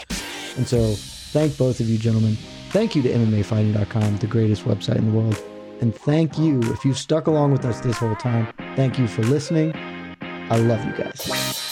And 0.57 0.66
so, 0.66 0.95
thank 1.33 1.57
both 1.59 1.81
of 1.81 1.89
you, 1.89 1.99
gentlemen. 1.99 2.37
Thank 2.70 2.97
you 2.97 3.03
to 3.03 3.09
MMAfighting.com, 3.09 4.16
the 4.19 4.27
greatest 4.27 4.65
website 4.65 4.97
in 4.97 5.11
the 5.11 5.19
world. 5.19 5.43
And 5.81 5.95
thank 5.95 6.39
you 6.39 6.61
if 6.73 6.85
you've 6.85 6.99
stuck 6.99 7.27
along 7.27 7.53
with 7.53 7.65
us 7.65 7.81
this 7.81 7.99
whole 7.99 8.16
time. 8.16 8.53
Thank 8.77 8.99
you 8.99 9.07
for 9.07 9.23
listening. 9.23 9.73
I 10.20 10.57
love 10.57 10.85
you 10.85 10.93
guys. 10.93 11.65